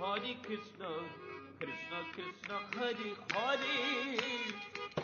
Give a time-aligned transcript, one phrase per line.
[0.00, 0.88] Hare Krishna,
[1.58, 3.74] Krishna Krishna, Hare Hare,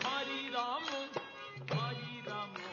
[0.01, 1.01] Hare Rama,
[1.69, 2.67] Hare Rama,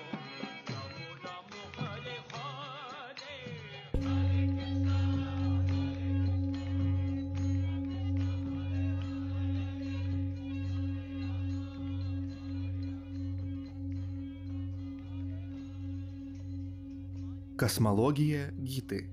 [17.58, 19.10] Космология Гиты.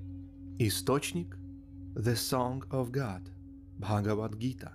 [0.59, 1.40] Источник
[1.95, 3.29] The Song of God.
[3.77, 4.71] Бхагавад Гита.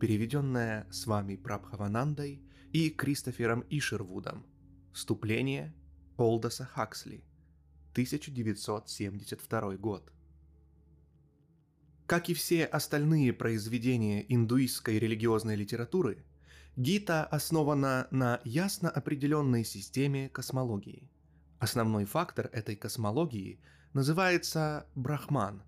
[0.00, 2.40] Переведенная с вами Прабхаванандой
[2.72, 4.46] и Кристофером Ишервудом.
[4.92, 5.74] Вступление
[6.16, 7.24] Олдоса Хаксли.
[7.90, 10.12] 1972 год.
[12.06, 16.24] Как и все остальные произведения индуистской религиозной литературы,
[16.76, 21.10] Гита основана на ясно определенной системе космологии–
[21.58, 23.60] Основной фактор этой космологии
[23.92, 25.64] называется Брахман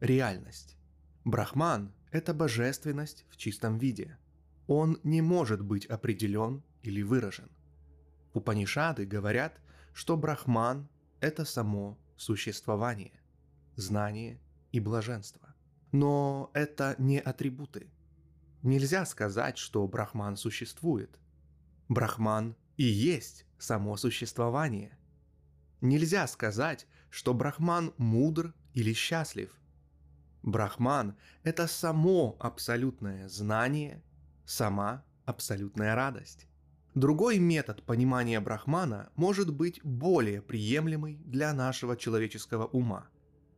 [0.00, 0.76] реальность.
[1.24, 4.18] Брахман– это божественность в чистом виде.
[4.66, 7.50] Он не может быть определен или выражен.
[8.32, 9.60] Упанишады говорят,
[9.92, 10.88] что Брахман–
[11.20, 13.20] это само существование,
[13.76, 14.40] знание
[14.72, 15.54] и блаженство.
[15.92, 17.90] Но это не атрибуты.
[18.62, 21.18] Нельзя сказать, что Брахман существует.
[21.88, 24.98] Брахман и есть само существование.
[25.80, 29.54] Нельзя сказать, что Брахман мудр или счастлив.
[30.50, 34.02] Брахман– это само абсолютное знание,
[34.46, 36.46] сама абсолютная радость.
[36.94, 43.08] Другой метод понимания Брахмана может быть более приемлемый для нашего человеческого ума.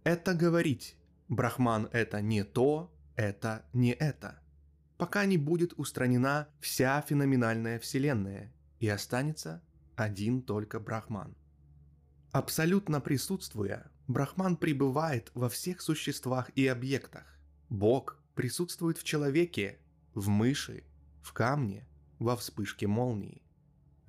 [0.03, 0.97] Это говорить
[1.29, 4.41] «Брахман– это не то, это не это»,
[4.99, 9.63] пока не будет устранена вся феноменальная Вселенная и останется
[9.95, 11.37] один только Брахман.
[12.33, 17.39] Абсолютно присутствуя, Брахман пребывает во всех существах и объектах.
[17.69, 19.79] Бог присутствует в человеке,
[20.15, 20.83] в мыши,
[21.23, 21.87] в камне,
[22.19, 23.41] во вспышке молнии.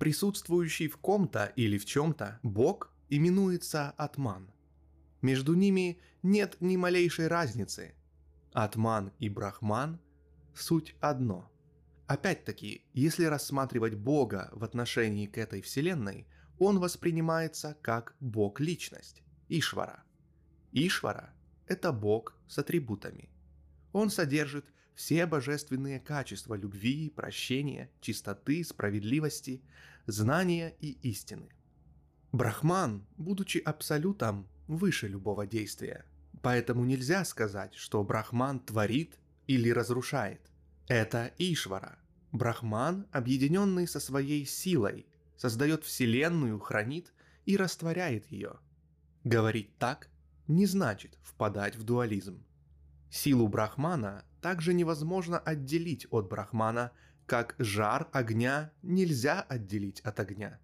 [0.00, 4.50] Присутствующий в ком-то или в чем-то Бог именуется Атман.
[5.20, 7.94] Между ними нет ни малейшей разницы.
[8.52, 10.00] Атман и Брахман–
[10.54, 11.48] суть одно.
[12.08, 16.26] Опять-таки, если рассматривать Бога в отношении к этой вселенной–
[16.58, 19.22] он воспринимается как бог-личность,
[19.58, 20.02] Ишвара.
[20.72, 21.34] Ишвара–
[21.66, 23.28] это бог с атрибутами.
[23.92, 24.64] Он содержит
[24.94, 29.62] все божественные качества любви, прощения, чистоты, справедливости,
[30.06, 31.50] знания и истины.
[32.32, 36.06] Брахман, будучи абсолютом, выше любого действия.
[36.40, 40.40] Поэтому нельзя сказать, что Брахман творит или разрушает.
[40.88, 41.98] Это Ишвара.
[42.32, 45.04] Брахман, объединенный со своей силой,
[45.36, 47.12] создает Вселенную, хранит
[47.44, 48.58] и растворяет ее.
[49.24, 50.08] Говорить так
[50.48, 52.44] не значит впадать в дуализм.
[53.08, 56.90] Силу Брахмана также невозможно отделить от Брахмана,
[57.26, 60.58] как жар огня нельзя отделить от огня.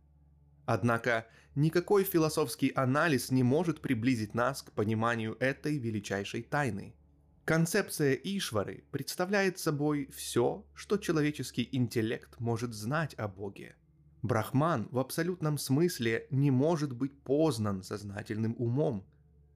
[0.67, 6.97] Однако никакой философский анализ не может приблизить нас к пониманию этой величайшей тайны.
[7.45, 13.77] Концепция Ишвары представляет собой все, что человеческий интеллект может знать о Боге–
[14.23, 19.07] Брахман в абсолютном смысле не может быть познан сознательным умом.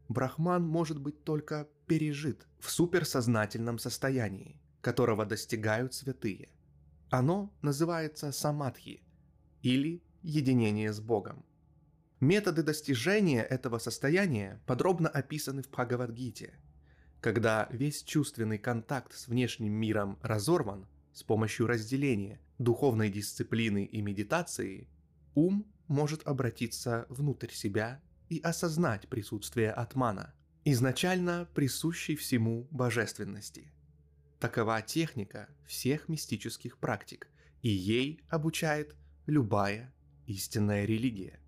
[0.09, 6.49] Брахман может быть только пережит в суперсознательном состоянии, которого достигают святые.
[7.11, 9.03] Оно называется самадхи
[9.62, 11.44] или единение с Богом.
[12.21, 16.55] Методы достижения этого состояния подробно описаны в Бхагавадгите.
[17.21, 24.89] Когда весь чувственный контакт с внешним миром разорван с помощью разделения духовной дисциплины и медитации,
[25.34, 30.34] ум может обратиться внутрь себя и осознать присутствие атмана,
[30.65, 33.73] изначально присущей всему божественности.
[34.39, 37.28] Такова техника всех мистических практик,
[37.62, 38.97] и ей обучает
[39.27, 39.93] любая
[40.27, 41.39] истинная религия.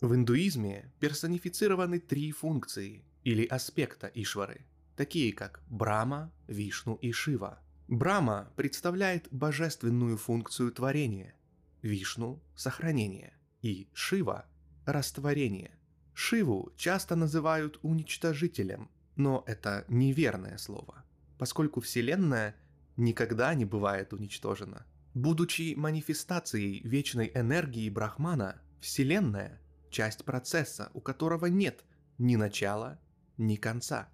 [0.00, 4.66] В индуизме персонифицированы три функции или аспекта Ишвары,
[4.96, 11.34] такие как Брама, Вишну и Шива– Брама представляет божественную функцию творения,
[11.82, 14.46] Вишну– сохранение и Шива–
[14.86, 15.72] растворение.
[16.14, 21.04] Шиву часто называют уничтожителем, но это неверное слово,
[21.38, 22.54] поскольку Вселенная
[22.96, 24.86] никогда не бывает уничтожена.
[25.14, 31.84] Будучи манифестацией вечной энергии Брахмана, Вселенная– часть процесса, у которого нет
[32.18, 32.98] ни начала,
[33.36, 34.08] ни конца.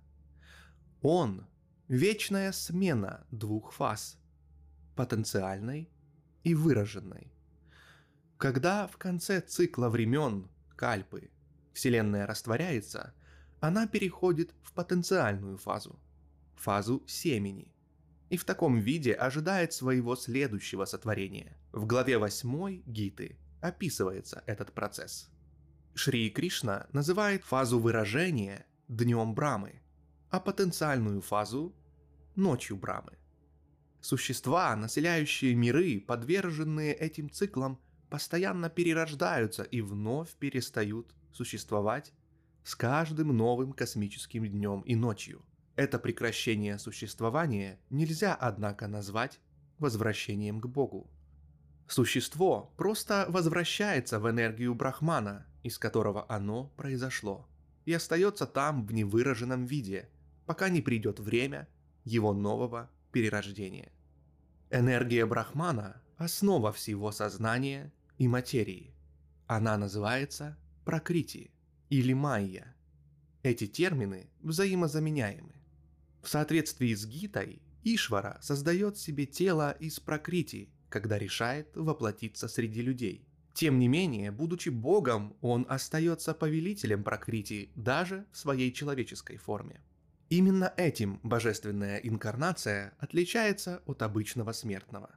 [1.03, 1.47] Он
[1.89, 4.19] Вечная смена двух фаз–
[4.95, 5.91] потенциальной
[6.45, 7.33] и выраженной.
[8.37, 11.31] Когда в конце цикла времен Кальпы
[11.73, 13.15] Вселенная растворяется,
[13.61, 15.99] она переходит в потенциальную фазу,
[16.57, 17.75] фазу семени,
[18.29, 21.57] и в таком виде ожидает своего следующего сотворения.
[21.73, 25.31] В главе 8 Гиты описывается этот процесс.
[25.95, 29.81] Шри Кришна называет фазу выражения днем Брамы,
[30.31, 31.75] а потенциальную фазу–
[32.37, 33.13] ночью Брамы.
[34.01, 37.81] Существа, населяющие миры, подверженные этим циклам,
[38.11, 42.13] постоянно перерождаются и вновь перестают существовать
[42.63, 45.45] с каждым новым космическим днем и ночью.
[45.77, 49.41] Это прекращение существования нельзя, однако, назвать
[49.79, 51.11] возвращением к Богу.
[51.87, 57.49] Существо просто возвращается в энергию Брахмана, из которого оно произошло,
[57.87, 60.11] и остается там в невыраженном виде,
[60.49, 61.69] пока не придет время
[62.05, 63.93] его нового перерождения.
[64.71, 68.95] Энергия Брахмана– основа всего сознания и материи.
[69.47, 70.57] Она называется
[70.87, 71.51] пракрити
[71.91, 72.75] или майя.
[73.43, 75.53] Эти термины взаимозаменяемы.
[76.23, 83.29] В соответствии с Гитой, Ишвара создает себе тело из пракрити, когда решает воплотиться среди людей.
[83.53, 89.83] Тем не менее, будучи богом, он остается повелителем пракрити даже в своей человеческой форме.
[90.31, 95.17] Именно этим божественная инкарнация отличается от обычного смертного.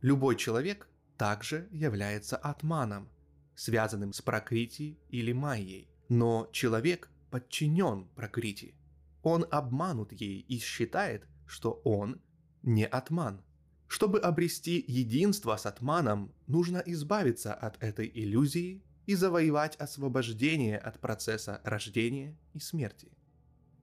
[0.00, 0.88] Любой человек
[1.18, 3.10] также является атманом,
[3.54, 8.74] связанным с пракрити или майей, но человек подчинен пракрити.
[9.22, 12.20] Он обманут ей и считает, что он
[12.62, 13.42] не атман.
[13.86, 21.60] Чтобы обрести единство с атманом, нужно избавиться от этой иллюзии и завоевать освобождение от процесса
[21.64, 23.12] рождения и смерти.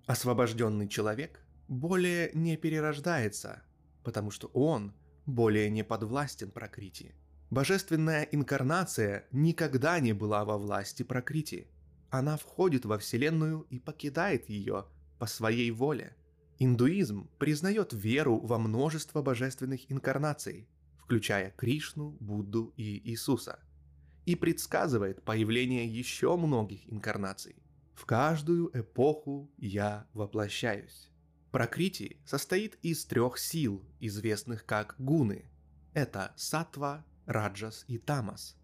[0.10, 3.62] Освобожденный человек более не перерождается,
[4.04, 4.92] потому что он
[5.28, 7.14] более не подвластен Прокрити.
[7.52, 11.68] Божественная инкарнация никогда не была во власти Прокрити.
[12.10, 14.88] Она входит во Вселенную и покидает ее
[15.20, 16.16] по своей воле.
[16.58, 20.68] Индуизм признает веру во множество божественных инкарнаций,
[20.98, 23.60] включая Кришну, Будду и Иисуса,
[24.26, 27.58] и предсказывает появление еще многих инкарнаций.
[28.00, 31.12] В каждую эпоху я воплощаюсь.
[31.51, 35.51] Прокрити состоит из трех сил, известных как гуны.
[35.94, 38.56] Это сатва, раджас и тамас.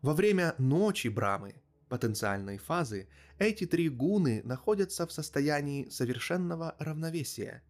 [0.00, 1.56] Во время ночи Брамы,
[1.90, 7.62] потенциальной фазы, эти три гуны находятся в состоянии совершенного равновесия,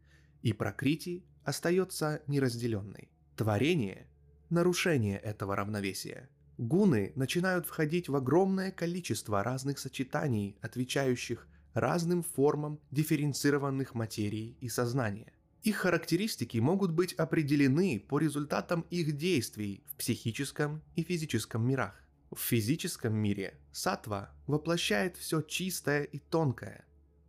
[0.42, 3.10] и прокрити остается неразделенной.
[3.34, 4.06] Творение–
[4.48, 6.30] нарушение этого равновесия–
[6.60, 15.32] Гуны начинают входить в огромное количество разных сочетаний, отвечающих разным формам дифференцированных материй и сознания.
[15.62, 21.94] Их характеристики могут быть определены по результатам их действий в психическом и физическом мирах.
[22.30, 26.84] В физическом мире сатва воплощает все чистое и тонкое.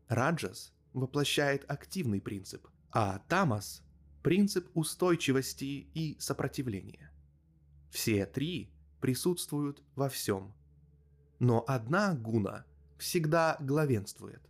[0.09, 3.81] Раджас воплощает активный принцип, а тамас–
[4.23, 7.13] принцип устойчивости и сопротивления.
[7.91, 10.53] Все три присутствуют во всем.
[11.39, 12.65] Но одна гуна
[12.97, 14.41] всегда главенствует.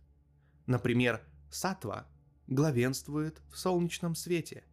[0.66, 1.20] Например,
[1.50, 2.06] сатва
[2.46, 4.64] главенствует в солнечном свете,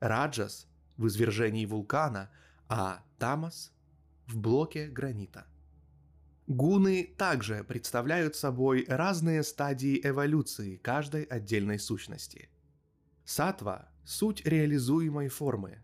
[0.00, 2.30] раджас в извержении вулкана,
[2.68, 3.72] а тамас
[4.26, 5.46] в блоке гранита.
[6.46, 12.48] Гуны также представляют собой разные стадии эволюции каждой отдельной сущности.
[13.24, 15.78] Сатва– суть реализуемой формы.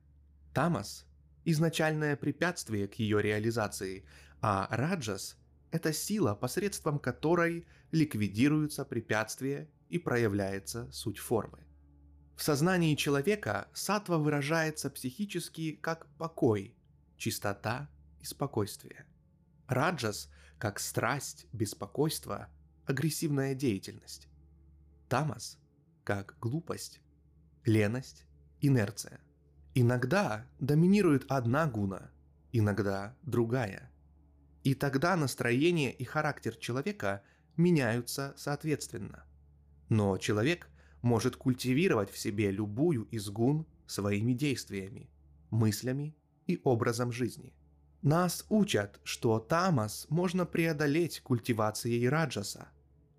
[0.53, 1.06] Тамас
[1.47, 4.05] изначальное препятствие к ее реализации,
[4.43, 5.39] а раджас–
[5.71, 11.61] это сила, посредством которой ликвидируются препятствия и проявляется суть формы.
[12.35, 16.77] В сознании человека сатва выражается психически как покой,
[17.17, 17.89] чистота
[18.21, 19.07] и спокойствие.
[19.69, 22.49] Раджас– как страсть, беспокойство,
[22.87, 24.29] агрессивная деятельность.
[25.09, 25.59] Тамас–
[26.05, 27.01] как глупость,
[27.65, 28.27] леность,
[28.61, 29.21] инерция.
[29.79, 32.11] Иногда доминирует одна гуна,
[32.51, 33.93] иногда другая.
[34.65, 37.23] И тогда настроение и характер человека
[37.59, 39.27] меняются соответственно.
[39.91, 40.71] Но человек
[41.03, 45.11] может культивировать в себе любую из гун своими действиями,
[45.51, 46.17] мыслями
[46.47, 47.53] и образом жизни.
[48.01, 52.71] Нас учат, что тамас можно преодолеть культивацией раджаса,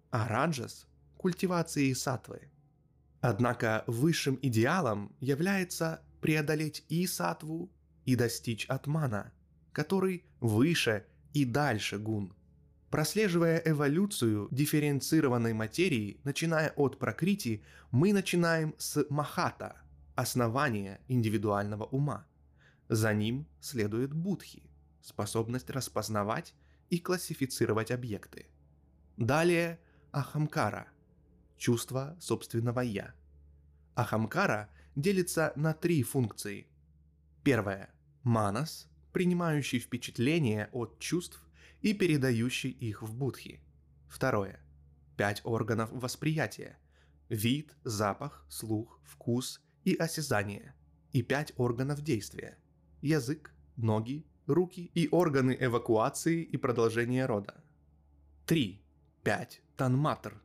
[0.09, 0.87] а раджас–
[1.17, 2.49] культивацией сатвы.
[3.21, 7.69] Однако высшим идеалом является преодолеть и сатву,
[8.05, 9.31] и достичь атмана,
[9.73, 12.33] который выше и дальше гун.
[12.89, 19.75] Прослеживая эволюцию дифференцированной материи, начиная от прокрити, мы начинаем с махата,
[20.15, 22.25] основания индивидуального ума.
[22.87, 24.63] За ним следует будхи,
[25.01, 26.53] способность распознавать
[26.89, 28.45] и классифицировать объекты.
[29.17, 29.79] Далее
[30.13, 30.87] ахамкара,
[31.57, 33.13] чувство собственного «я»,
[33.97, 36.67] Ахамкара делится на три функции.
[37.43, 41.39] Первая– манас, принимающий впечатления от чувств
[41.83, 43.61] и передающий их в будхи.
[44.07, 44.59] Второе–
[45.17, 46.79] пять органов восприятия–
[47.29, 50.73] вид, запах, слух, вкус и осязание.
[51.13, 52.57] И пять органов действия–
[53.01, 57.63] язык, ноги, руки и органы эвакуации и продолжения рода.
[58.47, 58.81] 3.
[59.23, 59.61] 5.
[59.75, 60.41] Танматр.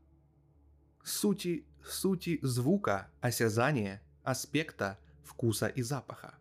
[1.03, 6.35] Сути, сути звука, осязания, аспекта, вкуса и запаха.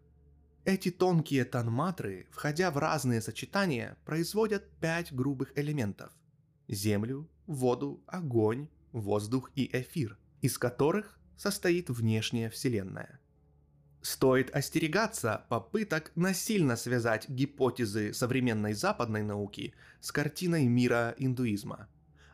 [0.64, 6.12] Эти тонкие танматры, входя в разные сочетания, производят пять грубых элементов–
[6.68, 13.20] землю, воду, огонь, воздух и эфир, из которых состоит внешняя Вселенная.
[14.02, 21.88] Стоит остерегаться попыток насильно связать гипотезы современной западной науки с картиной мира индуизма.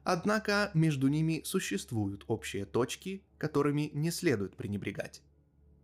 [0.03, 5.21] Однако между ними существуют общие точки, которыми не следует пренебрегать.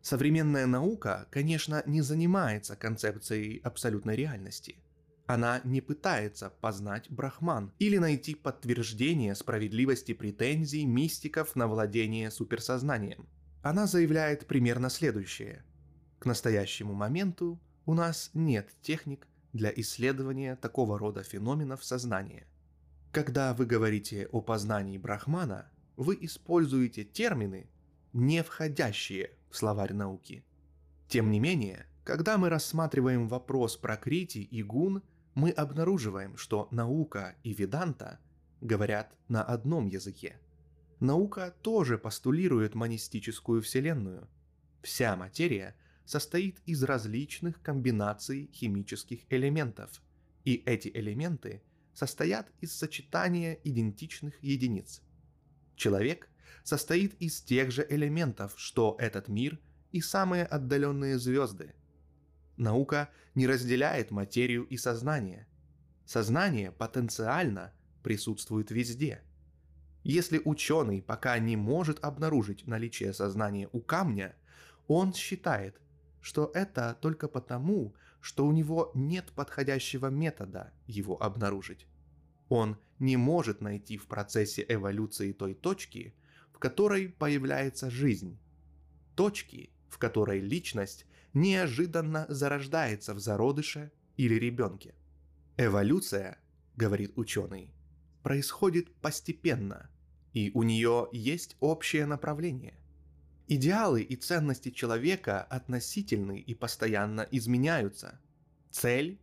[0.03, 4.75] Современная наука, конечно, не занимается концепцией абсолютной реальности.
[5.25, 13.27] Она не пытается познать брахман или найти подтверждение справедливости претензий мистиков на владение суперсознанием.
[13.63, 15.65] Она заявляет примерно следующее–
[16.23, 22.47] к настоящему моменту у нас нет техник для исследования такого рода феноменов сознания.
[23.11, 27.67] Когда вы говорите о познании Брахмана, вы используете термины,
[28.13, 30.43] не входящие в словарь науки.
[31.07, 35.03] Тем не менее, когда мы рассматриваем вопрос про Крити и Гун,
[35.35, 38.19] мы обнаруживаем, что наука и веданта
[38.61, 40.39] говорят на одном языке.
[40.99, 44.27] Наука тоже постулирует монистическую вселенную.
[44.81, 50.01] Вся материя состоит из различных комбинаций химических элементов,
[50.45, 51.61] и эти элементы
[51.93, 55.03] состоят из сочетания идентичных единиц.
[55.75, 56.27] Человек
[56.63, 59.59] состоит из тех же элементов, что этот мир
[59.91, 61.73] и самые отдаленные звезды.
[62.57, 65.47] Наука не разделяет материю и сознание.
[66.05, 69.21] Сознание потенциально присутствует везде.
[70.03, 74.35] Если ученый пока не может обнаружить наличие сознания у камня,
[74.87, 75.79] он считает,
[76.21, 81.87] что это только потому, что у него нет подходящего метода его обнаружить.
[82.49, 86.15] Он не может найти в процессе эволюции той точки,
[86.63, 88.39] которой появляется жизнь.
[89.15, 94.95] Точки, в которой личность неожиданно зарождается в зародыше или ребенке.
[95.57, 96.37] Эволюция,
[96.77, 97.73] говорит ученый,
[98.23, 99.89] происходит постепенно,
[100.31, 102.79] и у нее есть общее направление.
[103.49, 108.21] Идеалы и ценности человека относительны и постоянно изменяются.
[108.71, 109.19] Цель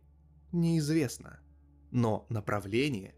[0.51, 1.39] неизвестна,
[1.89, 3.15] но направление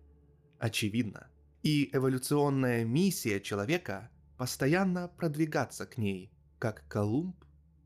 [0.60, 1.28] очевидно.
[1.62, 7.36] И эволюционная миссия человека постоянно продвигаться к ней, как Колумб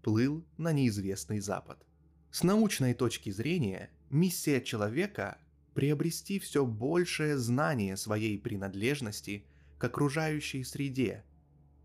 [0.01, 1.85] плыл на неизвестный запад.
[2.31, 5.37] С научной точки зрения, миссия человека–
[5.77, 9.45] приобрести все большее знание своей принадлежности
[9.77, 11.23] к окружающей среде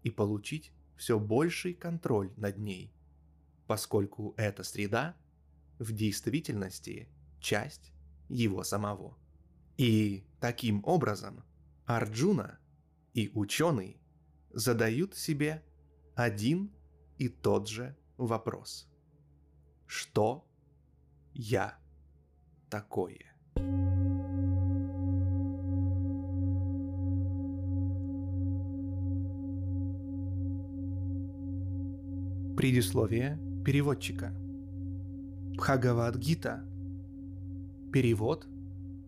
[0.02, 2.90] и получить все больший контроль над ней,
[3.66, 5.14] поскольку эта среда
[5.78, 7.92] в действительности часть
[8.30, 9.18] его самого.
[9.76, 11.44] И таким образом
[11.84, 12.60] Арджуна
[13.12, 14.00] и ученый
[14.52, 15.62] задают себе
[16.14, 16.70] один
[17.18, 18.88] и тот же вопрос.
[19.86, 20.46] Что
[21.34, 21.78] я
[22.70, 23.34] такое?
[32.56, 34.32] Предисловие переводчика.
[35.56, 36.64] Бхагавад-гита.
[37.92, 38.46] Перевод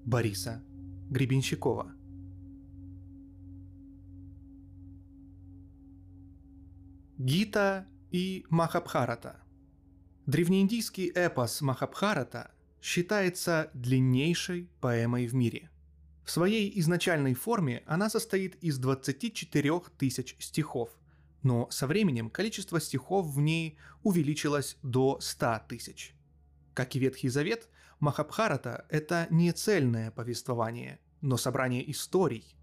[0.05, 0.63] Бориса
[1.11, 1.93] Гребенщикова.
[7.25, 9.41] Гита и Махабхарата.
[10.27, 12.51] Древнеиндийский эпос Махабхарата
[12.83, 15.71] считается длиннейшей поэмой в мире.
[16.23, 20.91] В своей изначальной форме она состоит из 24 тысяч стихов–
[21.43, 26.15] но со временем количество стихов в ней увеличилось до 100 тысяч.
[26.75, 32.57] Как и Ветхий Завет, Махабхарата– это не цельное повествование, но собрание историй.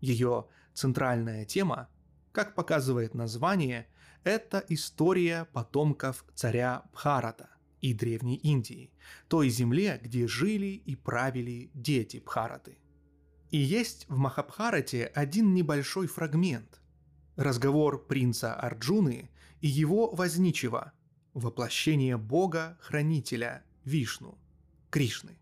[0.00, 1.88] Ее центральная тема,
[2.30, 3.88] как показывает название,
[4.24, 7.50] это история потомков царя Бхарата
[7.80, 8.90] и Древней Индии,
[9.28, 12.78] той земле, где жили и правили дети Бхараты.
[13.50, 16.80] И есть в Махабхарате один небольшой фрагмент–
[17.36, 19.28] Разговор принца Арджуны
[19.60, 20.92] и его возничего,
[21.32, 24.38] воплощение бога-хранителя Вишну,
[24.90, 25.36] Кришны.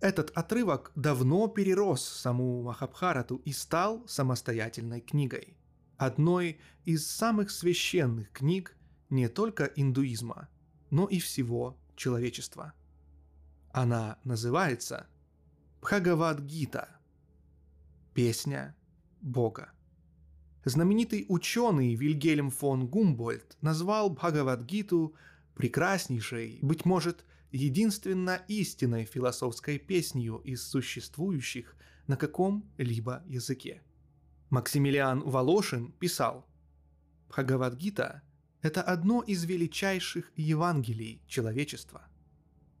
[0.00, 5.56] Этот отрывок давно перерос саму Махабхарату и стал самостоятельной книгой.
[6.04, 8.76] Одной из самых священных книг
[9.08, 10.48] не только индуизма,
[10.90, 12.72] но и всего человечества.
[13.72, 15.06] Она называется
[15.80, 16.88] Бхагавад-гита–
[18.14, 18.76] «Песня
[19.20, 19.70] Бога».
[20.64, 25.14] Знаменитый ученый Вильгельм фон Гумбольд назвал Бхагавад-гиту
[25.54, 33.82] прекраснейшей, быть может, единственно истинной философской песнью из существующих на каком-либо языке.
[34.52, 36.46] Максимилиан Волошин писал
[37.30, 38.20] «Бхагавад-гита–
[38.60, 42.02] это одно из величайших Евангелий человечества.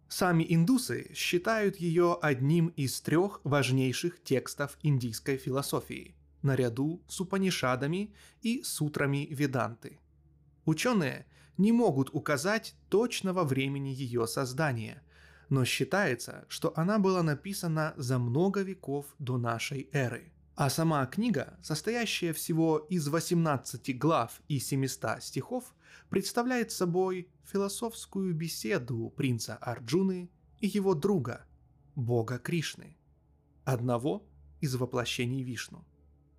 [0.06, 8.12] Сами индусы считают ее одним из трех важнейших текстов индийской философии– наряду с Упанишадами
[8.42, 9.98] и сутрами Веданты.
[10.66, 11.24] Ученые
[11.56, 15.02] не могут указать точного времени ее создания,
[15.48, 20.31] но считается, что она была написана за много веков до нашей эры.
[20.54, 25.74] А сама книга, состоящая всего из 18 глав и 700 стихов,
[26.10, 30.30] представляет собой философскую беседу принца Арджуны
[30.60, 31.46] и его друга,
[31.94, 32.98] бога Кришны,
[33.64, 34.26] одного
[34.60, 35.86] из воплощений Вишну.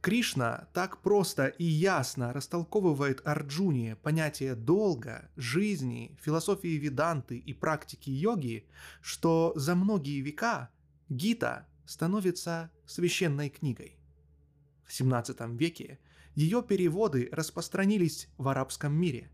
[0.02, 8.68] Кришна так просто и ясно растолковывает Арджуне понятие долга, жизни, философии веданты и практики йоги,
[9.02, 10.70] что за многие века
[11.10, 13.98] Гита становится священной книгой.
[15.02, 16.00] XVII веке
[16.36, 19.32] ее переводы распространились в арабском мире.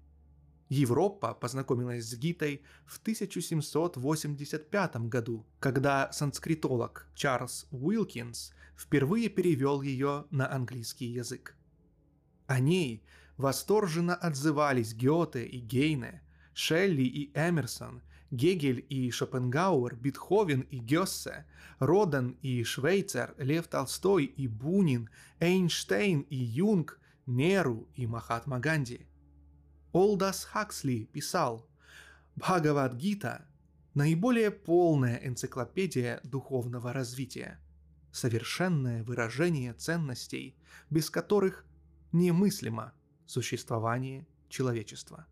[0.70, 10.52] Европа познакомилась с Гитой в 1785 году, когда санскритолог Чарльз Уилкинс впервые перевел ее на
[10.52, 11.56] английский язык.
[12.46, 13.04] О ней
[13.38, 16.22] восторженно отзывались Гёте и Гейне,
[16.54, 21.46] Шелли и Эмерсон, Гегель и Шопенгауэр, Бетховен и Гёссе,
[21.80, 25.10] Роден и Швейцер, Лев Толстой и Бунин,
[25.40, 29.08] Эйнштейн и Юнг, Неру и Махатма Ганди.
[29.92, 31.68] Олдас Хаксли писал
[32.36, 33.48] «Бхагавад-гита–
[33.96, 37.60] наиболее полная энциклопедия духовного развития–
[38.12, 40.56] совершенное выражение ценностей,
[40.90, 41.66] без которых
[42.12, 42.94] немыслимо
[43.26, 45.28] существование человечества.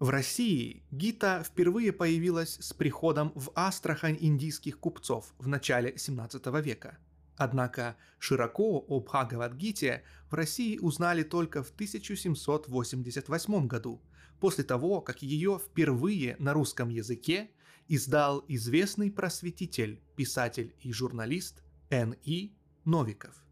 [0.00, 6.98] В России Гита впервые появилась с приходом в Астрахань индийских купцов в начале 17 века.
[7.36, 14.02] Однако широко о Бхагавадгите в России узнали только в 1788 году,
[14.40, 17.50] после того, как ее впервые на русском языке
[17.86, 22.52] издал известный просветитель, писатель и журналист Н.И.
[22.84, 23.44] Новиков.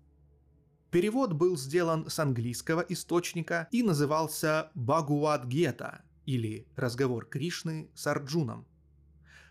[0.90, 8.66] Перевод был сделан с английского источника и назывался Багуадгета или «Разговор Кришны с Арджуном».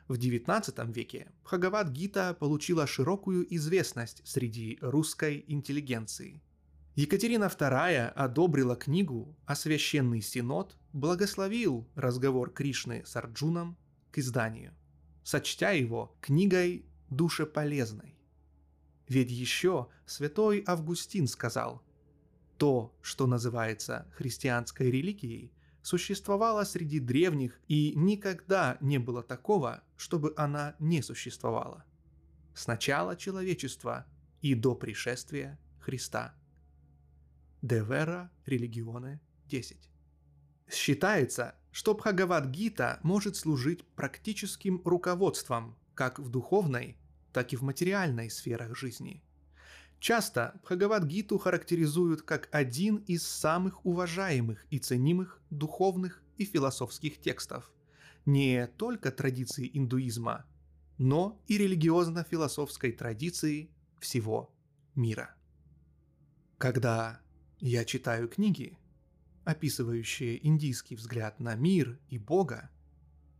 [0.08, 6.42] В XIX веке Бхагавад-гита получила широкую известность среди русской интеллигенции.
[6.96, 13.78] Екатерина II одобрила книгу, а Священный Синод благословил разговор Кришны с Арджуном
[14.12, 14.74] к изданию,
[15.24, 18.18] сочтя его книгой душеполезной.
[19.08, 21.82] Ведь еще святой Августин сказал,
[22.58, 30.76] то, что называется христианской религией, существовало среди древних и никогда не было такого, чтобы она
[30.80, 31.84] не существовала.
[32.54, 34.06] С начала человечества
[34.42, 36.34] и до пришествия Христа.
[37.62, 39.90] Vera Religione 10.
[40.70, 46.98] Считается, что Бхагавад-гита может служить практическим руководством как в духовной,
[47.34, 49.24] так и в материальной сферах жизни.
[50.02, 57.72] Часто Бхагавад-гиту характеризуют как один из самых уважаемых и ценимых духовных и философских текстов
[58.26, 60.48] не только традиции индуизма,
[60.98, 64.52] но и религиозно-философской традиции всего
[64.96, 65.36] мира.
[66.58, 67.22] Когда
[67.60, 68.80] я читаю книги,
[69.44, 72.72] описывающие индийский взгляд на мир и Бога,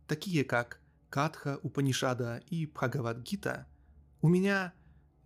[0.06, 3.66] такие как Катха Упанишада и Бхагавад-гита,
[4.20, 4.72] у меня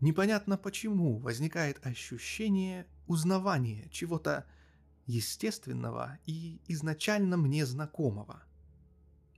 [0.06, 4.46] непонятно почему возникает ощущение узнавания чего-то
[5.06, 8.44] естественного и изначально мне знакомого.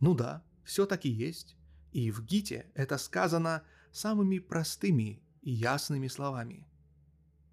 [0.01, 1.57] Ну да, все таки есть,
[1.93, 6.67] и в Гите это сказано самыми простыми и ясными словами.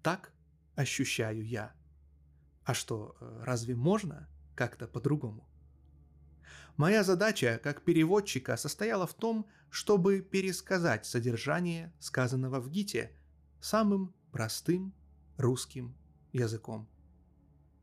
[0.02, 0.30] Так
[0.74, 1.72] ощущаю я.
[2.64, 5.48] А что, разве можно как-то по-другому?
[6.76, 13.12] Моя задача как переводчика состояла в том, чтобы пересказать содержание сказанного в Гите
[13.60, 14.94] самым простым
[15.36, 15.96] русским
[16.32, 16.88] языком.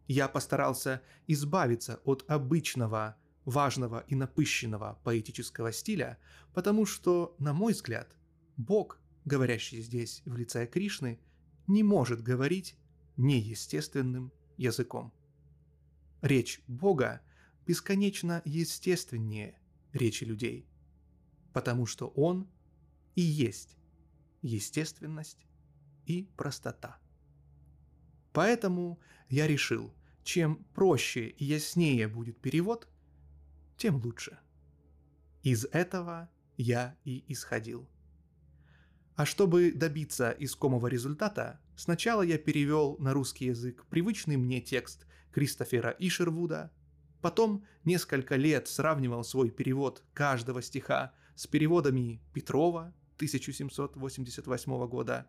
[0.08, 6.18] Я постарался избавиться от обычного, важного и напыщенного поэтического стиля,
[6.54, 8.16] потому что, на мой взгляд,
[8.58, 11.20] Бог, говорящий здесь в лице Кришны,
[11.68, 12.78] не может говорить
[13.18, 15.14] неестественным языком.
[16.22, 17.22] Речь Бога
[17.66, 19.60] бесконечно естественнее
[19.94, 20.68] речи людей,
[21.54, 22.50] потому что Он
[23.16, 23.78] и есть
[24.42, 25.46] естественность
[26.06, 27.00] и простота.
[28.34, 32.88] Поэтому я решил, чем проще и яснее будет перевод,
[33.78, 34.40] тем лучше.
[35.44, 37.88] Из этого я и исходил.
[39.16, 45.96] А чтобы добиться искомого результата, сначала я перевел на русский язык привычный мне текст Кристофера
[46.00, 46.72] Ишервуда,
[47.22, 55.28] потом несколько лет сравнивал свой перевод каждого стиха с переводами Петрова 1788 года,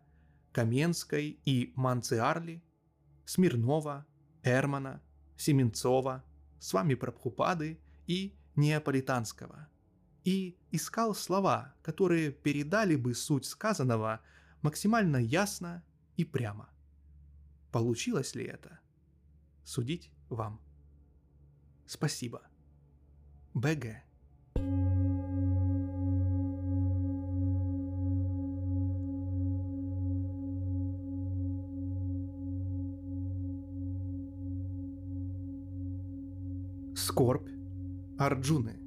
[0.53, 2.63] Каменской и Манциарли,
[3.25, 4.07] Смирнова,
[4.43, 5.03] Эрмана,
[5.37, 6.25] Семенцова,
[6.59, 9.69] с вами Прабхупады и Неаполитанского.
[10.25, 14.21] И искал слова, которые передали бы суть сказанного
[14.63, 15.85] максимально ясно
[16.17, 16.71] и прямо.
[17.73, 18.81] Получилось ли это?
[19.65, 20.61] Судить вам.
[21.87, 22.43] Спасибо.
[23.53, 24.03] БГ.
[24.55, 24.84] Скорбь
[38.27, 38.79] Арджуны.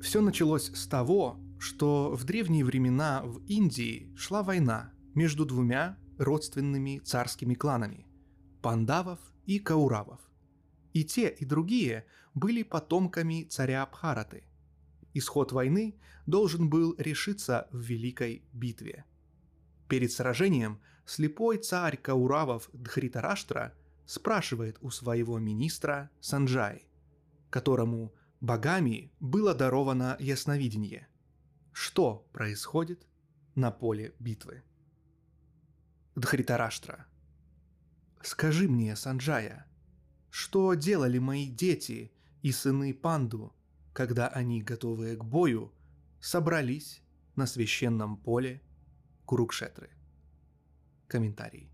[0.00, 6.98] Все началось с того, что в древние времена в Индии шла война между двумя родственными
[6.98, 8.06] царскими кланами–
[8.62, 10.20] Пандавов и Кауравов.
[10.92, 14.44] И те, и другие были потомками царя Абхараты.
[15.14, 15.94] Исход войны
[16.26, 19.04] должен был решиться в Великой битве.
[19.88, 23.74] Перед сражением слепой царь Кауравов Дхритараштра
[24.06, 26.86] спрашивает у своего министра Санджай,
[27.50, 31.08] которому богами было даровано ясновидение,
[31.72, 33.06] что происходит
[33.54, 34.62] на поле битвы.
[36.16, 37.06] Дхритараштра.
[38.22, 39.66] Скажи мне, Санджая,
[40.30, 42.12] что делали мои дети
[42.42, 43.54] и сыны Панду,
[43.92, 45.72] когда они, готовые к бою,
[46.20, 47.02] собрались
[47.36, 48.62] на священном поле
[49.26, 49.90] Курукшетры?
[51.08, 51.70] Комментарий.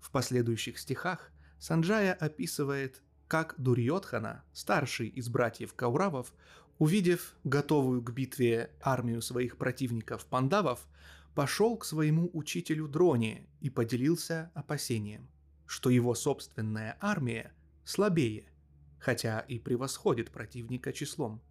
[0.00, 6.32] В последующих стихах Санджая описывает, как Дурьотхана, старший из братьев Кауравов,
[6.78, 10.86] увидев готовую к битве армию своих противников пандавов,
[11.34, 15.28] пошел к своему учителю Дроне и поделился опасением,
[15.66, 17.52] что его собственная армия
[17.84, 18.46] слабее,
[18.98, 21.42] хотя и превосходит противника числом.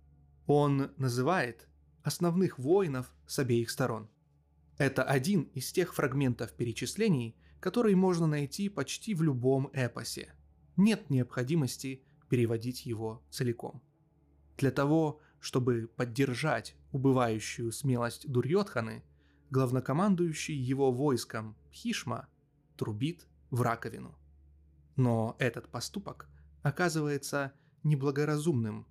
[0.47, 1.67] Он называет
[2.03, 4.09] основных воинов с обеих сторон.
[4.77, 10.33] Это один из тех фрагментов перечислений, который можно найти почти в любом эпосе.
[10.77, 13.81] Нет необходимости переводить его целиком.
[14.57, 19.03] Для того, чтобы поддержать убывающую смелость Дурьотханы,
[19.51, 22.27] главнокомандующий его войском Хишма
[22.77, 24.17] трубит в раковину.
[24.95, 26.29] Но этот поступок
[26.63, 28.87] оказывается неблагоразумным.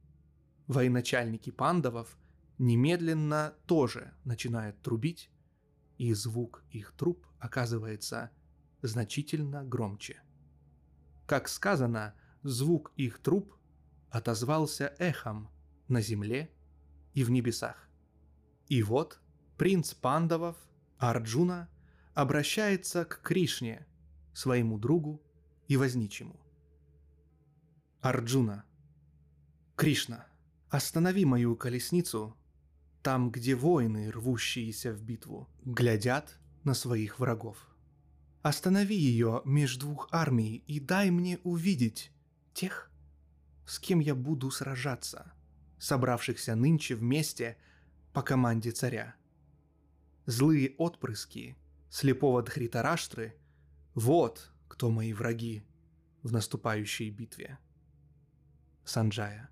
[0.66, 2.16] Военачальники пандавов
[2.58, 5.30] немедленно тоже начинают трубить,
[5.98, 8.30] и звук их труб оказывается
[8.86, 10.20] значительно громче.
[11.26, 13.56] Как сказано, звук их труб
[14.10, 15.48] отозвался эхом
[15.88, 16.50] на земле
[17.14, 17.88] и в небесах.
[18.68, 19.20] И вот
[19.56, 20.56] принц Пандавов,
[20.98, 21.68] Арджуна,
[22.14, 23.86] обращается к Кришне,
[24.32, 25.22] своему другу
[25.68, 26.38] и возничему.
[28.00, 28.64] Арджуна.
[29.76, 30.26] Кришна,
[30.68, 32.36] останови мою колесницу
[33.02, 37.73] там, где воины, рвущиеся в битву, глядят на своих врагов.
[38.44, 42.12] Останови ее меж двух армий и дай мне увидеть
[42.52, 42.90] тех,
[43.64, 45.32] с кем я буду сражаться,
[45.78, 47.56] собравшихся нынче вместе
[48.12, 49.14] по команде царя.
[50.26, 51.56] Злые отпрыски
[51.88, 53.34] слепого Дхритараштры–
[53.94, 55.64] вот кто мои враги
[56.22, 57.58] в наступающей битве.
[58.84, 59.48] Санджая.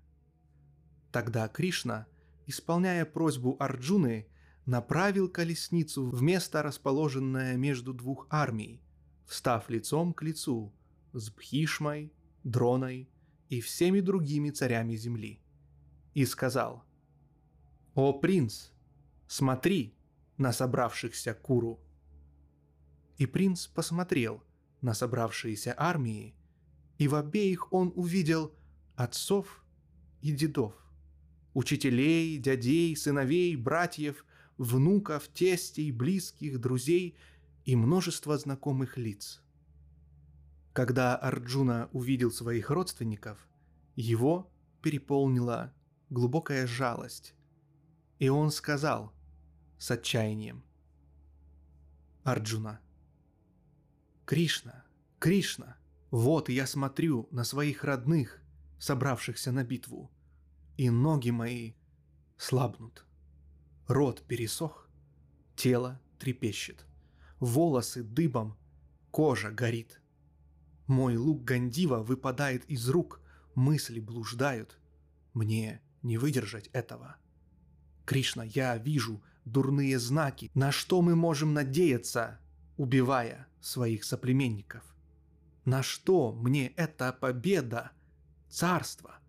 [1.11, 2.05] Тогда Кришна,
[2.45, 4.27] исполняя просьбу Арджуны,
[4.67, 8.82] направил колесницу в место, расположенное между двух армий,
[9.25, 10.73] встав лицом к лицу
[11.13, 13.09] с Бхишмой, Дроной
[13.49, 15.39] и всеми другими царями земли,
[16.13, 16.83] и сказал,
[17.95, 18.71] «О принц,
[19.27, 19.95] смотри
[20.37, 21.79] на собравшихся Куру!»
[23.17, 24.43] И принц посмотрел
[24.81, 26.35] на собравшиеся армии,
[26.97, 28.53] и в обеих он увидел
[28.95, 29.63] отцов
[30.21, 30.73] и дедов,
[31.53, 34.25] учителей, дядей, сыновей, братьев,
[34.57, 37.15] внуков, тестей, близких, друзей
[37.65, 39.41] и множество знакомых лиц.
[40.73, 43.47] Когда Арджуна увидел своих родственников,
[43.95, 45.73] его переполнила
[46.09, 47.35] глубокая жалость,
[48.19, 49.13] и он сказал
[49.77, 50.63] с отчаянием
[52.23, 52.79] Арджуна,
[54.25, 54.85] «Кришна,
[55.19, 55.77] Кришна,
[56.11, 58.41] вот я смотрю на своих родных,
[58.79, 60.11] собравшихся на битву,
[60.77, 61.73] и ноги мои
[62.37, 63.05] слабнут.
[63.87, 64.89] Рот пересох,
[65.55, 66.85] тело трепещет,
[67.43, 68.57] волосы дыбом,
[69.11, 70.01] кожа горит.
[70.87, 73.21] Мой лук Гандива выпадает из рук,
[73.55, 74.79] мысли блуждают.
[75.33, 77.17] Мне не выдержать этого.
[78.05, 82.39] Кришна, я вижу дурные знаки, на что мы можем надеяться,
[82.77, 84.83] убивая своих соплеменников.
[85.65, 87.91] На что мне эта победа,
[88.49, 89.19] царство?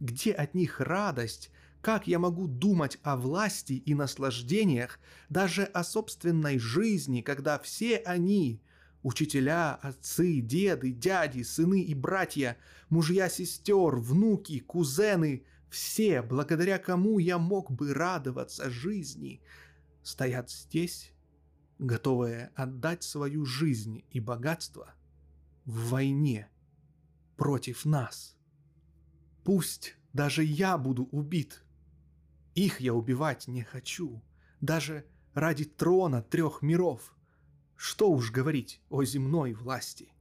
[0.00, 1.50] Где от них радость?
[1.84, 8.62] Как я могу думать о власти и наслаждениях, даже о собственной жизни, когда все они
[9.02, 12.56] Учителя, отцы, деды, дяди, сыны и братья,
[12.88, 19.42] мужья сестер, внуки, кузены, все, благодаря кому я мог бы радоваться жизни,
[20.02, 21.12] стоят здесь,
[21.78, 24.94] готовые отдать свою жизнь и богатство
[25.66, 26.48] в войне
[27.36, 28.38] против нас.
[29.44, 31.63] Пусть даже я буду убит.
[32.54, 34.22] Их я убивать не хочу,
[34.60, 37.14] даже ради трона трех миров.
[37.76, 40.12] Что уж говорить о земной власти.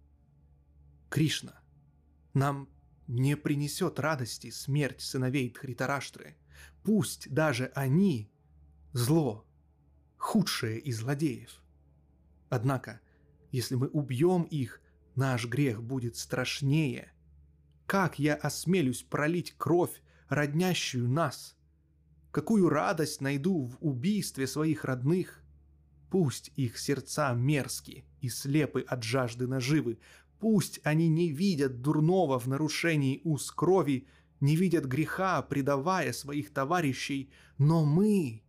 [1.09, 1.61] Кришна,
[2.33, 2.67] нам
[3.07, 6.35] не принесет радости смерть сыновей Дхритараштры.
[6.83, 8.31] Пусть даже они–
[8.93, 9.45] зло,
[10.17, 11.61] худшее из злодеев.
[12.49, 13.01] Однако,
[13.51, 14.81] если мы убьем их,
[15.15, 17.13] наш грех будет страшнее.
[17.85, 21.55] Как я осмелюсь пролить кровь, роднящую нас?
[22.33, 25.43] Какую радость найду в убийстве своих родных?
[26.09, 29.99] Пусть их сердца мерзки и слепы от жажды наживы,
[30.39, 34.07] пусть они не видят дурного в нарушении уз крови,
[34.39, 38.41] не видят греха, предавая своих товарищей, но мы,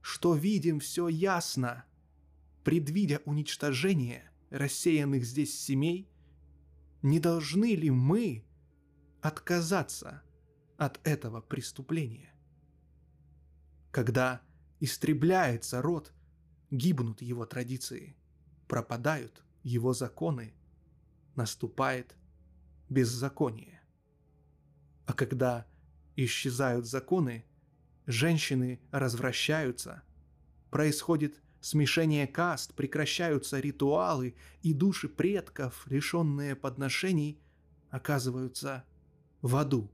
[0.00, 1.84] что видим все ясно,
[2.64, 6.08] предвидя уничтожение рассеянных здесь семей,
[7.02, 8.46] не должны ли мы
[9.20, 10.22] отказаться
[10.78, 12.31] от этого преступления?
[13.92, 14.42] Когда
[14.80, 16.12] истребляется род–
[16.72, 18.16] гибнут его традиции,
[18.66, 20.54] пропадают его законы,
[21.36, 22.16] наступает
[22.88, 23.80] беззаконие.
[25.04, 25.66] А когда
[26.16, 27.44] исчезают законы,
[28.06, 30.02] женщины развращаются,
[30.70, 37.38] происходит смешение каст, прекращаются ритуалы, и души предков, лишенные подношений,
[37.90, 38.84] оказываются
[39.42, 39.92] в аду.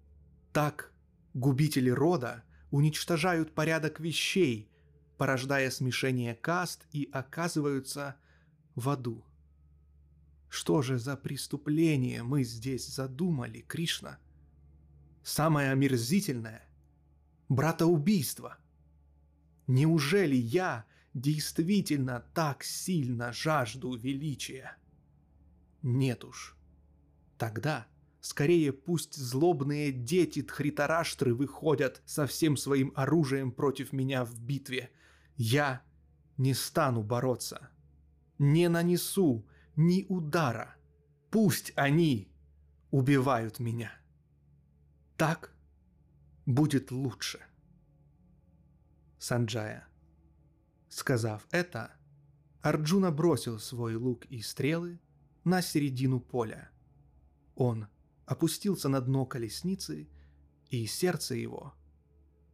[0.52, 0.92] Так
[1.34, 4.70] губители рода уничтожают порядок вещей,
[5.16, 8.16] порождая смешение каст и оказываются
[8.74, 9.24] в аду.
[10.48, 14.18] Что же за преступление мы здесь задумали, Кришна?
[15.22, 16.66] Самое омерзительное–
[17.48, 18.56] братоубийство.
[19.66, 24.76] Неужели я действительно так сильно жажду величия?
[25.82, 26.56] Нет уж.
[27.36, 27.86] Тогда
[28.28, 34.90] скорее пусть злобные дети Тхритараштры выходят со всем своим оружием против меня в битве–
[35.38, 35.82] я
[36.36, 37.70] не стану бороться,
[38.38, 40.74] не нанесу ни удара.
[41.30, 42.28] Пусть они
[42.90, 43.92] убивают меня.
[45.16, 45.54] Так
[46.44, 47.40] будет лучше.
[49.18, 49.86] Санджая.
[50.88, 51.92] Сказав это,
[52.60, 54.98] Арджуна бросил свой лук и стрелы
[55.44, 56.70] на середину поля.
[57.54, 57.86] Он
[58.28, 60.06] опустился на дно колесницы,
[60.68, 61.74] и сердце его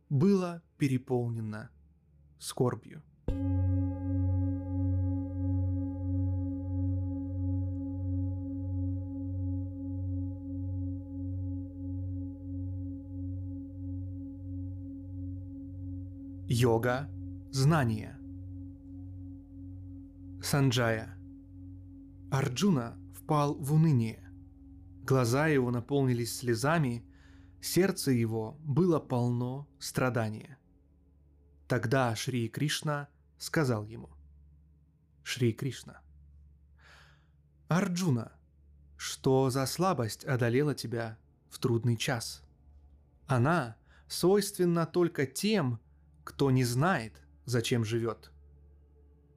[0.09, 1.71] было переполнено
[2.39, 3.03] скорбью.
[16.47, 17.11] Йога–
[17.51, 18.17] знание.
[20.41, 21.17] Санджая.
[22.31, 24.24] Арджуна впал в уныние.
[25.05, 27.05] Глаза его наполнились слезами,
[27.61, 30.59] сердце его было полно страдания–
[31.67, 34.11] Тогда Шри Кришна сказал ему.
[35.23, 36.01] Шри Кришна.
[37.69, 38.33] Арджуна,
[38.97, 42.43] что за слабость одолела тебя в трудный час?
[43.27, 43.77] Она
[44.09, 45.81] свойственна только тем,
[46.23, 48.31] кто не знает, зачем живет.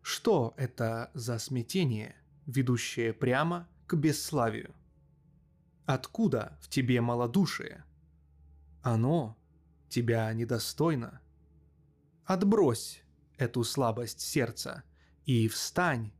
[0.01, 4.75] Что это за смятение, ведущее прямо к бесславию?
[5.87, 7.83] Откуда в тебе малодушие?
[8.83, 9.35] Оно
[9.89, 11.21] тебя недостойно–
[12.27, 13.01] Отбрось
[13.37, 14.83] эту слабость сердца
[15.23, 16.11] и встань,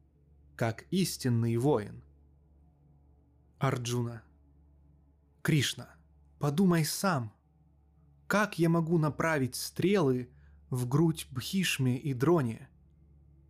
[0.56, 2.02] как истинный воин.
[3.60, 4.24] Арджуна.
[5.42, 5.90] Кришна,
[6.40, 7.34] подумай сам,
[8.26, 10.30] как я могу направить стрелы
[10.70, 12.70] в грудь Бхишме и Дроне?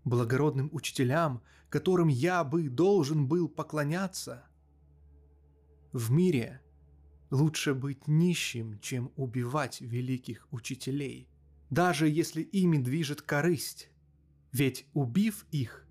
[0.03, 4.46] благородным учителям, которым я бы должен был поклоняться.
[5.97, 6.61] В мире
[7.31, 11.27] лучше быть нищим, чем убивать великих учителей,
[11.71, 13.89] даже если ими движет корысть,
[14.51, 15.87] ведь убив их,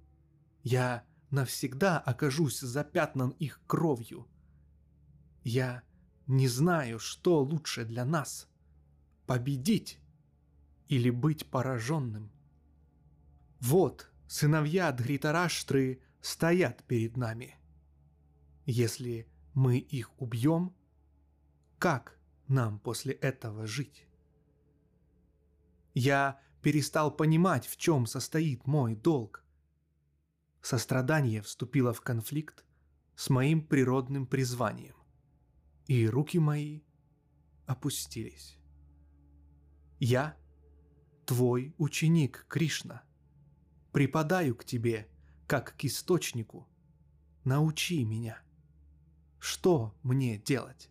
[0.63, 4.29] я навсегда окажусь запятнан их кровью.
[5.43, 5.83] Я
[6.29, 8.49] не знаю, что лучше для нас–
[9.27, 9.99] победить
[10.87, 12.31] или быть пораженным.
[13.59, 17.57] Вот сыновья Дхритараштры стоят перед нами.
[18.67, 20.77] Если мы их убьем,
[21.79, 24.07] как нам после этого жить?
[25.95, 29.43] Я перестал понимать, в чем состоит мой долг.
[30.61, 32.67] Сострадание вступило в конфликт
[33.15, 34.95] с моим природным призванием,
[35.87, 36.83] и руки мои
[37.65, 38.59] опустились.
[39.99, 40.37] Я
[41.25, 43.03] твой ученик, Кришна
[43.91, 45.09] припадаю к тебе,
[45.47, 46.69] как к источнику.
[47.45, 48.46] Научи меня.
[49.39, 50.91] Что мне делать?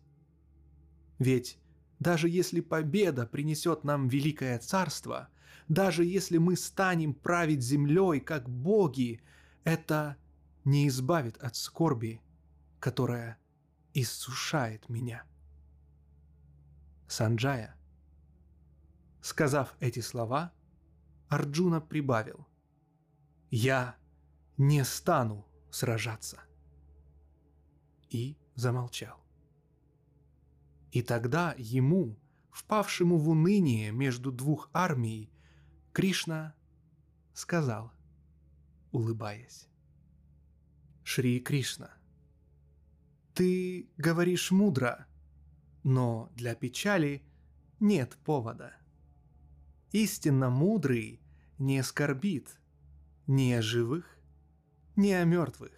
[1.18, 1.58] Ведь
[1.98, 5.28] даже если победа принесет нам великое царство,
[5.68, 9.20] даже если мы станем править землей, как боги,
[9.64, 10.16] это
[10.64, 12.20] не избавит от скорби,
[12.78, 13.38] которая
[13.94, 15.24] иссушает меня.
[17.08, 17.76] Санджая.
[19.22, 20.52] Сказав эти слова,
[21.28, 22.46] Арджуна прибавил–
[23.50, 23.96] я
[24.56, 26.40] не стану сражаться.
[28.10, 29.18] И замолчал.
[30.92, 32.16] И тогда ему,
[32.50, 35.30] впавшему в уныние между двух армий,
[35.92, 36.54] Кришна
[37.34, 37.92] сказал,
[38.92, 39.68] улыбаясь.
[41.02, 41.90] Шри Кришна,
[43.34, 45.06] ты говоришь мудро,
[45.82, 47.22] но для печали
[47.80, 48.74] нет повода.
[49.92, 51.20] Истинно мудрый
[51.58, 52.60] не скорбит–
[53.26, 54.18] ни о живых,
[54.94, 55.72] ни о мертвых.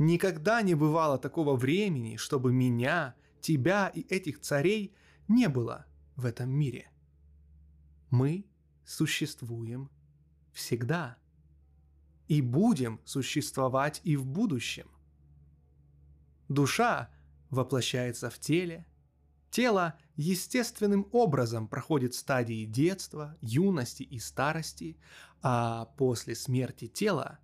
[0.00, 4.94] Никогда не бывало такого времени, чтобы меня, тебя и этих царей
[5.28, 5.84] не было
[6.16, 6.90] в этом мире.
[8.08, 8.46] Мы
[8.82, 9.90] существуем
[10.54, 11.18] всегда
[12.28, 14.90] и будем существовать и в будущем.
[16.48, 17.10] Душа
[17.50, 18.86] воплощается в теле,
[19.50, 24.96] тело естественным образом проходит стадии детства, юности и старости,
[25.42, 27.38] а после смерти тела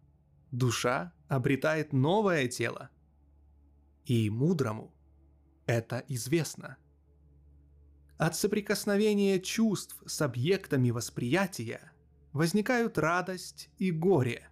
[0.50, 2.90] душа обретает новое тело.
[4.04, 4.94] И мудрому
[5.66, 6.76] это известно.
[8.18, 11.92] От соприкосновения чувств с объектами восприятия
[12.32, 14.48] возникают радость и горе.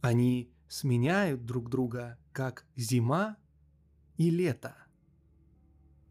[0.00, 3.36] Они сменяют друг друга, как зима
[4.16, 4.76] и лето.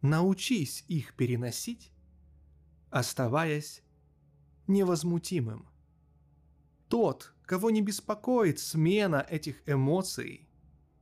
[0.02, 1.92] Научись их переносить,
[2.90, 3.82] оставаясь
[4.68, 5.68] невозмутимым.
[6.88, 10.48] Тот, кого не беспокоит смена этих эмоций,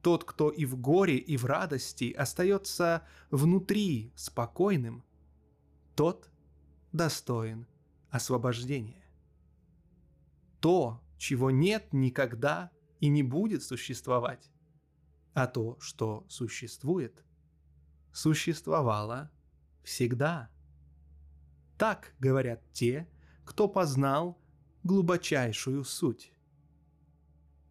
[0.02, 5.04] тот, кто и в горе, и в радости остается внутри спокойным,
[5.94, 6.32] тот
[6.94, 7.68] достоин
[8.10, 9.04] освобождения.
[10.62, 14.50] То, чего нет никогда и не будет существовать,
[15.34, 17.26] а то, что существует,
[18.14, 19.30] существовало
[19.84, 20.50] всегда.
[21.78, 23.06] Так говорят те,
[23.44, 24.40] кто познал
[24.84, 26.32] глубочайшую суть.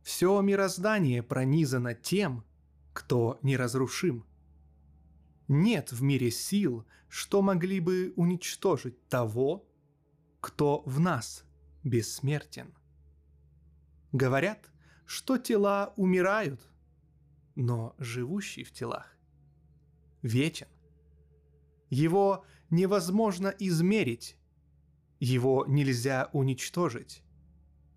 [0.06, 2.44] Все мироздание пронизано тем,
[2.92, 4.24] кто неразрушим.
[5.48, 9.68] Нет в мире сил, что могли бы уничтожить того,
[10.40, 11.44] кто в нас
[11.82, 12.72] бессмертен.
[14.12, 14.70] Говорят,
[15.06, 16.60] что тела умирают,
[17.56, 19.12] но живущий в телах
[20.22, 20.68] вечен.
[21.90, 24.38] Его невозможно измерить
[25.18, 27.24] его нельзя уничтожить.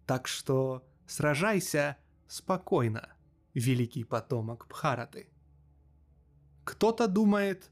[0.08, 3.10] Так что сражайся спокойно,
[3.54, 5.28] великий потомок Бхараты.
[6.64, 7.72] Кто-то думает,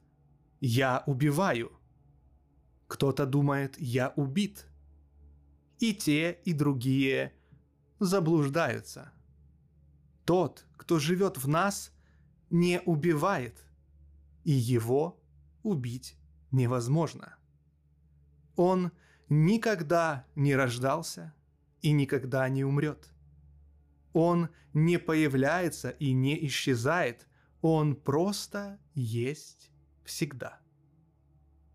[0.59, 1.71] я убиваю.
[2.87, 4.65] Кто-то думает, я убит.
[5.79, 7.33] И те, и другие
[7.99, 9.11] заблуждаются.
[10.25, 11.91] Тот, кто живет в нас,
[12.49, 13.65] не убивает,
[14.43, 15.21] и его
[15.63, 16.17] убить
[16.51, 17.37] невозможно.
[18.55, 18.91] Он–
[19.29, 21.33] никогда не рождался
[21.81, 23.09] и никогда не умрет.
[24.19, 27.27] Он не появляется и не исчезает,
[27.61, 29.69] он просто есть
[30.05, 30.59] всегда.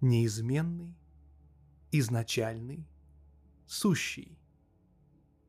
[0.00, 0.96] Неизменный,
[1.92, 2.84] изначальный,
[3.64, 4.36] сущий.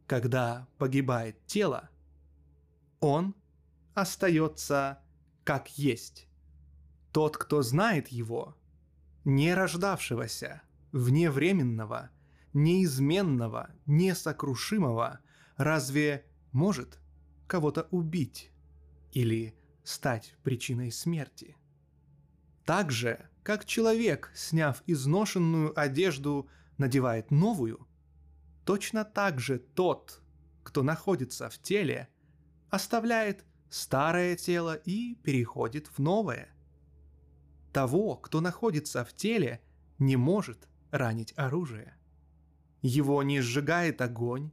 [0.06, 1.90] Когда погибает тело,
[3.00, 3.34] он
[3.96, 5.00] остается
[5.44, 6.28] как есть.
[7.12, 8.56] Тот, кто знает его,
[9.26, 12.12] не рождавшегося– вневременного,
[12.54, 15.22] неизменного, несокрушимого,
[15.58, 17.00] разве может
[17.48, 18.52] кого-то убить
[19.12, 21.58] или стать причиной смерти?
[22.64, 26.48] Так же, как человек, сняв изношенную одежду,
[26.78, 27.86] надевает новую,
[28.66, 30.22] точно так же тот,
[30.64, 32.08] кто находится в теле,
[32.70, 36.50] оставляет старое тело и переходит в новое.
[37.74, 39.62] Того, кто находится в теле,
[39.98, 41.98] не может ранить оружие.
[42.82, 44.52] Его не сжигает огонь,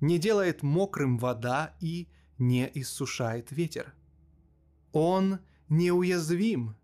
[0.00, 3.94] не делает мокрым вода и не иссушает ветер.
[4.92, 6.76] Он неуязвим,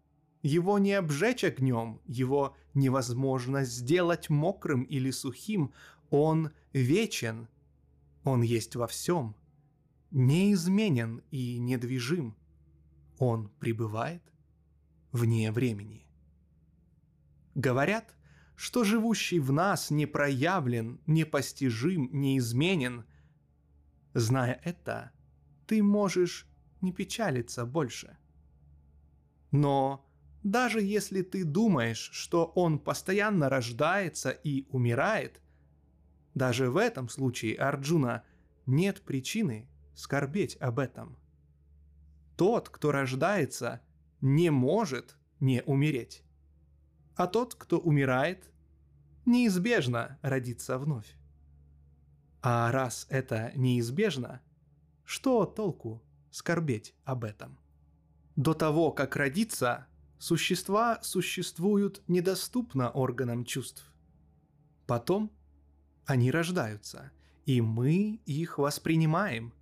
[0.43, 5.73] его не обжечь огнем, его невозможно сделать мокрым или сухим,
[6.11, 7.49] он вечен,
[8.25, 9.37] он есть во всем,
[10.11, 12.37] неизменен и недвижим,
[13.19, 14.23] он пребывает
[15.13, 16.07] вне времени.
[17.55, 18.15] Говорят,
[18.63, 23.05] что живущий в нас не проявлен, непостижим, неизменен.
[24.15, 25.11] Зная это,
[25.67, 26.47] ты можешь
[26.81, 28.17] не печалиться больше.
[29.51, 30.09] Но
[30.45, 35.41] даже если ты думаешь, что он постоянно рождается и умирает,
[36.35, 38.23] даже в этом случае, Арджуна,
[38.67, 41.19] нет причины скорбеть об этом.
[42.37, 43.81] Тот, кто рождается,
[44.21, 46.23] не может не умереть.
[47.17, 48.52] А тот, кто умирает,
[49.25, 51.17] неизбежно родится вновь.
[52.41, 54.41] А раз это неизбежно,
[55.05, 57.59] что толку скорбеть об этом?
[58.37, 59.87] До того, как родиться,
[60.19, 63.93] существа существуют недоступно органам чувств.
[64.87, 65.31] Потом
[66.07, 67.13] они рождаются,
[67.47, 69.53] и мы их воспринимаем.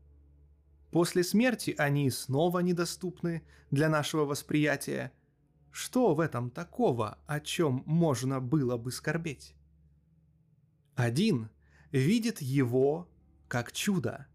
[0.91, 5.13] После смерти они снова недоступны для нашего восприятия–
[5.71, 9.55] что в этом такого, о чем можно было бы скорбеть?
[10.97, 11.49] Один
[11.93, 13.09] видит его
[13.49, 14.27] как чудо,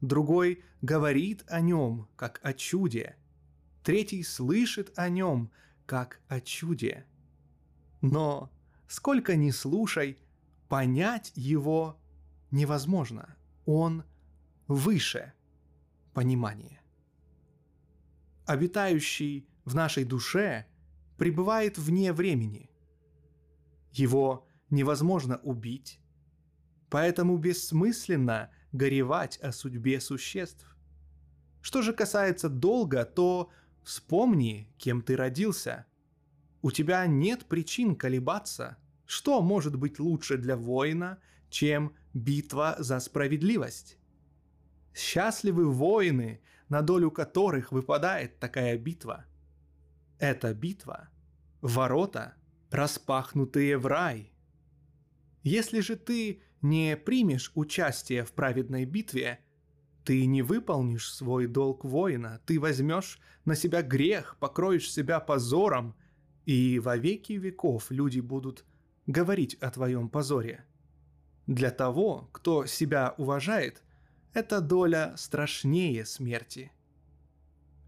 [0.00, 3.16] другой говорит о нем как о чуде,
[3.82, 5.50] третий слышит о нем
[5.86, 7.06] как о чуде.
[8.00, 8.50] Но
[8.88, 10.18] сколько ни слушай,
[10.68, 12.00] понять его
[12.50, 13.36] невозможно.
[13.64, 14.04] Он
[14.66, 15.32] выше
[16.14, 16.80] понимания.
[18.44, 20.66] Обитающий в нашей душе
[21.16, 22.70] пребывает вне времени.
[23.92, 26.00] Его невозможно убить,
[26.88, 30.66] поэтому бессмысленно горевать о судьбе существ.
[31.60, 33.50] Что же касается долга, то
[33.84, 35.86] вспомни, кем ты родился.
[36.62, 38.78] У тебя нет причин колебаться.
[39.04, 41.18] Что может быть лучше для воина,
[41.50, 43.98] чем битва за справедливость?
[44.94, 49.26] Счастливы воины, на долю которых выпадает такая битва–
[50.22, 51.08] эта битва–
[51.62, 52.36] ворота,
[52.70, 54.32] распахнутые в рай.
[55.42, 59.40] Если же ты не примешь участие в праведной битве,
[60.04, 65.96] ты не выполнишь свой долг воина, ты возьмешь на себя грех, покроешь себя позором,
[66.46, 68.64] и во веки веков люди будут
[69.08, 70.64] говорить о твоем позоре.
[71.48, 73.82] Для того, кто себя уважает,
[74.34, 76.70] эта доля страшнее смерти–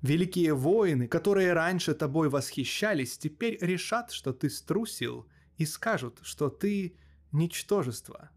[0.05, 5.27] Великие воины, которые раньше тобой восхищались, теперь решат, что ты струсил,
[5.57, 6.99] и скажут, что ты
[7.33, 8.29] ничтожество.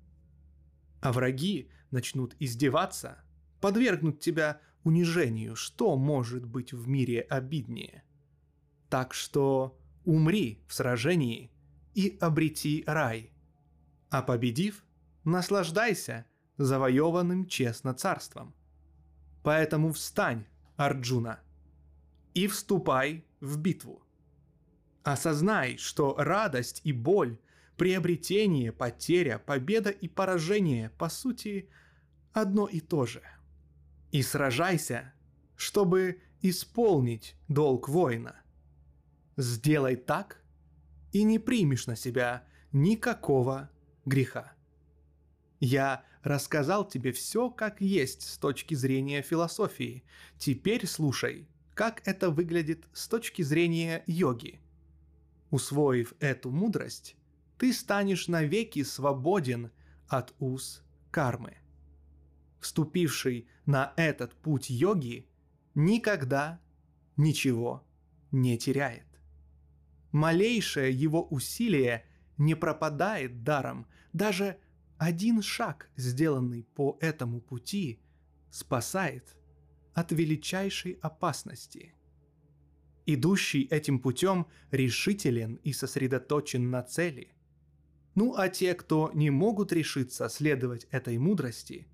[1.02, 3.22] А враги начнут издеваться,
[3.60, 8.06] подвергнут тебя унижению, что может быть в мире обиднее.
[8.90, 11.52] Так что умри в сражении
[11.94, 13.34] и обрети рай,
[14.10, 14.86] а победив,
[15.26, 18.56] наслаждайся завоеванным честно царством.
[19.44, 20.46] Поэтому встань,
[20.78, 21.42] Арджуна–
[22.38, 24.04] и вступай в битву.
[25.02, 27.40] Осознай, что радость и боль,
[27.78, 31.68] приобретение, потеря, победа и поражение, по сути,
[32.34, 33.24] одно и то же.
[34.12, 35.16] И сражайся,
[35.56, 38.36] чтобы исполнить долг воина.
[39.36, 40.40] Сделай так,
[41.14, 43.72] и не примешь на себя никакого
[44.06, 44.54] греха.
[45.60, 50.04] Я рассказал тебе все как есть с точки зрения философии.
[50.38, 51.48] Теперь слушай
[51.78, 54.60] как это выглядит с точки зрения йоги.
[55.52, 57.16] Усвоив эту мудрость,
[57.60, 59.70] ты станешь навеки свободен
[60.08, 61.58] от уз кармы.
[62.60, 65.30] Вступивший на этот путь йоги
[65.76, 66.60] никогда
[67.16, 67.86] ничего
[68.32, 69.06] не теряет.
[70.12, 72.08] Малейшее его усилие
[72.40, 74.58] не пропадает даром, даже
[74.98, 78.02] один шаг, сделанный по этому пути,
[78.50, 79.37] спасает
[79.98, 81.96] от величайшей опасности.
[83.08, 87.34] Идущий этим путем решителен и сосредоточен на цели.
[88.14, 91.88] Ну а те, кто не могут решиться следовать этой мудрости,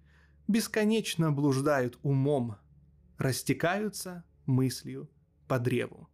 [0.49, 2.58] бесконечно блуждают умом,
[3.18, 5.10] растекаются мыслью
[5.47, 6.10] по древу.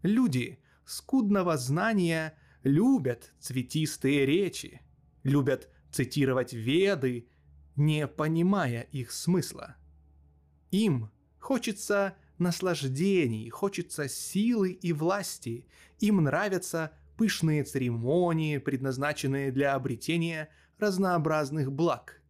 [0.00, 4.80] Люди скудного знания любят цветистые речи,
[5.24, 7.28] любят цитировать веды,
[7.76, 9.76] не понимая их смысла.
[10.70, 15.66] Им хочется наслаждений, хочется силы и власти,
[15.98, 20.48] им нравятся пышные церемонии, предназначенные для обретения
[20.78, 22.22] разнообразных благ.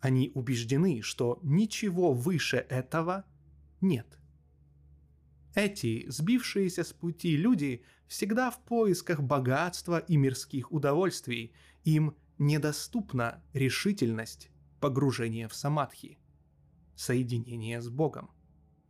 [0.00, 3.24] Они убеждены, что ничего выше этого
[3.80, 4.18] нет.
[5.54, 11.52] Эти сбившиеся с пути люди всегда в поисках богатства и мирских удовольствий,
[11.84, 16.18] им недоступна решительность погружения в самадхи,
[17.02, 18.30] соединение с Богом.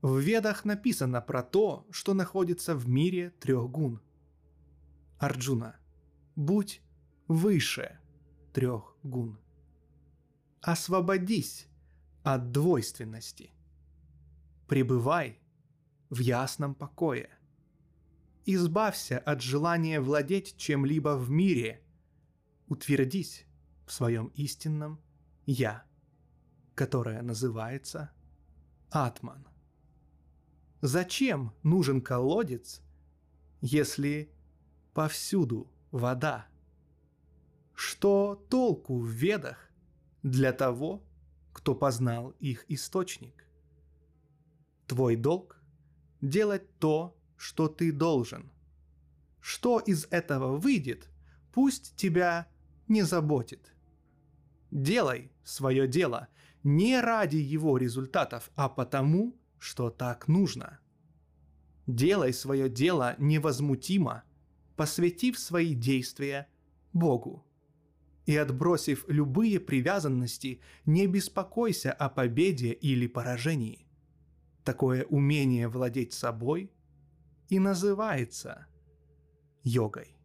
[0.02, 4.00] В Ведах написано про то, что находится в мире трех гун.
[5.18, 5.76] Арджуна,
[6.36, 6.82] будь
[7.28, 7.98] выше
[8.52, 9.38] трех гун.
[10.60, 11.68] Освободись
[12.22, 13.50] от двойственности.
[14.68, 15.40] Пребывай
[16.10, 17.30] в ясном покое.
[18.44, 21.82] Избавься от желания владеть чем-либо в мире.
[22.66, 23.46] Утвердись
[23.86, 25.00] в своем истинном
[25.46, 25.84] «Я»,
[26.74, 28.10] которое называется
[28.90, 29.46] Атман.
[30.80, 32.82] Зачем нужен колодец,
[33.60, 34.30] если
[34.94, 36.46] повсюду вода?
[37.74, 39.70] Что толку в ведах
[40.22, 41.04] для того,
[41.52, 43.46] кто познал их источник?
[44.86, 45.62] Твой долг
[46.20, 48.50] делать то, что ты должен.
[49.40, 51.08] Что из этого выйдет,
[51.52, 52.48] пусть тебя
[52.88, 53.72] не заботит.
[54.70, 56.28] Делай свое дело
[56.62, 60.80] не ради его результатов, а потому, что так нужно.
[61.86, 64.24] Делай свое дело невозмутимо,
[64.76, 66.48] посвятив свои действия
[66.92, 67.44] Богу.
[68.26, 73.86] И отбросив любые привязанности, не беспокойся о победе или поражении–
[74.64, 76.70] Такое умение владеть собой
[77.48, 78.66] и называется
[79.64, 80.16] йогой.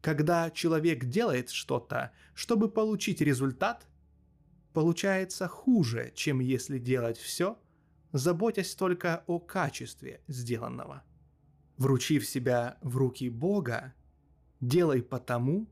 [0.00, 3.88] Когда человек делает что-то, чтобы получить результат,
[4.72, 7.58] получается хуже, чем если делать все,
[8.12, 11.02] заботясь только о качестве сделанного.
[11.76, 13.94] Вручив себя в руки Бога,
[14.60, 15.68] делай потому,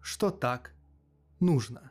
[0.00, 0.74] что так
[1.40, 1.90] нужно.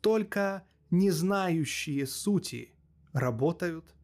[0.00, 2.74] Только не знающие сути
[3.12, 3.94] работают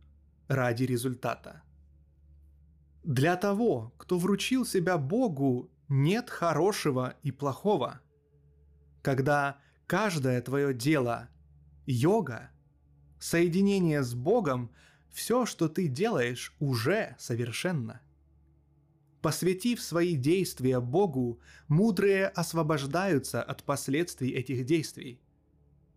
[0.49, 1.63] ради результата.
[3.03, 8.01] Для того, кто вручил себя Богу, нет хорошего и плохого.
[9.03, 11.29] Когда каждое твое дело–
[11.87, 12.51] йога,
[13.19, 14.71] соединение с Богом,
[15.11, 18.01] все, что ты делаешь, уже совершенно.
[19.23, 25.21] Посвятив свои действия Богу, мудрые освобождаются от последствий этих действий–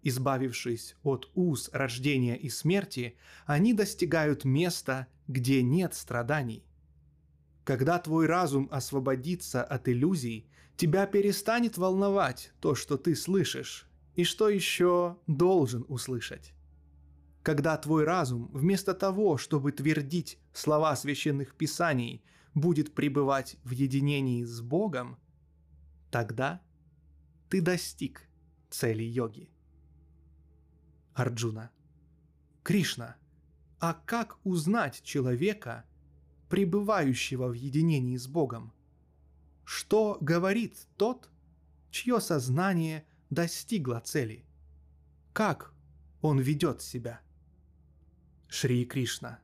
[0.02, 6.64] Избавившись от уз рождения и смерти, они достигают места, где нет страданий.
[7.66, 10.48] Когда твой разум освободится от иллюзий,
[10.80, 16.54] тебя перестанет волновать то, что ты слышишь, и что еще должен услышать.
[17.44, 22.24] Когда твой разум, вместо того, чтобы твердить слова священных писаний,
[22.54, 25.20] будет пребывать в единении с Богом,
[26.12, 26.62] тогда
[27.50, 28.30] ты достиг
[28.70, 29.50] цели йоги.
[31.14, 31.72] Арджуна.
[32.64, 33.18] Кришна,
[33.80, 35.84] а как узнать человека,
[36.48, 38.72] пребывающего в единении с Богом?
[39.72, 41.30] Что говорит тот,
[41.92, 44.44] чье сознание достигло цели?
[45.32, 45.76] Как
[46.24, 47.22] он ведет себя?
[48.48, 49.40] Шри Кришна.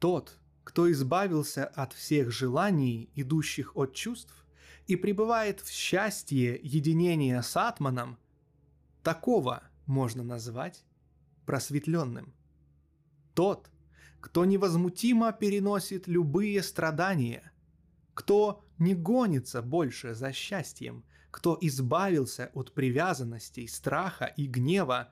[0.00, 4.44] Тот, кто избавился от всех желаний, идущих от чувств,
[4.88, 8.18] и пребывает в счастье единения с Атманом,
[9.04, 10.84] такого можно назвать
[11.46, 12.34] просветленным.
[13.34, 13.70] Тот,
[14.20, 17.52] кто невозмутимо переносит любые страдания,
[18.12, 25.10] кто не гонится больше за счастьем, кто избавился от привязанностей, страха и гнева,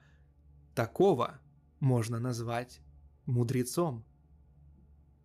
[0.73, 1.39] такого
[1.79, 2.81] можно назвать
[3.25, 4.05] мудрецом.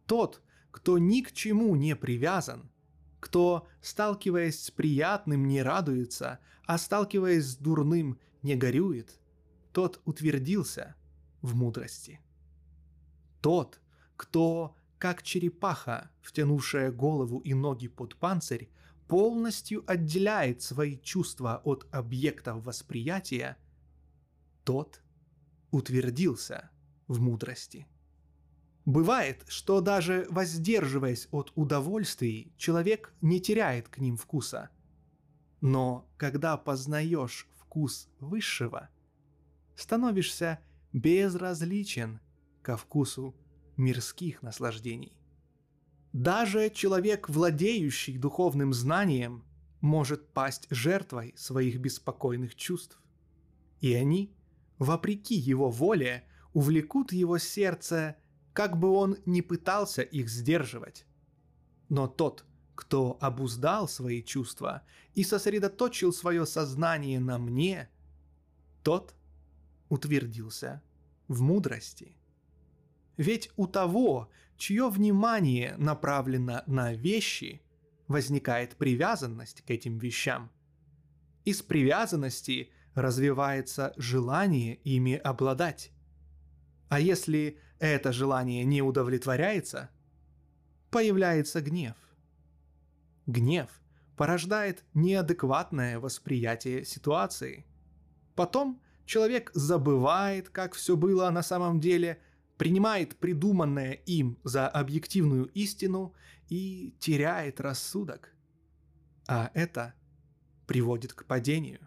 [0.07, 2.71] Тот, кто ни к чему не привязан,
[3.21, 9.21] кто, сталкиваясь с приятным, не радуется, а сталкиваясь с дурным, не горюет,
[9.73, 10.97] тот утвердился
[11.41, 12.21] в мудрости.
[13.41, 13.81] Тот,
[14.17, 18.71] кто, как черепаха, втянувшая голову и ноги под панцирь,
[19.09, 23.57] полностью отделяет свои чувства от объектов восприятия,
[24.63, 25.03] тот
[25.73, 26.71] утвердился
[27.09, 27.89] в мудрости.
[28.85, 34.71] Бывает, что даже воздерживаясь от удовольствий, человек не теряет к ним вкуса.
[35.61, 38.89] Но когда познаешь вкус высшего–
[39.75, 40.61] становишься
[40.93, 42.21] безразличен
[42.63, 43.35] ко вкусу
[43.83, 45.13] мирских наслаждений.
[46.13, 49.45] Даже человек, владеющий духовным знанием,
[49.81, 53.01] может пасть жертвой своих беспокойных чувств.
[53.81, 54.33] И они,
[54.79, 58.17] вопреки его воле, увлекут его сердце,
[58.53, 61.07] как бы он ни пытался их сдерживать.
[61.89, 64.83] Но тот, кто обуздал свои чувства
[65.15, 67.89] и сосредоточил свое сознание на мне,
[68.83, 69.15] тот
[69.89, 70.83] утвердился
[71.27, 72.17] в мудрости.
[73.17, 77.63] Ведь у того, чье внимание направлено на вещи,
[78.09, 80.51] возникает привязанность к этим вещам.
[81.45, 85.91] Из привязанности развивается желание ими обладать.
[86.89, 89.91] А если это желание не удовлетворяется,
[90.91, 91.97] появляется гнев.
[93.27, 93.71] Гнев
[94.17, 97.65] порождает неадекватное восприятие ситуации.
[98.35, 102.21] Потом человек забывает, как все было на самом деле,
[102.63, 106.15] принимает придуманное им за объективную истину
[106.49, 108.37] и теряет рассудок.
[109.27, 109.95] А это
[110.69, 111.81] приводит к падению.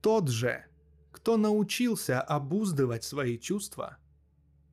[0.00, 0.64] Тот же,
[1.12, 3.98] кто научился обуздывать свои чувства,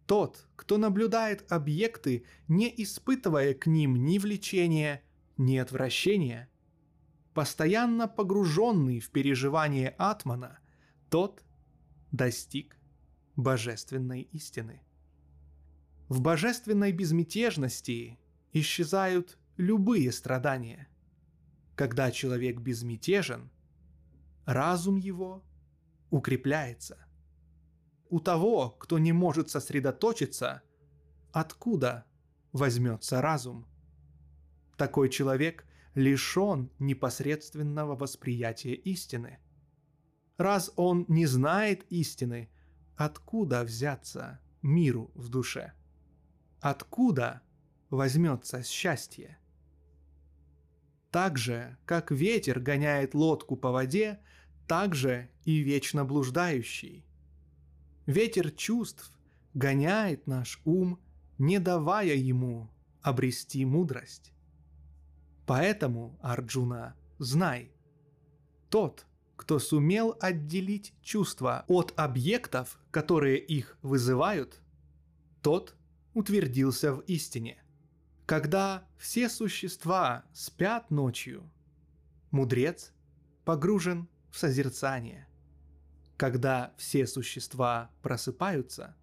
[0.07, 5.03] тот, кто наблюдает объекты, не испытывая к ним ни влечения,
[5.37, 6.49] ни отвращения,
[7.35, 10.57] постоянно погруженный в переживание Атмана,
[11.11, 11.43] тот
[12.11, 12.78] достиг
[13.39, 14.81] божественной истины.
[16.07, 18.19] В божественной безмятежности
[18.53, 20.87] исчезают любые страдания.
[21.75, 23.49] Когда человек безмятежен,
[24.45, 25.43] разум его
[26.09, 26.97] укрепляется.
[28.09, 30.63] У того, кто не может сосредоточиться,
[31.31, 32.05] откуда
[32.51, 33.67] возьмется разум?
[34.77, 39.39] Такой человек лишен непосредственного восприятия истины.
[40.37, 42.49] Раз он не знает истины,
[42.99, 45.71] откуда взяться миру в душе?
[46.59, 47.41] Откуда
[47.89, 49.37] возьмется счастье?
[51.09, 54.19] Так же, как ветер гоняет лодку по воде,
[54.67, 57.05] так же и вечно блуждающий.
[58.05, 59.17] Ветер чувств
[59.53, 60.99] гоняет наш ум,
[61.37, 62.69] не давая ему
[63.01, 64.33] обрести мудрость.
[65.45, 67.71] Поэтому, Арджуна, знай,
[68.69, 69.07] тот,
[69.39, 74.59] кто сумел отделить чувства от объектов, которые их вызывают,
[75.41, 75.77] тот
[76.13, 77.63] утвердился в истине.
[78.25, 81.49] Когда все существа спят ночью,
[82.31, 82.91] мудрец
[83.45, 85.25] погружен в созерцание.
[86.17, 88.97] Когда все существа просыпаются,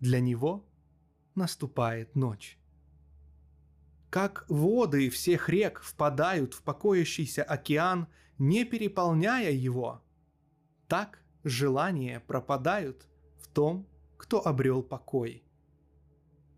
[0.00, 0.68] для него
[1.36, 2.58] наступает ночь.
[4.10, 8.08] Как воды всех рек впадают в покоящийся океан,
[8.38, 10.02] не переполняя его,
[10.88, 13.06] так желания пропадают
[13.40, 15.42] в том, кто обрел покой.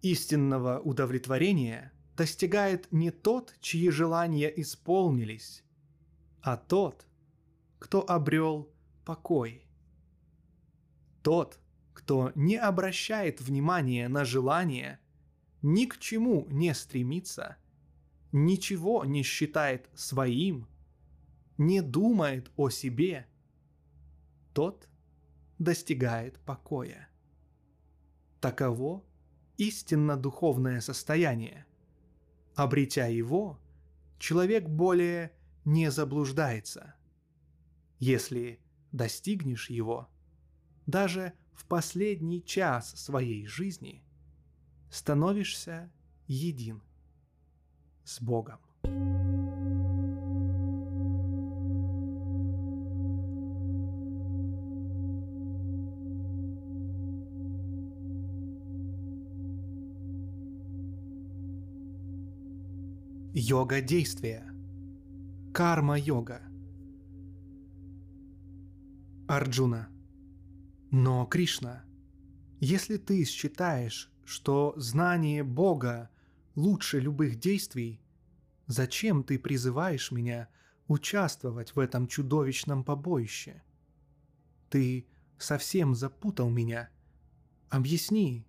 [0.03, 5.65] Истинного удовлетворения достигает не тот, чьи желания исполнились,
[6.41, 7.07] а тот,
[7.79, 8.71] кто обрел
[9.05, 9.67] покой.
[11.23, 11.59] Тот,
[11.95, 15.01] кто не обращает внимания на желания,
[15.63, 17.57] ни к чему не стремится,
[18.33, 20.67] ничего не считает своим,
[21.59, 23.27] не думает о себе,
[24.55, 24.89] тот
[25.59, 27.09] достигает покоя.
[28.41, 29.05] Таково
[29.57, 31.67] истинно духовное состояние.
[32.55, 33.59] Обретя его,
[34.19, 35.33] человек более
[35.65, 36.95] не заблуждается.
[37.99, 38.61] Если
[38.93, 40.09] достигнешь его,
[40.87, 44.05] даже в последний час своей жизни
[44.91, 45.91] становишься
[46.29, 46.83] един
[48.05, 48.59] с Богом.
[63.51, 64.45] Йога действия.
[65.55, 66.43] Карма-йога.
[69.27, 69.89] Арджуна.
[70.91, 71.83] Но, Кришна,
[72.61, 76.11] если ты считаешь, что знание Бога
[76.57, 78.03] лучше любых действий,
[78.67, 80.51] зачем ты призываешь меня
[80.87, 83.63] участвовать в этом чудовищном побоище?
[84.69, 85.07] Ты
[85.39, 86.91] совсем запутал меня.
[87.71, 88.47] Объясни,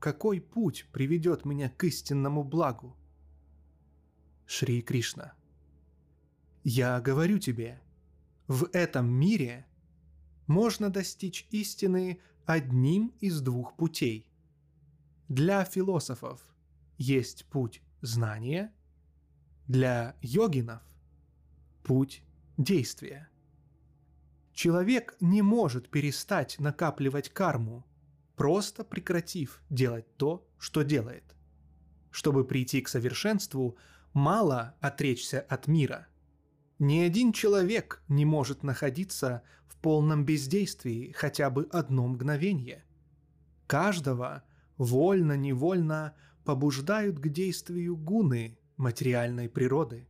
[0.00, 2.96] какой путь приведет меня к истинному благу?
[4.46, 5.34] Шри Кришна.
[6.64, 7.80] Я говорю тебе,
[8.48, 9.66] в этом мире
[10.46, 14.30] можно достичь истины одним из двух путей.
[15.28, 16.40] Для философов
[16.98, 18.72] есть путь знания,
[19.66, 20.82] для йогинов–
[21.82, 22.22] путь
[22.58, 23.28] действия.
[24.52, 27.86] Человек не может перестать накапливать карму,
[28.36, 31.24] просто прекратив делать то, что делает.
[32.10, 33.78] Чтобы прийти к совершенству,
[34.12, 36.06] мало отречься от мира.
[36.78, 42.84] Ни один человек не может находиться в полном бездействии хотя бы одно мгновение.
[43.66, 44.42] Каждого
[44.78, 50.08] вольно-невольно побуждают к действию гуны материальной природы.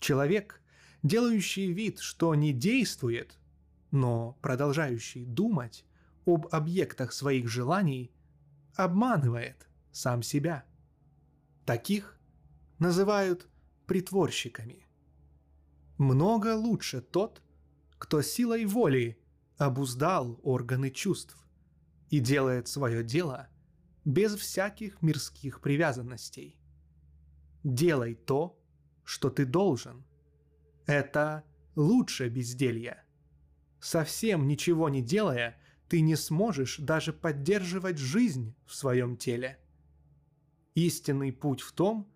[0.00, 0.62] Человек,
[1.02, 3.38] делающий вид, что не действует,
[3.90, 5.84] но продолжающий думать
[6.24, 8.10] об объектах своих желаний,
[8.74, 10.64] обманывает сам себя.
[11.64, 12.17] Таких
[12.78, 13.48] называют
[13.86, 14.86] притворщиками.
[15.96, 17.42] Много лучше тот,
[17.98, 19.18] кто силой воли
[19.56, 21.36] обуздал органы чувств
[22.10, 23.48] и делает свое дело
[24.04, 26.58] без всяких мирских привязанностей.
[27.64, 28.58] Делай то,
[29.04, 30.04] что ты должен.
[30.86, 33.04] Это лучше безделья.
[33.80, 39.58] Совсем ничего не делая, ты не сможешь даже поддерживать жизнь в своем теле.
[40.74, 42.10] Истинный путь в том,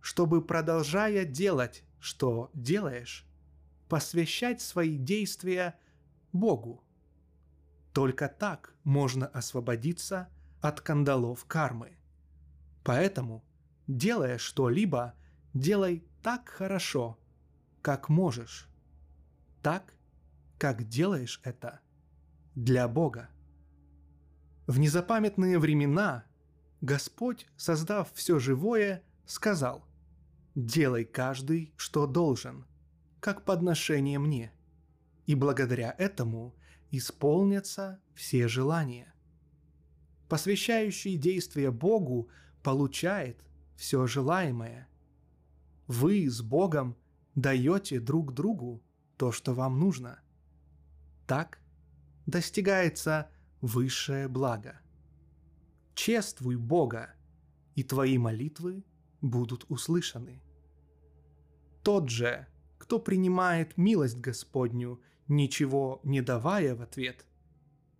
[0.00, 3.26] чтобы, продолжая делать, что делаешь,
[3.88, 5.78] посвящать свои действия
[6.32, 6.82] Богу.
[7.92, 10.28] Только так можно освободиться
[10.60, 11.98] от кандалов кармы.
[12.84, 13.44] Поэтому,
[13.86, 15.14] делая что-либо,
[15.54, 17.18] делай так хорошо,
[17.82, 18.68] как можешь.
[19.62, 19.94] Так,
[20.58, 21.80] как делаешь это
[22.54, 23.28] для Бога.
[24.66, 26.24] В незапамятные времена
[26.80, 29.84] Господь, создав все живое, сказал
[30.54, 32.66] «Делай каждый, что должен,
[33.20, 34.52] как подношение мне,
[35.26, 36.54] и благодаря этому
[36.90, 39.14] исполнятся все желания».
[40.28, 42.28] Посвящающий действия Богу
[42.62, 43.44] получает
[43.76, 44.86] все желаемое–
[45.90, 46.96] вы с Богом
[47.34, 48.80] даете друг другу
[49.16, 50.20] то, что вам нужно.
[51.26, 51.58] Так
[52.26, 53.28] достигается
[53.60, 54.80] высшее благо.
[55.96, 57.12] Чествуй Бога,
[57.74, 58.84] и твои молитвы
[59.20, 60.42] будут услышаны.
[61.82, 62.46] Тот же,
[62.78, 67.24] кто принимает милость Господню, ничего не давая в ответ,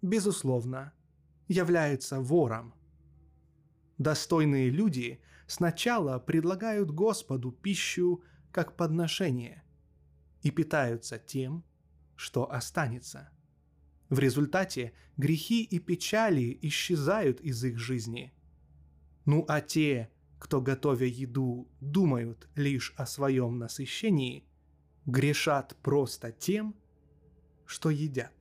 [0.02, 0.92] безусловно,
[1.48, 2.74] является вором.
[3.98, 9.62] Достойные люди сначала предлагают Господу пищу как подношение
[10.42, 11.64] и питаются тем,
[12.16, 13.30] что останется.
[14.08, 18.32] В результате грехи и печали исчезают из их жизни.
[19.24, 20.10] Ну а те,
[20.40, 24.44] кто, готовя еду, думают лишь о своем насыщении,
[25.06, 26.74] грешат просто тем,
[27.64, 28.34] что едят.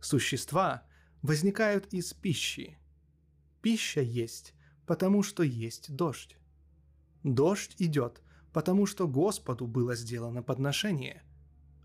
[0.00, 0.82] Существа
[1.22, 2.76] возникают из пищи.
[3.62, 4.54] Пища есть
[4.88, 6.38] потому что есть дождь.
[7.22, 8.22] Дождь идет,
[8.54, 11.22] потому что Господу было сделано подношение,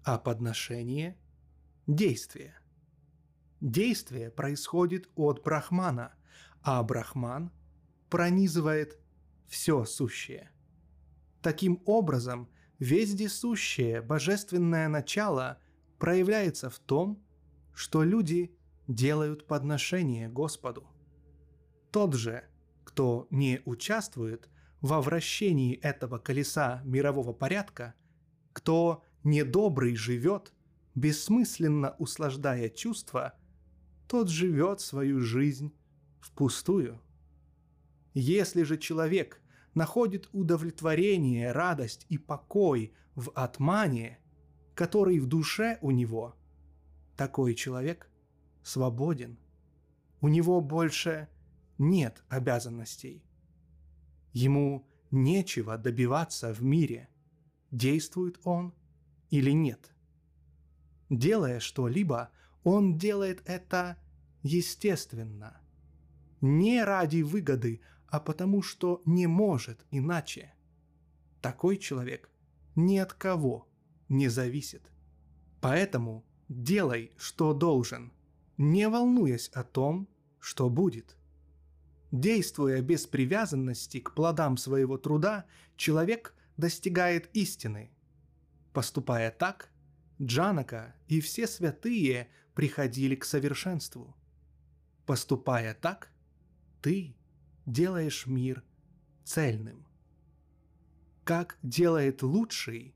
[0.05, 1.17] а подношение–
[1.87, 2.57] действие.
[3.59, 6.13] Действие происходит от Брахмана,
[6.61, 7.51] а Брахман
[8.13, 8.99] пронизывает
[9.47, 10.51] все сущее.
[11.41, 12.47] Таким образом,
[12.77, 15.57] везде сущее божественное начало
[15.97, 17.19] проявляется в том,
[17.73, 18.55] что люди
[18.87, 20.87] делают подношение Господу.
[21.89, 22.43] Тот же–
[22.83, 24.47] кто не участвует
[24.79, 27.95] во вращении этого колеса мирового порядка,
[28.51, 30.53] кто недобрый живет,
[30.93, 33.33] бессмысленно услаждая чувства,
[34.07, 35.73] тот живет свою жизнь
[36.19, 37.01] впустую.
[38.13, 39.41] Если же человек
[39.73, 44.19] находит удовлетворение, радость и покой в атмане,
[44.75, 46.35] который в душе у него,
[47.15, 48.09] такой человек
[48.63, 49.37] свободен.
[50.21, 51.27] У него больше
[51.77, 53.23] нет обязанностей.
[54.31, 57.09] Ему нечего добиваться в мире,
[57.71, 58.73] действует он
[59.29, 59.91] или нет.
[61.09, 62.31] Делая что-либо,
[62.63, 63.97] он делает это
[64.41, 65.61] естественно.
[66.41, 67.81] Не ради выгоды,
[68.13, 70.53] а потому что не может иначе.
[71.41, 72.29] Такой человек
[72.75, 73.67] ни от кого
[74.07, 74.91] не зависит.
[75.59, 78.13] Поэтому делай, что должен,
[78.57, 80.07] не волнуясь о том,
[80.39, 81.17] что будет–
[82.11, 85.45] Действуя без привязанности к плодам своего труда,
[85.75, 87.89] человек достигает истины.
[88.71, 89.71] Поступая так,
[90.21, 94.15] Джанака и все святые приходили к совершенству.
[95.07, 96.11] Поступая так,
[96.83, 97.15] ты
[97.65, 98.63] делаешь мир
[99.23, 99.85] цельным.
[101.23, 102.93] Как делает лучший,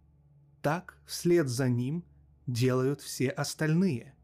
[0.61, 2.03] так вслед за ним
[2.45, 4.15] делают все остальные.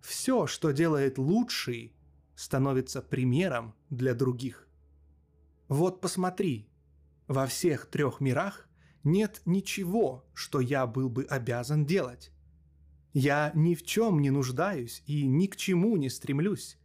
[0.00, 1.92] Все, что делает лучший,
[2.36, 4.68] становится примером для других.
[5.68, 6.68] Вот посмотри,
[7.26, 8.68] во всех трех мирах
[9.02, 12.30] нет ничего, что я был бы обязан делать.
[13.12, 16.78] Я ни в чем не нуждаюсь и ни к чему не стремлюсь.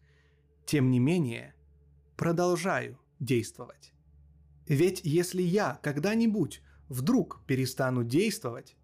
[0.65, 1.53] Тем не менее,
[2.15, 3.93] продолжаю действовать.
[4.67, 8.75] Ведь если я когда-нибудь вдруг перестану действовать,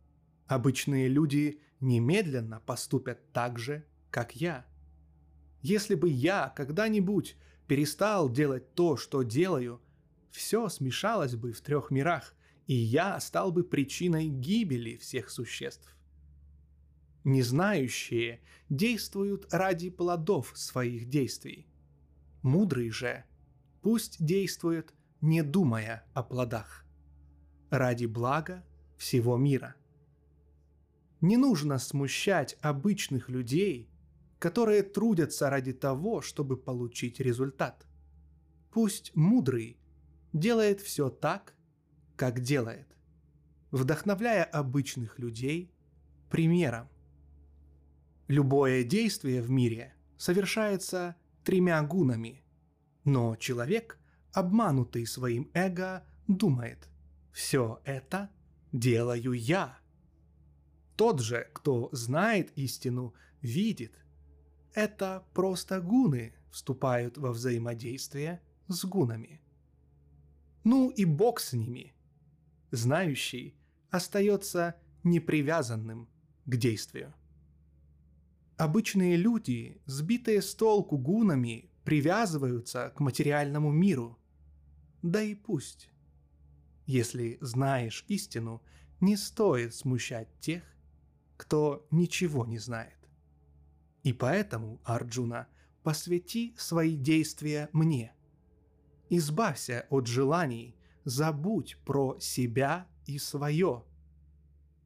[0.47, 4.65] обычные люди немедленно поступят так же, как я.
[5.61, 9.81] Если бы я когда-нибудь перестал делать то, что делаю,
[10.31, 12.33] все смешалось бы в трех мирах,
[12.67, 15.95] и я стал бы причиной гибели всех существ.
[17.23, 21.67] Незнающие действуют ради плодов своих действий.
[22.41, 23.25] Мудрый же
[23.81, 26.85] пусть действует, не думая о плодах,
[27.69, 28.63] ради блага
[28.97, 29.75] всего мира.
[31.21, 33.89] Не нужно смущать обычных людей,
[34.39, 37.87] которые трудятся ради того, чтобы получить результат.
[38.71, 39.79] Пусть мудрый
[40.33, 41.55] делает все так,
[42.15, 42.87] как делает,
[43.71, 45.71] вдохновляя обычных людей
[46.29, 46.87] примером.
[48.27, 51.15] Любое действие в мире совершается
[51.47, 52.43] тремя гунами,
[53.05, 53.97] но человек,
[54.33, 56.89] обманутый своим эго, думает
[57.31, 58.29] «все это
[58.73, 59.79] делаю я».
[60.97, 63.93] Тот же, кто знает истину, видит.
[64.73, 69.39] Это просто гуны вступают во взаимодействие с гунами.
[70.65, 71.95] Ну и бог с ними.
[72.71, 73.55] Знающий
[73.89, 74.75] остается
[75.05, 76.09] непривязанным
[76.45, 77.13] к действию.
[78.57, 84.17] Обычные люди, сбитые с толку гунами, привязываются к материальному миру.
[85.03, 85.91] Да и пусть.
[86.87, 88.63] Если знаешь истину,
[88.99, 90.63] не стоит смущать тех,
[91.37, 92.97] кто ничего не знает.
[94.01, 95.47] И поэтому, Арджуна,
[95.83, 98.11] посвяти свои действия мне.
[99.09, 103.83] Избавься от желаний, забудь про себя и свое.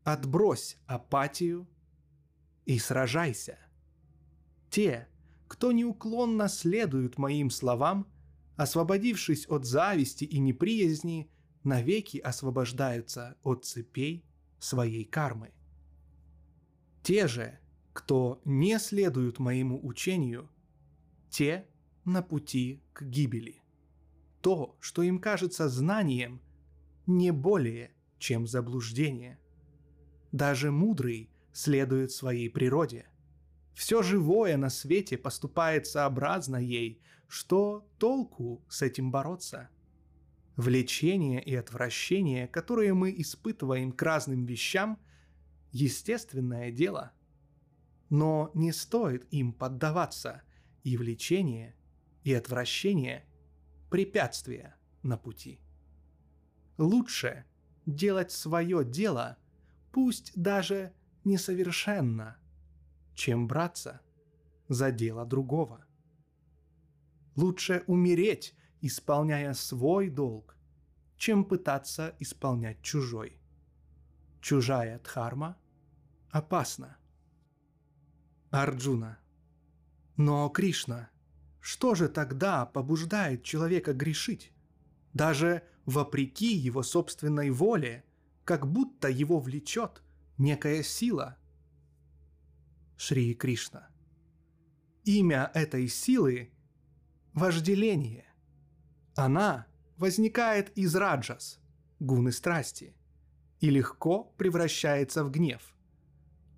[0.03, 1.69] Отбрось апатию
[2.65, 3.57] и сражайся.
[4.71, 5.09] Те,
[5.49, 8.07] кто неуклонно следует моим словам,
[8.55, 11.29] освободившись от зависти и неприязни,
[11.63, 14.25] навеки освобождаются от цепей
[14.59, 15.51] своей кармы.
[17.03, 17.59] Те же,
[17.91, 20.49] кто не следуют моему учению,
[21.29, 21.67] те
[22.05, 23.61] на пути к гибели.
[24.41, 26.41] То, что им кажется знанием,
[27.05, 29.37] не более, чем заблуждение.
[30.31, 33.10] Даже мудрый следует своей природе.
[33.73, 39.69] Все живое на свете поступает сообразно ей, что толку с этим бороться?
[40.57, 44.99] Влечение и отвращение, которые мы испытываем к разным вещам,
[45.71, 47.13] естественное дело.
[48.09, 50.43] Но не стоит им поддаваться,
[50.83, 51.75] и влечение,
[52.23, 53.25] и отвращение–
[53.89, 55.61] препятствия на пути.
[56.77, 57.45] Лучше
[57.85, 59.37] делать свое дело,
[59.91, 60.93] пусть даже
[61.23, 62.37] несовершенно,
[63.13, 64.01] чем браться
[64.67, 65.85] за дело другого.
[67.35, 70.57] Лучше умереть, исполняя свой долг,
[71.17, 73.39] чем пытаться исполнять чужой.
[74.41, 75.57] Чужая дхарма
[76.29, 76.97] опасна.
[78.49, 79.19] Арджуна.
[80.17, 81.09] Но, Кришна,
[81.59, 84.51] что же тогда побуждает человека грешить?
[85.13, 88.03] Даже вопреки его собственной воле,
[88.43, 90.01] как будто его влечет
[90.37, 91.37] некая сила.
[93.03, 93.89] Шри Кришна.
[95.05, 96.51] Имя этой силы–
[97.33, 98.27] вожделение.
[99.15, 99.65] Она
[99.97, 101.59] возникает из раджас,
[101.99, 102.95] гуны страсти,
[103.59, 105.73] и легко превращается в гнев.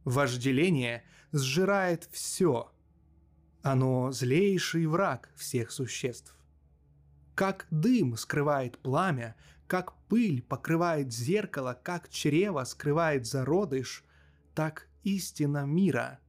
[0.03, 2.73] Вожделение сжирает все.
[3.61, 6.35] Оно злейший враг всех существ.
[7.35, 14.03] Как дым скрывает пламя, как пыль покрывает зеркало, как чрево скрывает зародыш,
[14.53, 16.19] так истина мира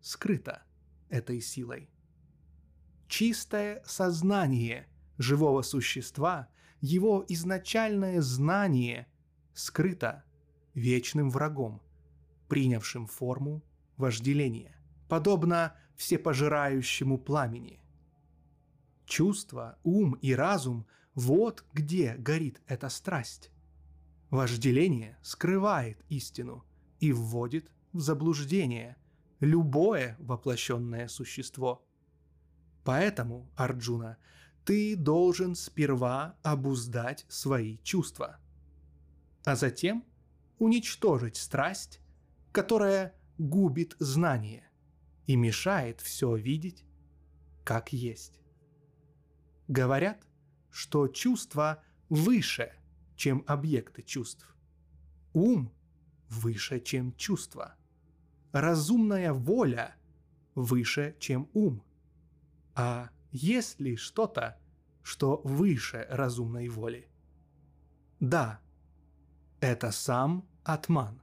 [0.00, 0.62] скрыта
[1.08, 1.90] этой силой.
[3.08, 4.86] Чистое сознание
[5.18, 6.48] живого существа,
[6.80, 9.06] его изначальное знание
[9.52, 10.24] скрыто
[10.74, 11.82] вечным врагом,
[12.48, 13.62] принявшим форму
[13.96, 14.74] вожделения,
[15.08, 17.80] подобно всепожирающему пламени.
[19.04, 23.50] Чувство, ум и разум– вот где горит эта страсть.
[24.30, 26.64] Вожделение скрывает истину
[27.00, 28.96] и вводит в заблуждение
[29.40, 31.84] любое воплощенное существо.
[32.84, 34.18] Поэтому, Арджуна,
[34.64, 38.38] ты должен сперва обуздать свои чувства,
[39.44, 40.04] а затем
[40.58, 42.00] уничтожить страсть,
[42.52, 44.68] которая губит знание
[45.26, 46.84] и мешает все видеть,
[47.64, 48.40] как есть.
[49.68, 50.26] Говорят,
[50.70, 52.72] что чувства выше,
[53.16, 54.54] чем объекты чувств.
[55.32, 55.72] Ум
[56.28, 57.76] выше, чем чувства.
[58.52, 59.94] Разумная воля
[60.54, 61.82] выше, чем ум.
[62.74, 64.58] А есть ли что-то,
[65.02, 67.08] что выше разумной воли?
[68.20, 68.60] Да,
[69.60, 71.20] это сам Атман.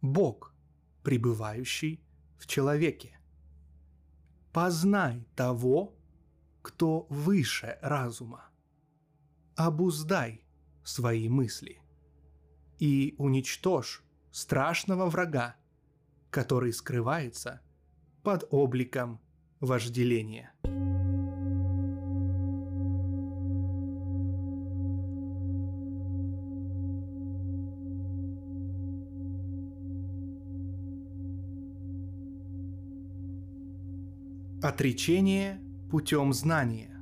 [0.00, 0.54] Бог,
[1.02, 2.02] пребывающий
[2.38, 3.18] в человеке.
[4.52, 5.94] Познай того,
[6.60, 8.44] кто выше разума.
[9.56, 10.44] Обуздай
[10.84, 11.80] свои мысли
[12.78, 15.56] и уничтожь страшного врага,
[16.32, 17.60] который скрывается
[18.22, 19.20] под обликом
[19.60, 20.50] вожделения.
[34.62, 35.60] Отречение
[35.90, 36.96] путем знания.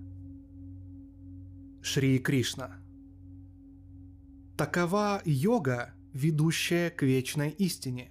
[1.83, 2.78] Шри Кришна.
[4.57, 8.11] Такова йога, ведущая к вечной истине.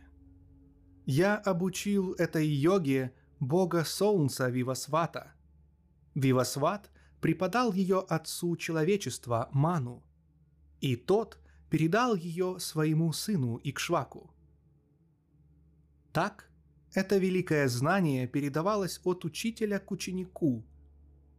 [1.11, 5.33] Я обучил этой йоге бога солнца Вивасвата.
[6.13, 10.03] Вивасват преподал ее отцу человечества Ману,
[10.81, 11.39] и тот
[11.71, 14.29] передал ее своему сыну Икшваку.
[16.13, 16.47] Так
[16.93, 20.63] это великое знание передавалось от учителя к ученику.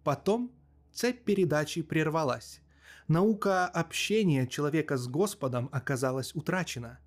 [0.03, 0.51] Потом
[0.93, 2.61] цепь передачи прервалась.
[3.07, 6.99] Наука общения человека с Господом оказалась утрачена.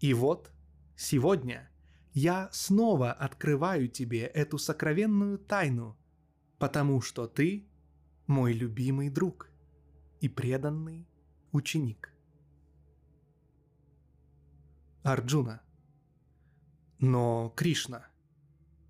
[0.00, 0.50] И вот,
[0.96, 1.67] сегодня
[2.12, 5.96] я снова открываю тебе эту сокровенную тайну,
[6.58, 7.68] потому что ты
[8.26, 9.50] мой любимый друг
[10.20, 11.06] и преданный
[11.52, 12.12] ученик.
[15.02, 15.62] Арджуна–
[16.98, 18.08] но, Кришна,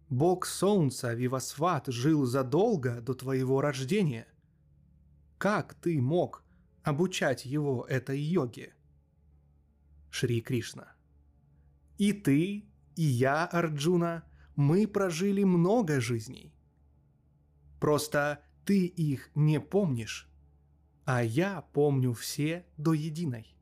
[0.08, 4.26] бог солнца Вивасват жил задолго до твоего рождения.
[5.36, 6.42] Как ты мог
[6.82, 8.74] обучать его этой йоге?
[10.10, 10.88] Шри Кришна.
[11.98, 12.64] И ты,
[12.98, 14.24] и я, Арджуна,
[14.56, 16.52] мы прожили много жизней.
[17.78, 20.28] Просто ты их не помнишь,
[21.04, 23.56] а я помню все до единой.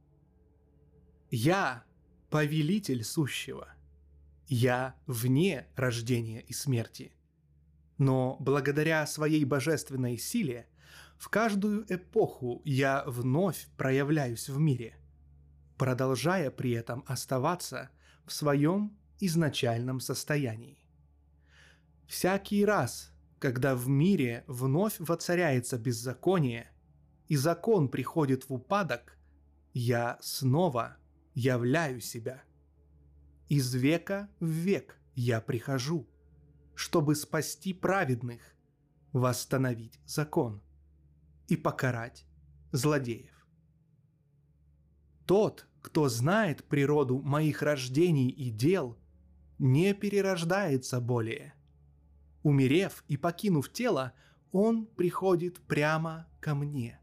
[1.31, 1.85] Я–
[2.31, 3.69] повелитель сущего.
[4.49, 7.13] Я вне рождения и смерти.
[7.99, 10.67] Но благодаря своей божественной силе
[11.19, 14.97] в каждую эпоху я вновь проявляюсь в мире,
[15.77, 17.91] продолжая при этом оставаться
[18.25, 20.79] в своем изначальном состоянии.
[22.07, 26.71] Всякий раз, когда в мире вновь воцаряется беззаконие,
[27.29, 29.19] и закон приходит в упадок,
[29.75, 30.97] я снова
[31.35, 32.43] являю себя–
[33.49, 36.09] из века в век я прихожу,
[36.75, 38.41] чтобы спасти праведных,
[39.13, 40.61] восстановить закон
[41.47, 42.27] и покарать
[42.73, 43.47] злодеев.
[45.27, 48.99] Тот, кто знает природу моих рождений и дел,
[49.59, 51.55] не перерождается более.
[52.43, 54.13] Умерев и покинув тело,
[54.53, 57.01] он приходит прямо ко мне.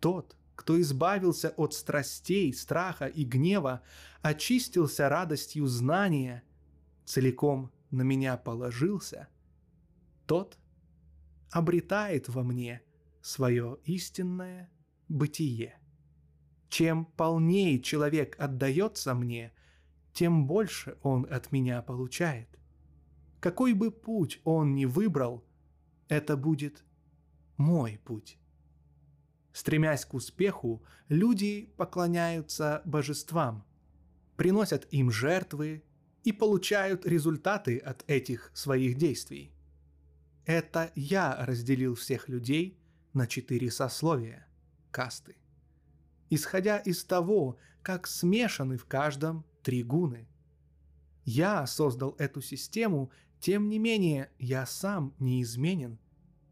[0.00, 3.82] Тот, кто избавился от страстей, страха и гнева,
[4.22, 6.42] очистился радостью знания,
[7.04, 9.28] целиком на меня положился,
[10.26, 10.58] тот
[11.50, 12.82] обретает во мне
[13.20, 14.70] свое истинное
[15.08, 15.78] бытие.
[16.68, 19.52] Чем полнее человек отдается мне,
[20.12, 22.48] тем больше он от меня получает.
[23.40, 25.44] Какой бы путь он ни выбрал,
[26.08, 26.84] это будет
[27.56, 28.38] мой путь.
[29.52, 33.64] Стремясь к успеху, люди поклоняются божествам,
[34.36, 35.82] приносят им жертвы
[36.24, 39.52] и получают результаты от этих своих действий.
[40.44, 42.78] Это я разделил всех людей
[43.12, 44.46] на четыре сословия–
[44.90, 45.36] касты.
[46.30, 50.28] Исходя из того, как смешаны в каждом три гуны.
[51.24, 53.10] Я создал эту систему,
[53.40, 55.98] тем не менее я сам неизменен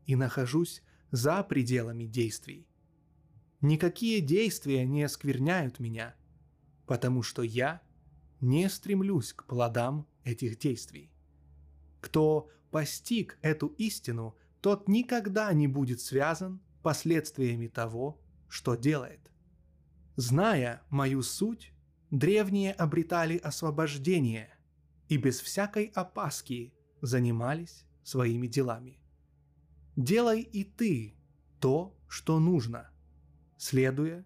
[0.07, 2.67] и нахожусь за пределами действий.
[3.61, 6.15] Никакие действия не оскверняют меня,
[6.87, 7.83] потому что я
[8.41, 11.11] не стремлюсь к плодам этих действий.
[12.01, 19.21] Кто постиг эту истину, тот никогда не будет связан последствиями того, что делает.
[20.17, 21.73] Зная мою суть,
[22.11, 24.57] древние обретали освобождение
[25.09, 28.99] и без всякой опаски занимались своими делами.
[29.97, 31.15] Делай и ты
[31.59, 32.91] то, что нужно–
[33.61, 34.25] следуя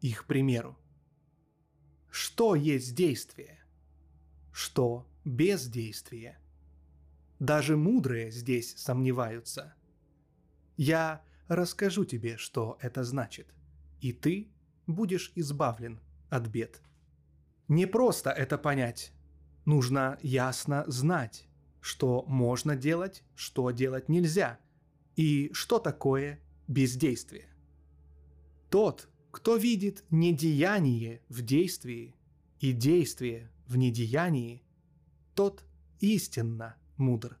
[0.00, 0.78] их примеру.
[2.10, 3.58] Что есть действие?
[4.52, 6.38] Что бездействие?
[7.40, 9.74] Даже мудрые здесь сомневаются.
[10.76, 13.52] Я расскажу тебе, что это значит,
[14.00, 14.48] и ты
[14.86, 16.00] будешь избавлен
[16.30, 16.80] от бед.
[17.68, 19.12] Не просто это понять,
[19.68, 21.46] Нужно ясно знать,
[21.82, 24.58] что можно делать, что делать нельзя,
[25.14, 27.50] и что такое бездействие.
[28.70, 32.16] Тот, кто видит недеяние в действии
[32.60, 34.62] и действие в недеянии,
[35.34, 35.66] тот
[36.00, 37.36] истинно мудр.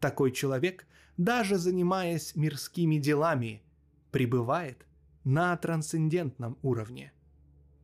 [0.00, 3.62] Такой человек, даже занимаясь мирскими делами,
[4.10, 4.84] пребывает
[5.24, 7.10] на трансцендентном уровне.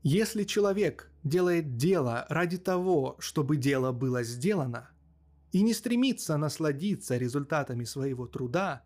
[0.03, 4.90] Если человек делает дело ради того, чтобы дело было сделано,
[5.52, 8.82] и не стремится насладиться результатами своего труда,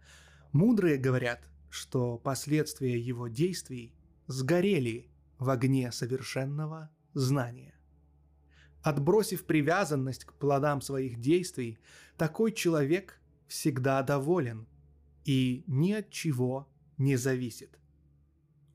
[0.53, 3.95] мудрые говорят, что последствия его действий
[4.26, 7.74] сгорели в огне совершенного знания.
[8.82, 11.78] Отбросив привязанность к плодам своих действий,
[12.16, 14.66] такой человек всегда доволен
[15.24, 16.68] и ни от чего
[16.99, 17.78] не зависит.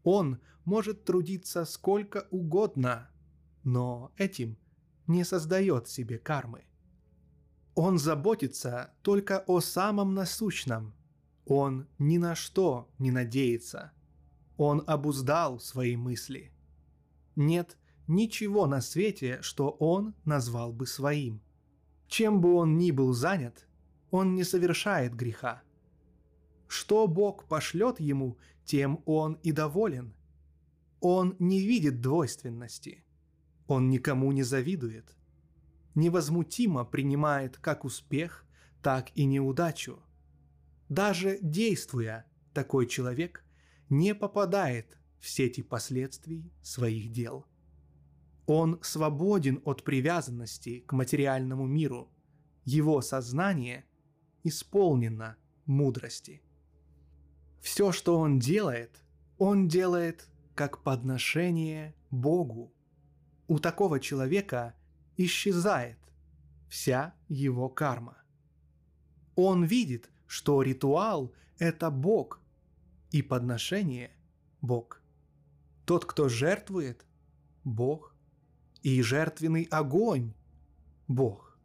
[0.03, 3.09] Он может трудиться сколько угодно,
[3.67, 4.57] но этим
[5.07, 6.63] не создает себе кармы.
[7.75, 10.95] Он заботится только о самом насущном.
[11.45, 13.91] Он ни на что не надеется.
[14.55, 16.53] Он обуздал свои мысли.
[17.35, 21.41] Нет ничего на свете, что он назвал бы своим.
[22.07, 23.67] Чем бы он ни был занят,
[24.11, 25.61] он не совершает греха.
[26.69, 30.13] Что Бог пошлет ему, тем он и доволен.
[31.01, 33.03] Он не видит двойственности.
[33.67, 35.15] Он никому не завидует.
[35.95, 38.45] Невозмутимо принимает как успех,
[38.81, 39.99] так и неудачу.
[40.89, 43.43] Даже действуя, такой человек
[43.89, 47.45] не попадает в сети последствий своих дел.
[48.45, 52.09] Он свободен от привязанности к материальному миру.
[52.63, 53.85] Его сознание
[54.43, 56.41] исполнено мудрости.
[57.61, 59.03] Все, что он делает,
[59.37, 62.73] он делает как подношение Богу.
[63.47, 64.75] У такого человека
[65.15, 65.97] исчезает
[66.67, 68.17] вся его карма.
[69.35, 72.41] Он видит, что ритуал– это Бог,
[73.11, 74.11] и подношение–
[74.61, 75.01] Бог.
[75.85, 77.05] Тот, кто жертвует–
[77.63, 78.13] Бог,
[78.81, 80.33] и жертвенный огонь–
[81.07, 81.57] Бог.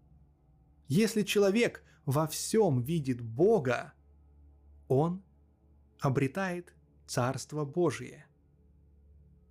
[0.86, 3.92] Если человек во всем видит Бога,
[4.88, 5.22] он
[6.00, 6.74] обретает
[7.06, 8.26] Царство Божие.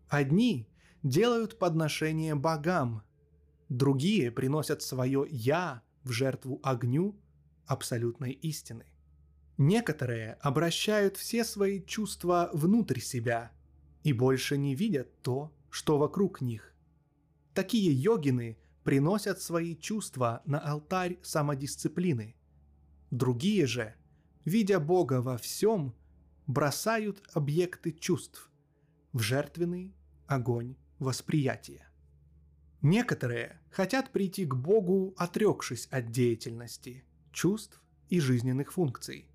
[0.07, 0.67] Одни
[1.03, 3.03] делают подношение богам,
[3.69, 7.15] другие приносят свое «я» в жертву огню
[7.65, 8.85] абсолютной истины.
[9.57, 13.51] Некоторые обращают все свои чувства внутрь себя
[14.03, 16.73] и больше не видят то, что вокруг них.
[17.53, 22.35] Такие йогины приносят свои чувства на алтарь самодисциплины.
[23.11, 23.93] Другие же,
[24.45, 25.93] видя Бога во всем,
[26.47, 28.49] бросают объекты чувств
[29.13, 29.93] в жертвенный
[30.25, 31.87] огонь восприятия.
[32.81, 39.27] Некоторые хотят прийти к Богу, отрекшись от деятельности, чувств и жизненных функций.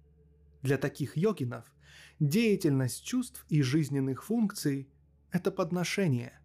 [0.63, 1.65] Для таких йогинов
[2.19, 4.89] деятельность чувств и жизненных функций–
[5.31, 6.41] это подношение,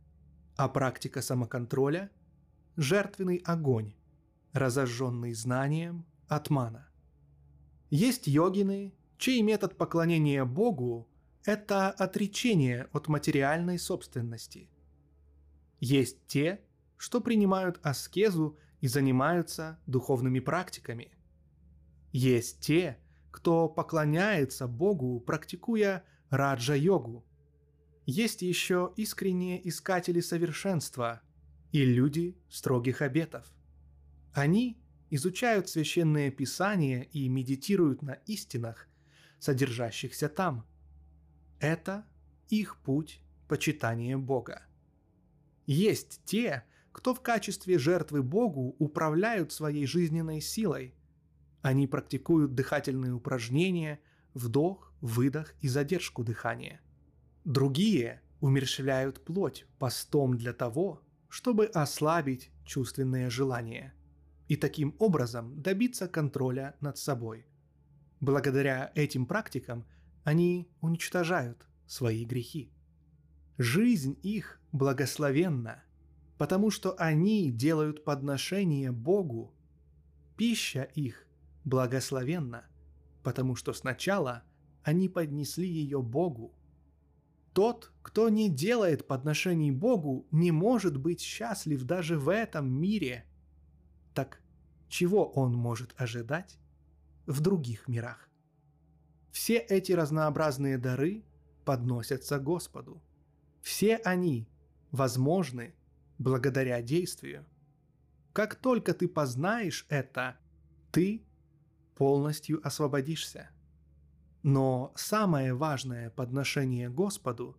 [0.58, 2.12] а практика самоконтроля–
[2.76, 3.94] жертвенный огонь,
[4.54, 6.88] разожженный знанием атмана.
[7.90, 11.08] Есть йогины, чей метод поклонения Богу–
[11.46, 14.70] это отречение от материальной собственности.
[15.82, 16.62] Есть те,
[16.96, 21.12] что принимают аскезу и занимаются духовными практиками.
[22.12, 23.00] Есть те,
[23.32, 27.26] кто поклоняется Богу, практикуя раджа-йогу.
[28.06, 31.22] Есть еще искренние искатели совершенства
[31.72, 33.52] и люди строгих обетов.
[34.34, 34.80] Они
[35.10, 38.88] изучают священные писания и медитируют на истинах,
[39.40, 40.64] содержащихся там.
[41.60, 42.06] Это
[42.50, 44.68] их путь почитания Бога.
[45.66, 50.96] Есть те, кто в качестве жертвы Богу управляют своей жизненной силой–
[51.62, 54.00] они практикуют дыхательные упражнения,
[54.34, 56.82] вдох, выдох и задержку дыхания.
[57.46, 63.94] Другие умерщвляют плоть постом для того, чтобы ослабить чувственные желания
[64.48, 67.46] и таким образом добиться контроля над собой.
[68.20, 69.86] Благодаря этим практикам
[70.24, 72.72] они уничтожают свои грехи.
[73.58, 75.84] Жизнь их благословенна,
[76.38, 79.54] потому что они делают подношение Богу.
[80.38, 81.28] Пища их
[81.66, 82.66] благословенна,
[83.24, 84.44] потому что сначала
[84.84, 86.54] они поднесли ее Богу.
[87.54, 93.26] Тот, кто не делает подношений Богу, не может быть счастлив даже в этом мире.
[94.14, 94.42] Так
[94.88, 96.58] чего он может ожидать
[97.26, 98.30] в других мирах?
[99.32, 101.24] Все эти разнообразные дары
[101.66, 103.02] подносятся Господу.
[103.62, 104.48] Все они
[104.92, 105.74] возможны
[106.18, 107.46] благодаря действию.
[108.34, 110.38] как только ты познаешь это,
[110.92, 111.26] ты
[111.96, 113.50] полностью освободишься.
[114.42, 117.58] Но самое важное подношение Господу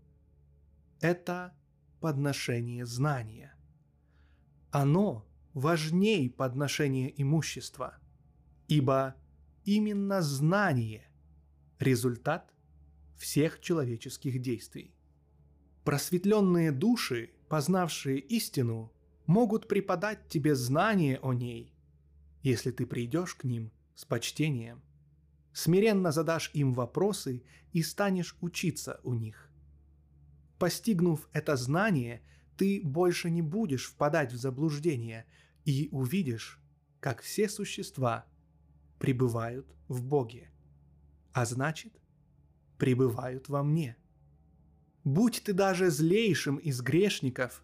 [1.00, 1.54] –это
[2.00, 3.54] подношение знания.
[4.70, 7.98] Оно важней подношения имущества,
[8.66, 9.14] ибо
[9.64, 11.06] именно знание–
[11.78, 12.52] результат
[13.16, 14.94] всех человеческих действий.
[15.84, 18.92] Просветленные души, познавшие истину,
[19.26, 21.74] могут преподать тебе знание о ней,
[22.42, 24.82] если ты придешь к ним с почтением–
[25.52, 27.42] смиренно задашь им вопросы
[27.72, 29.50] и станешь учиться у них.
[30.58, 32.22] Постигнув это знание,
[32.56, 35.26] ты больше не будешь впадать в заблуждение
[35.64, 36.60] и увидишь,
[37.00, 38.26] как все существа
[38.98, 40.50] пребывают в Боге,
[41.32, 41.92] а значит,
[42.78, 43.96] пребывают во мне.
[45.04, 47.62] Будь ты даже злейшим из грешников,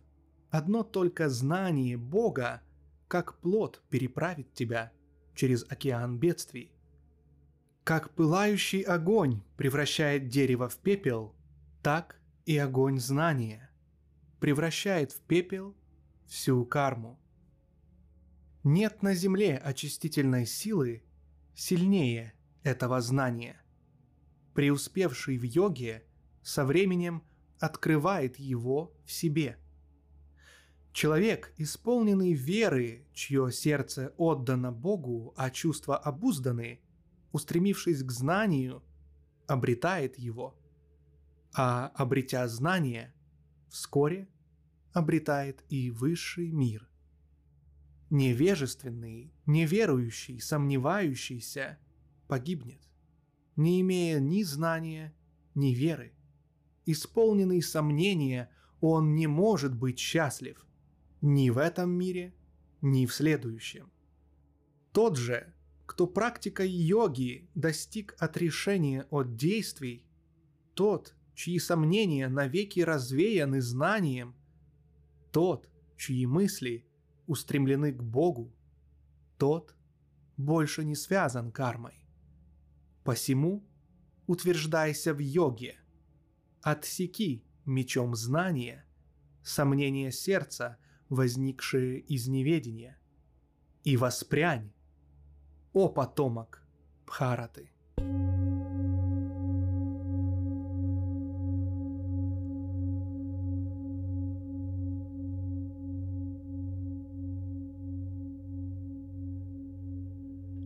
[0.50, 2.62] одно только знание Бога,
[3.06, 4.92] как плод, переправит тебя
[5.34, 6.72] через океан бедствий.
[7.84, 11.34] Как пылающий огонь превращает дерево в пепел,
[11.82, 13.70] так и огонь знания
[14.40, 15.76] превращает в пепел
[16.26, 17.18] всю карму.
[18.64, 21.02] Нет на земле очистительной силы
[21.54, 23.60] сильнее этого знания.
[24.54, 26.04] Преуспевший в йоге
[26.48, 27.22] со временем
[27.58, 29.58] открывает его в себе.
[30.92, 36.80] Человек, исполненный веры, чье сердце отдано Богу, а чувства обузданы–
[37.32, 38.82] устремившись к знанию,
[39.46, 40.58] обретает его,
[41.54, 43.14] а обретя знание,
[43.68, 44.28] вскоре
[44.92, 46.88] обретает и высший мир.
[48.10, 51.78] Невежественный, неверующий, сомневающийся
[52.26, 52.80] погибнет,
[53.56, 55.14] не имея ни знания,
[55.54, 56.14] ни веры.
[56.90, 58.50] Исполненный сомнения,
[58.80, 60.66] он не может быть счастлив
[61.20, 62.34] ни в этом мире,
[62.80, 63.92] ни в следующем.
[64.92, 65.52] Тот же,
[65.84, 70.06] кто практикой йоги достиг отрешения от действий,
[70.72, 74.34] тот, чьи сомнения навеки развеяны знанием,
[75.30, 76.86] тот, чьи мысли
[77.26, 78.50] устремлены к Богу,
[79.36, 79.76] тот
[80.38, 82.02] больше не связан кармой.
[83.04, 83.68] Посему
[84.26, 85.78] утверждайся в йоге,
[86.70, 88.84] отсеки мечом знания
[89.42, 90.76] сомнения сердца,
[91.08, 92.98] возникшие из неведения,
[93.84, 94.70] и воспрянь
[95.72, 96.62] о потомок
[97.06, 97.70] Бхараты.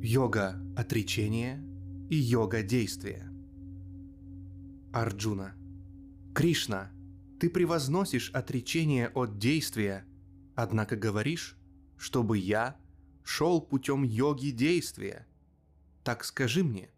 [0.05, 1.65] Йога отречения
[2.11, 3.31] и йога действия.
[4.93, 5.55] Арджуна.
[6.35, 6.91] Кришна,
[7.39, 10.07] ты превозносишь отречение от действия,
[10.55, 11.59] однако говоришь,
[11.99, 12.79] чтобы я
[13.23, 15.27] шел путем йоги действия.
[16.03, 16.91] Так скажи мне,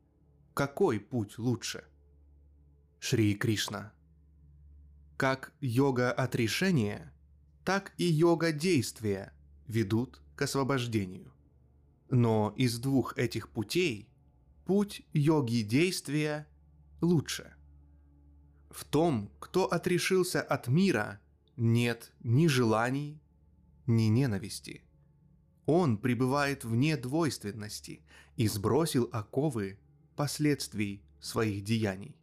[0.54, 1.84] какой путь лучше?
[3.00, 3.92] Шри Кришна.
[5.16, 7.12] Как йога отрешения,
[7.64, 9.32] так и йога действия
[9.66, 11.32] ведут к освобождению.
[12.08, 14.08] Но из двух этих путей
[14.64, 16.46] путь йоги действия
[17.00, 17.53] лучше.
[18.74, 21.20] В том, кто отрешился от мира,
[21.56, 23.22] нет ни желаний,
[23.86, 24.82] ни ненависти.
[25.64, 28.00] Он пребывает вне двойственности
[28.34, 29.78] и сбросил оковы
[30.16, 32.16] последствий своих деяний.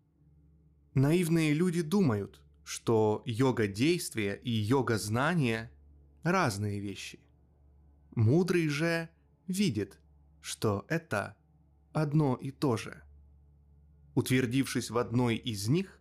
[0.94, 5.72] Наивные люди думают, что йога действия и йога знания–
[6.23, 7.22] разные вещи.
[8.14, 9.07] Мудрый же
[9.48, 10.02] видит,
[10.41, 11.38] что это
[11.94, 13.02] одно и то же.
[14.15, 16.01] Утвердившись в одной из них,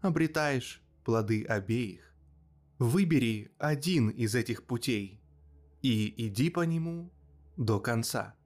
[0.00, 2.14] обретаешь плоды обеих.
[2.78, 5.20] Выбери один из этих путей
[5.82, 7.12] и иди по нему
[7.56, 8.36] до конца.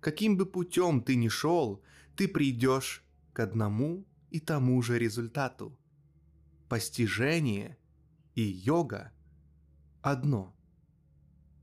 [0.00, 1.82] Каким бы путем ты ни шел,
[2.16, 5.78] ты придешь к одному и тому же результату.
[6.68, 7.78] Постижение
[8.34, 9.12] и йога
[10.02, 10.54] одно.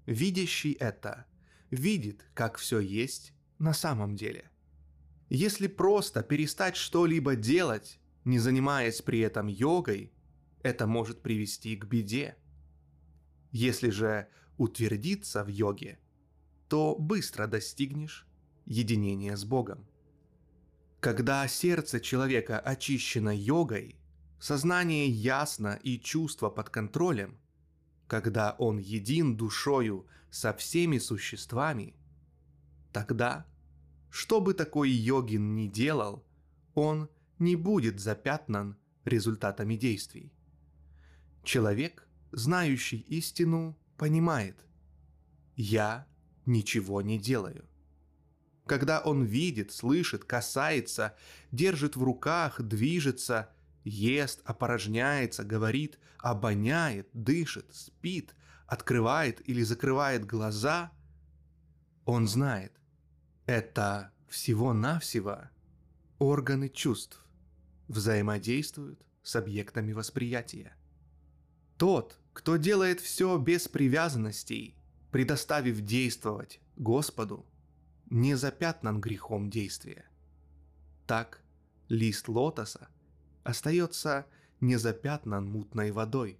[0.05, 1.25] Видящий это
[1.71, 4.49] видит, как все есть на самом деле.
[5.29, 10.11] Если просто перестать что-либо делать, не занимаясь при этом йогой,
[10.63, 12.35] это может привести к беде.
[13.51, 14.27] Если же
[14.57, 15.99] утвердиться в йоге,
[16.67, 18.27] то быстро достигнешь
[18.65, 19.85] единения с Богом.
[20.99, 23.95] Когда сердце человека очищено йогой,
[24.39, 27.37] сознание ясно и чувство под контролем,
[28.07, 31.95] когда он един душою со всеми существами,
[32.91, 33.45] тогда,
[34.09, 36.25] что бы такой йогин ни делал,
[36.73, 37.07] он
[37.39, 40.33] не будет запятнан результатами действий.
[41.43, 44.65] Человек, знающий истину, понимает,
[45.55, 46.07] «Я
[46.45, 47.65] ничего не делаю».
[48.65, 51.15] Когда он видит, слышит, касается,
[51.51, 53.51] держит в руках, движется,
[53.83, 58.35] ест, опорожняется, говорит, обоняет, дышит, спит,
[58.65, 60.91] открывает или закрывает глаза,
[62.05, 62.73] он знает,
[63.45, 65.49] это всего-навсего
[66.17, 67.24] органы чувств
[67.87, 70.75] взаимодействуют с объектами восприятия.
[71.77, 74.75] Тот, кто делает все без привязанностей,
[75.11, 77.45] предоставив действовать Господу,
[78.09, 80.09] не запятнан грехом действия.
[81.07, 81.41] Так
[81.89, 82.89] лист лотоса
[83.43, 84.25] остается
[84.61, 86.39] незапятнан мутной водой.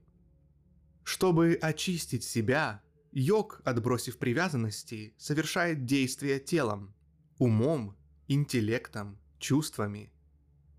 [1.03, 2.81] Чтобы очистить себя,
[3.11, 6.95] йог, отбросив привязанности, совершает действия телом,
[7.38, 7.95] умом,
[8.27, 10.11] интеллектом, чувствами,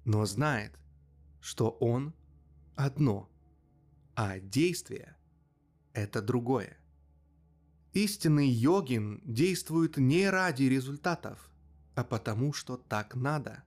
[0.07, 0.79] но знает,
[1.41, 2.15] что он
[2.77, 3.29] одно,
[4.15, 5.17] а действие–
[5.93, 6.79] это другое.
[7.93, 11.51] Истинный йогин действует не ради результатов,
[11.97, 13.65] а потому что так надо,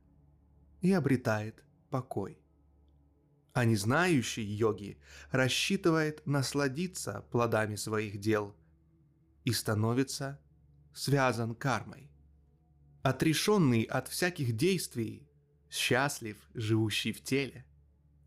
[0.82, 2.40] и обретает покой.
[3.54, 4.98] А незнающий йоги
[5.32, 8.56] рассчитывает насладиться плодами своих дел
[9.44, 10.40] и становится
[10.94, 12.10] связан кармой.
[13.02, 15.29] Отрешенный от всяких действий,
[15.70, 17.66] счастлив, живущий в теле.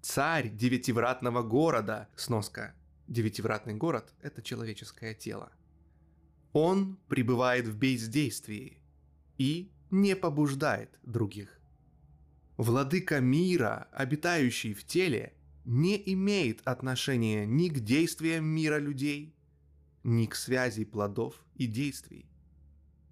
[0.01, 2.75] Царь девятивратного города, сноска,
[3.09, 5.53] девятивратный город– это человеческое тело.
[6.53, 8.83] Он пребывает в бездействии
[9.39, 11.61] и не побуждает других.
[12.57, 19.35] Владыка мира, обитающий в теле, не имеет отношения ни к действиям мира людей,
[20.03, 22.27] ни к связи плодов и действий.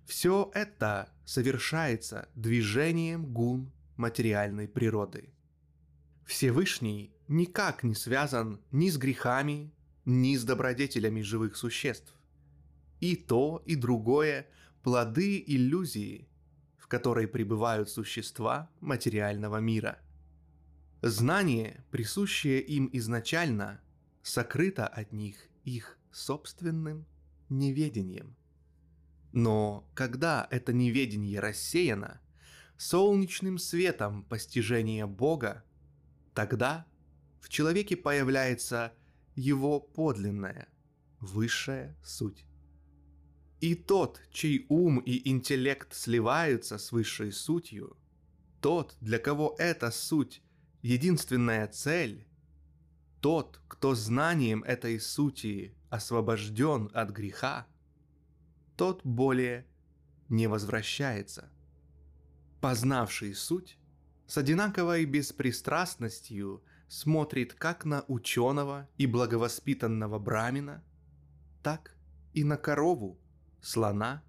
[0.07, 5.32] Все это совершается движением гун материальной природы.
[6.24, 9.72] Всевышний никак не связан ни с грехами,
[10.05, 12.14] ни с добродетелями живых существ.
[13.01, 14.48] И то, и другое–
[14.82, 16.28] плоды иллюзии,
[16.78, 19.98] в которой пребывают существа материального мира.
[21.02, 23.81] Знание, присущее им изначально,
[24.22, 27.06] сокрыто от них их собственным
[27.48, 28.36] неведением.
[29.32, 32.20] Но когда это неведение рассеяно,
[32.81, 35.62] солнечным светом постижения Бога,
[36.35, 36.86] тогда
[37.43, 38.94] в человеке появляется
[39.35, 40.66] его подлинная,
[41.20, 42.47] высшая суть.
[43.61, 47.98] И тот, чей ум и интеллект сливаются с высшей сутью,
[48.62, 50.43] тот, для кого эта суть–
[50.82, 52.27] единственная цель,
[53.20, 57.66] тот, кто знанием этой сути освобожден от греха,
[58.78, 59.66] тот более
[60.31, 61.51] не возвращается.
[62.60, 63.78] Познавший суть
[64.26, 70.84] с одинаковой беспристрастностью смотрит как на ученого и благовоспитанного брамина,
[71.62, 71.96] так
[72.34, 73.18] и на корову,
[73.62, 74.22] слона,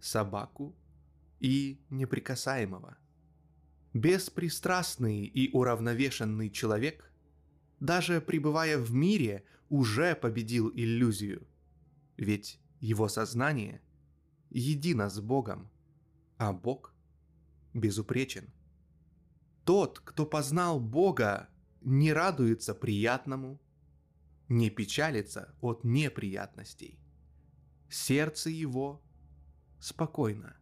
[0.00, 0.74] собаку
[1.38, 2.96] и неприкасаемого.
[3.92, 7.12] Беспристрастный и уравновешенный человек,
[7.78, 11.46] даже пребывая в мире, уже победил иллюзию,
[12.16, 13.82] ведь его сознание
[14.48, 15.68] едино с Богом,
[16.38, 16.95] а Бог
[17.76, 18.50] безупречен.
[19.64, 21.48] Тот, кто познал Бога,
[21.82, 23.60] не радуется приятному,
[24.48, 26.98] не печалится от неприятностей.
[27.88, 29.02] Сердце его
[29.80, 30.56] спокойно.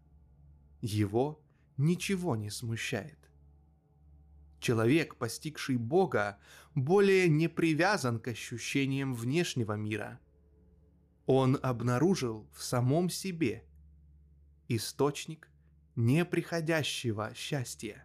[0.81, 1.43] Его
[1.77, 3.19] ничего не смущает.
[4.61, 6.39] Человек, постигший Бога,
[6.75, 10.21] более не привязан к ощущениям внешнего мира.
[11.27, 13.65] Он обнаружил в самом себе
[14.69, 15.51] источник
[15.97, 18.05] неприходящего счастья.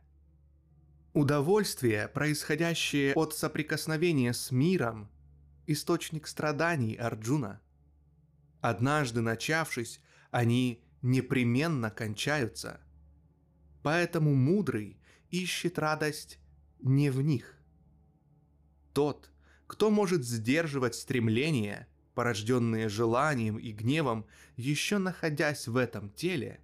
[1.14, 5.10] Удовольствие, происходящее от соприкосновения с миром,
[5.66, 7.61] источник страданий Арджуна.
[8.61, 10.02] Однажды начавшись,
[10.32, 12.80] они непременно кончаются.
[13.82, 14.99] Поэтому мудрый
[15.32, 16.40] ищет радость
[16.80, 17.57] не в них.
[18.94, 19.32] Тот,
[19.68, 24.26] кто может сдерживать стремления, порожденные желанием и гневом,
[24.57, 26.60] еще находясь в этом теле,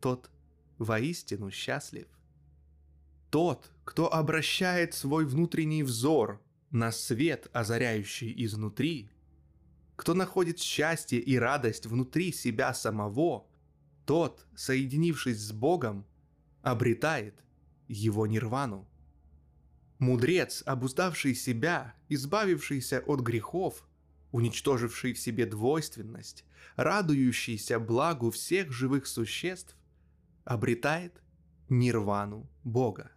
[0.00, 0.30] тот
[0.78, 2.06] воистину счастлив.
[3.30, 9.10] Тот, кто обращает свой внутренний взор на свет, озаряющий изнутри,
[9.96, 13.46] кто находит счастье и радость внутри себя самого,
[14.06, 16.06] тот, соединившись с Богом,
[16.62, 17.34] обретает
[17.88, 18.88] его нирвану.
[19.98, 23.86] Мудрец, обуздавший себя, избавившийся от грехов,
[24.30, 26.44] уничтоживший в себе двойственность,
[26.76, 29.76] радующийся благу всех живых существ,
[30.48, 31.22] обретает
[31.68, 33.10] нирвану Бога.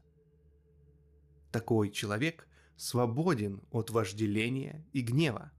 [1.49, 2.45] Такой человек
[2.75, 5.53] свободен от вожделения и гнева.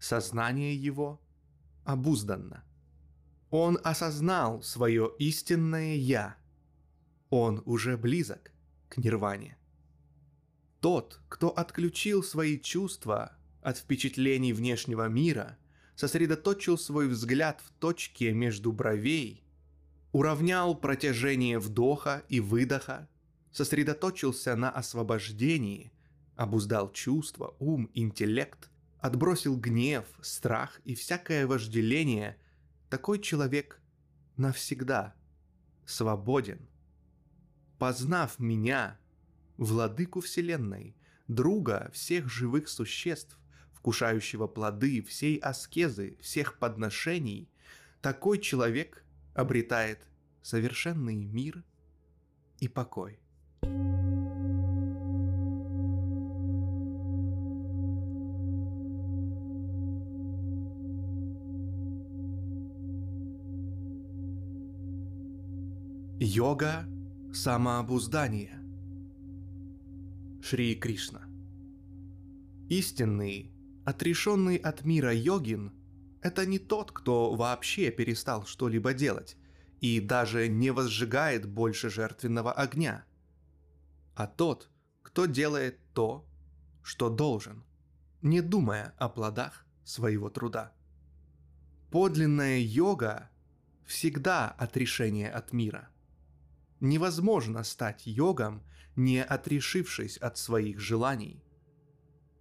[0.00, 1.20] Сознание его
[1.84, 2.64] обузданно.
[3.50, 6.36] Он осознал свое истинное «я».
[7.30, 8.50] Он уже близок
[8.88, 9.56] к нирване.
[10.80, 15.56] Тот, кто отключил свои чувства от впечатлений внешнего мира,
[15.94, 19.45] сосредоточил свой взгляд в точке между бровей,
[20.16, 23.06] уравнял протяжение вдоха и выдоха,
[23.52, 25.92] сосредоточился на освобождении,
[26.36, 32.38] обуздал чувства, ум, интеллект, отбросил гнев, страх и всякое вожделение,
[32.88, 33.78] такой человек
[34.38, 35.14] навсегда
[35.84, 36.66] свободен.
[37.78, 38.98] Познав меня,
[39.58, 40.96] владыку Вселенной,
[41.28, 43.38] друга всех живых существ,
[43.74, 47.50] вкушающего плоды всей аскезы, всех подношений,
[48.00, 49.02] такой человек
[49.36, 50.08] обретает
[50.42, 51.62] совершенный мир
[52.58, 53.20] и покой.
[66.18, 66.88] Йога
[67.32, 68.62] самообуздания.
[70.42, 71.22] Шри Кришна.
[72.68, 73.52] Истинный,
[73.84, 75.72] отрешенный от мира йогин–
[76.26, 79.36] это не тот, кто вообще перестал что-либо делать
[79.80, 83.04] и даже не возжигает больше жертвенного огня,
[84.14, 84.70] а тот,
[85.02, 86.26] кто делает то,
[86.82, 87.64] что должен,
[88.22, 90.72] не думая о плодах своего труда.
[91.90, 93.30] Подлинная йога
[93.84, 95.88] всегда отрешение от мира–
[96.80, 98.62] Невозможно стать йогом,
[98.96, 101.42] не отрешившись от своих желаний.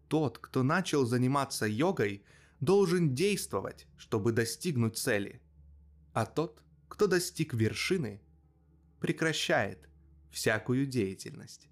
[0.08, 2.24] Тот, кто начал заниматься йогой,
[2.60, 5.42] должен действовать, чтобы достигнуть цели.
[6.14, 8.22] А тот, кто достиг вершины,
[9.00, 9.90] прекращает
[10.32, 11.68] всякую деятельность.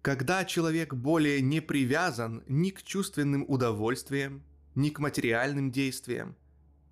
[0.00, 4.42] Когда человек более не привязан ни к чувственным удовольствиям,
[4.74, 6.36] ни к материальным действиям,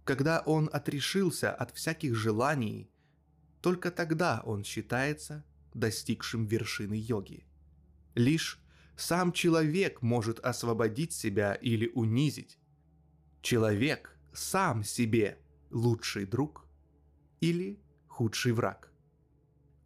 [0.04, 2.90] когда он отрешился от всяких желаний
[3.60, 5.44] только тогда он считается
[5.74, 7.44] достигшим вершины йоги.
[8.14, 8.58] Лишь
[8.96, 12.58] сам человек может освободить себя или унизить.
[13.42, 15.38] Человек сам себе
[15.70, 16.66] лучший друг
[17.40, 18.92] или худший враг.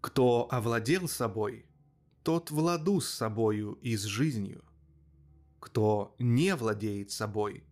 [0.00, 1.66] Кто овладел собой,
[2.22, 4.64] тот владу с собою и с жизнью.
[5.60, 7.64] Кто не владеет собой,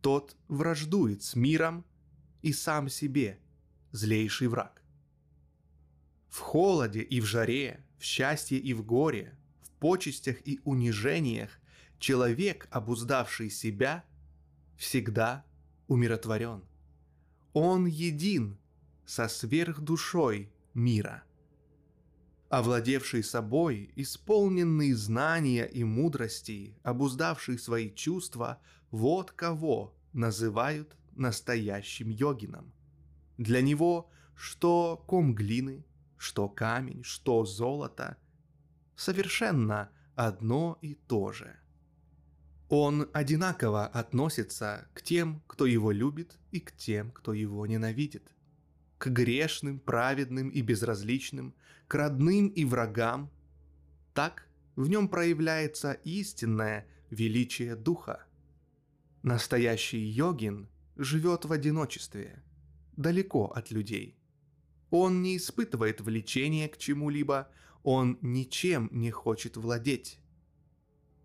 [0.00, 1.84] тот враждует с миром
[2.42, 3.40] и сам себе
[3.92, 4.82] злейший враг.
[6.28, 11.50] В холоде и в жаре, в счастье и в горе, в почестях и унижениях
[11.98, 14.04] человек, обуздавший себя,
[14.80, 15.44] всегда
[15.88, 16.64] умиротворен.
[17.52, 18.56] Он един
[19.04, 21.22] со сверхдушой мира.
[22.48, 28.58] Овладевший собой, исполненный знания и мудрости, обуздавший свои чувства,
[28.90, 32.72] вот кого называют настоящим йогином.
[33.36, 35.84] Для него что ком глины,
[36.16, 38.16] что камень, что золото,
[38.96, 41.59] совершенно одно и то же.
[42.70, 48.32] Он одинаково относится к тем, кто его любит, и к тем, кто его ненавидит.
[48.96, 51.54] К грешным, праведным и безразличным,
[51.86, 53.30] к родным и врагам.
[54.14, 58.24] Так в нем проявляется истинное величие духа.
[59.22, 62.42] Настоящий йогин живет в одиночестве,
[62.96, 64.16] далеко от людей–
[64.90, 67.48] он не испытывает влечения к чему-либо,
[67.82, 70.19] он ничем не хочет владеть.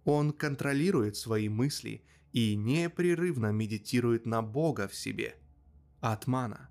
[0.05, 5.35] Он контролирует свои мысли и непрерывно медитирует на Бога в себе.
[5.99, 6.69] Атмана.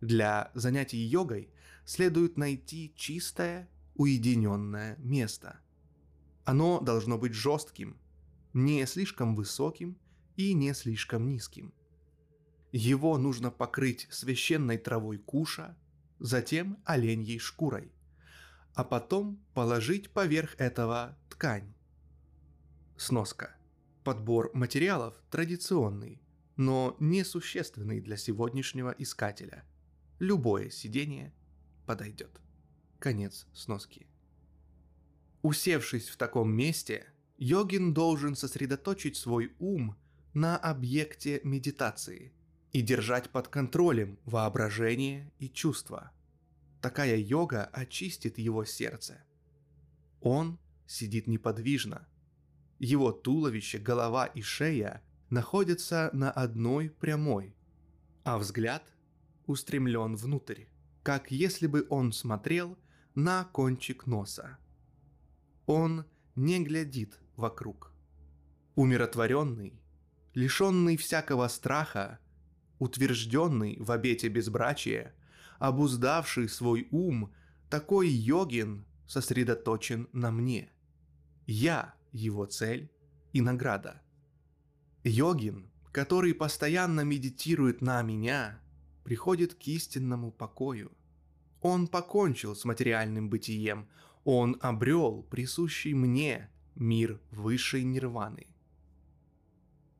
[0.00, 1.50] Для занятий йогой
[1.84, 5.58] следует найти чистое, уединенное место.
[6.44, 7.96] Оно должно быть жестким,
[8.52, 9.98] не слишком высоким
[10.36, 11.74] и не слишком низким.
[12.70, 15.76] Его нужно покрыть священной травой куша–
[16.20, 17.90] затем оленьей шкурой,
[18.74, 21.74] а потом положить поверх этого ткань.
[23.00, 23.56] Сноска.
[24.04, 26.20] Подбор материалов традиционный,
[26.56, 29.64] но несущественный для сегодняшнего искателя.
[30.18, 31.32] Любое сидение
[31.86, 32.42] подойдет.
[32.98, 34.06] Конец сноски.
[35.40, 37.06] Усевшись в таком месте,
[37.38, 39.96] йогин должен сосредоточить свой ум
[40.34, 42.34] на объекте медитации–
[42.72, 46.12] и держать под контролем воображение и чувства.
[46.80, 49.24] Такая йога очистит его сердце.
[50.20, 52.06] Он сидит неподвижно.
[52.80, 57.54] Его туловище, голова и шея находятся на одной прямой,
[58.24, 58.82] а взгляд
[59.46, 60.64] устремлен внутрь,
[61.02, 62.78] как если бы он смотрел
[63.14, 64.56] на кончик носа.
[65.66, 67.92] Он не глядит вокруг.
[68.76, 69.78] Умиротворенный,
[70.32, 72.18] лишенный всякого страха,
[72.78, 75.14] утвержденный в обете безбрачия,
[75.58, 77.30] обуздавший свой ум,
[77.68, 80.72] такой йогин сосредоточен на мне.
[81.46, 82.90] Я– его цель
[83.32, 84.02] и награда.
[85.04, 88.60] Йогин, который постоянно медитирует на меня,
[89.04, 90.92] приходит к истинному покою.
[91.60, 93.88] Он покончил с материальным бытием,
[94.24, 98.46] он обрел присущий мне мир высшей нирваны.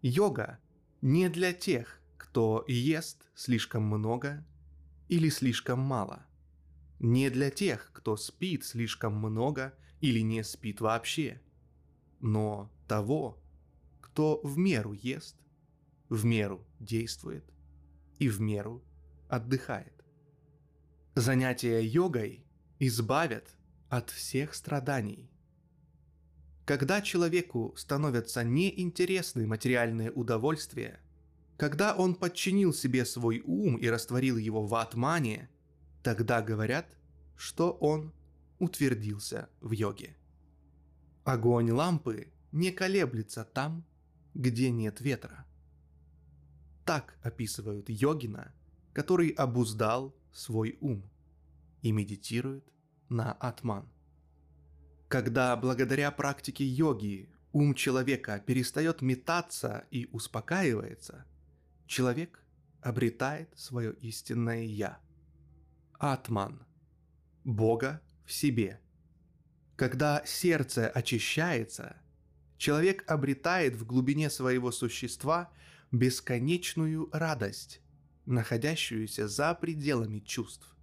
[0.02, 0.58] Йога
[1.02, 4.44] не для тех, кто ест слишком много
[5.08, 6.26] или слишком мало.
[6.98, 11.40] Не для тех, кто спит слишком много или не спит вообще.
[12.20, 13.38] Но того,
[14.00, 15.36] кто в меру ест,
[16.08, 17.44] в меру действует
[18.18, 18.82] и в меру
[19.28, 19.94] отдыхает.
[21.14, 22.44] Занятия йогой
[22.78, 23.56] избавят
[23.88, 25.30] от всех страданий.
[26.64, 31.00] Когда человеку становятся неинтересны материальные удовольствия,
[31.56, 35.50] когда он подчинил себе свой ум и растворил его в атмане,
[36.02, 36.96] тогда говорят,
[37.36, 38.12] что он
[38.58, 40.16] утвердился в йоге.
[41.30, 43.84] Огонь лампы не колеблется там,
[44.34, 45.46] где нет ветра.
[46.84, 48.52] Так описывают йогина,
[48.92, 51.08] который обуздал свой ум
[51.82, 52.64] и медитирует
[53.08, 53.88] на атман.
[55.06, 61.26] Когда благодаря практике йоги ум человека перестает метаться и успокаивается,
[61.86, 62.44] человек
[62.80, 64.98] обретает свое истинное «я»–
[66.00, 66.66] атман,
[67.44, 68.80] Бога в себе.
[69.80, 71.96] Когда сердце очищается,
[72.58, 75.50] человек обретает в глубине своего существа
[75.90, 77.80] бесконечную радость,
[78.26, 80.76] находящуюся за пределами чувств.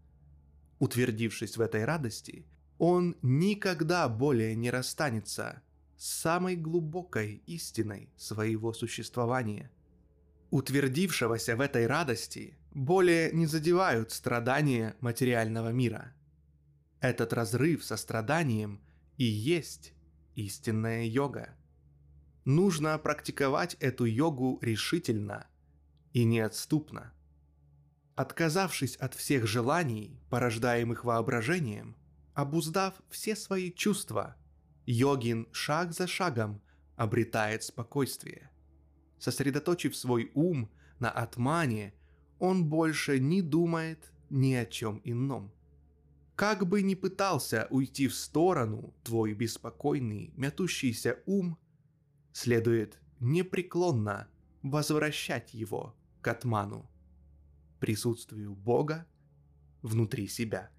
[0.80, 2.48] Утвердившись в этой радости,
[2.80, 5.62] он никогда более не расстанется
[5.96, 9.70] с самой глубокой истиной своего существования.
[10.50, 16.16] Утвердившегося в этой радости более не задевают страдания материального мира.
[17.00, 18.82] Этот разрыв со страданием
[19.18, 19.94] и есть
[20.36, 21.56] истинная йога.
[22.46, 25.48] Нужно практиковать эту йогу решительно
[26.14, 27.14] и неотступно.
[28.16, 31.96] Отказавшись от всех желаний, порождаемых воображением,
[32.34, 34.36] обуздав все свои чувства,
[34.86, 36.62] йогин шаг за шагом
[36.96, 38.50] обретает спокойствие.
[39.20, 41.94] Сосредоточив свой ум на атмане,
[42.40, 45.52] он больше не думает ни о чем ином.
[46.38, 51.58] Как бы ни пытался уйти в сторону твой беспокойный, мятущийся ум,
[52.32, 54.28] следует непреклонно
[54.62, 56.88] возвращать его к атману
[57.80, 59.08] присутствию Бога
[59.82, 60.70] внутри себя.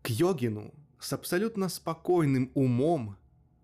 [0.00, 3.18] К йогину с абсолютно спокойным умом,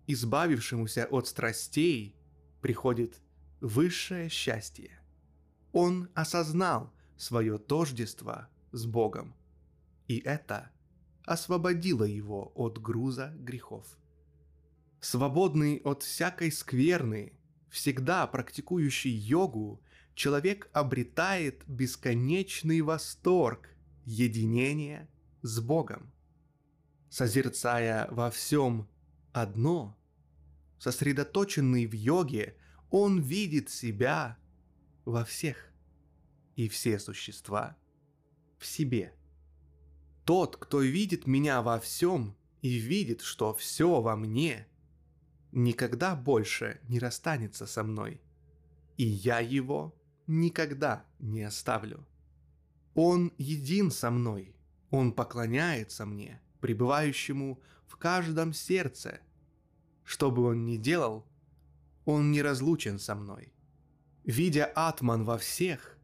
[0.05, 2.15] избавившемуся от страстей,
[2.61, 3.23] приходит
[3.59, 4.99] высшее счастье.
[5.71, 9.33] Он осознал свое тождество с Богом,
[10.07, 10.71] и это
[11.25, 13.85] освободило его от груза грехов.
[14.99, 17.33] Свободный от всякой скверны,
[17.69, 19.81] всегда практикующий йогу
[20.13, 23.69] человек обретает бесконечный восторг
[24.05, 25.09] единения
[25.41, 26.11] с Богом.
[27.09, 28.87] Созерцая во всем
[29.31, 29.97] одно,
[30.79, 32.55] сосредоточенный в йоге,
[32.89, 34.37] он видит себя
[35.03, 35.71] во всех
[36.55, 37.77] и все существа
[38.57, 39.13] в себе.
[40.25, 44.67] Тот, кто видит меня во всем и видит, что все во мне,
[45.51, 48.19] никогда больше не расстанется со мной,
[48.97, 49.95] и я его
[50.25, 52.05] никогда не оставлю.
[52.95, 54.55] Он един со мной,
[54.89, 59.19] Он поклоняется мне, пребывающему в каждом сердце.
[60.03, 61.25] Что бы он ни делал,
[62.05, 63.51] он не разлучен со мной.
[64.23, 65.97] Видя атман во всех,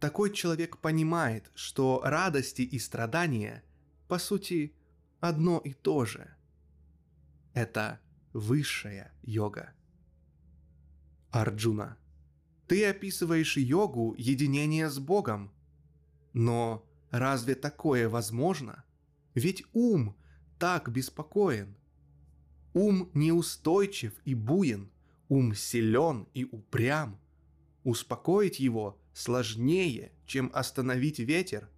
[0.00, 3.62] такой человек понимает, что радости и страдания,
[4.08, 4.74] по сути,
[5.20, 6.34] одно и то же.
[7.54, 8.00] Это
[8.32, 9.72] высшая йога.
[11.30, 11.96] Арджуна–
[12.68, 15.50] ты описываешь йогу единения с Богом.
[16.34, 18.84] Но разве такое возможно?
[19.34, 20.14] Ведь ум
[20.58, 21.74] так беспокоен.
[22.74, 24.90] Ум неустойчив и буен,
[25.28, 27.18] ум силен и упрям.
[27.84, 31.70] Успокоить его сложнее, чем остановить ветер.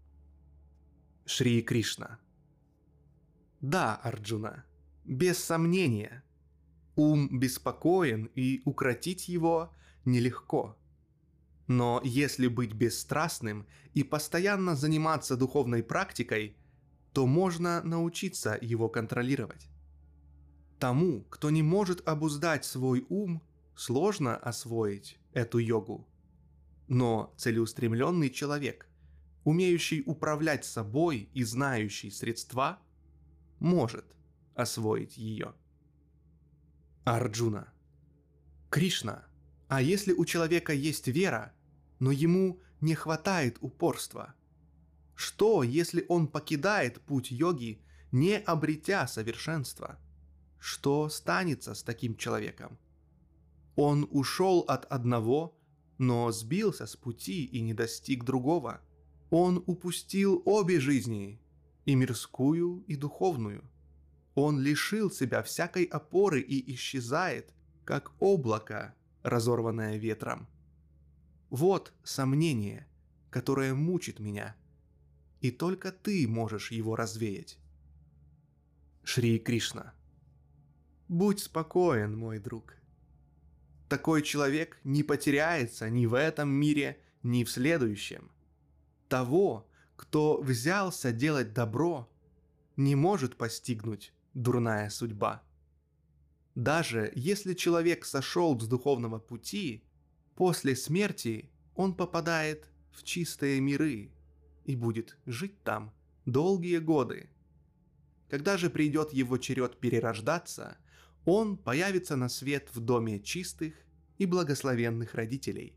[1.24, 2.18] Шри Кришна.
[3.60, 4.64] Да, Арджуна,
[5.04, 6.22] без сомнения.
[6.96, 9.72] Ум беспокоен, и укротить его
[10.04, 10.76] нелегко.
[11.66, 16.56] Но если быть бесстрастным и постоянно заниматься духовной практикой,
[17.12, 19.68] то можно научиться его контролировать.
[20.78, 23.42] Тому, кто не может обуздать свой ум,
[23.76, 26.08] сложно освоить эту йогу.
[26.88, 28.88] Но целеустремленный человек,
[29.44, 32.78] умеющий управлять собой и знающий средства,
[33.60, 34.04] может
[34.54, 35.54] освоить ее.
[37.04, 37.72] Арджуна.
[38.70, 39.24] Кришна,
[39.68, 41.52] а если у человека есть вера,
[41.98, 44.34] но ему не хватает упорства?
[45.14, 49.98] Что, если он покидает путь йоги, не обретя совершенства?
[50.58, 52.78] Что станется с таким человеком?
[53.76, 55.56] Он ушел от одного,
[55.98, 58.80] но сбился с пути и не достиг другого.
[59.30, 61.39] Он упустил обе жизни,
[61.84, 63.64] и мирскую, и духовную.
[64.34, 67.52] Он лишил себя всякой опоры и исчезает,
[67.84, 70.48] как облако, разорванное ветром.
[71.50, 72.86] Вот сомнение,
[73.30, 74.56] которое мучит меня,
[75.40, 77.58] и только ты можешь его развеять.
[79.02, 79.94] Шри Кришна.
[81.08, 82.76] Будь спокоен, мой друг.
[83.88, 88.30] Такой человек не потеряется ни в этом мире, ни в следующем.
[89.08, 89.68] Того,
[90.00, 92.08] кто взялся делать добро,
[92.78, 95.42] не может постигнуть дурная судьба.
[96.54, 99.84] Даже если человек сошел с духовного пути,
[100.36, 104.10] после смерти он попадает в чистые миры
[104.64, 105.92] и будет жить там
[106.24, 107.28] долгие годы.
[108.30, 110.78] Когда же придет его черед перерождаться,
[111.26, 113.74] он появится на свет в доме чистых
[114.16, 115.74] и благословенных родителей.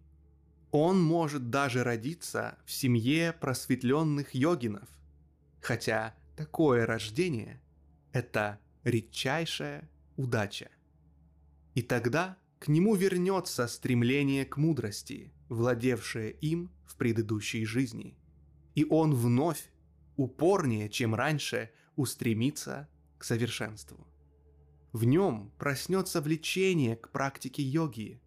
[0.73, 4.89] Он может даже родиться в семье просветленных йогинов,
[5.61, 7.61] хотя такое рождение–
[8.11, 10.71] это редчайшая удача.
[11.75, 18.17] И тогда к нему вернется стремление к мудрости, владевшее им в предыдущей жизни.
[18.73, 19.71] И он вновь,
[20.15, 22.89] упорнее, чем раньше, устремится
[23.19, 24.07] к совершенству.
[24.91, 28.19] В нем проснется влечение к практике йоги,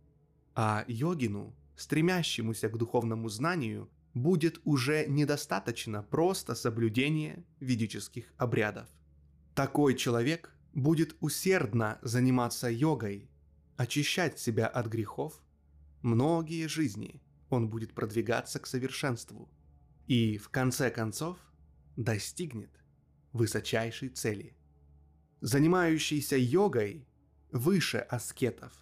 [0.54, 8.88] а йогину– стремящемуся к духовному знанию, будет уже недостаточно просто соблюдение ведических обрядов.
[9.54, 13.30] Такой человек будет усердно заниматься йогой,
[13.76, 15.40] очищать себя от грехов,
[16.02, 19.50] многие жизни он будет продвигаться к совершенству
[20.06, 21.38] и, в конце концов,
[21.96, 22.70] достигнет
[23.32, 24.56] высочайшей цели.
[25.40, 27.06] Занимающийся йогой
[27.52, 28.72] выше аскетов,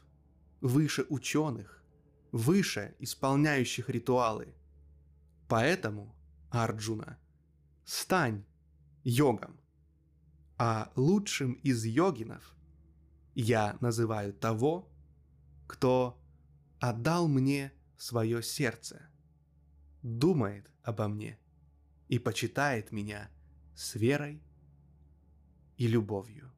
[0.60, 1.83] выше ученых,
[2.34, 4.52] выше исполняющих ритуалы.
[5.46, 6.16] Поэтому,
[6.50, 7.16] Арджуна,
[7.84, 8.44] стань
[9.04, 9.56] йогом.
[10.58, 12.56] А лучшим из йогинов
[13.36, 14.88] я называю того,
[15.68, 16.20] кто
[16.80, 19.08] отдал мне свое сердце,
[20.02, 21.38] думает обо мне
[22.08, 23.30] и почитает меня
[23.76, 24.42] с верой
[25.76, 26.50] и любовью.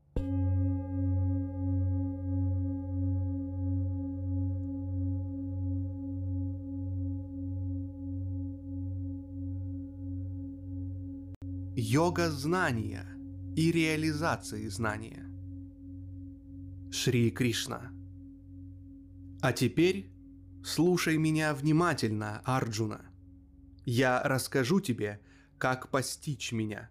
[11.89, 13.07] Йога знания
[13.55, 15.25] и реализации знания.
[16.91, 17.93] Шри Кришна.
[19.41, 20.11] А теперь
[20.65, 23.07] слушай меня внимательно, Арджуна.
[23.85, 25.21] Я расскажу тебе,
[25.59, 26.91] как постичь меня.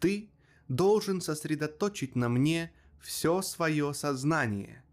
[0.00, 0.30] Ты
[0.68, 4.86] должен сосредоточить на мне все свое сознание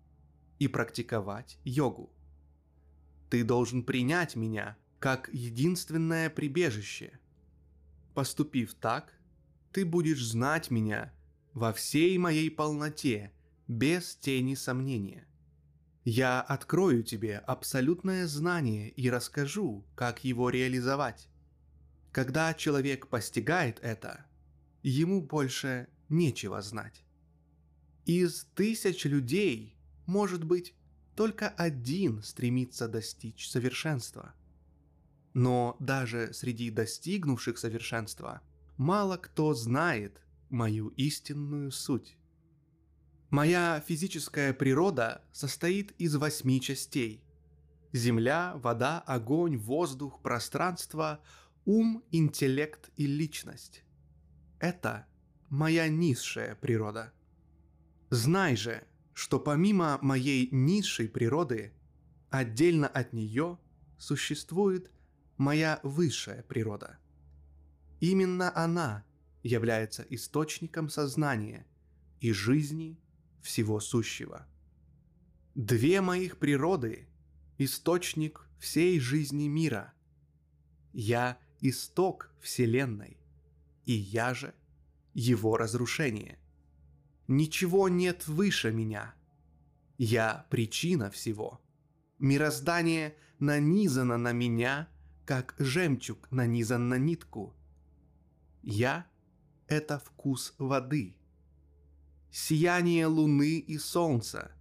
[0.59, 2.11] и практиковать йогу.
[3.29, 7.17] Ты должен принять меня как единственное прибежище–
[8.13, 9.13] Поступив так,
[9.71, 11.11] ты будешь знать меня
[11.53, 13.31] во всей моей полноте,
[13.67, 15.27] без тени сомнения.
[16.03, 21.29] Я открою тебе абсолютное знание и расскажу, как его реализовать.
[22.11, 24.25] Когда человек постигает это,
[24.83, 27.03] ему больше нечего знать.
[28.05, 29.75] Из тысяч людей,
[30.05, 30.75] может быть,
[31.15, 34.35] только один стремится достичь совершенства–
[35.33, 38.41] но даже среди достигнувших совершенства
[38.77, 42.17] мало кто знает мою истинную суть.
[43.29, 47.23] Моя физическая природа состоит из восьми частей.
[47.91, 51.19] Земля, вода, огонь, воздух, пространство,
[51.65, 53.83] ум, интеллект и личность.
[54.59, 55.07] Это
[55.49, 57.11] моя низшая природа.
[58.11, 58.83] Знай же,
[59.13, 61.73] что помимо моей низшей природы,
[62.29, 63.57] отдельно от нее
[63.97, 64.91] существует
[65.37, 66.99] моя высшая природа.
[67.99, 69.05] Именно она
[69.43, 71.65] является источником сознания
[72.19, 72.99] и жизни
[73.41, 74.47] всего сущего.
[75.55, 77.07] Две моих природы–
[77.57, 79.93] источник всей жизни мира.
[80.93, 83.17] Я– исток Вселенной,
[83.85, 84.53] и я же–
[85.13, 86.39] его разрушение.
[87.27, 89.13] Ничего нет выше меня.
[89.97, 91.61] Я– причина всего.
[92.19, 94.89] Мироздание нанизано на меня,
[95.25, 97.55] как жемчуг нанизан на нитку.
[98.61, 99.07] Я—
[99.67, 101.15] это вкус воды,
[102.31, 104.51] сияние луны и солнца.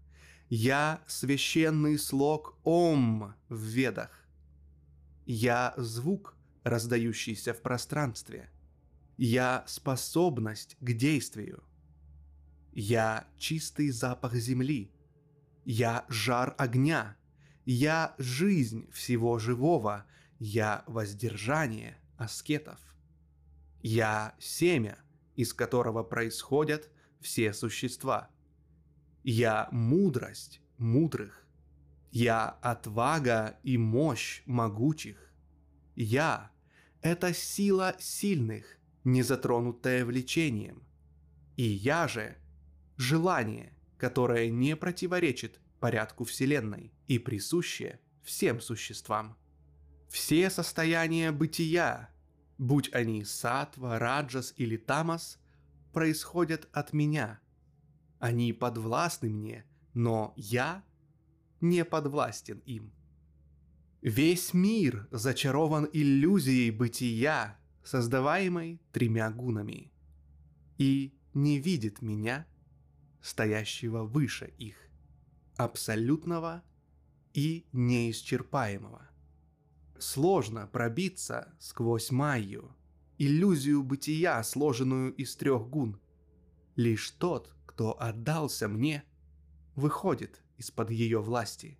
[0.48, 4.26] Я— священный слог Ом в ведах.
[5.24, 8.50] Я— звук, раздающийся в пространстве.
[9.16, 11.62] Я— способность к действию.
[12.72, 14.90] Я— чистый запах земли.
[15.64, 17.16] Я— жар огня.
[17.64, 20.04] Я— жизнь всего живого.
[20.44, 22.80] Я— воздержание аскетов.
[23.80, 24.98] Я— семя,
[25.36, 26.90] из которого происходят
[27.20, 28.28] все существа.
[29.22, 31.46] Я— мудрость мудрых.
[32.10, 35.32] Я— отвага и мощь могучих.
[35.94, 36.50] Я—
[37.02, 40.82] это сила сильных, не затронутая влечением.
[41.56, 42.36] И я же—
[42.96, 49.36] желание, которое не противоречит порядку Вселенной и присуще всем существам.
[50.12, 52.10] Все состояния бытия,
[52.58, 55.38] будь они сатва, раджас или тамас,
[55.94, 57.40] происходят от меня.
[58.18, 59.64] Они подвластны мне,
[59.94, 60.84] но я
[61.62, 62.92] не подвластен им.
[64.02, 69.90] Весь мир зачарован иллюзией бытия, создаваемой тремя гунами,
[70.76, 72.46] и не видит меня,
[73.22, 74.76] стоящего выше их,
[75.56, 76.62] абсолютного
[77.32, 79.08] и неисчерпаемого.
[80.02, 82.74] Сложно пробиться сквозь майю,
[83.18, 86.00] иллюзию бытия, сложенную из трех гун.
[86.74, 89.04] Лишь тот, кто отдался мне,
[89.76, 91.78] выходит из-под ее власти.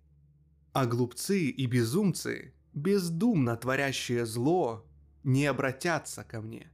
[0.71, 4.85] А глупцы и безумцы, бездумно творящие зло,
[5.25, 6.71] не обратятся ко мне.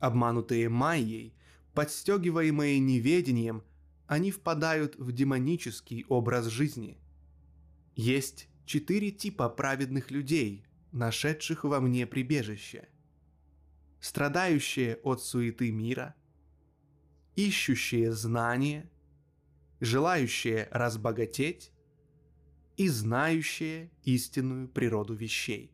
[0.00, 1.34] Обманутые майей,
[1.72, 3.62] подстегиваемые неведением,
[4.06, 6.98] они впадают в демонический образ жизни.
[7.96, 10.63] Есть четыре типа праведных людей,
[10.94, 12.88] нашедших во мне прибежище.
[14.00, 16.14] Страдающие от суеты мира,
[17.34, 18.88] ищущие знания,
[19.80, 21.72] желающие разбогатеть
[22.76, 25.72] и знающие истинную природу вещей.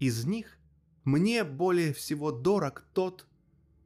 [0.00, 0.58] Из них
[1.04, 3.26] мне более всего дорог тот,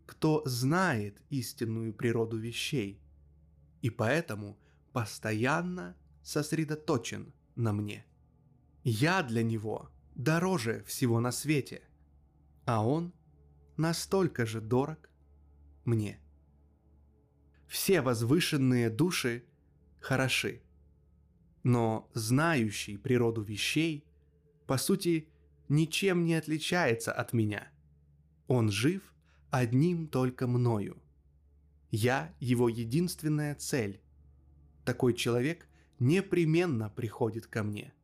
[0.06, 2.98] кто знает истинную природу вещей,
[3.82, 4.58] и поэтому
[4.92, 8.06] постоянно сосредоточен на мне.
[8.84, 11.82] Я для него дороже всего на свете,
[12.64, 13.12] а он
[13.76, 15.08] настолько же дорог
[15.84, 16.18] мне.
[17.68, 19.44] Все возвышенные души
[20.00, 20.62] хороши,
[21.62, 24.04] но знающий природу вещей,
[24.66, 25.28] по сути,
[25.68, 27.68] ничем не отличается от меня.
[28.48, 29.14] Он жив
[29.50, 31.00] одним только мною.
[31.90, 34.00] Я его единственная цель.
[34.84, 35.68] Такой человек
[36.00, 37.94] непременно приходит ко мне.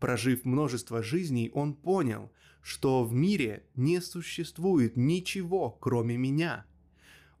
[0.00, 6.66] Прожив множество жизней, он понял, что в мире не существует ничего, кроме меня.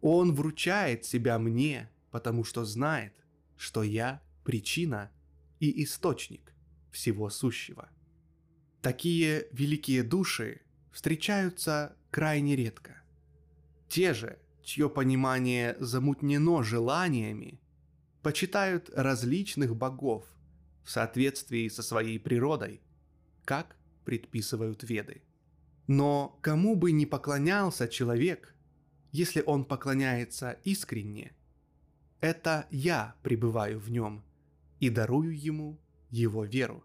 [0.00, 3.14] Он вручает себя мне, потому что знает,
[3.56, 5.10] что я причина
[5.60, 6.54] и источник
[6.90, 7.88] всего сущего.
[8.82, 10.60] Такие великие души
[10.92, 13.02] встречаются крайне редко.
[13.88, 17.60] Те же, чье понимание замутнено желаниями,
[18.22, 20.24] почитают различных богов
[20.84, 22.80] в соответствии со своей природой,
[23.44, 25.22] как предписывают веды.
[25.86, 28.54] Но кому бы ни поклонялся человек,
[29.12, 31.34] если он поклоняется искренне,
[32.20, 34.24] это я пребываю в нем
[34.80, 35.78] и дарую ему
[36.10, 36.84] его веру.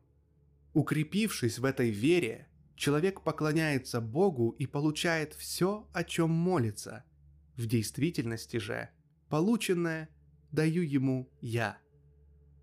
[0.74, 7.04] Укрепившись в этой вере, человек поклоняется Богу и получает все, о чем молится.
[7.56, 8.90] В действительности же,
[9.30, 10.10] полученное
[10.52, 11.78] даю ему я.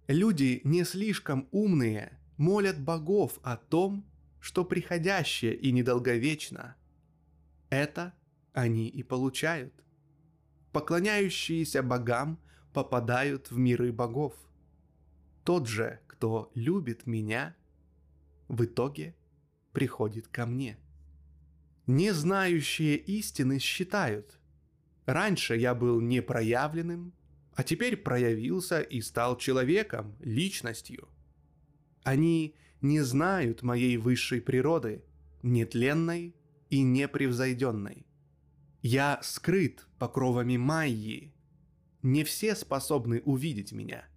[0.06, 4.06] Люди не слишком умные молят богов о том,
[4.38, 6.76] что приходящее и недолговечно.
[7.70, 8.14] Это
[8.52, 9.74] они и получают.
[10.72, 12.38] Поклоняющиеся богам
[12.72, 14.34] попадают в миры богов.
[15.42, 17.56] Тот же, кто любит меня,
[18.46, 19.16] в итоге
[19.72, 20.78] приходит ко мне.
[21.88, 24.38] Не знающие истины считают.
[25.06, 27.12] Раньше я был непроявленным,
[27.56, 31.08] а теперь проявился и стал человеком, личностью.
[32.04, 35.02] Они не знают моей высшей природы,
[35.42, 36.36] нетленной
[36.70, 38.06] и непревзойденной.
[38.82, 41.32] Я скрыт покровами Майи.
[42.02, 44.06] Не все способны увидеть меня–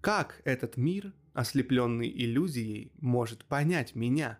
[0.00, 4.38] как этот мир, ослепленный иллюзией, может понять меня,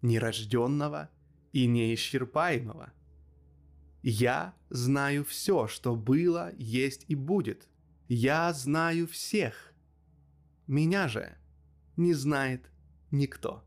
[0.00, 1.10] нерожденного
[1.52, 2.92] и неисчерпаемого?
[4.02, 7.68] Я знаю все, что было, есть и будет.
[8.08, 9.74] Я знаю всех.
[10.66, 11.36] Меня же
[11.96, 12.70] не знает
[13.10, 13.64] никто.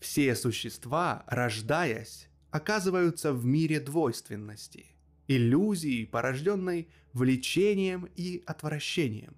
[0.00, 4.86] Все существа, рождаясь, оказываются в мире двойственности,
[5.28, 9.36] иллюзии, порожденной влечением и отвращением.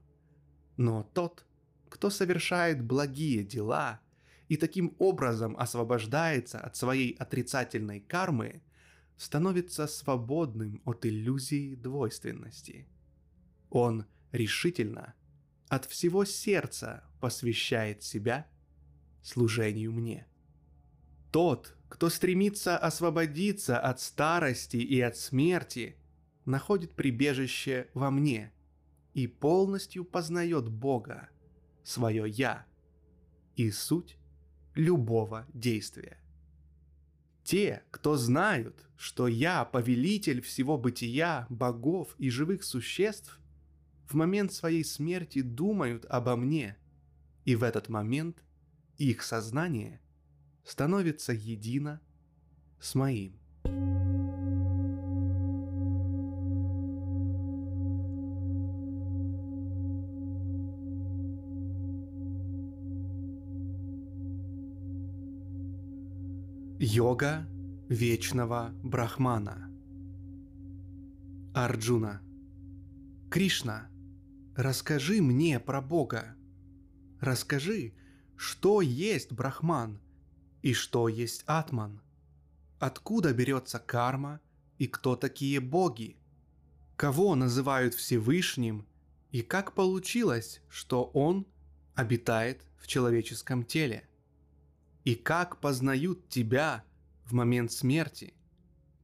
[0.77, 1.45] Но тот,
[1.89, 4.01] кто совершает благие дела
[4.49, 8.63] и таким образом освобождается от своей отрицательной кармы,
[9.23, 12.89] становится свободным от иллюзии двойственности.
[13.71, 15.15] Он решительно
[15.69, 18.49] от всего сердца посвящает себя
[19.23, 20.27] служению мне.
[21.31, 25.97] Тот, кто стремится освободиться от старости и от смерти,
[26.45, 28.53] находит прибежище во мне
[29.15, 31.29] и полностью познает Бога,
[31.85, 32.67] свое «Я»
[33.55, 34.17] и суть
[34.75, 36.22] любого действия.
[37.45, 43.41] Те, кто знают, что я повелитель всего бытия, богов и живых существ,
[44.09, 46.77] в момент своей смерти думают обо мне,
[47.45, 48.45] и в этот момент
[48.99, 50.01] их сознание
[50.65, 52.01] становится едино
[52.81, 53.39] с моим.
[66.85, 67.47] Йога
[67.89, 69.71] вечного Брахмана
[71.55, 72.21] Арджуна
[73.31, 73.89] Кришна,
[74.57, 76.35] расскажи мне про Бога.
[77.21, 77.95] Расскажи,
[78.35, 80.01] что есть Брахман
[80.63, 82.03] и что есть Атман.
[82.81, 84.41] Откуда берется карма
[84.79, 86.17] и кто такие боги?
[86.97, 88.89] Кого называют Всевышним
[89.31, 91.47] и как получилось, что он
[91.95, 94.09] обитает в человеческом теле?
[95.05, 96.85] И как познают тебя
[97.25, 98.35] в момент смерти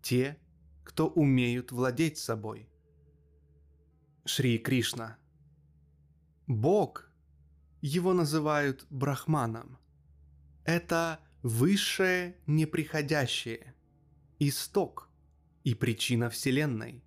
[0.01, 0.39] те,
[0.85, 2.69] кто умеют владеть собой?
[4.25, 5.19] Шри Кришна.
[6.47, 7.11] Бог
[7.81, 9.79] его называют брахманом.
[10.65, 13.75] Это высшее неприходящее,
[14.39, 15.09] исток
[15.65, 17.03] и причина Вселенной.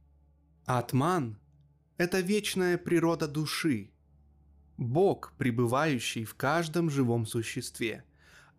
[0.66, 1.40] Атман–
[1.98, 3.92] это вечная природа души,
[4.82, 8.04] Бог, пребывающий в каждом живом существе,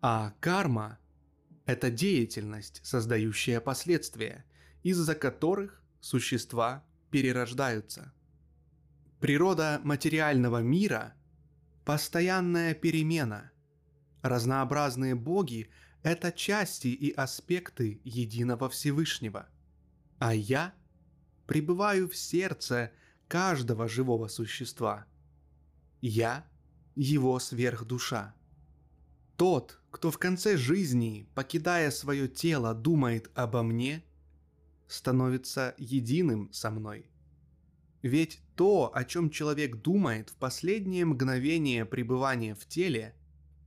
[0.05, 0.99] а карма–
[1.65, 4.43] это деятельность, создающая последствия,
[4.83, 8.13] из-за которых существа перерождаются.
[9.21, 11.13] Природа материального мира–
[11.85, 13.53] постоянная перемена.
[14.21, 15.69] Разнообразные боги–
[16.03, 19.47] это части и аспекты единого Всевышнего.
[20.19, 20.73] А я
[21.47, 22.91] пребываю в сердце
[23.29, 25.05] каждого живого существа.
[26.01, 26.45] Я–
[26.95, 28.33] его сверхдуша.
[29.37, 34.03] Тот, кто в конце жизни, покидая свое тело, думает обо мне,
[34.87, 37.09] становится единым со мной–
[38.03, 43.15] ведь то, о чем человек думает в последнее мгновение пребывания в теле,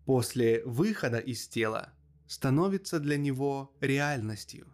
[0.04, 1.94] после выхода из тела,
[2.26, 4.68] становится для него реальностью.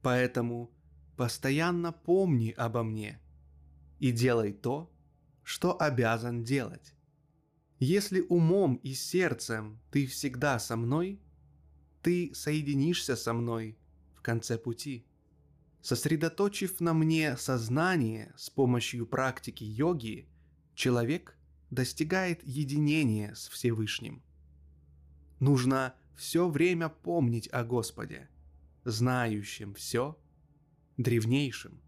[0.00, 0.72] Поэтому
[1.18, 3.20] постоянно помни обо мне
[3.98, 4.90] и делай то,
[5.42, 6.94] что обязан делать.
[7.84, 11.20] Если умом и сердцем ты всегда со мной,
[12.00, 13.76] ты соединишься со мной
[14.14, 15.04] в конце пути.
[15.80, 20.28] Сосредоточив на мне сознание с помощью практики йоги,
[20.76, 21.36] человек
[21.70, 24.22] достигает единения с Всевышним.
[25.40, 28.28] Нужно все время помнить о Господе,
[28.84, 30.16] знающем все,
[30.98, 31.82] древнейшем,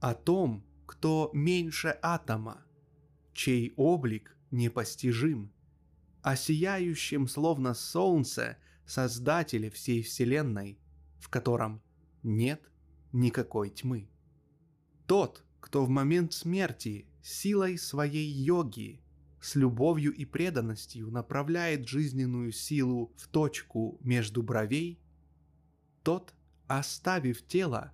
[0.00, 2.64] о том, кто меньше атома,
[3.32, 5.52] чей облик непостижим,
[6.22, 10.78] о сияющем словно солнце Создателе всей Вселенной,
[11.18, 11.82] в котором
[12.22, 12.60] нет
[13.12, 14.08] никакой тьмы.
[15.06, 19.00] Тот, кто в момент смерти силой своей йоги,
[19.40, 25.00] с любовью и преданностью направляет жизненную силу в точку между бровей,
[26.02, 26.34] тот,
[26.68, 27.92] оставив тело,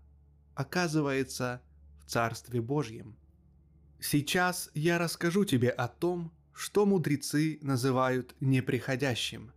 [0.55, 1.63] оказывается
[2.01, 3.17] в Царстве Божьем.
[4.01, 9.53] Сейчас я расскажу тебе о том, что мудрецы называют неприходящим,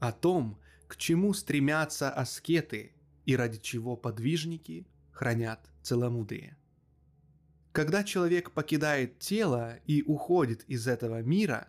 [0.00, 2.92] о том, к чему стремятся аскеты
[3.24, 6.58] и ради чего подвижники хранят целомудрие.
[7.72, 11.68] Когда человек покидает тело и уходит из этого мира,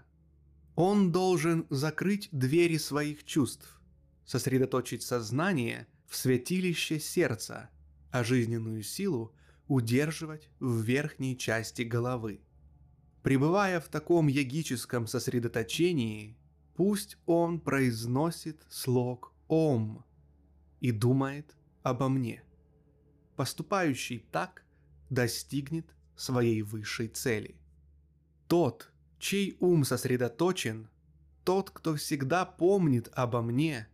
[0.76, 3.80] он должен закрыть двери своих чувств,
[4.26, 7.70] сосредоточить сознание в святилище сердца,
[8.12, 9.34] а жизненную силу
[9.70, 12.42] удерживать в верхней части головы.
[13.24, 16.38] Пребывая в таком ягическом сосредоточении,
[16.76, 20.06] пусть он произносит слог «Ом»
[20.82, 22.44] и думает обо мне–
[23.36, 24.64] поступающий так
[25.10, 25.86] достигнет
[26.16, 27.56] своей высшей цели.
[28.48, 30.90] Тот, чей ум сосредоточен,
[31.44, 33.88] тот, кто всегда помнит обо мне,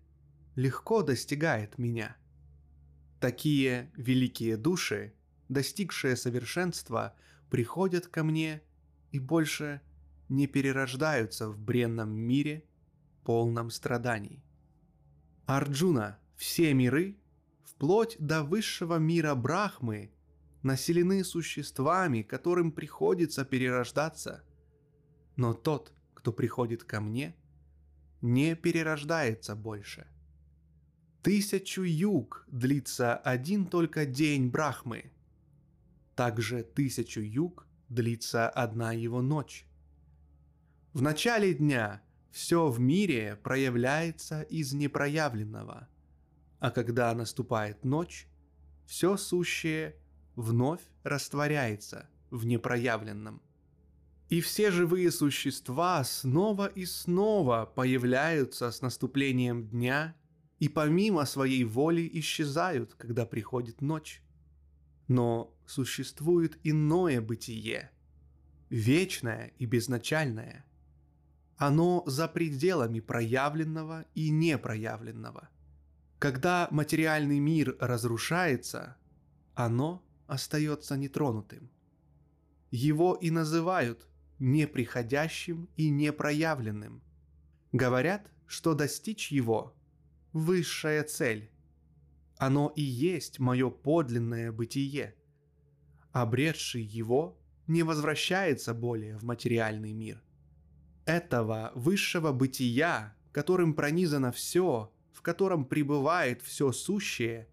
[0.55, 2.15] легко достигает меня.
[3.19, 5.13] Такие великие души,
[5.47, 7.15] достигшие совершенства,
[7.49, 8.61] приходят ко мне
[9.11, 9.81] и больше
[10.29, 12.63] не перерождаются в бренном мире,
[13.23, 14.43] полном страданий.
[15.45, 17.17] Арджуна, все миры,
[17.63, 20.11] вплоть до высшего мира Брахмы,
[20.61, 24.43] населены существами, которым приходится перерождаться.
[25.35, 27.35] Но тот, кто приходит ко мне,
[28.21, 30.07] не перерождается больше.
[31.23, 35.11] Тысячу юг длится один только день Брахмы.
[36.15, 39.65] Также тысячу юг длится одна его ночь.
[40.93, 42.01] В начале дня
[42.31, 45.87] все в мире проявляется из непроявленного,
[46.59, 48.27] а когда наступает ночь,
[48.85, 49.95] все сущее
[50.35, 53.41] вновь растворяется в непроявленном.
[54.29, 60.15] И все живые существа снова и снова появляются с наступлением дня
[60.59, 64.21] и помимо своей воли исчезают, когда приходит ночь.
[65.07, 67.91] Но существует иное бытие,
[68.71, 70.65] вечное и безначальное.
[71.57, 75.49] Оно за пределами проявленного и непроявленного.
[76.17, 78.97] Когда материальный мир разрушается,
[79.53, 81.69] оно остается нетронутым.
[82.71, 84.07] Его и называют
[84.39, 87.03] неприходящим и непроявленным.
[87.73, 89.75] Говорят, что достичь его–
[90.33, 91.51] высшая цель.
[92.37, 95.13] Оно и есть мое подлинное бытие.
[96.11, 97.37] Обретший его
[97.67, 100.23] не возвращается более в материальный мир.
[101.05, 107.47] Этого высшего бытия, которым пронизано все, в котором пребывает все сущее,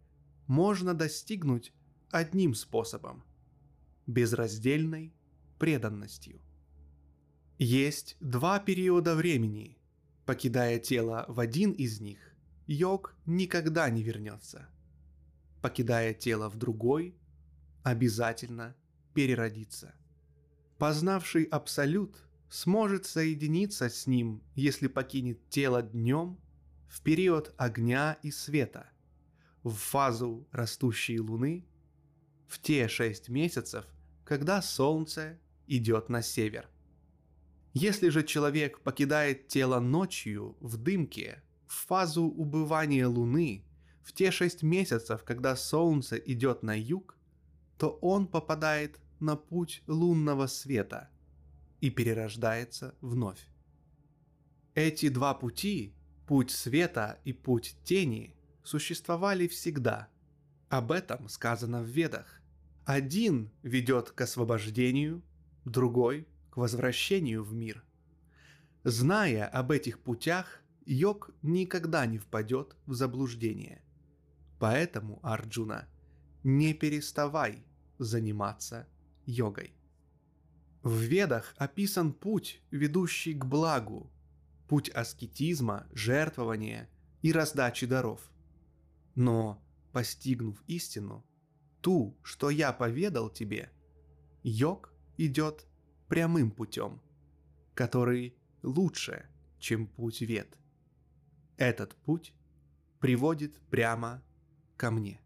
[0.46, 1.72] можно достигнуть
[2.10, 3.24] одним способом–
[4.06, 5.12] безраздельной
[5.58, 6.40] преданностью.
[7.58, 9.78] Есть два периода времени.
[10.24, 12.18] Покидая тело в один из них,
[12.66, 14.68] йог никогда не вернется.
[15.62, 17.16] Покидая тело в другой,
[17.86, 18.74] обязательно
[19.14, 19.94] переродится.
[20.76, 22.16] Познавший Абсолют
[22.50, 26.38] сможет соединиться с ним, если покинет тело днем
[26.88, 28.90] в период огня и света,
[29.62, 31.64] в фазу растущей луны,
[32.48, 33.84] в те шесть месяцев,
[34.24, 36.68] когда солнце идет на север–
[37.78, 43.66] если же человек покидает тело ночью, в дымке, в фазу убывания Луны,
[44.02, 47.15] в те шесть месяцев, когда Солнце идет на юг,
[47.78, 51.08] то он попадает на путь лунного света
[51.80, 53.46] и перерождается вновь.
[54.74, 55.94] Эти два пути,
[56.26, 60.08] путь света и путь тени, существовали всегда.
[60.68, 62.40] Об этом сказано в Ведах.
[62.84, 65.22] Один ведет к освобождению,
[65.64, 67.84] другой возвращению в мир.
[68.84, 73.82] Зная об этих путях, йог никогда не впадет в заблуждение.
[74.58, 75.88] Поэтому, Арджуна,
[76.46, 77.64] не переставай
[77.98, 78.86] заниматься
[79.26, 79.72] йогой.
[80.84, 84.12] В Ведах описан путь, ведущий к благу,
[84.68, 86.88] путь аскетизма, жертвования
[87.20, 88.30] и раздачи даров.
[89.16, 89.60] Но,
[89.90, 91.26] постигнув истину,
[91.80, 93.72] ту, что я поведал тебе,
[94.44, 95.66] йог идет
[96.06, 97.02] прямым путем,
[97.74, 99.26] который лучше,
[99.58, 100.56] чем путь вет.
[101.56, 102.32] Этот путь
[103.00, 104.22] приводит прямо
[104.76, 105.20] ко мне.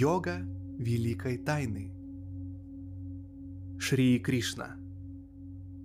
[0.00, 0.46] Йога
[0.78, 1.90] великой тайны.
[3.80, 4.76] Шри Кришна.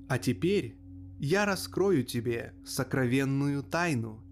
[0.07, 0.77] А теперь
[1.18, 4.23] я раскрою тебе сокровенную тайну,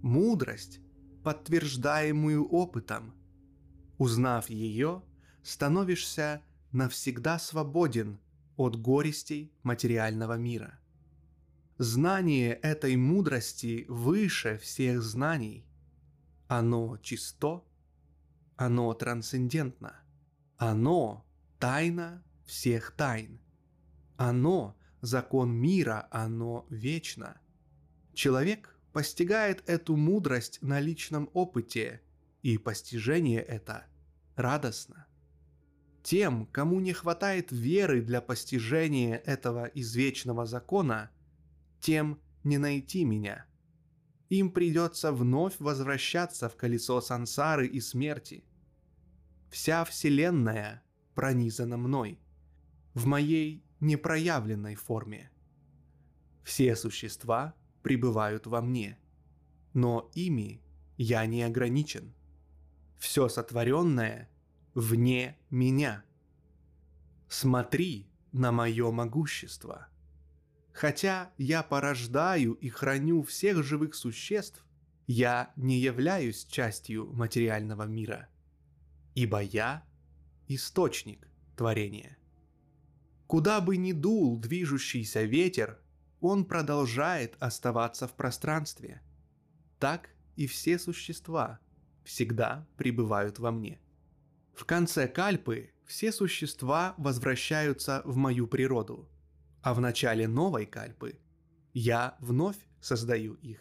[0.00, 0.80] мудрость,
[1.22, 3.12] подтверждаемую опытом.
[3.98, 5.02] Узнав ее,
[5.42, 6.40] становишься
[6.72, 8.18] навсегда свободен
[8.56, 10.80] от горестей материального мира.
[11.76, 15.66] Знание этой мудрости выше всех знаний.
[16.48, 17.62] Оно чисто,
[18.60, 20.02] оно трансцендентно,
[20.58, 21.26] оно
[21.58, 23.40] тайна всех тайн.
[24.18, 27.40] Оно закон мира, оно вечно.
[28.12, 32.02] Человек постигает эту мудрость на личном опыте,
[32.42, 33.86] и постижение это
[34.36, 35.06] радостно.
[36.02, 41.10] Тем, кому не хватает веры для постижения этого извечного закона,
[41.80, 43.46] тем не найти меня.
[44.28, 48.44] Им придется вновь возвращаться в колесо сансары и смерти.
[49.50, 50.82] Вся Вселенная
[51.14, 52.20] пронизана мной.
[52.94, 55.30] В моей непроявленной форме.
[56.44, 58.98] Все существа пребывают во мне,
[59.72, 60.62] но ими
[60.96, 62.14] я не ограничен.
[62.98, 64.28] все сотворенное
[64.74, 66.04] вне меня.
[67.28, 69.88] Смотри на мое могущество.
[70.72, 74.64] Хотя я порождаю и храню всех живых существ,
[75.06, 78.28] я не являюсь частью материального мира,
[79.14, 79.84] ибо я–
[80.48, 82.18] источник творения.
[83.26, 85.78] Куда бы ни дул движущийся ветер,
[86.20, 89.02] он продолжает оставаться в пространстве.
[89.78, 91.60] Так и все существа
[92.04, 93.80] всегда пребывают во мне.
[94.54, 99.08] В конце кальпы все существа возвращаются в мою природу,
[99.62, 101.18] а в начале новой кальпы
[101.72, 103.60] я вновь создаю их.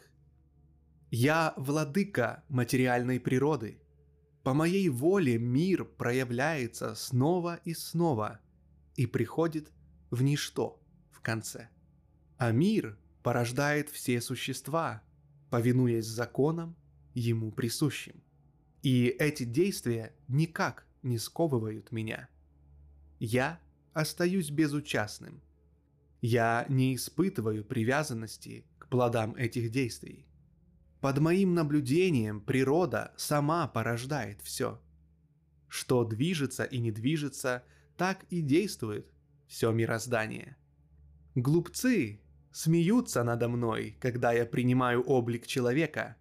[1.11, 3.81] Я владыка материальной природы.
[4.43, 8.39] По моей воле мир проявляется снова и снова
[8.95, 9.71] и приходит
[10.11, 11.69] в ничто в конце.
[12.37, 15.03] А мир порождает все существа,
[15.49, 16.75] повинуясь законам,
[17.13, 18.23] ему присущим.
[18.81, 22.29] И эти действия никак не сковывают меня.
[23.19, 23.59] Я
[23.93, 25.41] остаюсь безучастным.
[26.21, 30.25] Я не испытываю привязанности к плодам этих действий.
[31.01, 34.81] Под моим наблюдением природа сама порождает все.
[35.69, 37.63] Что движется и не движется,
[37.95, 39.11] так и действует
[39.47, 40.57] все мироздание.
[41.35, 42.19] Глупцы
[42.51, 46.17] смеются надо мной, когда я принимаю облик человека.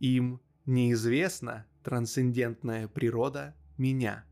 [0.00, 4.24] Им неизвестна трансцендентная природа меня,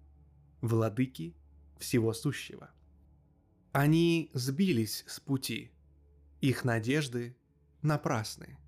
[0.63, 1.37] владыки
[1.79, 2.71] всего сущего.
[3.73, 5.71] Они сбились с пути.
[6.41, 7.37] Их надежды
[7.83, 8.59] напрасны.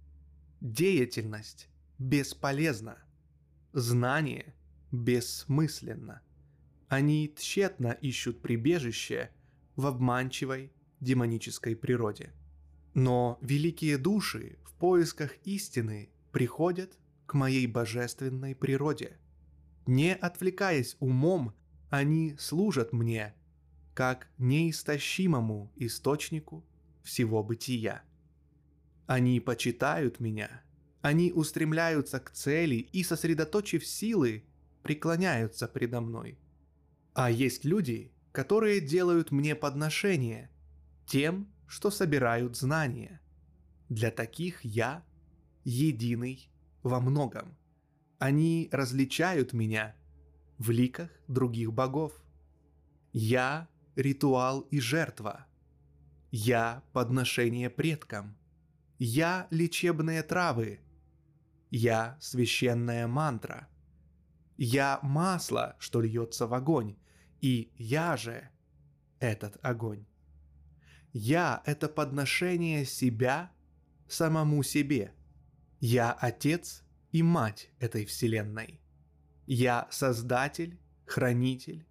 [0.60, 1.68] Деятельность
[2.00, 2.98] бесполезна.
[3.72, 4.56] Знание
[4.90, 6.20] бессмысленно.
[6.88, 9.30] Они тщетно ищут прибежище
[9.76, 12.32] в обманчивой демонической природе.
[12.94, 19.16] Но великие души в поисках истины приходят к моей божественной природе.
[19.86, 21.54] Не отвлекаясь умом,
[21.88, 23.32] они служат мне,
[23.94, 26.64] как неистощимому источнику
[27.04, 28.02] всего бытия.
[29.08, 30.62] Они почитают меня,
[31.00, 34.44] они устремляются к цели и, сосредоточив силы,
[34.82, 36.38] преклоняются предо мной.
[37.14, 40.50] А есть люди, которые делают мне подношение
[41.06, 43.22] тем, что собирают знания.
[43.88, 45.02] Для таких я
[45.64, 46.50] единый
[46.82, 47.56] во многом.
[48.18, 49.96] Они различают меня
[50.58, 52.12] в ликах других богов.
[53.14, 55.46] Я– ритуал и жертва.
[56.30, 58.36] Я– подношение предкам.
[58.98, 60.80] Я– лечебные травы.
[61.70, 63.68] Я– священная мантра.
[64.56, 66.96] Я– масло, что льется в огонь.
[67.40, 68.48] И я же–
[69.20, 70.04] этот огонь.
[71.12, 73.52] Я– это подношение себя
[74.08, 75.14] самому себе.
[75.78, 78.80] Я отец и мать этой вселенной.
[79.46, 81.86] Я создатель, хранитель,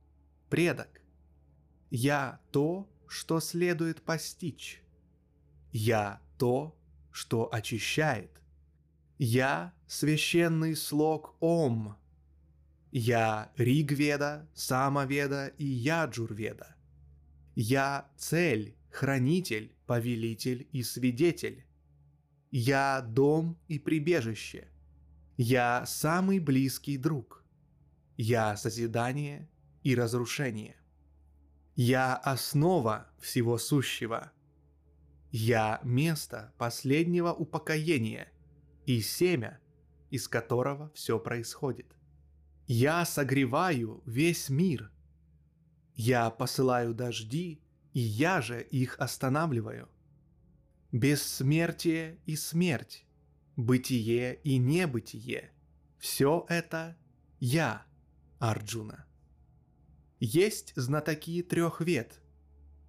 [0.50, 1.02] предок.
[1.90, 4.84] Я то, что следует постичь.
[5.72, 6.77] Я то,
[7.18, 8.30] что очищает.
[9.18, 11.98] Я священный слог Ом.
[12.92, 16.76] Я Ригведа, Самоведа и Яджурведа.
[17.56, 21.66] Я цель, хранитель, повелитель и свидетель.
[22.52, 24.68] Я дом и прибежище.
[25.38, 27.44] Я самый близкий друг.
[28.16, 29.50] Я созидание
[29.82, 30.76] и разрушение.
[31.76, 34.32] Я основа всего сущего.
[35.32, 38.32] Я место последнего упокоения
[38.86, 39.60] и семя,
[40.10, 41.96] из которого все происходит.
[42.68, 44.92] Я согреваю весь мир.
[45.96, 47.62] Я посылаю дожди
[47.94, 49.90] и я же их останавливаю.
[50.92, 53.06] Бессмертие и смерть,
[53.56, 55.52] бытие и небытие–
[55.98, 56.96] все это
[57.40, 57.86] я,
[58.40, 59.06] Арджуна.
[60.20, 62.22] Есть знатоки трех вет.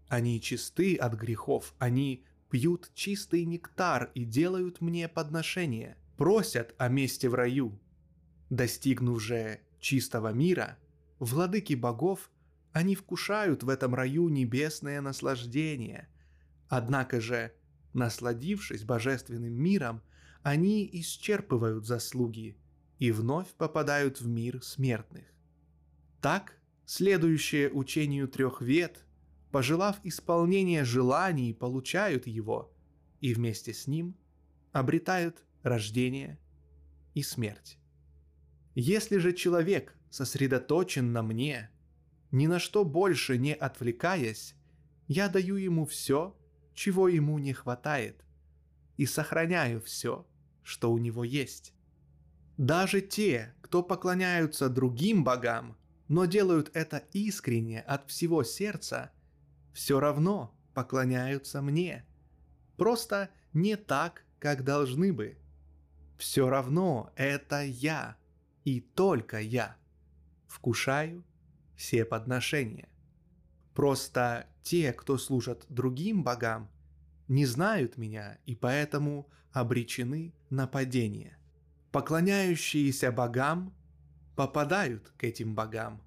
[0.09, 7.29] Они чисты от грехов, они пьют чистый нектар и делают мне подношения, просят о месте
[7.29, 7.79] в раю.
[8.51, 10.79] Достигнув же чистого мира,
[11.19, 12.31] владыки богов
[12.73, 16.09] они вкушают в этом раю небесное наслаждение.
[16.69, 17.53] Однако же,
[17.93, 20.03] насладившись божественным миром,
[20.43, 22.57] они исчерпывают заслуги
[22.99, 25.25] и вновь попадают в мир смертных.
[26.20, 29.05] Так, следующее учению трех вет,
[29.51, 32.73] пожелав исполнения желаний, получают его
[33.20, 34.16] и вместе с ним
[34.73, 36.39] обретают рождение
[37.15, 37.79] и смерть.
[38.75, 41.70] Если же человек сосредоточен на мне–
[42.31, 44.55] ни на что больше не отвлекаясь,
[45.07, 46.37] я даю ему все,
[46.75, 48.25] чего ему не хватает,
[48.97, 50.27] и сохраняю все,
[50.62, 51.73] что у него есть.
[52.59, 55.77] Даже те, кто поклоняются другим богам,
[56.09, 59.11] но делают это искренне от всего сердца,
[59.73, 62.05] все равно поклоняются мне.
[62.77, 65.36] Просто не так, как должны бы.
[66.16, 68.16] Все равно это я
[68.65, 69.77] и только я.
[70.47, 71.24] Вкушаю
[71.77, 72.89] все подношения.
[73.74, 76.69] Просто те, кто служат другим богам,
[77.28, 81.39] не знают меня и поэтому обречены на падение.
[81.93, 83.73] Поклоняющиеся богам
[84.36, 86.03] попадают к этим богам.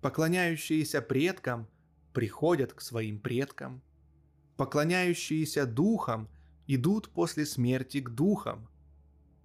[0.00, 1.68] Поклоняющиеся предкам
[2.16, 3.82] приходят к своим предкам.
[4.56, 6.30] Поклоняющиеся духам
[6.66, 8.70] идут после смерти к духам.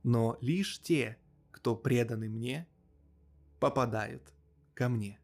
[0.04, 1.18] Но лишь те,
[1.52, 2.66] кто преданы мне,
[3.60, 4.34] попадают
[4.74, 5.20] ко мне.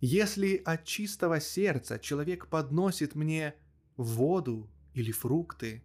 [0.00, 3.54] Если от чистого сердца человек подносит мне
[3.96, 5.84] воду или фрукты,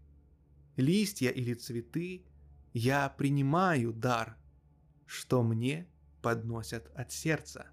[0.76, 2.26] листья или цветы,
[2.74, 4.40] я принимаю дар,
[5.06, 5.88] что мне
[6.24, 7.68] подносят от сердца.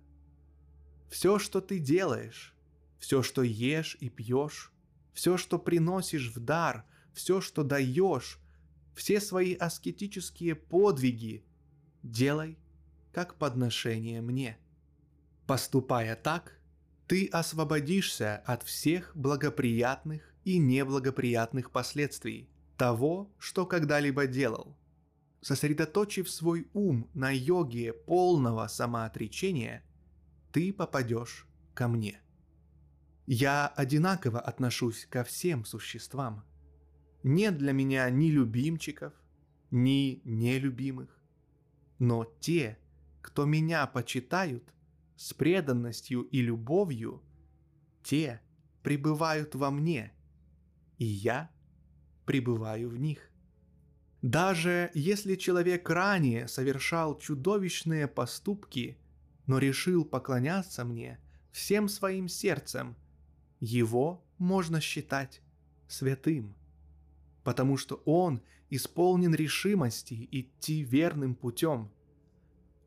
[1.09, 2.55] Все, что ты делаешь,
[3.01, 4.72] все, что ешь и пьешь,
[5.12, 8.39] все, что приносишь в дар, все, что даешь,
[8.94, 11.44] все свои аскетические подвиги
[12.02, 12.56] делай
[13.12, 14.59] как подношение мне.
[15.47, 16.60] Поступая так,
[17.06, 24.77] ты освободишься от всех благоприятных и неблагоприятных последствий того, что когда-либо делал.
[25.40, 29.82] Сосредоточив свой ум на йоге полного самоотречения,
[30.52, 32.20] ты попадешь ко мне.
[33.32, 36.44] Я одинаково отношусь ко всем существам.
[37.23, 39.12] Нет для меня ни любимчиков,
[39.70, 41.16] ни нелюбимых.
[42.01, 42.77] Но те,
[43.23, 44.74] кто меня почитают
[45.15, 47.23] с преданностью и любовью,
[48.02, 48.40] те
[48.82, 50.12] пребывают во мне,
[50.98, 51.52] и я
[52.27, 53.31] пребываю в них.
[54.23, 58.98] Даже если человек ранее совершал чудовищные поступки,
[59.47, 61.20] но решил поклоняться мне
[61.52, 62.97] всем своим сердцем,
[63.60, 65.42] его можно считать
[65.86, 66.54] святым,
[67.44, 71.90] потому что он исполнен решимости идти верным путем,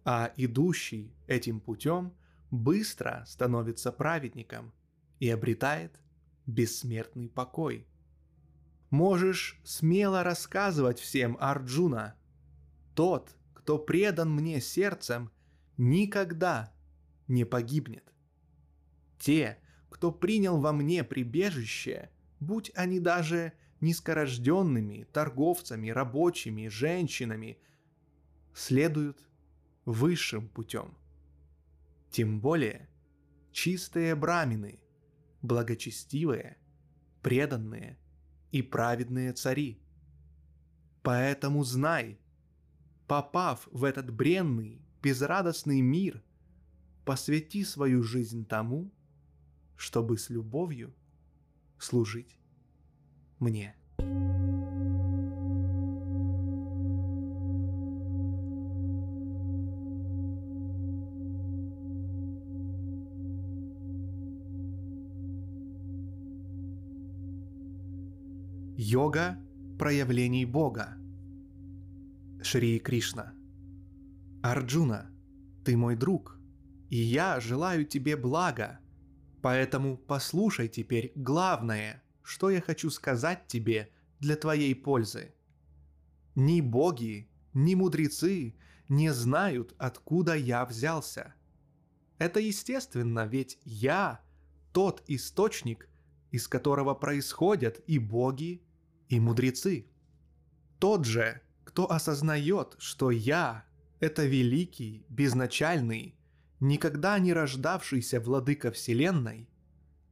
[0.05, 2.13] а идущий этим путем
[2.51, 4.73] быстро становится праведником
[5.19, 5.99] и обретает
[6.45, 7.87] бессмертный покой–
[8.93, 12.13] Можешь смело рассказывать всем, Арджуна.
[12.93, 15.31] Тот, кто предан мне сердцем,
[15.77, 16.71] никогда
[17.27, 18.03] не погибнет.
[19.17, 19.57] Те,
[20.03, 22.09] кто принял во мне прибежище,
[22.41, 27.57] будь они даже низкорожденными, торговцами, рабочими, женщинами,
[28.53, 29.25] следуют
[29.85, 30.97] высшим путем.
[32.11, 32.89] Тем более
[33.53, 34.81] чистые брамины,
[35.41, 36.57] благочестивые,
[37.21, 37.97] преданные–
[38.51, 39.81] и праведные цари.
[41.01, 42.19] Поэтому знай,
[43.07, 46.21] попав в этот бренный, безрадостный мир,
[47.05, 48.91] посвяти свою жизнь тому,
[49.83, 50.93] чтобы с любовью
[51.77, 52.39] служить
[53.39, 53.75] мне.
[68.77, 69.37] Йога
[69.77, 70.97] проявлений Бога.
[72.41, 73.33] Шри Кришна.
[74.41, 75.11] Арджуна,
[75.65, 76.39] ты мой друг,
[76.89, 78.79] и я желаю тебе блага,
[79.43, 83.89] поэтому послушай теперь главное, что я хочу сказать тебе
[84.21, 85.33] для твоей пользы.
[86.33, 88.55] Ни боги, ни мудрецы
[88.87, 91.35] не знают, откуда я взялся.
[92.19, 94.21] Это естественно, ведь я
[94.71, 95.89] тот источник,
[96.31, 98.63] из которого происходят и боги,
[99.09, 99.87] и мудрецы.
[100.79, 103.65] Тот же, кто осознает, что я–
[103.99, 106.15] это великий, безначальный,
[106.63, 109.49] никогда не рождавшийся владыка Вселенной,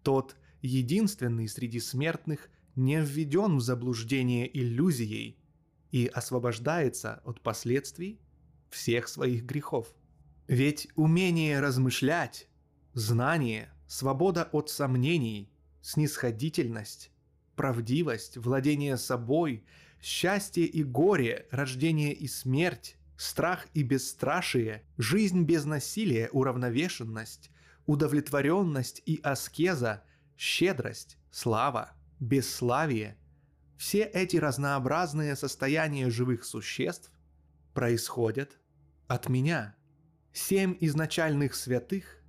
[0.03, 5.37] тот единственный среди смертных не введен в заблуждение иллюзией
[5.91, 8.19] и освобождается от последствий
[8.69, 9.93] всех своих грехов.
[10.47, 12.47] Ведь умение размышлять,
[12.93, 15.49] знание, свобода от сомнений,
[15.81, 17.11] снисходительность
[17.55, 19.63] правдивость, владение собой,
[20.01, 27.51] счастье и горе, рождение и смерть, страх и бесстрашие, жизнь без насилия, уравновешенность,
[27.85, 30.03] удовлетворенность и аскеза,
[30.35, 33.15] щедрость, слава, бесславие–
[33.77, 37.11] все эти разнообразные состояния живых существ
[37.75, 38.59] происходят
[39.07, 39.75] от меня.
[40.33, 42.23] Семь изначальных святых,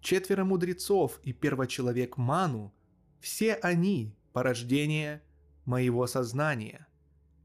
[0.00, 2.74] четверо мудрецов и первочеловек Ману–
[3.20, 5.22] все они порождение
[5.66, 6.86] моего сознания.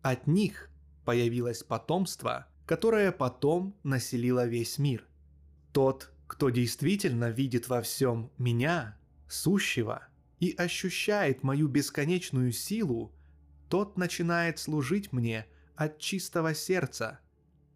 [0.01, 0.69] От них
[1.03, 5.05] появилось потомство которая потом населила весь мир.
[5.71, 10.07] Тот, кто действительно видит во всем меня, сущего,
[10.39, 13.13] и ощущает мою бесконечную силу,
[13.69, 17.19] тот начинает служить мне от чистого сердца.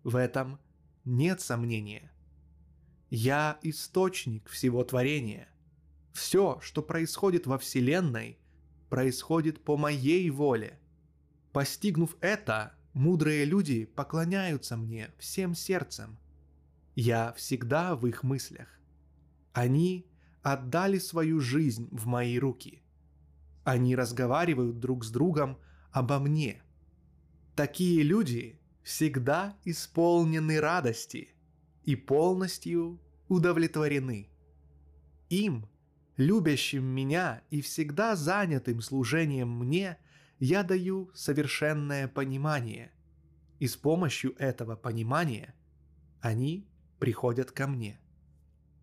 [0.03, 0.59] В этом
[1.05, 2.11] нет сомнения.
[3.09, 5.49] Я источник всего творения.
[6.13, 8.37] Все, что происходит во Вселенной,
[8.89, 10.79] происходит по моей воле.
[11.53, 16.17] Постигнув это, мудрые люди поклоняются мне всем сердцем.
[16.95, 18.67] Я всегда в их мыслях.
[19.53, 20.05] Они
[20.41, 22.81] отдали свою жизнь в мои руки.
[23.63, 25.57] Они разговаривают друг с другом
[25.91, 26.61] обо мне.
[27.55, 31.33] Такие люди всегда исполнены радости–
[31.87, 32.99] и полностью
[33.29, 34.29] удовлетворены.
[35.29, 35.69] Им,
[36.17, 39.97] любящим меня и всегда занятым служением мне,
[40.39, 42.91] я даю совершенное понимание,
[43.59, 45.55] и с помощью этого понимания
[46.21, 46.67] они
[46.99, 47.99] приходят ко мне.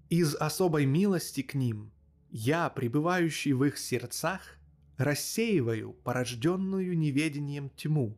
[0.08, 1.92] Из особой милости к ним
[2.30, 4.40] я, пребывающий в их сердцах,
[4.96, 8.16] рассеиваю порожденную неведением тьму,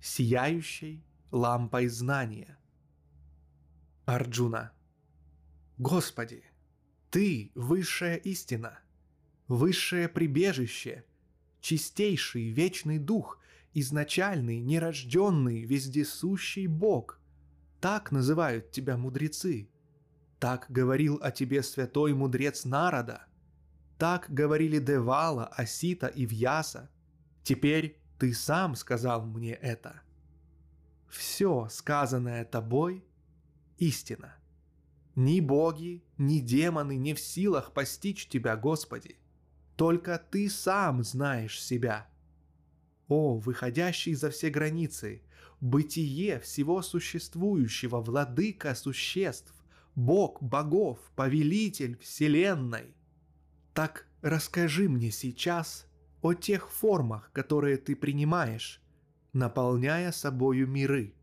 [0.00, 2.58] сияющей лампой знания.
[4.06, 4.72] Арджуна.
[5.78, 6.44] Господи,
[7.10, 8.80] Ты– высшая истина,
[9.48, 11.04] высшее прибежище,
[11.60, 13.38] чистейший вечный дух,
[13.74, 17.20] изначальный, нерожденный, вездесущий Бог.
[17.80, 19.68] Так называют Тебя мудрецы.
[20.38, 23.26] Так говорил о Тебе святой мудрец народа.
[23.98, 26.90] Так говорили Девала, Асита и Вьяса.
[27.42, 30.02] Теперь Ты сам сказал мне это.
[31.08, 33.04] Все сказанное Тобой–
[33.78, 34.36] истина.
[35.16, 39.19] Ни боги, ни демоны не в силах постичь тебя, Господи.
[39.80, 42.06] Только Ты сам знаешь себя.
[43.08, 45.22] О, выходящий за все границы,
[45.62, 49.54] бытие всего существующего, владыка существ,
[49.94, 52.94] Бог богов, повелитель вселенной.
[53.72, 55.86] Так расскажи мне сейчас
[56.20, 58.82] о тех формах, которые ты принимаешь,
[59.32, 61.14] наполняя собою миры.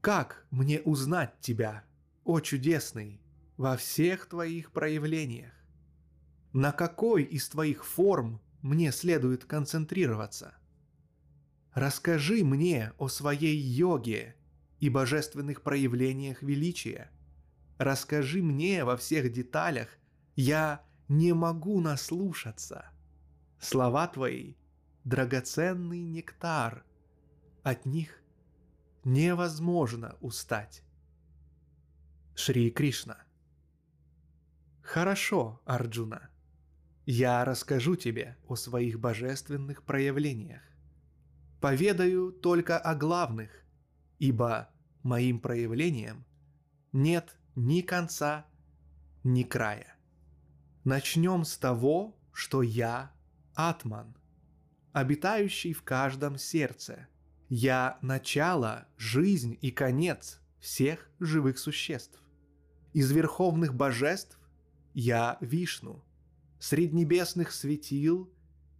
[0.00, 1.82] Как мне узнать тебя,
[2.22, 3.20] о чудесный,
[3.56, 5.57] во всех твоих проявлениях.
[6.52, 10.54] На какой из твоих форм мне следует концентрироваться?
[11.74, 14.34] Расскажи мне о своей йоге
[14.80, 17.10] и божественных проявлениях величия.
[17.76, 19.88] Расскажи мне во всех деталях,
[20.34, 22.90] я не могу наслушаться.
[23.60, 24.54] Слова твои–
[25.04, 26.84] драгоценный нектар,
[27.62, 28.22] от них
[29.04, 30.82] невозможно устать.
[32.34, 33.18] Шри Кришна.
[34.82, 36.30] Хорошо, Арджуна.
[37.10, 40.60] Я расскажу тебе о своих божественных проявлениях.
[41.58, 43.48] Поведаю только о главных,
[44.18, 44.68] ибо
[45.02, 46.26] моим проявлениям
[46.92, 48.44] нет ни конца,
[49.24, 49.96] ни края.
[50.84, 53.10] Начнем с того, что я
[53.54, 54.14] Атман,
[54.92, 57.08] обитающий в каждом сердце.
[57.48, 62.22] Я начало, жизнь и конец всех живых существ.
[62.92, 64.38] Из верховных божеств
[64.92, 66.04] я Вишну,
[66.58, 68.32] среди небесных светил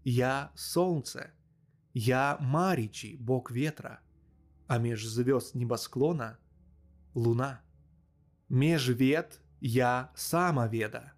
[0.05, 1.33] я Солнце,
[1.93, 4.01] я Маричи, бог ветра,
[4.67, 6.39] а меж звезд небосклона—
[7.15, 7.61] Луна.
[8.49, 11.13] Меж вет я Самоведа,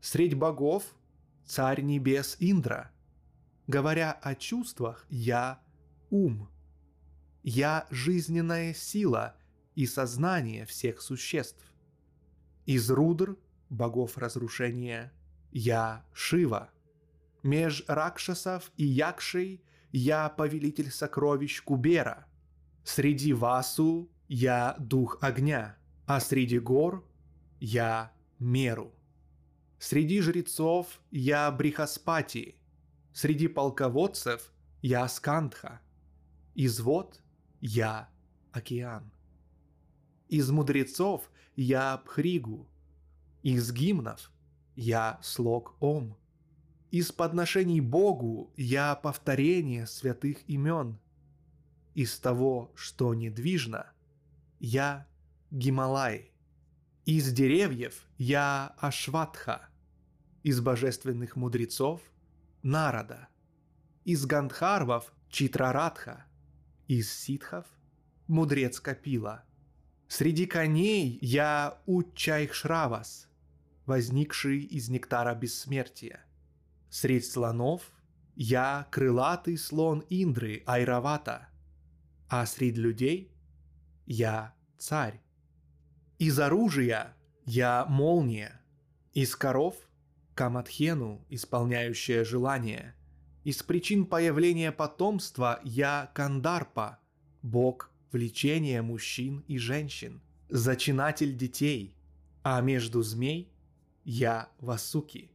[0.00, 0.84] средь богов—
[1.44, 2.92] царь небес Индра.
[3.66, 5.60] Говоря о чувствах, я
[6.10, 6.48] ум.
[7.42, 9.36] Я жизненная сила
[9.74, 11.64] и сознание всех существ.
[12.66, 13.36] Из Рудр,
[13.68, 15.12] богов разрушения,
[15.52, 16.70] я Шива.
[17.42, 19.62] Меж Ракшасов и Якшей
[19.92, 22.26] я повелитель сокровищ Кубера.
[22.84, 25.76] Среди Васу я дух огня,
[26.06, 27.04] а среди гор
[27.60, 28.94] я Меру.
[29.78, 32.56] Среди жрецов я Брихаспати,
[33.12, 35.80] среди полководцев я Скандха,
[36.54, 37.20] из вод
[37.60, 38.08] я
[38.52, 39.12] Океан.
[40.28, 42.68] Из мудрецов я Пхригу.
[43.42, 44.30] Из гимнов
[44.74, 46.16] я слог Ом.
[46.90, 50.98] Из подношений Богу я повторение святых имен.
[51.94, 53.92] Из того, что недвижно,
[54.58, 55.06] я
[55.50, 56.32] Гималай.
[57.04, 59.68] Из деревьев я Ашватха.
[60.42, 62.00] Из божественных мудрецов–
[62.62, 63.28] Нарада.
[64.04, 66.26] Из гандхарвов– Читрарадха.
[66.88, 67.66] Из ситхов–
[68.26, 69.44] мудрец Капила–
[70.12, 73.30] Среди коней я Учайхшравас,
[73.86, 76.24] возникший из нектара бессмертия.
[76.90, 77.90] Среди слонов
[78.34, 81.48] я крылатый слон Индры Айравата,
[82.28, 83.32] а среди людей
[84.06, 85.20] я царь.
[86.18, 88.60] Из оружия я молния,
[89.12, 89.76] из коров–
[90.34, 92.94] каматхену, исполняющая желание.
[93.44, 96.98] Из причин появления потомства я кандарпа,
[97.42, 101.96] бог влечения мужчин и женщин, зачинатель детей,
[102.42, 103.51] а между змей
[104.04, 105.30] я васуки.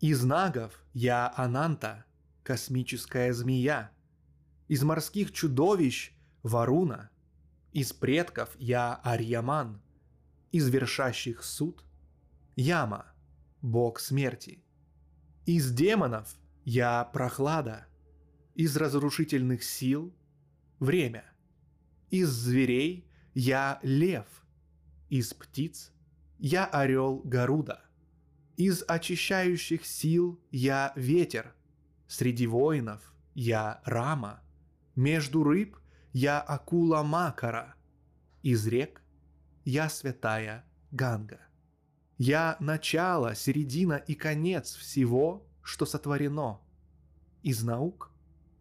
[0.00, 2.04] Из нагов я ананта,
[2.42, 3.90] космическая змея.
[4.68, 6.12] Из морских чудовищ–
[6.42, 7.10] варуна.
[7.72, 9.80] Из предков я арьяман.
[10.52, 11.84] Из вершащих суд
[12.54, 13.06] Яма,
[13.60, 14.64] бог смерти.
[15.44, 17.86] Из демонов я прохлада,
[18.54, 20.14] из разрушительных сил–
[20.78, 21.24] время.
[22.10, 24.26] Из зверей я лев,
[25.10, 25.92] из птиц
[26.38, 27.85] я орел Гаруда.
[28.56, 31.54] Из очищающих сил я ветер,
[32.08, 34.42] среди воинов я рама,
[34.94, 35.76] между рыб
[36.14, 37.74] я акула Макара,
[38.42, 39.02] из рек
[39.66, 41.40] я святая Ганга.
[42.16, 46.60] Я начало, середина и конец всего, что сотворено.
[47.42, 48.10] Из наук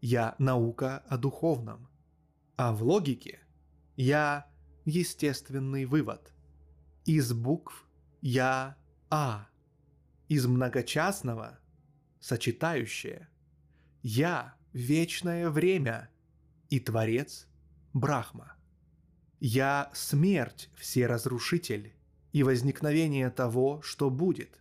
[0.01, 1.87] я наука о духовном,
[2.57, 3.39] а в логике
[3.95, 4.45] я
[4.83, 6.33] естественный вывод.
[7.05, 7.87] Из букв
[8.21, 8.75] я
[9.09, 9.47] А,
[10.27, 11.59] из многочастного
[12.19, 13.29] сочетающее.
[14.01, 16.09] Я вечное время
[16.69, 17.47] и Творец
[17.93, 18.55] Брахма.
[19.39, 21.93] Я смерть всеразрушитель
[22.31, 24.59] и возникновение того, что будет.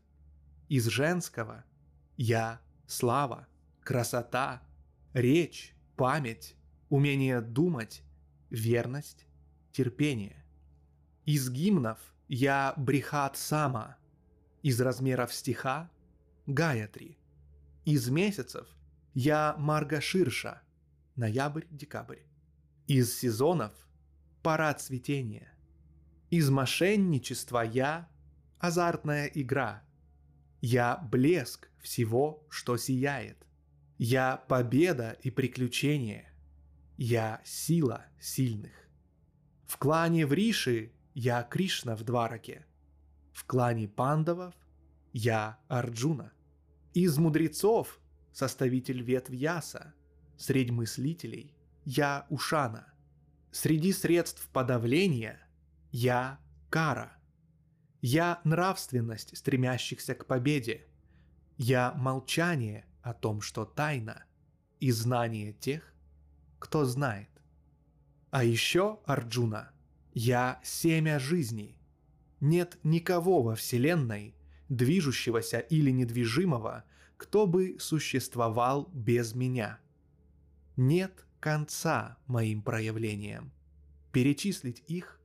[0.68, 1.64] Из женского
[2.16, 3.46] я слава,
[3.80, 4.62] красота,
[5.12, 6.56] речь, память,
[6.88, 8.02] умение думать,
[8.50, 9.26] верность,
[9.72, 10.44] терпение.
[11.24, 13.96] Из гимнов я брехат сама,
[14.64, 15.90] из размеров стиха
[16.46, 17.18] гаятри.
[17.84, 18.66] Из месяцев
[19.12, 20.62] я марга ширша,
[21.16, 22.22] ноябрь-декабрь.
[22.86, 23.74] Из сезонов
[24.42, 25.52] пора цветения.
[26.30, 28.08] Из мошенничества я–
[28.58, 29.84] азартная игра.
[30.62, 33.46] Я– блеск всего, что сияет.
[33.98, 36.32] Я– победа и приключение.
[36.96, 38.88] Я– сила сильных.
[39.66, 42.64] В клане Вриши я Кришна в Двараке.
[43.34, 44.54] В клане пандавов
[45.12, 46.32] я Арджуна.
[46.94, 48.00] Из мудрецов–
[48.32, 49.92] составитель ветвь Яса.
[50.38, 51.52] Среди мыслителей
[51.84, 52.94] я Ушана.
[53.50, 55.40] Среди средств подавления
[55.90, 56.38] я
[56.70, 57.18] кара.
[58.00, 60.86] Я нравственность стремящихся к победе.
[61.56, 64.24] Я молчание о том, что тайна,
[64.78, 65.92] и знание тех,
[66.60, 67.30] кто знает.
[68.30, 69.72] А еще, Арджуна,
[70.12, 71.76] я семя жизни.
[72.44, 74.34] Нет никого во Вселенной,
[74.68, 76.84] движущегося или недвижимого,
[77.16, 79.80] кто бы существовал без меня.
[80.76, 83.50] Нет конца моим проявлениям.
[84.12, 85.18] Перечислить их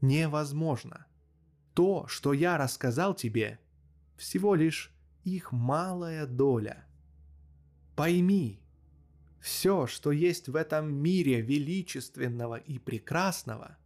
[0.00, 1.06] невозможно.
[1.74, 3.60] То, что я рассказал тебе,
[4.16, 4.92] всего лишь
[5.22, 6.84] их малая доля.
[7.94, 8.60] Пойми,
[9.40, 13.78] все, что есть в этом мире величественного и прекрасного,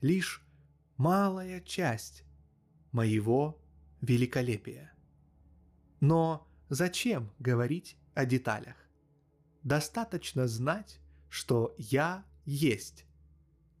[0.00, 0.40] лишь
[1.00, 2.24] малая часть
[2.92, 3.58] моего
[4.02, 4.92] великолепия.
[6.00, 8.76] Но зачем говорить о деталях?
[9.62, 11.00] Достаточно знать,
[11.30, 13.06] что я есть,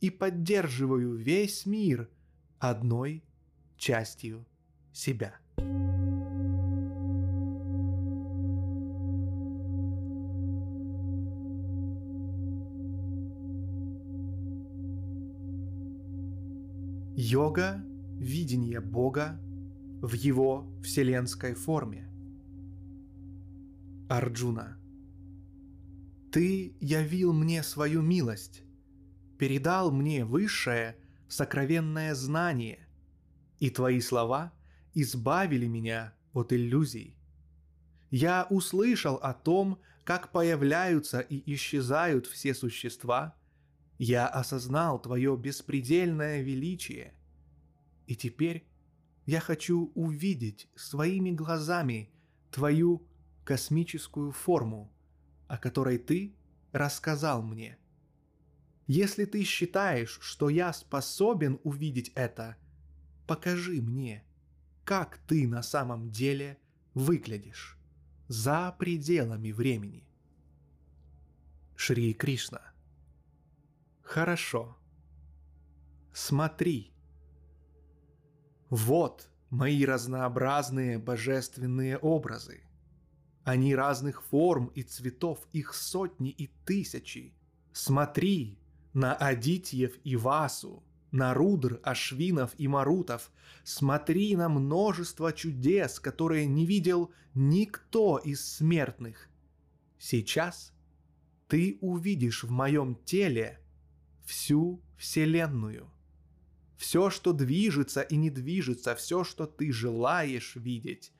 [0.00, 2.08] и поддерживаю весь мир
[2.58, 3.22] одной
[3.76, 4.46] частью
[4.90, 5.39] себя.
[17.32, 17.80] Йога–
[18.18, 19.40] видение Бога
[20.02, 22.08] в его вселенской форме.
[24.08, 24.76] Арджуна.
[26.32, 28.64] Ты явил мне свою милость,
[29.38, 30.96] передал мне высшее
[31.28, 32.88] сокровенное знание,
[33.60, 34.52] и твои слова
[34.94, 37.14] избавили меня от иллюзий.
[38.10, 43.36] Я услышал о том, как появляются и исчезают все существа.
[43.98, 47.14] Я осознал твое беспредельное величие.
[48.10, 48.66] И теперь
[49.24, 52.10] я хочу увидеть своими глазами
[52.50, 53.06] твою
[53.44, 54.92] космическую форму,
[55.46, 56.34] о которой ты
[56.72, 57.78] рассказал мне.
[58.88, 62.56] Если ты считаешь, что я способен увидеть это,
[63.28, 64.24] покажи мне,
[64.84, 66.58] как ты на самом деле
[66.94, 67.78] выглядишь
[68.26, 70.04] за пределами времени.
[71.76, 72.72] Шри Кришна.
[74.02, 74.76] Хорошо.
[76.12, 76.92] Смотри.
[78.70, 82.62] Вот мои разнообразные божественные образы.
[83.42, 87.34] Они разных форм и цветов, их сотни и тысячи.
[87.72, 88.56] Смотри,
[88.92, 93.32] на Адитьев и Васу, на Рудр, Ашвинов и Марутов,
[93.64, 99.28] смотри на множество чудес, которые не видел никто из смертных.
[99.98, 100.72] Сейчас
[101.48, 103.58] ты увидишь в моем теле
[104.24, 105.90] всю Вселенную.
[106.80, 111.12] Все, что движется и не движется, все, что ты желаешь видеть,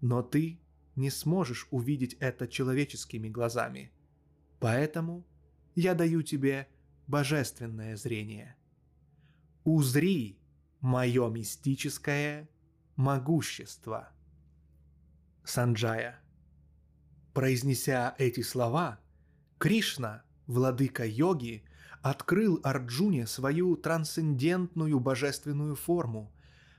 [0.00, 0.58] но ты
[0.96, 3.92] не сможешь увидеть это человеческими глазами.
[4.58, 5.24] Поэтому
[5.76, 6.66] я даю тебе
[7.06, 8.56] божественное зрение.
[9.62, 10.40] Узри
[10.80, 12.48] мое мистическое
[12.96, 14.08] могущество.
[15.44, 16.18] Санджая.
[17.32, 18.98] Произнеся эти слова,
[19.58, 21.64] Кришна, владыка йоги,
[22.10, 26.32] открыл Арджуне свою трансцендентную божественную форму,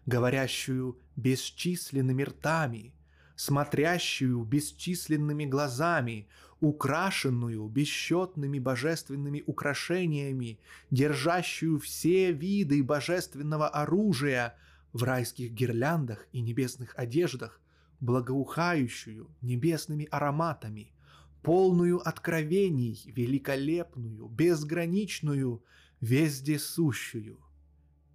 [0.06, 2.94] говорящую бесчисленными ртами,
[3.36, 6.30] смотрящую бесчисленными глазами,
[6.62, 10.60] украшенную бесчетными божественными украшениями,
[10.92, 14.56] держащую все виды божественного оружия
[14.94, 17.60] в райских гирляндах и небесных одеждах,
[18.00, 20.94] благоухающую небесными ароматами,
[21.42, 25.64] полную откровений, великолепную, безграничную,
[26.02, 27.40] вездесущую.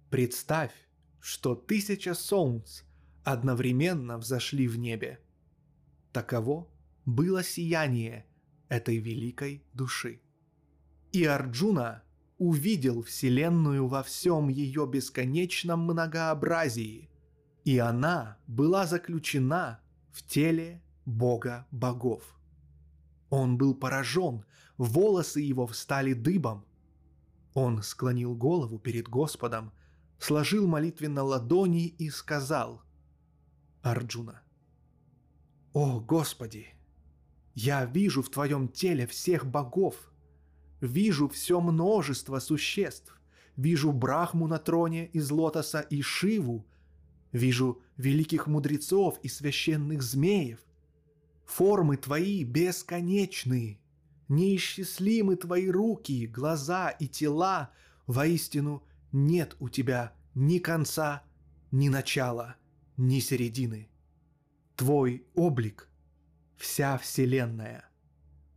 [0.09, 0.73] Представь,
[1.19, 2.83] что тысяча солнц
[3.23, 5.19] одновременно взошли в небе.
[6.11, 6.67] Таково
[7.05, 8.25] было сияние
[8.69, 10.21] этой великой души.
[11.11, 12.03] И Арджуна
[12.37, 17.09] увидел Вселенную во всем ее бесконечном многообразии,
[17.63, 19.79] и она была заключена
[20.11, 22.23] в теле Бога богов.
[23.35, 24.45] Он был поражен,
[24.77, 26.63] волосы его встали дыбом.
[27.55, 29.71] Он склонил голову перед Господом,
[30.19, 32.83] сложил молитвенно ладони и сказал
[33.81, 34.43] Арджуна,
[35.73, 36.75] «О, Господи,
[37.55, 39.95] я вижу в Твоем теле всех богов,
[40.79, 43.19] вижу все множество существ,
[43.55, 46.67] вижу Брахму на троне из лотоса и Шиву,
[47.31, 50.59] вижу великих мудрецов и священных змеев.
[51.55, 53.77] Формы Твои бесконечные,
[54.27, 57.69] неисчислимы Твои руки, глаза и тела,
[58.07, 58.81] воистину
[59.11, 61.21] нет у Тебя ни конца,
[61.69, 62.55] ни начала,
[62.97, 63.87] ни середины.
[64.75, 65.91] Твой облик—
[66.57, 67.87] вся Вселенная.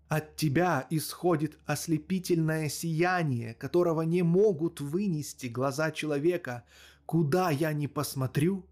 [0.09, 6.64] От тебя исходит ослепительное сияние, которого не могут вынести глаза человека.
[7.05, 8.64] Куда я ни посмотрю,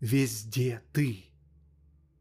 [0.00, 1.28] везде ты.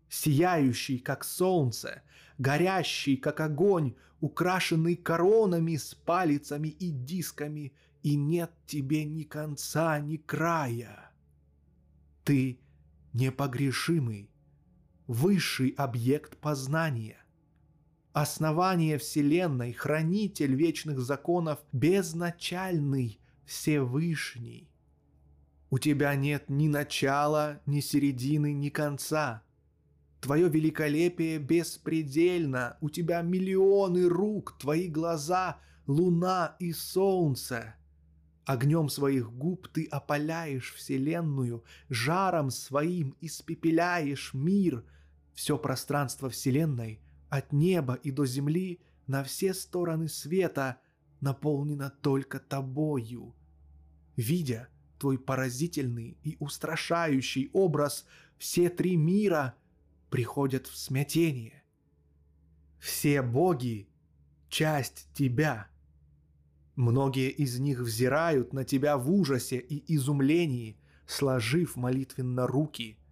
[0.09, 2.01] Сияющий, как солнце,
[2.37, 7.73] горящий, как огонь, украшенный коронами с палицами и дисками,
[8.03, 11.11] и нет тебе ни конца, ни края.
[12.23, 12.59] Ты
[13.13, 14.29] непогрешимый,
[15.07, 17.17] высший объект познания.
[18.13, 24.69] Основание Вселенной, хранитель вечных законов, безначальный, Всевышний.
[25.69, 29.43] У тебя нет ни начала, ни середины, ни конца.
[30.19, 37.75] Твое великолепие беспредельно, у тебя миллионы рук, твои глаза— луна и солнце.
[38.45, 44.83] Огнем своих губ ты опаляешь вселенную, жаром своим испепеляешь мир—
[45.37, 46.99] все пространство Вселенной,
[47.29, 50.79] от неба и до земли, на все стороны света,
[51.21, 53.35] наполнено только тобою.
[54.15, 54.67] Видя
[54.97, 58.07] твой поразительный и устрашающий образ,
[58.39, 59.53] все три мира
[60.09, 61.63] приходят в смятение.
[62.79, 63.89] Все боги—
[64.49, 65.67] часть тебя.
[66.75, 72.99] Многие из них взирают на тебя в ужасе и изумлении, сложив молитвенно руки—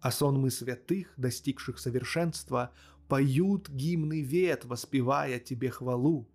[0.00, 2.72] а сонмы святых, достигших совершенства,
[3.08, 6.28] поют гимны вет, воспевая тебе хвалу.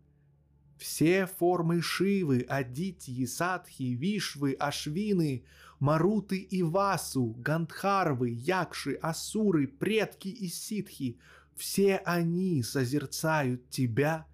[0.77, 5.45] Все формы Шивы, Адитьи, Садхи, Вишвы, Ашвины,
[5.84, 11.19] Маруты и Васу, Гандхарвы, Якши, Асуры, предки и ситхи—
[11.57, 14.26] все они созерцают тебя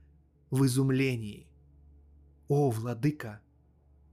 [0.51, 1.47] в изумлении.
[2.49, 3.41] О, владыка!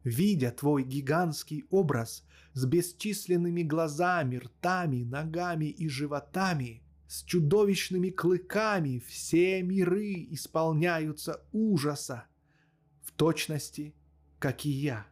[0.03, 9.63] Видя твой гигантский образ, с бесчисленными глазами, ртами, ногами и животами, с чудовищными клыками все
[9.63, 12.25] миры исполняются ужаса,
[13.03, 13.95] в точности,
[14.39, 15.07] как и я.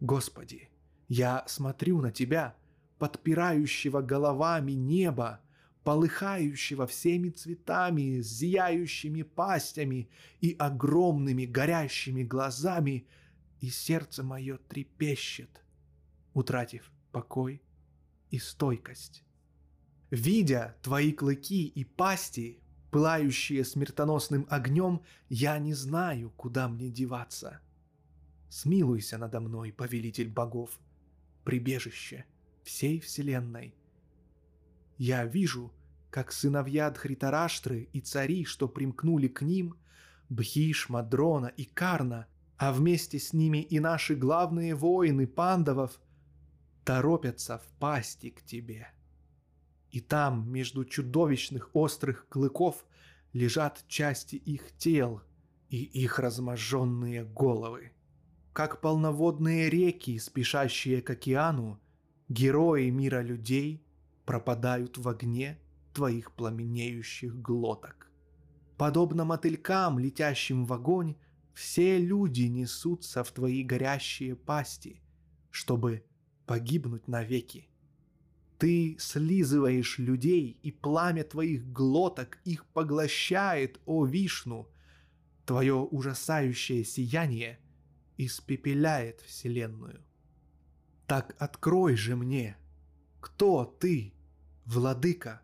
[0.00, 0.69] Господи,
[1.10, 2.54] я смотрю на Тебя,
[2.98, 5.40] подпирающего головами небо,
[5.84, 10.08] полыхающего всеми цветами, зияющими пастями
[10.40, 13.06] и огромными горящими глазами,
[13.60, 15.50] и сердце мое трепещет–
[16.32, 17.60] утратив покой
[18.30, 19.24] и стойкость.
[20.10, 22.60] Видя твои клыки и пасти,
[22.90, 27.60] пылающие смертоносным огнем, я не знаю, куда мне деваться.
[28.48, 30.78] смилуйся надо мной, повелитель богов,
[31.50, 32.26] прибежище
[32.62, 33.74] всей вселенной.
[34.98, 35.72] Я вижу,
[36.08, 39.74] как сыновья Дхритараштры и цари, что примкнули к ним,
[40.28, 46.00] Бхиш, Мадрона и Карна, а вместе с ними и наши главные воины пандавов,
[46.84, 48.92] торопятся в пасти к тебе.
[49.90, 52.86] И там, между чудовищных острых клыков,
[53.32, 55.20] лежат части их тел
[55.68, 57.90] и их разможженные головы.
[58.60, 61.80] Как полноводные реки, спешащие к океану,
[62.28, 63.82] герои мира людей
[64.26, 65.58] пропадают в огне
[65.94, 68.10] твоих пламенеющих глоток.
[68.76, 71.16] Подобно мотылькам, летящим в огонь,
[71.54, 75.00] все люди несутся в твои горящие пасти,
[75.50, 76.04] чтобы
[76.44, 77.66] погибнуть навеки.
[78.58, 84.68] Ты слизываешь людей, и пламя твоих глоток их поглощает, о Вишну.
[85.46, 87.58] Твое ужасающее сияние
[88.24, 90.04] испепеляет Вселенную.
[91.06, 92.56] Так открой же мне,
[93.20, 94.12] кто ты,
[94.64, 95.42] владыка,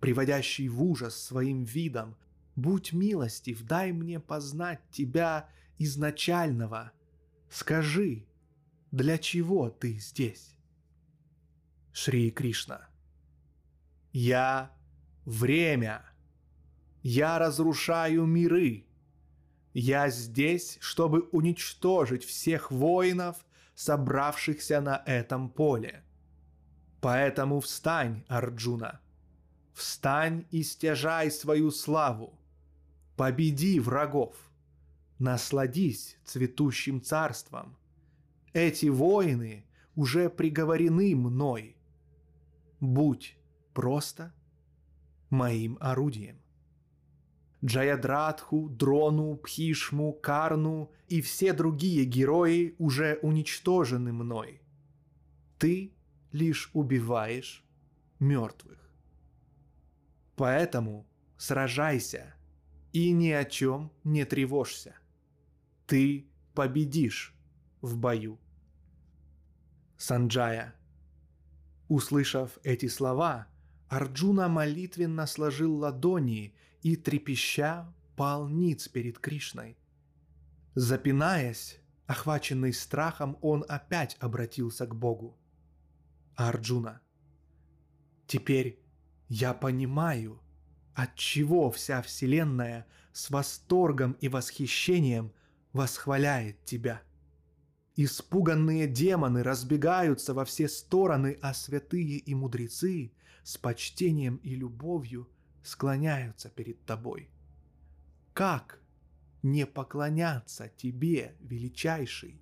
[0.00, 2.16] приводящий в ужас своим видом,
[2.54, 6.92] будь милостив, дай мне познать тебя изначального.
[7.50, 8.26] Скажи,
[8.90, 10.56] для чего ты здесь?
[11.92, 12.88] Шри Кришна.
[14.12, 14.74] Я—
[15.24, 16.04] время.
[17.02, 18.85] Я разрушаю миры.
[19.78, 23.36] Я здесь, чтобы уничтожить всех воинов,
[23.74, 26.02] собравшихся на этом поле.
[27.02, 29.02] Поэтому встань, Арджуна.
[29.74, 32.38] Встань и стяжай свою славу.
[33.16, 34.34] Победи врагов.
[35.18, 37.76] Насладись цветущим царством.
[38.54, 41.76] Эти воины уже приговорены мной—
[42.80, 43.36] будь
[43.74, 44.32] просто
[45.28, 46.40] моим орудием.
[47.64, 54.60] Джаядратху, Дрону, Пхишму, Карну и все другие герои уже уничтожены мной.
[55.58, 55.92] Ты
[56.32, 57.64] лишь убиваешь
[58.18, 58.78] мертвых.
[60.36, 61.06] Поэтому
[61.38, 62.34] сражайся
[62.92, 64.96] и ни о чем не тревожься.
[65.86, 67.34] Ты победишь
[67.80, 68.38] в бою.
[69.96, 70.74] Санджая–
[71.88, 73.46] Услышав эти слова,
[73.88, 76.54] Арджуна молитвенно сложил ладони
[76.86, 79.76] и, трепеща, пал ниц перед Кришной.
[80.76, 85.36] Запинаясь, охваченный страхом, он опять обратился к Богу.
[86.36, 87.00] Арджуна,
[88.28, 88.78] теперь
[89.28, 90.40] я понимаю,
[90.94, 95.32] от чего вся Вселенная с восторгом и восхищением
[95.72, 97.02] восхваляет тебя.
[97.96, 105.28] Испуганные демоны разбегаются во все стороны, а святые и мудрецы с почтением и любовью
[105.66, 107.28] склоняются перед тобой.
[108.32, 108.80] Как
[109.42, 112.40] не поклоняться тебе, величайший,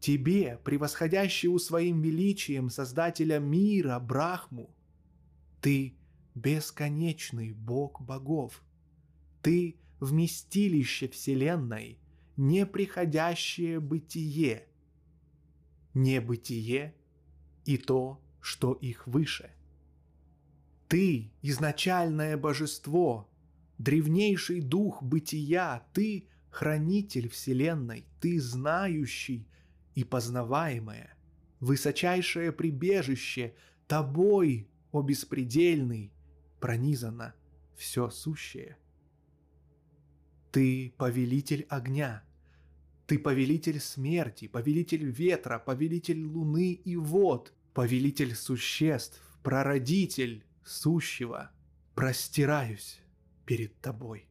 [0.00, 4.74] тебе, превосходящему своим величием Создателя мира, Брахму?
[5.60, 5.96] Ты
[6.34, 8.62] бесконечный Бог богов.
[9.42, 11.98] Ты вместилище Вселенной,
[12.36, 14.64] неприходящее бытие–
[15.98, 16.94] небытие
[17.64, 19.50] и то, что их выше.
[20.88, 23.28] Ты– изначальное божество,
[23.76, 29.46] древнейший дух бытия, ты– хранитель Вселенной, ты– знающий
[29.94, 31.14] и познаваемое,
[31.60, 33.54] высочайшее прибежище,
[33.86, 36.10] тобой, о беспредельный,
[36.58, 37.34] пронизано
[37.76, 38.78] все сущее.
[40.50, 42.24] Ты– повелитель огня–
[43.08, 51.50] ты повелитель смерти, повелитель ветра, повелитель луны и вод, повелитель существ, прародитель сущего.
[51.94, 53.00] Простираюсь
[53.44, 54.28] перед тобой.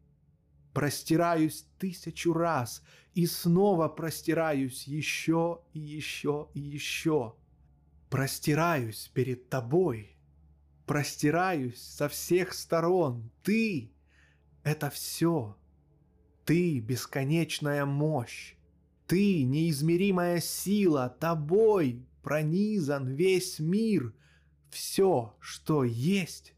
[0.74, 2.84] Простираюсь тысячу раз
[3.14, 7.36] и снова простираюсь еще и еще и еще.
[8.10, 10.16] Простираюсь перед тобой.
[10.86, 13.32] Простираюсь со всех сторон.
[13.44, 13.92] Ты—
[14.64, 15.58] это все.
[16.46, 18.56] Ты— бесконечная мощь.
[19.08, 24.14] Ты, неизмеримая сила, тобой пронизан весь мир.
[24.70, 26.54] Все, что есть,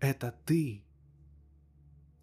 [0.00, 0.84] это ты.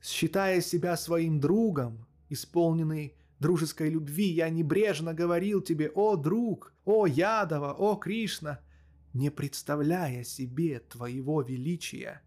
[0.02, 7.74] Считая себя своим другом, исполненный дружеской любви, я небрежно говорил тебе, о, друг, о, Ядова,
[7.74, 8.60] о, Кришна,
[9.14, 12.22] не представляя себе твоего величия.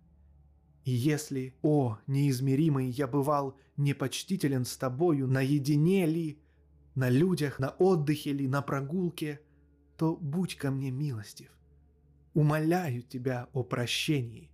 [0.84, 6.42] И если, о, неизмеримый, я бывал непочтителен с тобою, наедине ли,
[6.94, 9.40] на людях, на отдыхе или на прогулке,
[9.96, 11.57] то будь ко мне милостив.
[12.34, 14.50] Умоляю тебя о прощении.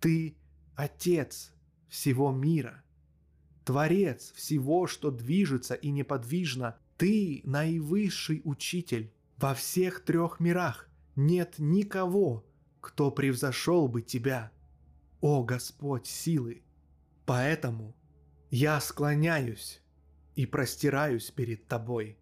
[0.00, 0.36] Ты–
[0.78, 1.52] Отец
[1.88, 2.84] всего мира,
[3.64, 10.88] Творец всего, что движется и неподвижно, Ты наивысший учитель во всех трех мирах.
[11.16, 12.46] Нет никого,
[12.80, 14.52] кто превзошел бы тебя,
[15.20, 16.62] о Господь силы.
[17.26, 17.96] Поэтому
[18.50, 19.82] я склоняюсь
[20.36, 22.20] и простираюсь перед тобой.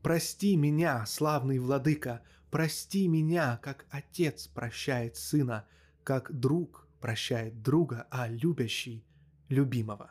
[0.00, 5.66] Прости меня, славный владыка, прости меня, как отец прощает сына,
[6.04, 9.04] как друг прощает друга, а любящий–
[9.48, 10.10] любимого.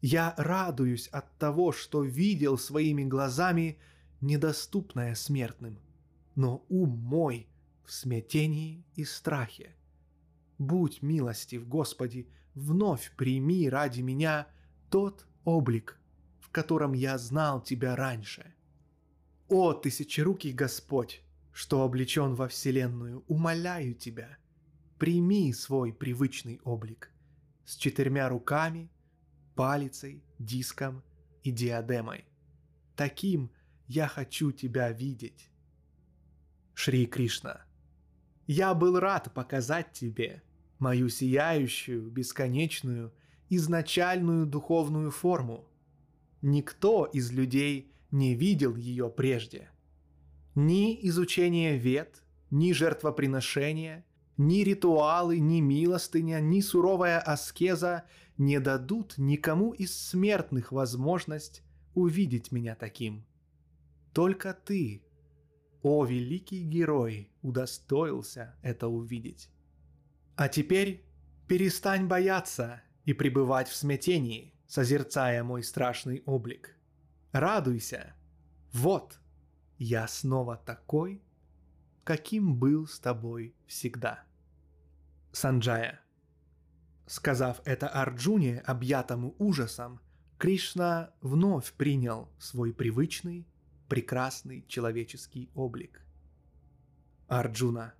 [0.00, 3.78] Я радуюсь от того, что видел своими глазами
[4.20, 5.78] недоступное смертным,
[6.34, 7.48] но ум мой
[7.84, 9.74] в смятении и страхе.
[10.58, 14.46] Будь милостив, Господи, вновь прими ради меня
[14.90, 15.98] тот облик,
[16.40, 18.54] в котором я знал Тебя раньше.
[19.48, 21.22] О, тысячерукий Господь,
[21.58, 24.38] что облечен во Вселенную, умоляю Тебя,
[24.96, 27.10] прими свой привычный облик
[27.64, 28.88] с четырьмя руками–
[29.56, 31.02] палицей, диском
[31.42, 32.26] и диадемой.
[32.94, 33.50] Таким
[33.88, 35.50] я хочу тебя видеть.
[36.74, 37.64] Шри Кришна,
[38.46, 40.44] я был рад показать тебе
[40.78, 43.12] мою сияющую, бесконечную,
[43.48, 45.68] изначальную духовную форму.
[46.40, 49.72] Никто из людей не видел ее прежде.
[50.60, 52.20] Ни изучение вет,
[52.50, 54.04] ни жертвоприношения,
[54.36, 58.06] ни ритуалы, ни милостыня, ни суровая аскеза
[58.38, 61.62] не дадут никому из смертных возможность
[61.94, 63.24] увидеть меня таким.
[64.12, 65.04] Только ты,
[65.82, 69.50] о великий герой, удостоился это увидеть.
[70.34, 71.04] А теперь
[71.46, 76.76] перестань бояться и пребывать в смятении, созерцая мой страшный облик.
[77.30, 78.16] Радуйся.
[78.72, 79.20] Вот,
[79.78, 81.22] я снова такой,
[82.04, 84.24] каким был с тобой всегда.
[85.32, 86.00] Санджая.
[87.06, 90.00] Сказав это Арджуне, объятому ужасом,
[90.36, 93.46] Кришна вновь принял свой привычный,
[93.88, 96.04] прекрасный человеческий облик.
[97.28, 97.94] Арджуна.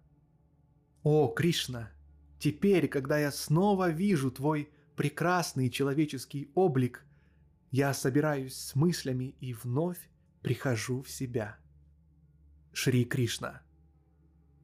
[1.03, 1.91] О, Кришна,
[2.39, 7.05] теперь, когда я снова вижу твой прекрасный человеческий облик,
[7.71, 10.11] я собираюсь с мыслями и вновь
[10.43, 11.59] прихожу в себя.
[12.73, 13.63] Шри Кришна.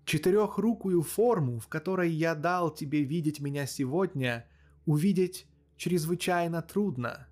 [0.04, 4.46] Четырехрукую форму, в которой я дал тебе видеть меня сегодня,
[4.86, 7.26] увидеть чрезвычайно трудно.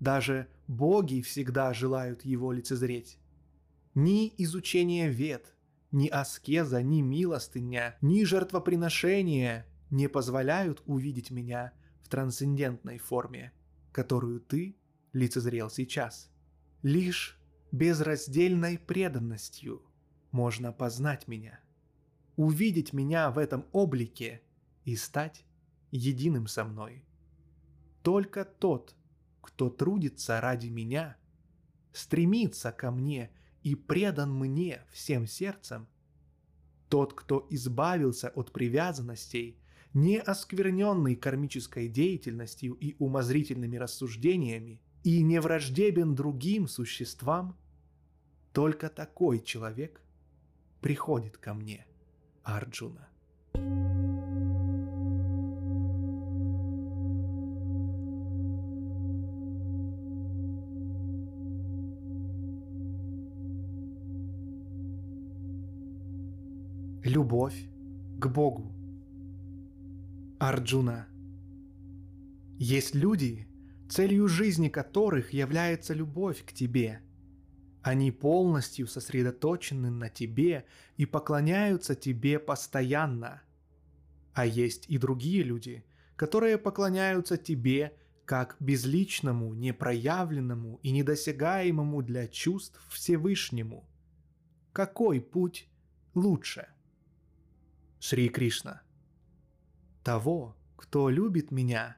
[0.00, 3.18] Даже боги всегда желают его лицезреть.
[3.94, 5.54] Ни изучение вет,
[5.92, 11.72] ни аскеза, ни милостыня, ни жертвоприношение не позволяют увидеть меня
[12.02, 13.52] в трансцендентной форме,
[13.92, 14.76] которую ты
[15.12, 16.30] лицезрел сейчас.
[16.82, 17.40] Лишь
[17.72, 19.85] безраздельной преданностью
[20.36, 21.60] можно познать меня
[22.36, 24.42] увидеть меня в этом облике
[24.84, 25.44] и стать
[25.90, 27.02] единым со мной.
[28.02, 28.94] Только тот,
[29.40, 31.16] кто трудится ради меня,
[31.92, 33.30] стремится ко мне
[33.62, 35.88] и предан мне всем сердцем,
[36.88, 39.58] тот, кто избавился от привязанностей,
[39.92, 47.56] не оскверненный кармической деятельностью и умозрительными рассуждениями, и не враждебен другим существам,
[48.52, 50.02] только такой человек
[50.86, 51.84] приходит ко мне–
[52.44, 53.08] Арджуна.
[67.02, 67.68] Любовь
[68.20, 68.72] к Богу.
[70.38, 71.08] Арджуна.
[72.60, 73.48] Есть люди,
[73.88, 77.00] целью жизни которых является любовь к тебе–
[77.86, 80.66] они полностью сосредоточены на тебе
[80.96, 83.42] и поклоняются тебе постоянно.
[84.34, 85.84] А есть и другие люди,
[86.16, 93.88] которые поклоняются тебе как безличному, непроявленному и недосягаемому для чувств Всевышнему.
[94.72, 95.68] Какой путь
[96.16, 96.66] лучше?
[98.00, 98.82] Шри Кришна.
[100.02, 101.96] Того, кто любит меня,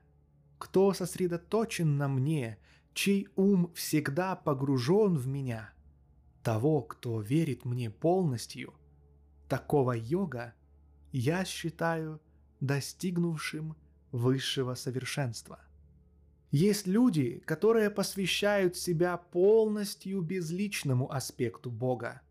[0.59, 2.59] кто сосредоточен на мне,
[2.93, 5.73] чей ум всегда погружен в меня–
[6.49, 8.73] того, кто верит мне полностью,
[9.51, 10.55] такого йога
[11.13, 12.23] я считаю
[12.61, 13.77] достигнувшим
[14.13, 15.61] высшего совершенства.
[16.51, 22.23] Есть люди, которые посвящают себя полностью безличному аспекту Бога,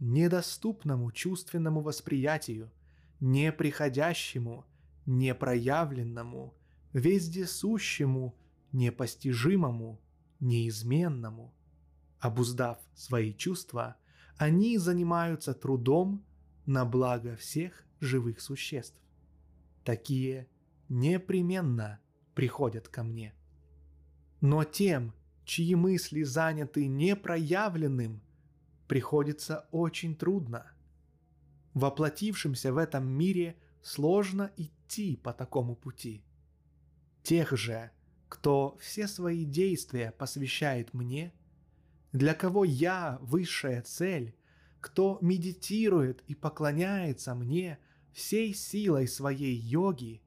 [0.00, 2.70] недоступному чувственному восприятию,
[3.20, 4.66] неприходящему,
[5.06, 6.52] непроявленному,
[6.92, 8.34] вездесущему,
[8.70, 9.98] непостижимому,
[10.40, 11.54] неизменному–
[12.22, 13.96] Обуздав свои чувства,
[14.36, 16.24] они занимаются трудом
[16.66, 18.96] на благо всех живых существ.
[19.82, 20.48] Такие
[20.88, 21.98] непременно
[22.36, 23.34] приходят ко мне.
[24.40, 25.12] Но тем,
[25.44, 28.22] чьи мысли заняты непроявленным,
[28.86, 30.70] приходится очень трудно.
[31.74, 36.22] Воплотившимся в этом мире сложно идти по такому пути.
[37.24, 37.90] Тех же,
[38.28, 41.34] кто все свои действия посвящает мне,
[42.12, 44.34] для кого я высшая цель,
[44.80, 47.78] кто медитирует и поклоняется мне
[48.12, 50.22] всей силой своей йоги,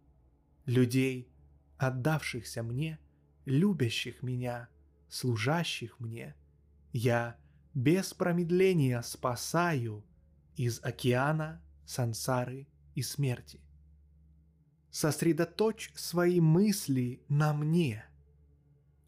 [0.65, 1.30] людей,
[1.77, 2.99] отдавшихся мне,
[3.45, 4.67] любящих меня,
[5.09, 6.35] служащих мне,
[6.91, 7.38] я
[7.75, 10.03] без промедления спасаю
[10.55, 13.59] из океана сансары и смерти.
[14.89, 18.05] Сосредоточь свои мысли на мне.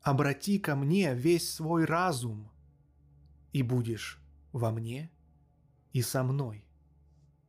[0.02, 2.52] Обрати ко мне весь свой разум,
[3.54, 4.20] и будешь
[4.52, 5.12] во мне
[5.94, 6.66] и со мной.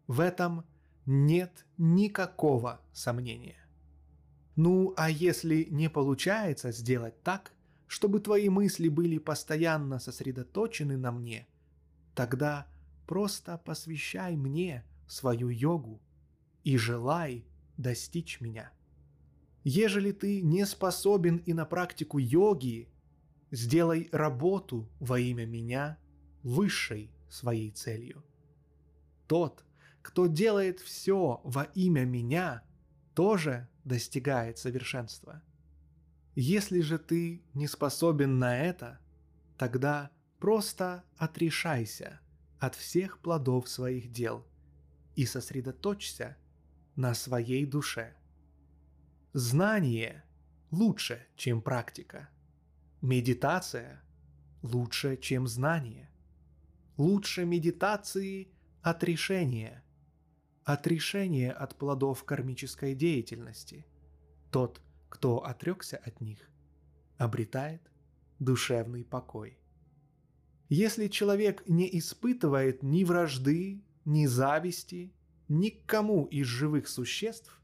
[0.06, 0.64] В этом
[1.06, 3.56] нет никакого сомнения.
[4.56, 7.52] Ну, а если не получается сделать так,
[7.86, 11.46] чтобы твои мысли были постоянно сосредоточены на мне,
[12.14, 12.66] тогда
[13.06, 16.00] просто посвящай мне свою йогу
[16.64, 17.46] и желай
[17.76, 18.70] достичь меня.
[19.64, 22.88] Ежели ты не способен и на практику йоги,
[23.50, 25.98] сделай работу во имя меня
[26.42, 28.24] высшей своей целью.
[29.26, 29.64] Тот,
[30.02, 32.62] кто делает все во имя меня,
[33.14, 35.42] тоже достигает совершенства.
[36.34, 39.00] Если же ты не способен на это,
[39.56, 42.20] тогда просто отрешайся
[42.58, 44.46] от всех плодов своих дел
[45.16, 46.36] и сосредоточься
[46.96, 48.16] на своей душе.
[49.32, 50.24] Знание
[50.70, 52.28] лучше, чем практика.
[53.00, 54.02] Медитация
[54.62, 56.10] лучше, чем знание.
[56.96, 58.48] Лучше медитации
[58.82, 59.84] отрешение.
[60.64, 63.86] Отрешение от плодов кармической деятельности.
[64.50, 66.50] Тот, кто отрекся от них,
[67.18, 67.82] обретает
[68.40, 69.58] душевный покой.
[70.68, 75.14] Если человек не испытывает ни вражды, ни зависти,
[75.46, 77.62] ни к кому из живых существ,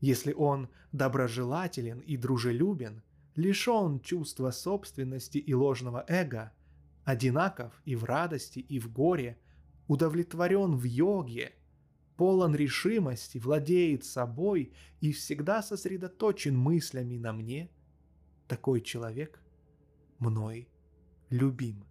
[0.00, 3.02] если он доброжелателен и дружелюбен,
[3.36, 6.52] лишен чувства собственности и ложного эго,
[7.04, 9.38] одинаков и в радости, и в горе,
[9.86, 11.52] удовлетворен в йоге–
[12.16, 17.70] полон решимости, владеет собой и всегда сосредоточен мыслями на мне,
[18.48, 19.40] такой человек
[20.18, 20.68] мной
[21.30, 21.84] любим.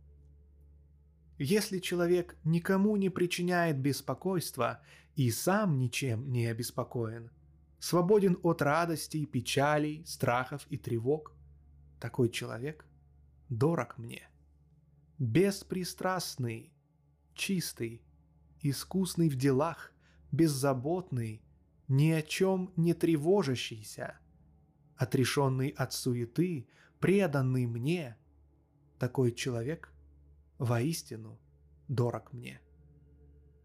[1.37, 4.79] Если человек никому не причиняет беспокойства
[5.15, 7.29] и сам ничем не обеспокоен,
[7.79, 11.33] свободен от радостей, печалей, страхов и тревог,
[11.99, 12.85] такой человек
[13.49, 14.27] дорог мне.
[15.17, 16.73] Беспристрастный,
[17.33, 18.01] чистый,
[18.61, 19.93] искусный в делах,
[20.31, 21.41] беззаботный,
[21.87, 24.19] ни о чем не тревожащийся,
[24.97, 26.67] отрешенный от суеты,
[26.99, 28.17] преданный мне,
[28.99, 29.93] такой человек
[30.57, 31.39] воистину
[31.87, 32.61] дорог мне.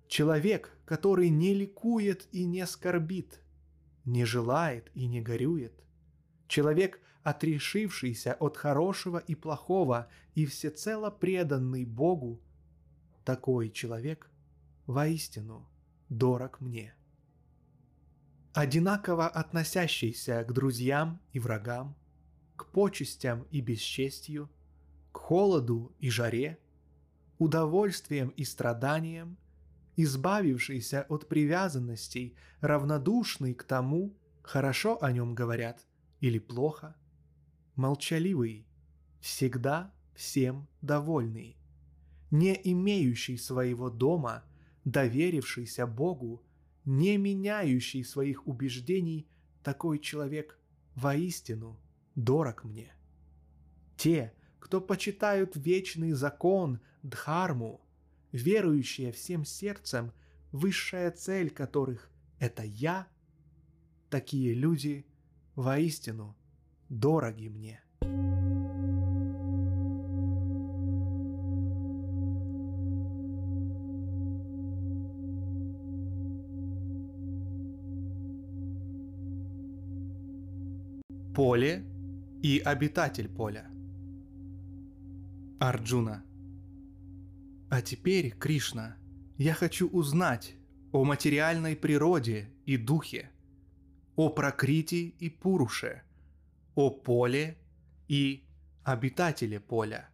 [0.08, 3.40] Человек, который не ликует и не скорбит,
[4.04, 5.72] не желает и не горюет.
[6.48, 12.40] Человек, отрешившийся от хорошего и плохого и всецело преданный Богу,
[13.24, 14.30] такой человек
[14.86, 15.68] воистину
[16.08, 16.94] дорог мне.
[18.52, 21.96] Одинаково относящийся к друзьям и врагам,
[22.56, 24.50] к почестям и бесчестью,
[25.12, 26.58] к холоду и жаре,
[27.38, 29.38] удовольствием и страданиям,
[29.96, 35.86] избавившийся от привязанностей, равнодушный к тому, хорошо о нем говорят
[36.20, 36.96] или плохо,
[37.80, 38.66] молчаливый,
[39.20, 41.56] всегда всем довольный,
[42.30, 44.44] не имеющий своего дома–
[44.84, 46.42] доверившийся Богу,
[46.84, 49.28] не меняющий своих убеждений,
[49.62, 50.58] такой человек
[50.94, 51.78] воистину
[52.14, 52.92] дорог мне.
[53.96, 57.80] Те, кто почитают вечный закон Дхарму,
[58.32, 60.12] верующие всем сердцем,
[60.52, 63.06] высшая цель которых– это я,
[64.08, 65.06] такие люди
[65.54, 66.36] воистину
[66.90, 67.80] дороги мне.
[81.34, 81.84] Поле
[82.42, 83.70] и обитатель поля.
[85.60, 86.24] Арджуна.
[87.70, 88.96] А теперь, Кришна,
[89.38, 90.56] я хочу узнать
[90.92, 93.30] о материальной природе и духе,
[94.16, 96.02] о прокрити и пуруше,
[96.74, 97.58] о поле
[98.08, 98.44] и
[98.84, 100.08] обитателе поля.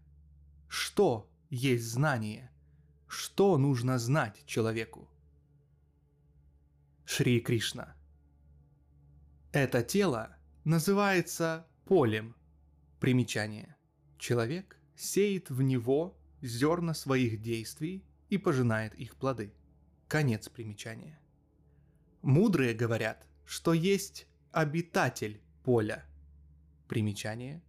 [0.68, 2.50] Что есть знание?
[3.06, 5.08] Что нужно знать человеку?
[7.04, 7.94] Шри Кришна.
[9.52, 12.34] Это тело называется полем.
[13.00, 13.76] Примечание.
[14.18, 19.54] Человек сеет в него зерна своих действий и пожинает их плоды.
[20.08, 21.20] Конец примечания.
[22.22, 26.04] Мудрые говорят, что есть обитатель поля.
[26.88, 27.62] Примечание.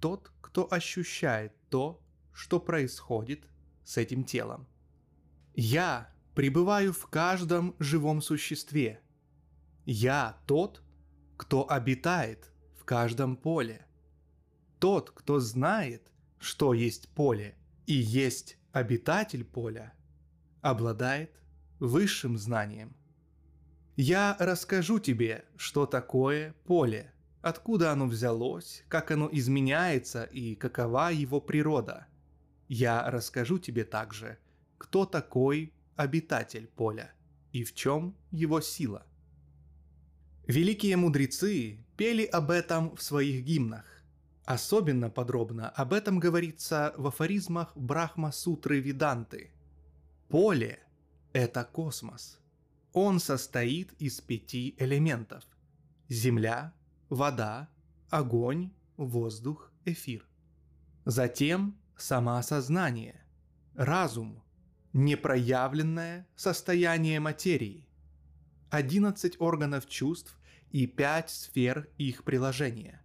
[0.00, 2.00] Тот, кто ощущает то,
[2.32, 3.48] что происходит
[3.84, 4.66] с этим телом.
[5.54, 9.00] Я пребываю в каждом живом существе.
[9.84, 10.82] Я тот,
[11.36, 13.86] кто обитает в каждом поле.
[14.78, 19.94] Тот, кто знает, что есть поле и есть обитатель поля,
[20.60, 21.40] обладает
[21.78, 22.96] высшим знанием.
[23.96, 27.13] Я расскажу тебе, что такое поле,
[27.44, 32.06] откуда оно взялось, как оно изменяется и какова его природа.
[32.68, 34.38] Я расскажу тебе также,
[34.78, 37.12] кто такой обитатель поля
[37.52, 39.06] и в чем его сила.
[40.46, 43.84] Великие мудрецы пели об этом в своих гимнах.
[44.46, 49.50] Особенно подробно об этом говорится в афоризмах Брахма-сутры Виданты.
[50.28, 50.80] Поле–
[51.32, 52.38] это космос.
[52.92, 55.44] Он состоит из пяти элементов–
[56.08, 56.72] земля,
[57.08, 57.68] вода,
[58.10, 60.26] огонь, воздух, эфир.
[61.04, 63.24] Затем самоосознание,
[63.74, 64.42] разум,
[64.92, 67.88] непроявленное состояние материи,
[68.70, 70.38] 11 органов чувств
[70.70, 73.02] и 5 сфер их приложения.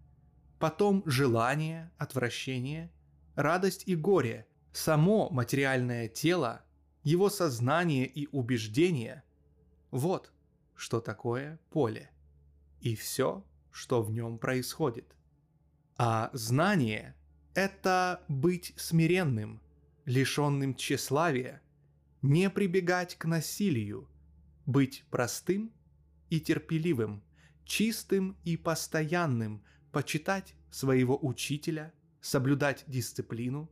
[0.59, 2.91] Потом желание, отвращение,
[3.35, 6.63] радость и горе, само материальное тело,
[7.03, 9.23] его сознание и убеждение.
[9.91, 10.31] Вот
[10.75, 12.11] что такое поле.
[12.81, 15.15] И все, что в нем происходит.
[15.97, 17.15] А знание–
[17.53, 19.61] это быть смиренным,
[20.05, 21.61] лишенным тщеславия–
[22.21, 24.09] не прибегать к насилию,
[24.65, 25.71] быть простым
[26.29, 27.23] и терпеливым,
[27.63, 33.71] чистым и постоянным, почитать своего учителя, соблюдать дисциплину,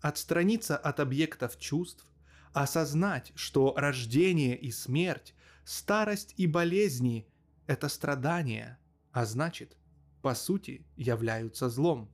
[0.00, 2.06] отстраниться от объектов чувств,
[2.52, 7.26] осознать, что рождение и смерть, старость и болезни–
[7.66, 8.78] это страдания,
[9.18, 9.76] а значит,
[10.22, 12.08] по сути, являются злом.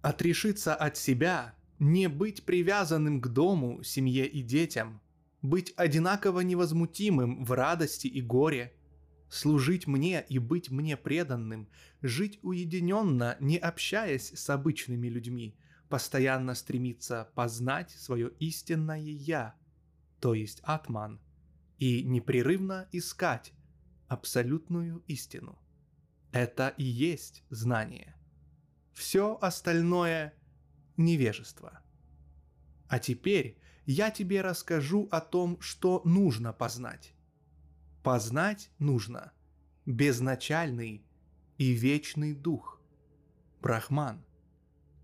[0.00, 5.02] Отрешиться от себя, не быть привязанным к дому, семье и детям,
[5.42, 8.72] быть одинаково невозмутимым в радости и горе,
[9.28, 11.68] служить мне и быть мне преданным,
[12.00, 15.54] жить уединенно, не общаясь с обычными людьми,
[15.90, 19.54] постоянно стремиться познать свое истинное «я»,
[20.18, 21.20] то есть атман,
[21.78, 23.52] и непрерывно искать
[24.08, 25.61] абсолютную истину.
[26.32, 28.16] Это и есть знание.
[28.92, 30.34] Все остальное–
[30.96, 31.82] невежество.
[32.88, 37.14] А теперь я тебе расскажу о том, что нужно познать.
[38.02, 39.32] Познать нужно
[39.86, 41.04] безначальный
[41.58, 42.80] и вечный дух,
[43.60, 44.24] Брахман,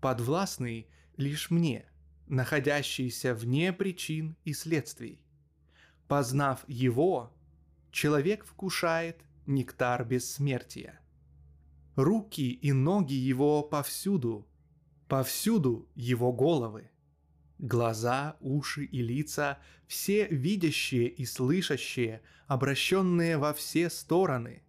[0.01, 1.85] подвластный лишь мне,
[2.27, 5.21] находящийся вне причин и следствий.
[6.07, 7.31] Познав его,
[7.91, 10.99] человек вкушает нектар бессмертия.
[12.01, 14.47] Руки и ноги его повсюду,
[15.09, 16.91] повсюду его головы.
[17.57, 24.63] Глаза, уши и лица, все видящие и слышащие, обращенные во все стороны.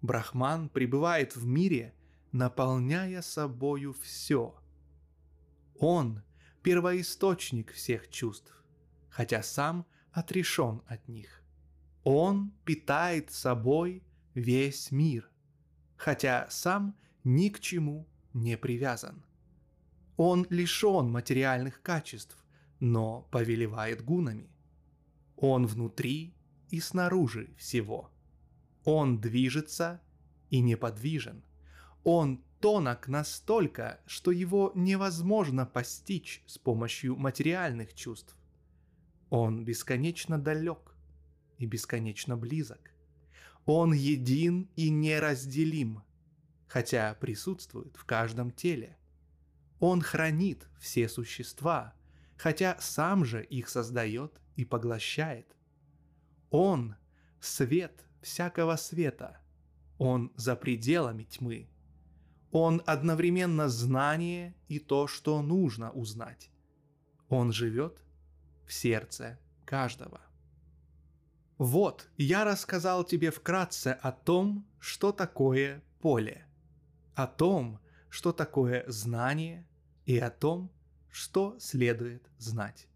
[0.00, 1.94] Брахман пребывает в мире,
[2.32, 4.58] наполняя собою все.
[5.78, 6.22] Он–
[6.62, 8.64] первоисточник всех чувств,
[9.10, 11.42] хотя сам отрешен от них.
[12.04, 14.02] Он питает собой
[14.32, 15.28] весь мир,
[15.96, 19.24] хотя сам ни к чему не привязан–
[20.16, 22.36] он лишен материальных качеств,
[22.78, 24.48] но повелевает гунами.
[25.36, 26.34] Он внутри
[26.70, 28.10] и снаружи всего.
[28.84, 30.00] Он движется
[30.50, 31.42] и неподвижен.
[32.04, 38.36] Он тонок настолько, что его невозможно постичь с помощью материальных чувств.
[39.30, 40.94] Он бесконечно далек
[41.58, 42.92] и бесконечно близок.
[43.66, 46.02] Он един и неразделим,
[46.66, 48.96] хотя присутствует в каждом теле–
[49.86, 51.92] он хранит все существа,
[52.38, 55.46] хотя сам же их создает и поглощает.
[56.48, 56.96] Он—
[57.40, 59.42] свет всякого света.
[59.98, 61.68] Он за пределами тьмы.
[62.50, 66.50] Он одновременно знание и то, что нужно узнать.
[67.28, 68.02] Он живет
[68.66, 70.22] в сердце каждого.
[71.58, 76.46] Вот, я рассказал тебе вкратце о том, что такое поле,
[77.14, 79.66] о том, что такое знание
[80.04, 80.70] и о том,
[81.10, 82.88] что следует знать.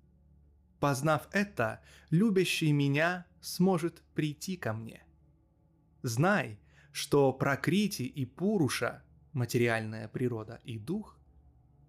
[0.80, 1.80] Познав это,
[2.10, 5.04] любящий меня сможет прийти ко мне.
[6.02, 6.58] Знай,
[6.92, 11.18] что прокрити и пуруша, материальная природа и дух,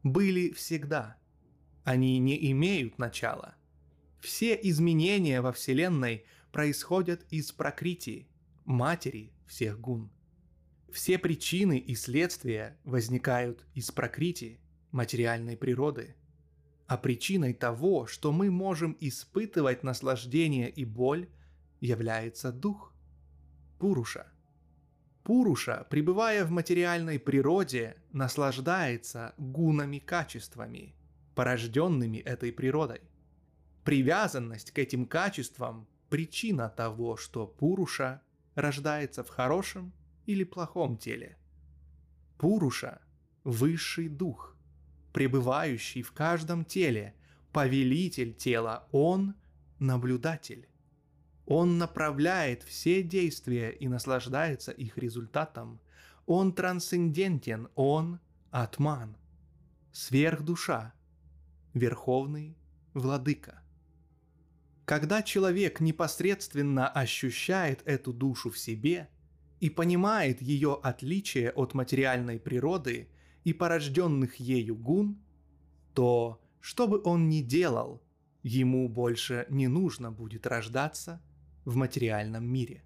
[0.03, 1.17] были всегда.
[1.83, 3.55] Они не имеют начала.
[4.19, 8.27] Все изменения во Вселенной происходят из прокрити,
[8.65, 10.09] матери всех гун.
[10.91, 14.59] Все причины и следствия возникают из прокрити,
[14.91, 16.15] материальной природы.
[16.87, 21.29] А причиной того, что мы можем испытывать наслаждение и боль,
[21.79, 22.93] является дух,
[23.77, 24.27] Пуруша.
[25.23, 30.95] Пуруша, пребывая в материальной природе, наслаждается гунами-качествами,
[31.35, 33.01] порожденными этой природой.
[33.85, 38.21] Привязанность к этим качествам– причина того, что Пуруша
[38.55, 39.93] рождается в хорошем
[40.25, 41.37] или плохом теле.
[42.37, 43.01] Пуруша–
[43.43, 44.55] высший дух,
[45.13, 47.15] пребывающий в каждом теле,
[47.51, 49.35] повелитель тела, он–
[49.79, 50.67] наблюдатель.
[51.45, 55.79] Он направляет все действия и наслаждается их результатом.
[56.25, 58.19] Он трансцендентен, он–
[58.51, 59.15] атман,
[59.91, 60.93] сверхдуша,
[61.73, 62.57] верховный
[62.93, 63.58] владыка.
[64.89, 69.07] Когда человек непосредственно ощущает эту душу в себе
[69.59, 73.07] и понимает ее отличие от материальной природы
[73.43, 75.21] и порожденных ею гун,
[75.93, 78.01] то, что бы он ни делал,
[78.41, 81.21] ему больше не нужно будет рождаться
[81.65, 82.83] в материальном мире.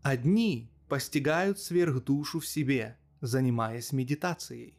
[0.00, 4.78] Одни постигают сверхдушу в себе, занимаясь медитацией.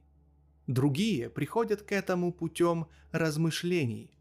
[0.66, 4.18] Другие приходят к этому путем размышлений.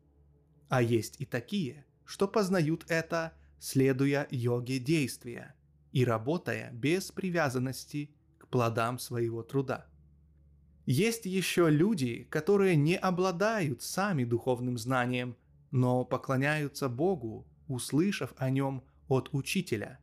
[0.68, 5.54] А есть и такие, что познают это, следуя йоге действия
[5.92, 9.86] и работая без привязанности к плодам своего труда.
[10.84, 15.36] Есть еще люди, которые не обладают сами духовным знанием,
[15.70, 19.98] но поклоняются Богу услышав о нем от учителя.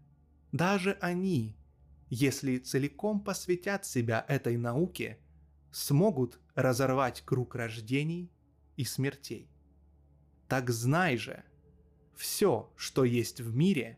[0.51, 1.55] Даже они,
[2.09, 5.19] если целиком посвятят себя этой науке,
[5.71, 8.31] смогут разорвать круг рождений
[8.75, 9.51] и смертей.
[10.47, 11.43] Так знай же,
[12.19, 13.97] все, что есть в мире,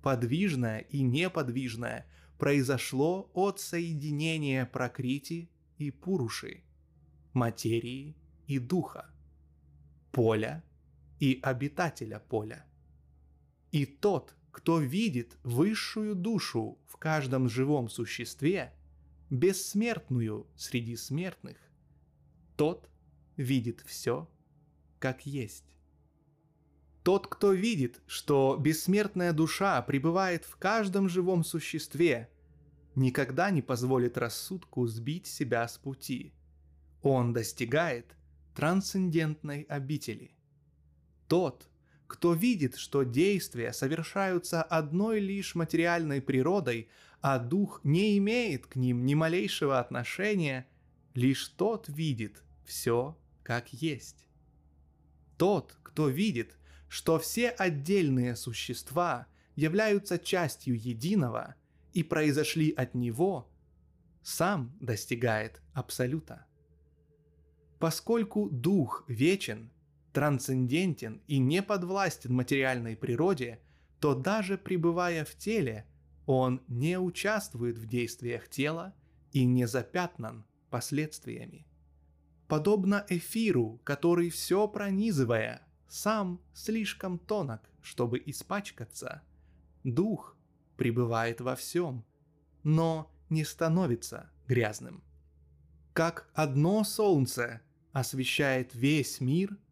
[0.00, 2.06] подвижное и неподвижное,
[2.38, 6.62] произошло от соединения прокрити и пуруши,
[7.32, 8.14] материи
[8.46, 9.10] и духа,
[10.12, 10.62] поля
[11.18, 12.64] и обитателя поля.
[13.72, 18.72] И тот, кто видит высшую душу в каждом живом существе,
[19.28, 21.56] бессмертную среди смертных,
[22.56, 22.88] тот
[23.36, 24.30] видит все,
[25.00, 25.75] как есть.
[27.06, 32.28] Тот, кто видит, что бессмертная душа пребывает в каждом живом существе,
[32.96, 36.34] никогда не позволит рассудку сбить себя с пути.
[37.02, 38.16] Он достигает
[38.56, 40.32] трансцендентной обители.
[41.28, 41.68] Тот,
[42.08, 46.88] кто видит, что действия совершаются одной лишь материальной природой,
[47.20, 50.66] а дух не имеет к ним ни малейшего отношения,
[51.14, 54.26] лишь тот видит все как есть.
[55.38, 56.56] Тот, кто видит,
[56.96, 61.54] что все отдельные существа являются частью единого
[61.92, 63.52] и произошли от него,
[64.22, 66.46] сам достигает абсолюта.
[67.78, 69.70] Поскольку дух вечен–
[70.14, 73.60] трансцендентен и не подвластен материальной природе,
[74.00, 75.84] то даже пребывая в теле,
[76.24, 78.94] он не участвует в действиях тела
[79.32, 81.66] и не запятнан последствиями.
[82.48, 89.22] Подобно эфиру, который все пронизывая, сам слишком тонок, чтобы испачкаться,
[89.84, 90.36] дух
[90.76, 92.04] пребывает во всем,
[92.62, 95.02] но не становится грязным.
[95.92, 97.60] Как одно солнце
[97.92, 99.56] освещает весь мир–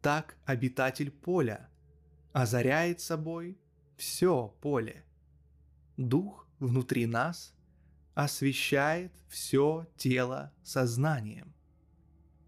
[0.00, 1.68] так обитатель поля
[2.32, 3.58] озаряет собой
[3.96, 5.04] все поле.
[5.96, 7.52] Дух внутри нас
[8.14, 11.52] освещает все тело сознанием.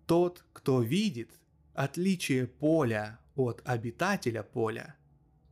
[0.07, 1.41] Тот, кто видит
[1.75, 4.97] отличие поля от обитателя поля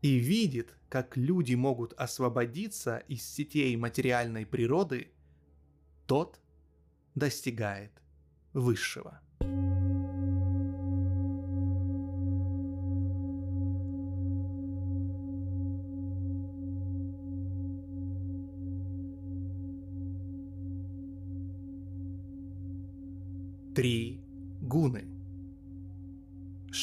[0.03, 5.13] и видит, как люди могут освободиться из сетей материальной природы,
[6.07, 6.41] тот
[7.15, 7.93] достигает
[8.53, 9.21] высшего.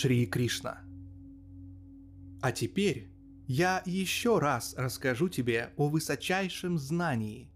[0.06, 0.84] Шри Кришна.
[2.40, 3.09] А теперь
[3.48, 7.50] я еще раз расскажу тебе о высочайшем знании,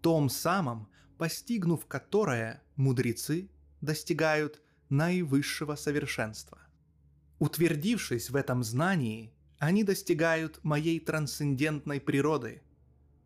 [0.00, 0.88] том самом,
[1.18, 6.58] постигнув которое мудрецы достигают наивысшего совершенства.
[7.40, 12.62] Утвердившись в этом знании, они достигают моей трансцендентной природы.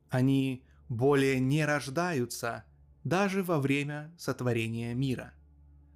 [0.08, 2.64] Они более не рождаются
[3.04, 5.34] даже во время сотворения мира.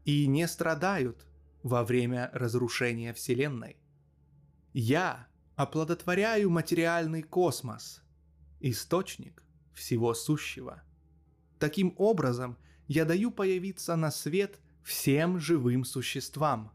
[0.05, 1.27] и не страдают
[1.63, 3.77] во время разрушения Вселенной.
[4.73, 8.03] Я оплодотворяю материальный космос,
[8.61, 10.83] источник всего сущего.
[11.59, 12.57] Таким образом,
[12.89, 16.73] я даю появиться на свет всем живым существам.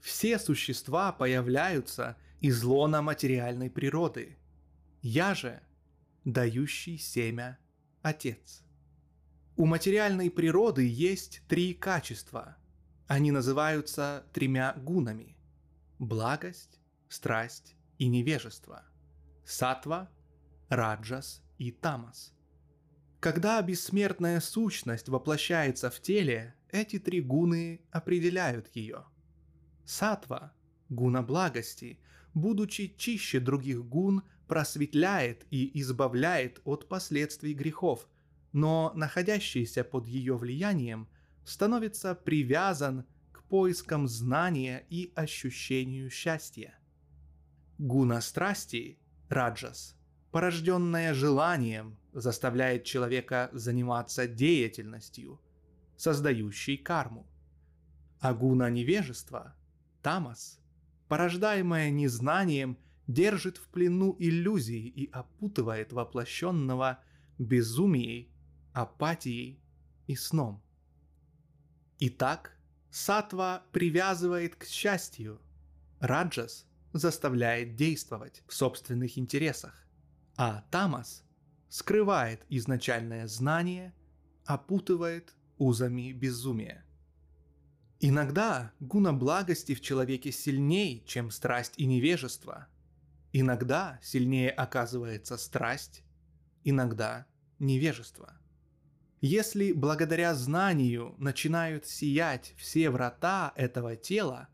[0.00, 4.36] Все существа появляются из лона материальной природы.
[5.00, 5.62] Я же
[6.24, 7.58] дающий семя
[8.02, 8.62] Отец.
[9.56, 12.56] У материальной природы есть три качества.
[13.06, 15.36] Они называются тремя гунами–
[15.98, 18.84] благость, страсть и невежество.
[19.44, 20.10] Сатва,
[20.68, 22.34] раджас и тамас.
[23.20, 29.04] Когда бессмертная сущность воплощается в теле, эти три гуны определяют ее.
[29.84, 30.52] Сатва,
[30.88, 32.00] гуна благости,
[32.34, 38.08] будучи чище других гун, просветляет и избавляет от последствий грехов,
[38.52, 41.08] но находящийся под ее влиянием
[41.44, 46.78] становится привязан к поискам знания и ощущению счастья.
[47.78, 48.98] Гуна страсти,
[49.28, 49.96] раджас,
[50.30, 55.40] порожденная желанием, заставляет человека заниматься деятельностью,
[55.96, 57.26] создающей карму.
[58.20, 59.54] А гуна невежества,
[60.02, 60.60] тамас,
[61.08, 67.00] порождаемая незнанием, держит в плену иллюзии и опутывает воплощенного
[67.38, 68.30] безумией
[68.72, 69.60] апатией
[70.06, 70.61] и сном.
[72.04, 72.56] Итак,
[72.90, 75.40] сатва привязывает к счастью,
[76.00, 79.86] раджас заставляет действовать в собственных интересах,
[80.36, 81.22] а тамас
[81.68, 83.94] скрывает изначальное знание,
[84.46, 86.84] опутывает узами безумия.
[88.00, 92.66] Иногда гуна благости в человеке сильнее, чем страсть и невежество.
[93.32, 96.02] Иногда сильнее оказывается страсть,
[96.64, 97.26] иногда
[97.60, 98.36] невежество–
[99.24, 104.48] если благодаря знанию начинают сиять все врата этого тела,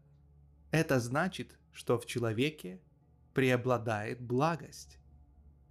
[0.71, 2.79] это значит, что в человеке
[3.33, 4.99] преобладает благость.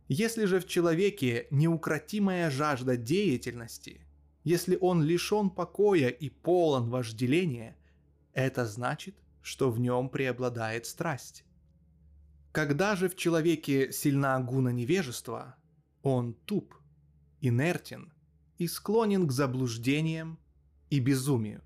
[0.08, 4.02] Если же в человеке неукротимая жажда деятельности,
[4.44, 7.78] если он лишен покоя и полон вожделения,
[8.34, 11.46] это значит, что в нем преобладает страсть.
[12.52, 15.56] Когда же в человеке сильна гуна невежества,
[16.02, 16.74] он туп,
[17.42, 18.12] инертен–
[18.58, 20.40] и склонен к заблуждениям
[20.90, 21.62] и безумию.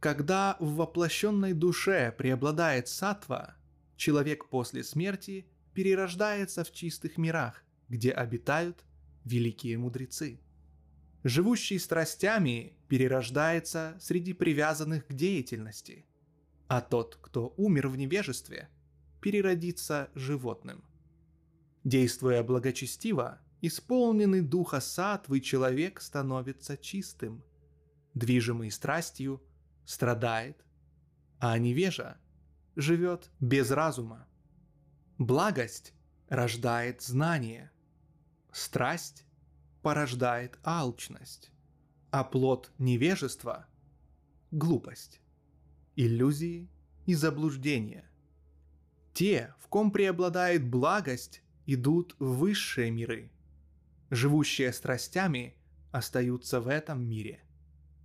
[0.00, 3.56] Когда в воплощенной душе преобладает сатва,
[3.96, 8.84] человек после смерти перерождается в чистых мирах, где обитают
[9.24, 10.40] великие мудрецы.
[11.24, 16.04] Живущий страстями перерождается среди привязанных к деятельности,
[16.66, 18.68] а тот, кто умер в невежестве,
[19.20, 20.82] переродится животным.
[21.84, 27.44] Действуя благочестиво, Исполненный духа сатвы человек становится чистым,
[28.12, 29.40] движимый страстью
[29.84, 30.64] страдает,
[31.38, 32.18] а невежа
[32.74, 34.26] живет без разума.
[35.16, 35.94] Благость
[36.28, 37.70] рождает знание,
[38.50, 39.26] страсть
[39.80, 41.52] порождает алчность,
[42.10, 43.68] а плод невежества–
[44.50, 45.20] глупость,
[45.94, 46.68] иллюзии
[47.06, 48.10] и заблуждения.
[49.14, 53.30] Те, в ком преобладает благость, идут в высшие миры–
[54.12, 55.56] живущие страстями,
[55.90, 57.42] остаются в этом мире.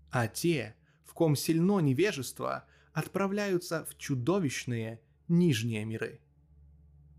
[0.10, 6.22] А те, в ком сильно невежество, отправляются в чудовищные нижние миры.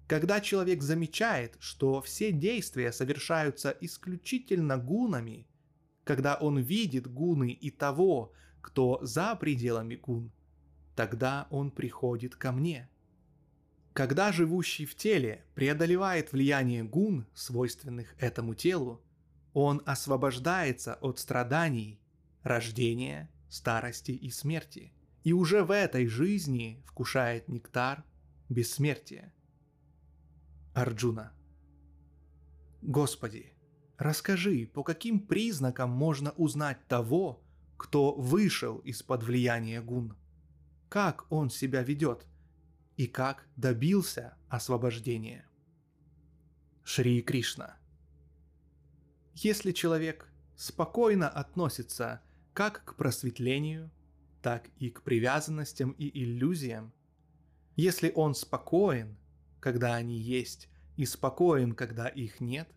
[0.06, 5.46] Когда человек замечает, что все действия совершаются исключительно гунами,
[6.04, 10.32] когда он видит гуны и того, кто за пределами гун,
[10.96, 12.88] тогда он приходит ко мне–
[13.98, 19.02] когда живущий в теле преодолевает влияние гун, свойственных этому телу,
[19.54, 22.00] он освобождается от страданий,
[22.44, 24.92] рождения, старости и смерти,
[25.24, 28.04] и уже в этой жизни вкушает нектар
[28.48, 29.34] бессмертия.
[30.74, 31.32] Арджуна.
[32.82, 33.52] Господи,
[33.96, 37.42] расскажи, по каким признакам можно узнать того,
[37.76, 40.16] кто вышел из-под влияния гун?
[40.88, 42.24] Как он себя ведет–
[42.98, 45.46] и как добился освобождения.
[46.82, 47.76] Шри Кришна.
[49.34, 52.20] Если человек спокойно относится
[52.52, 53.92] как к просветлению,
[54.42, 56.92] так и к привязанностям и иллюзиям,
[57.76, 59.16] если он спокоен,
[59.60, 62.68] когда они есть, и спокоен, когда их нет,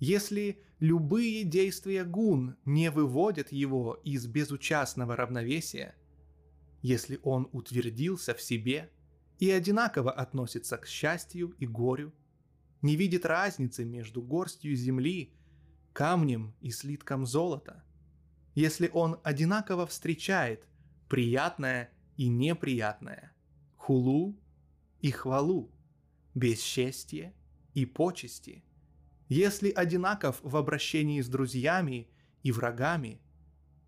[0.00, 5.94] если любые действия гун не выводят его из безучастного равновесия,
[6.82, 8.90] если он утвердился в себе–
[9.38, 12.12] и одинаково относится к счастью и горю,
[12.82, 15.32] не видит разницы между горстью земли,
[15.92, 17.82] камнем и слитком золота.
[18.54, 20.66] Если он одинаково встречает
[21.08, 23.32] приятное и неприятное,
[23.76, 24.38] хулу
[25.00, 25.72] и хвалу,
[26.34, 27.34] бесчестье
[27.72, 28.64] и почести.
[29.28, 32.08] Если одинаков в обращении с друзьями
[32.42, 33.20] и врагами,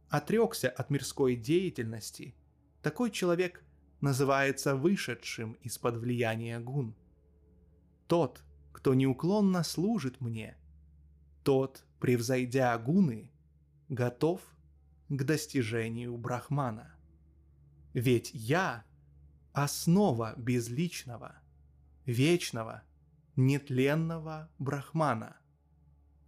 [0.08, 2.34] отрекся от мирской деятельности,
[2.82, 3.62] такой человек
[4.00, 6.94] называется вышедшим из-под влияния гун.
[8.06, 8.42] Тот,
[8.72, 10.56] кто неуклонно служит мне,
[11.42, 13.30] тот, превзойдя гуны,
[13.88, 14.40] готов
[15.08, 16.94] к достижению Брахмана.
[17.94, 18.84] Ведь я—
[19.52, 21.40] основа безличного,
[22.04, 22.82] вечного,
[23.36, 25.36] нетленного Брахмана,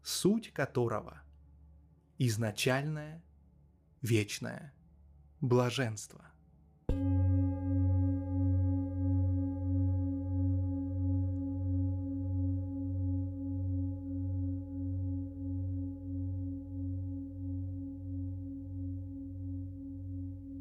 [0.03, 1.21] суть которого—
[2.19, 3.23] изначальное,
[4.01, 4.73] вечное
[5.41, 6.25] блаженство.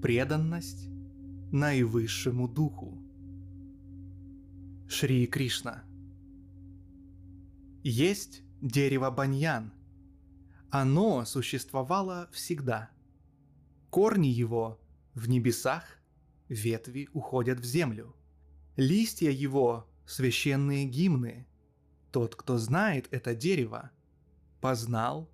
[0.08, 0.88] Преданность
[1.52, 2.98] наивысшему духу.
[4.88, 5.84] Шри Кришна.
[7.84, 9.74] Есть дерево баньян.
[10.70, 12.90] Оно существовало всегда.
[13.90, 14.80] Корни его
[15.14, 15.84] в небесах,
[16.48, 18.16] ветви уходят в землю.
[18.78, 21.46] Листья его— священные гимны.
[22.14, 23.92] Тот, кто знает это дерево,
[24.62, 25.30] познал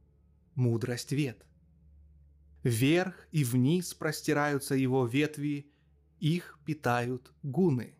[0.55, 1.45] мудрость вет.
[2.63, 5.69] Вверх и вниз простираются его ветви,
[6.19, 7.95] их питают гуны.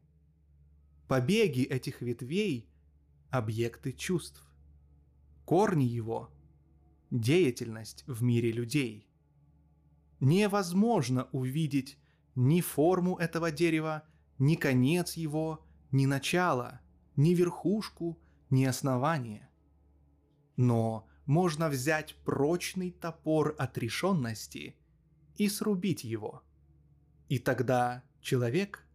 [1.07, 2.69] Побеги этих ветвей–
[3.29, 4.41] объекты чувств.
[5.43, 6.31] Корни его–
[7.11, 9.09] деятельность в мире людей.
[10.21, 11.97] Невозможно увидеть
[12.35, 14.03] ни форму этого дерева,
[14.39, 16.79] ни конец его, ни начало,
[17.17, 18.17] ни верхушку,
[18.49, 19.49] ни основание.
[20.55, 24.75] Но можно взять прочный топор отрешенности
[25.37, 26.43] и срубить его.
[27.29, 28.85] И тогда человек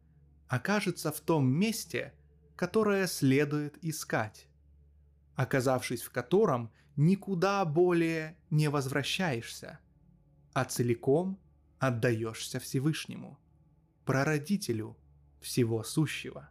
[0.47, 2.15] окажется в том месте,
[2.57, 4.49] которое следует искать,
[5.35, 9.79] оказавшись в котором никуда более не возвращаешься,
[10.53, 11.39] а целиком
[11.79, 13.39] отдаешься Всевышнему,
[14.05, 14.97] прародителю
[15.41, 16.51] всего сущего.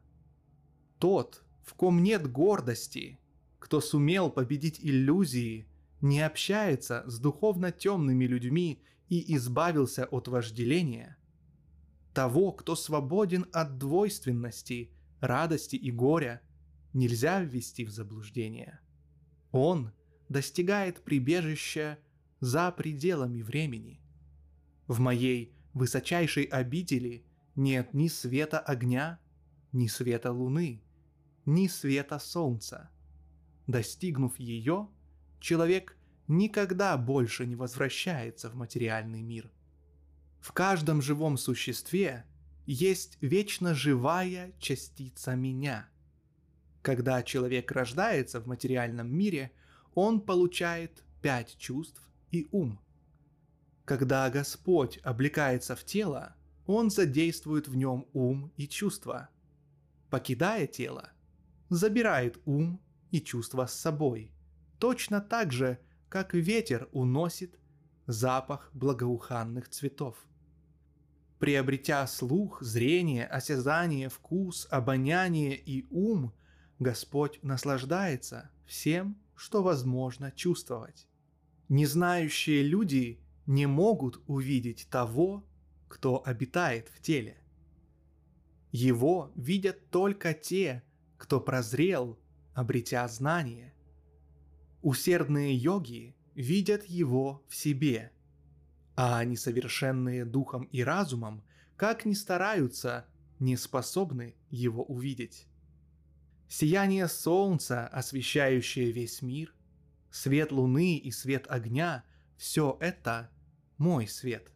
[0.99, 3.19] Тот, в ком нет гордости
[3.67, 5.67] кто сумел победить иллюзии,
[5.99, 11.17] не общается с духовно темными людьми и избавился от вожделения,
[12.13, 14.89] того, кто свободен от двойственности,
[15.19, 16.41] радости и горя,
[16.93, 18.79] нельзя ввести в заблуждение.
[19.51, 19.91] Он
[20.29, 21.99] достигает прибежища
[22.39, 23.99] за пределами времени.
[24.87, 27.25] В моей высочайшей обители
[27.57, 29.19] нет ни света огня,
[29.73, 30.81] ни света луны,
[31.45, 32.89] ни света солнца–
[33.67, 34.87] Достигнув ее,
[35.39, 35.97] человек
[36.27, 39.51] никогда больше не возвращается в материальный мир.
[40.39, 42.25] В каждом живом существе
[42.65, 45.89] есть вечно живая частица меня.
[46.81, 49.51] Когда человек рождается в материальном мире,
[49.93, 52.79] он получает пять чувств и ум.
[53.83, 59.29] Когда Господь облекается в тело, он задействует в нем ум и чувства.
[60.09, 61.09] Покидая тело,
[61.69, 64.31] забирает ум и чувства с собой,
[64.79, 65.79] точно так же,
[66.09, 67.59] как ветер уносит
[68.05, 70.17] запах благоуханных цветов.
[71.39, 76.33] Приобретя слух, зрение, осязание, вкус, обоняние и ум,
[76.79, 81.07] Господь наслаждается всем, что возможно чувствовать.
[81.69, 85.45] Незнающие люди не могут увидеть того,
[85.87, 87.37] кто обитает в теле.
[88.71, 90.83] Его видят только те,
[91.17, 92.17] кто прозрел
[92.57, 93.71] обретя знание.
[94.81, 98.11] Усердные йоги видят его в себе,
[98.95, 101.43] а несовершенные духом и разумом,
[101.75, 103.05] как ни стараются,
[103.37, 105.45] не способны его увидеть.
[106.47, 109.53] Сияние солнца, освещающее весь мир,
[110.09, 112.03] свет луны и свет огня–
[112.37, 113.29] все это
[113.77, 114.51] мой свет.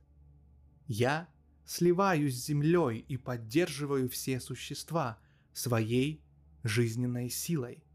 [0.87, 1.29] Я
[1.65, 5.19] сливаюсь с землей и поддерживаю все существа
[5.53, 6.23] своей
[6.63, 7.83] жизненной силой–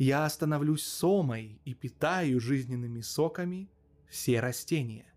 [0.00, 3.70] я становлюсь сомой и питаю жизненными соками
[4.08, 5.12] все растения.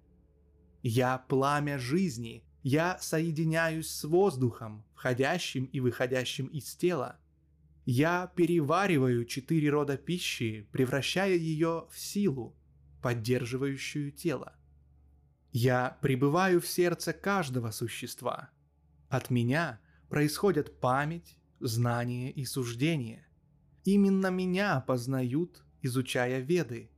[0.82, 7.18] Я пламя жизни, я соединяюсь с воздухом, входящим и выходящим из тела.
[7.86, 12.54] Я перевариваю четыре рода пищи, превращая ее в силу,
[13.02, 14.54] поддерживающую тело.
[15.54, 18.50] Я пребываю в сердце каждого существа.
[19.08, 19.80] От меня
[20.10, 23.26] происходят память, знание и суждение–
[23.84, 26.90] Именно меня познают, изучая Веды.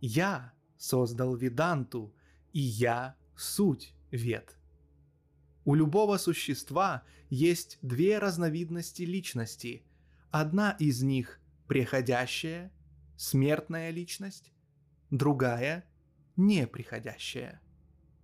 [0.00, 2.14] Я создал Веданту,
[2.52, 4.56] и я суть Вед.
[5.64, 9.84] У любого существа есть две разновидности личности.
[10.30, 12.72] Одна из них– приходящая,
[13.16, 14.52] смертная личность,
[15.10, 15.84] другая–
[16.36, 17.60] неприходящая,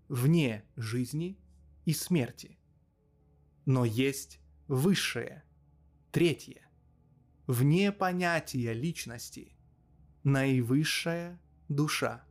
[0.09, 1.39] вне жизни
[1.85, 2.59] и смерти.
[3.65, 5.45] Но есть высшее,
[6.11, 6.69] третье,
[7.47, 9.57] вне понятия личности,
[10.25, 12.25] наивысшая душа.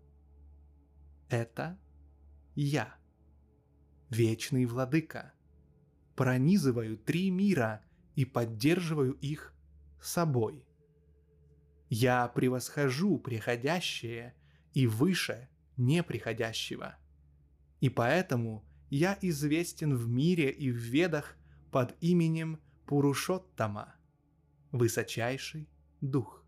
[1.29, 1.79] Это
[2.55, 2.95] я
[4.09, 5.33] вечный владыка.
[6.15, 7.83] Пронизываю три мира
[8.15, 9.53] и поддерживаю их
[10.01, 10.67] собой.
[11.89, 14.35] Я превосхожу приходящее
[14.73, 16.97] и выше неприходящего.
[17.79, 21.37] И поэтому я известен в мире и в ведах
[21.71, 23.95] под именем Пурушоттама,
[24.71, 25.67] высочайший
[26.01, 26.43] дух.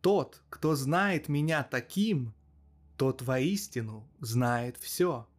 [0.00, 2.34] Тот, кто знает меня таким,
[2.96, 5.28] тот воистину знает все–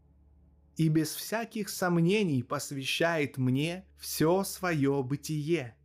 [0.80, 5.76] и без всяких сомнений посвящает мне все свое бытие.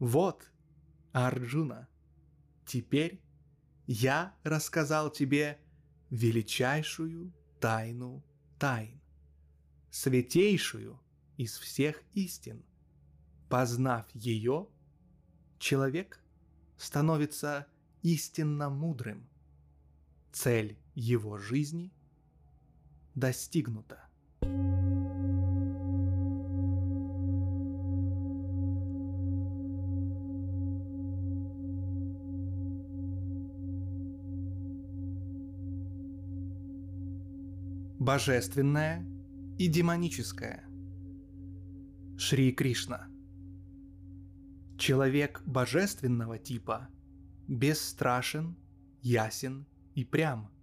[0.00, 0.50] Вот,
[1.12, 1.86] Арджуна,
[2.64, 3.20] теперь
[3.86, 5.60] я рассказал тебе
[6.10, 8.24] величайшую тайну
[8.58, 9.00] тайн,
[9.92, 11.00] святейшую
[11.36, 12.64] из всех истин.
[13.48, 14.66] Познав ее,
[15.58, 16.20] человек
[16.76, 17.66] становится
[18.02, 19.26] истинно мудрым.
[20.32, 21.92] Цель его жизни
[23.14, 24.02] достигнуто.
[37.98, 39.04] Божественное
[39.58, 40.64] и демоническое.
[42.16, 43.08] Шри Кришна.
[44.78, 46.88] Человек божественного типа
[47.48, 48.56] бесстрашен,
[49.02, 50.50] ясен и прям–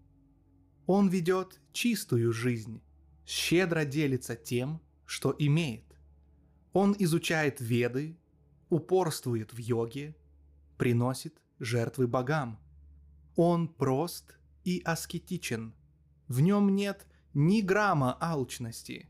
[0.85, 2.81] он ведет чистую жизнь,
[3.25, 5.85] щедро делится тем, что имеет.
[6.73, 8.17] Он изучает веды,
[8.69, 10.15] упорствует в йоге,
[10.77, 12.59] приносит жертвы богам.
[13.37, 15.73] Он прост и аскетичен.
[16.27, 19.09] В нем нет ни грамма алчности.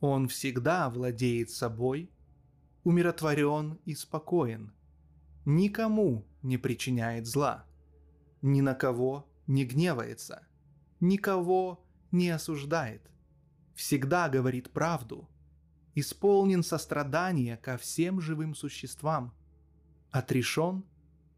[0.00, 2.10] Он всегда владеет собой,
[2.88, 4.72] умиротворен и спокоен.
[5.44, 7.66] Никому не причиняет зла.
[8.40, 10.48] Ни на кого не гневается.
[10.98, 13.02] Никого не осуждает,
[13.74, 15.28] всегда говорит правду,
[15.94, 19.34] исполнен сострадания ко всем живым существам,
[20.10, 20.82] отрешен,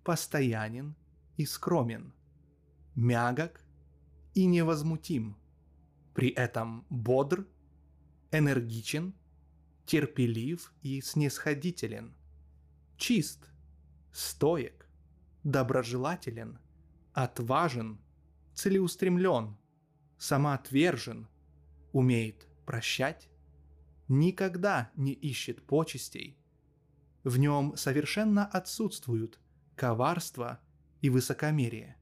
[0.04, 0.94] постоянен
[1.36, 2.14] и скромен,
[2.94, 3.60] мягок
[4.34, 5.36] и невозмутим,
[6.14, 7.48] при этом бодр,
[8.30, 9.14] энергичен,
[9.90, 12.14] терпелив и снисходителен,
[12.96, 13.50] чист,
[14.12, 14.88] стоек,
[15.42, 16.60] доброжелателен,
[17.12, 17.98] отважен–
[18.54, 19.56] целеустремлен,
[20.16, 21.26] самоотвержен,
[21.90, 23.28] умеет прощать,
[24.06, 26.38] никогда не ищет почестей.
[27.24, 29.40] В нем совершенно отсутствуют
[29.74, 30.60] коварство
[31.00, 31.96] и высокомерие.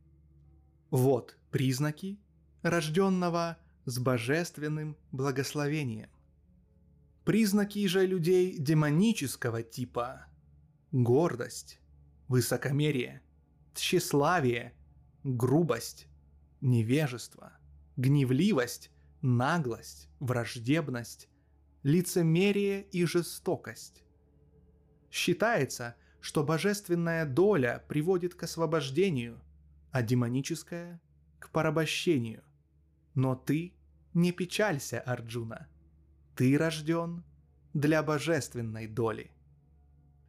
[0.90, 2.18] Вот признаки
[2.60, 6.10] рожденного с божественным благословением.
[7.28, 10.24] Признаки же людей демонического типа–
[10.92, 11.78] гордость,
[12.26, 13.20] высокомерие,
[13.74, 14.72] тщеславие,
[15.24, 16.08] грубость,
[16.62, 17.52] невежество,
[17.98, 18.90] гневливость,
[19.20, 21.28] наглость, враждебность,
[21.82, 24.04] лицемерие и жестокость.
[25.10, 29.38] Считается, что божественная доля приводит к освобождению,
[29.90, 30.98] а демоническая–
[31.38, 32.42] к порабощению.
[33.14, 33.74] Но ты
[34.14, 35.68] не печалься, Арджуна.
[36.38, 37.24] Ты рожден
[37.74, 39.32] для божественной доли.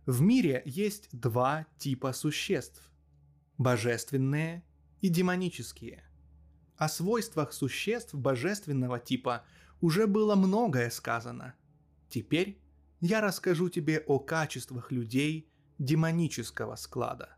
[0.08, 2.92] В мире есть два типа существ–
[3.60, 4.64] божественные
[5.02, 6.04] и демонические–
[6.80, 9.46] о свойствах существ божественного типа
[9.82, 11.54] уже было многое сказано.
[12.10, 12.60] Теперь
[13.02, 17.38] я расскажу тебе о качествах людей демонического склада.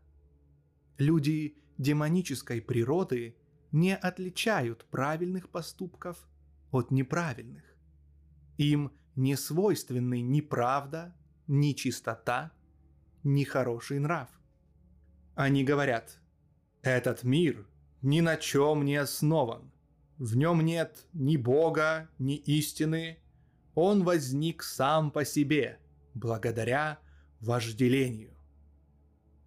[0.96, 3.36] Люди демонической природы
[3.70, 6.26] не отличают правильных поступков
[6.70, 7.71] от неправильных.
[8.62, 11.12] Им не свойственны ни правда,
[11.48, 12.52] ни чистота,
[13.24, 14.28] ни хороший нрав.
[15.34, 16.20] Они говорят,
[16.82, 17.66] этот мир
[18.02, 19.72] ни на чем не основан.
[20.16, 23.18] В нем нет ни Бога, ни истины.
[23.74, 25.80] Он возник сам по себе,
[26.14, 27.00] благодаря
[27.40, 28.32] вожделению.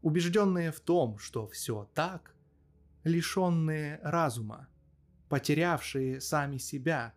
[0.01, 2.35] Убежденные в том, что все так,
[3.05, 4.67] лишенные разума,
[5.29, 7.13] потерявшие сами себя,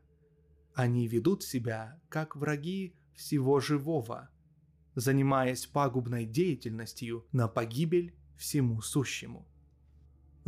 [0.79, 4.31] они ведут себя как враги всего живого,
[4.95, 9.47] занимаясь пагубной деятельностью на погибель всему сущему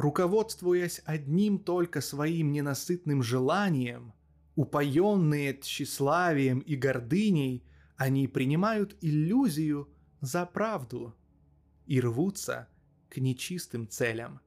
[0.00, 4.14] руководствуясь одним только своим ненасытным желанием,
[4.56, 7.64] Упоенные тщеславием и гордыней,
[7.96, 9.88] они принимают иллюзию
[10.20, 11.14] за правду
[11.86, 12.68] и рвутся
[13.08, 14.40] к нечистым целям.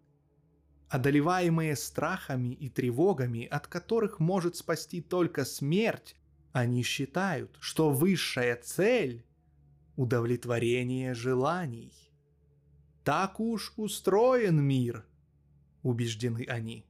[0.90, 6.16] Одолеваемые страхами и тревогами, от которых может спасти только смерть,
[6.52, 9.26] они считают, что высшая цель–
[9.96, 11.92] удовлетворение желаний.
[13.04, 15.06] Так уж устроен мир,
[15.82, 16.86] убеждены они.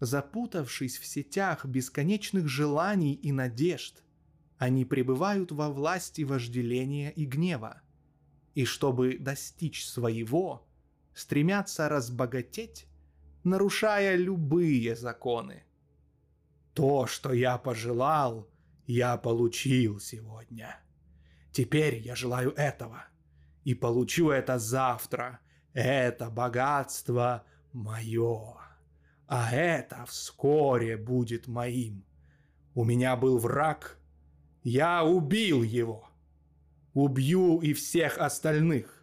[0.00, 4.02] Запутавшись в сетях бесконечных желаний и надежд,
[4.58, 7.82] они пребывают во власти вожделения и гнева,
[8.54, 10.66] и чтобы достичь своего,
[11.14, 12.86] стремятся разбогатеть,
[13.44, 15.64] нарушая любые законы.
[16.74, 18.48] То, что я пожелал,
[18.86, 20.78] я получил сегодня.
[21.52, 23.04] Теперь я желаю этого.
[23.64, 25.40] И получу это завтра.
[25.74, 28.56] Это богатство мое.
[29.26, 32.04] А это вскоре будет моим.
[32.74, 33.98] У меня был враг.
[34.62, 36.08] Я убил его.
[36.94, 39.01] Убью и всех остальных.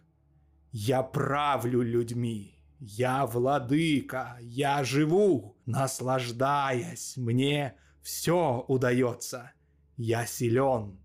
[0.72, 2.54] Я правлю людьми.
[2.78, 4.38] Я владыка.
[4.40, 7.16] Я живу, наслаждаясь.
[7.16, 9.52] Мне все удается.
[9.96, 10.98] Я силен,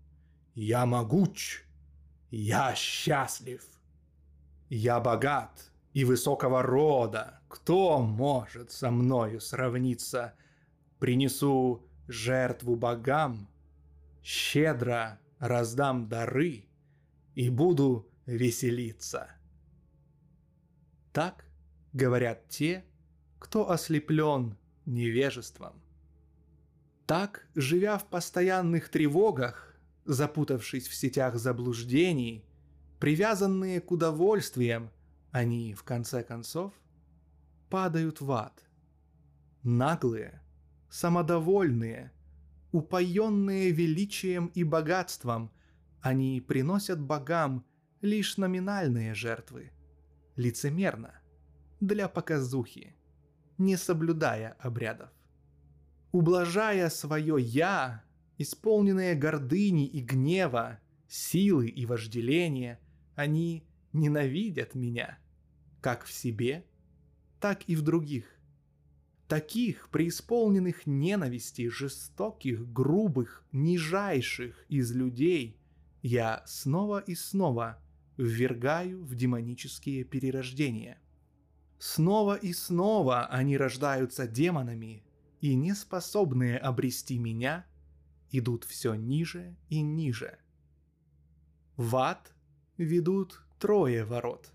[0.54, 1.64] я могуч,
[2.30, 3.62] я счастлив.
[4.70, 7.40] Я богат и высокого рода.
[7.48, 10.34] Кто может со мною сравниться?
[10.98, 13.48] Принесу жертву богам,
[14.22, 16.64] щедро раздам дары
[17.34, 19.35] и буду веселиться.
[21.16, 21.46] Так
[21.94, 22.84] говорят те,
[23.38, 25.80] кто ослеплен невежеством.
[27.06, 32.44] Так, живя в постоянных тревогах, запутавшись в сетях заблуждений,
[33.00, 34.90] привязанные к удовольствиям,
[35.30, 36.74] они, в конце концов,
[37.70, 38.62] падают в ад.
[39.62, 40.42] Наглые,
[40.90, 42.12] самодовольные,
[42.72, 45.50] упоенные величием и богатством,
[46.02, 47.64] они приносят богам
[48.02, 49.72] лишь номинальные жертвы,
[50.36, 51.20] лицемерно,
[51.80, 52.94] для показухи,
[53.58, 55.10] не соблюдая обрядов
[56.16, 58.02] ублажая свое «я»,
[58.38, 62.80] исполненные гордыни и гнева, силы и вожделения,
[63.14, 65.18] они ненавидят меня,
[65.82, 66.64] как в себе,
[67.38, 68.24] так и в других.
[69.28, 75.58] Таких, преисполненных ненависти, жестоких, грубых, нижайших из людей,
[76.02, 77.78] я снова и снова
[78.16, 80.98] ввергаю в демонические перерождения.
[81.78, 85.04] Снова и снова они рождаются демонами,
[85.40, 87.66] и неспособные обрести меня
[88.30, 90.38] идут все ниже и ниже.
[91.76, 92.32] В ад
[92.78, 94.52] ведут трое ворот.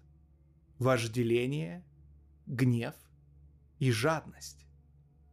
[0.79, 1.85] Вожделение,
[2.47, 2.95] гнев
[3.77, 4.65] и жадность.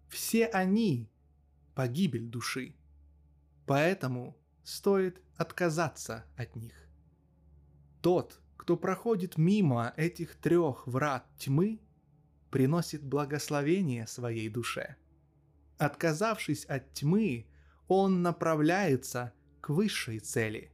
[0.08, 1.10] Все они–
[1.74, 2.74] погибель души.
[3.66, 6.87] Поэтому стоит отказаться от них.
[8.08, 11.78] Тот, кто проходит мимо этих трех врат тьмы,
[12.50, 14.96] приносит благословение своей душе–
[15.78, 17.46] Отказавшись от тьмы,
[17.86, 20.72] он направляется к высшей цели.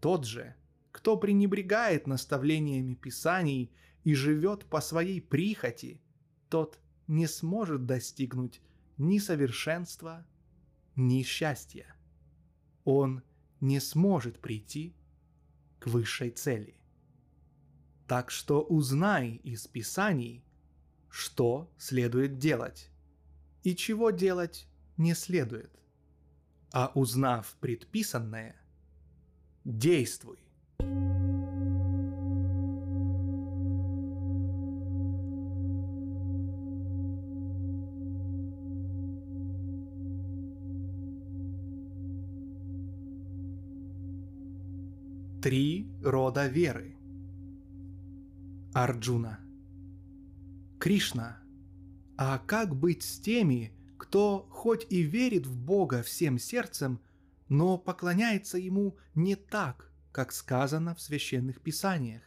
[0.00, 0.54] Тот же,
[0.92, 3.72] кто пренебрегает наставлениями Писаний
[4.04, 6.02] и живет по своей прихоти,
[6.50, 8.60] тот не сможет достигнуть
[8.98, 10.26] ни совершенства,
[10.96, 11.96] ни счастья.
[12.84, 13.22] Он
[13.60, 14.94] не сможет прийти
[15.80, 16.74] к высшей цели.
[18.06, 20.44] Так что узнай из Писаний,
[21.08, 22.90] что следует делать
[23.62, 25.70] и чего делать не следует.
[26.72, 28.54] А узнав предписанное,
[29.64, 30.38] действуй.
[45.50, 46.94] Три рода веры.
[48.72, 49.40] Арджуна.
[50.78, 51.42] Кришна
[52.16, 57.00] а как быть с теми, кто хоть и верит в Бога всем сердцем,
[57.48, 62.22] но поклоняется Ему не так, как сказано в священных писаниях?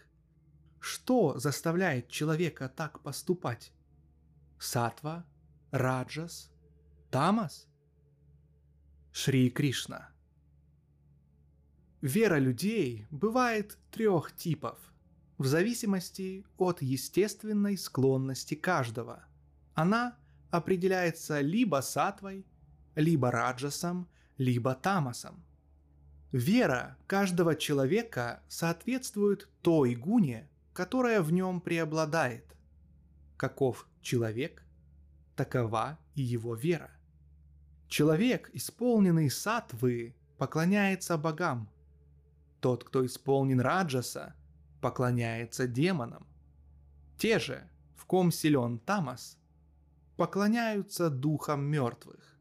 [0.81, 3.71] Что заставляет человека так поступать?
[4.59, 5.25] Сатва,
[5.71, 6.51] Раджас,
[7.09, 7.69] Тамас?
[9.13, 10.12] Шри Кришна.
[12.03, 14.77] Вера людей бывает трех типов,
[15.39, 19.25] в зависимости от естественной склонности каждого–
[19.73, 20.15] она
[20.51, 22.45] определяется либо сатвой,
[22.95, 24.07] либо раджасом,
[24.37, 25.43] либо тамасом.
[26.31, 32.55] Вера каждого человека соответствует той гуне, которая в нем преобладает.
[33.37, 34.63] Каков человек,
[35.35, 36.91] такова и его вера.
[37.87, 41.69] Человек, исполненный сатвы, поклоняется богам.
[42.63, 44.35] Тот, кто исполнен раджаса,
[44.79, 46.25] поклоняется демонам.
[47.17, 49.37] Те же, в ком силен тамас,
[50.15, 52.39] поклоняются духам мертвых.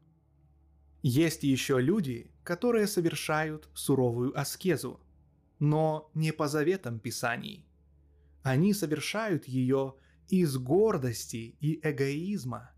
[1.01, 5.01] Есть еще люди, которые совершают суровую аскезу,
[5.59, 7.67] но не по заветам Писаний.
[8.43, 9.95] Они совершают ее
[10.29, 12.71] из гордости и эгоизма.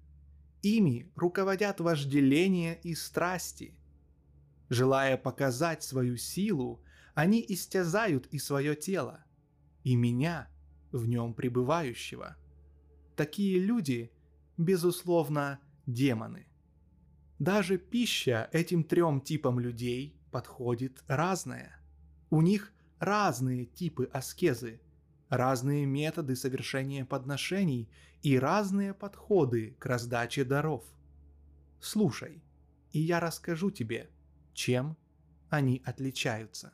[0.64, 3.78] Ими руководят вожделение и страсти.
[4.70, 6.82] Желая показать свою силу,
[7.16, 9.24] они истязают и свое тело,
[9.84, 10.50] и меня,
[10.92, 12.35] в нем пребывающего.
[13.16, 14.11] Такие люди,
[14.58, 16.48] безусловно, демоны.
[17.40, 21.80] Даже пища этим трем типам людей подходит разная.
[22.30, 24.82] У них разные типы аскезы,
[25.30, 27.90] разные методы совершения подношений
[28.24, 30.84] и разные подходы к раздаче даров.
[31.80, 32.44] Слушай,
[32.92, 34.10] и я расскажу тебе,
[34.53, 34.98] чем
[35.50, 36.74] они отличаются.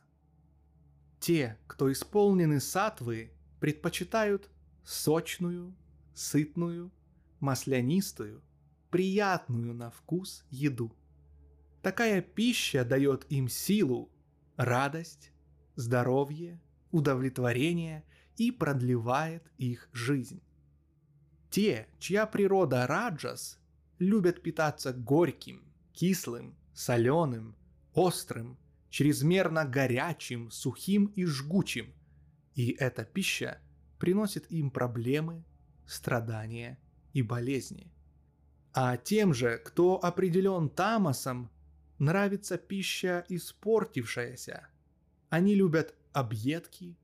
[1.22, 4.50] Те, кто исполнены сатвы, предпочитают
[4.82, 5.72] сочную,
[6.14, 6.90] сытную,
[7.38, 8.42] маслянистую,
[8.90, 10.92] приятную на вкус еду.
[11.80, 14.10] Такая пища дает им силу,
[14.56, 15.30] радость,
[15.76, 16.60] здоровье,
[16.90, 18.04] удовлетворение
[18.36, 20.42] и продлевает их жизнь.
[21.50, 23.60] Те, чья природа раджас,
[24.00, 27.54] любят питаться горьким, кислым, соленым,
[27.94, 28.58] острым,
[28.92, 31.94] чрезмерно горячим, сухим и жгучим,
[32.54, 33.58] и эта пища
[33.98, 35.44] приносит им проблемы,
[35.86, 36.78] страдания
[37.14, 37.90] и болезни.
[38.74, 41.50] А тем же, кто определен тамасом,
[41.98, 44.68] нравится пища испортившаяся.
[45.30, 46.98] Они любят объедки,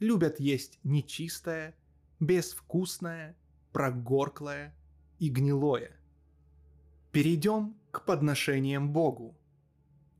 [0.00, 1.74] любят есть нечистое,
[2.20, 3.36] безвкусное,
[3.70, 4.74] прогорклое
[5.18, 5.92] и гнилое.
[7.12, 9.36] Перейдем к подношениям Богу.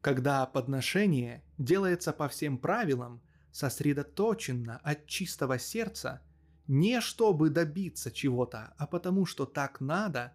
[0.05, 6.21] Когда подношение делается по всем правилам, сосредоточенно от чистого сердца,
[6.67, 10.35] не чтобы добиться чего-то, а потому что так надо,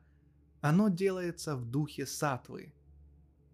[0.60, 2.74] оно делается в духе сатвы.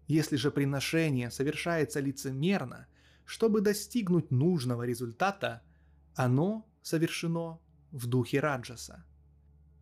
[0.06, 2.86] Если же приношение совершается лицемерно,
[3.26, 5.60] чтобы достигнуть нужного результата,
[6.14, 9.04] оно совершено в духе раджаса.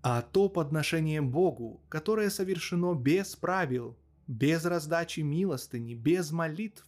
[0.03, 3.97] А то подношение Богу, которое совершено без правил,
[4.27, 6.87] без раздачи милостыни, без молитв,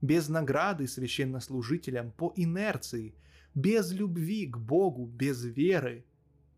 [0.00, 3.14] без награды священнослужителям по инерции,
[3.54, 6.04] без любви к Богу, без веры,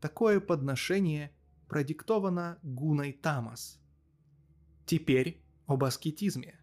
[0.00, 1.32] такое подношение
[1.68, 3.80] продиктовано гуной Тамас.
[4.86, 6.58] Теперь об аскетизме.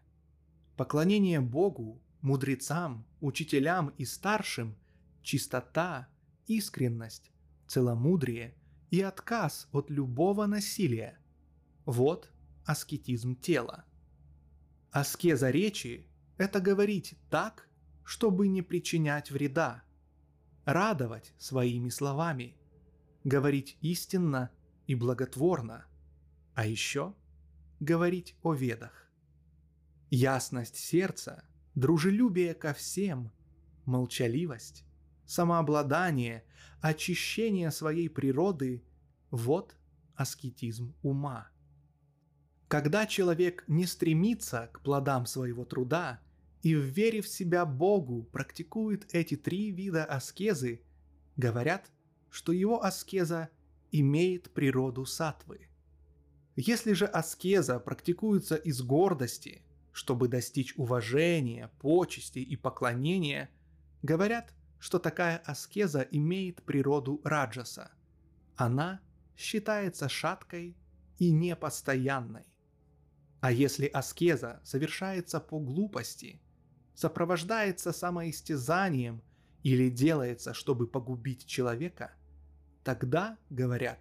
[0.76, 4.76] Поклонение Богу, мудрецам, учителям и старшим–
[5.22, 6.08] чистота,
[6.46, 7.30] искренность,
[7.66, 8.54] целомудрие
[8.90, 11.18] и отказ от любого насилия.
[11.84, 12.30] Вот
[12.68, 13.86] аскетизм тела.
[14.90, 16.06] Аскеза речи–
[16.36, 17.66] это говорить так,
[18.04, 19.82] чтобы не причинять вреда,
[20.66, 22.58] радовать своими словами,
[23.24, 24.50] говорить истинно
[24.86, 25.86] и благотворно,
[26.54, 27.14] а еще
[27.80, 29.10] говорить о ведах.
[30.10, 33.32] Ясность сердца, дружелюбие ко всем,
[33.86, 34.84] молчаливость,
[35.24, 36.44] самообладание,
[36.82, 38.84] очищение своей природы–
[39.30, 39.74] вот
[40.16, 41.48] аскетизм ума.
[42.68, 46.20] Когда человек не стремится к плодам своего труда
[46.62, 50.82] и, вверив в себя Богу, практикует эти три вида аскезы,
[51.38, 51.90] говорят,
[52.28, 53.48] что его аскеза
[53.90, 55.68] имеет природу сатвы.
[56.56, 63.48] Если же аскеза практикуется из гордости, чтобы достичь уважения, почести и поклонения,
[64.02, 67.92] говорят, что такая аскеза имеет природу раджаса.
[68.56, 69.00] Она
[69.36, 70.76] считается шаткой
[71.18, 72.47] и непостоянной.
[73.40, 76.40] А если аскеза совершается по глупости,
[76.94, 79.22] сопровождается самоистязанием
[79.62, 82.12] или делается, чтобы погубить человека,
[82.82, 83.98] тогда говорят,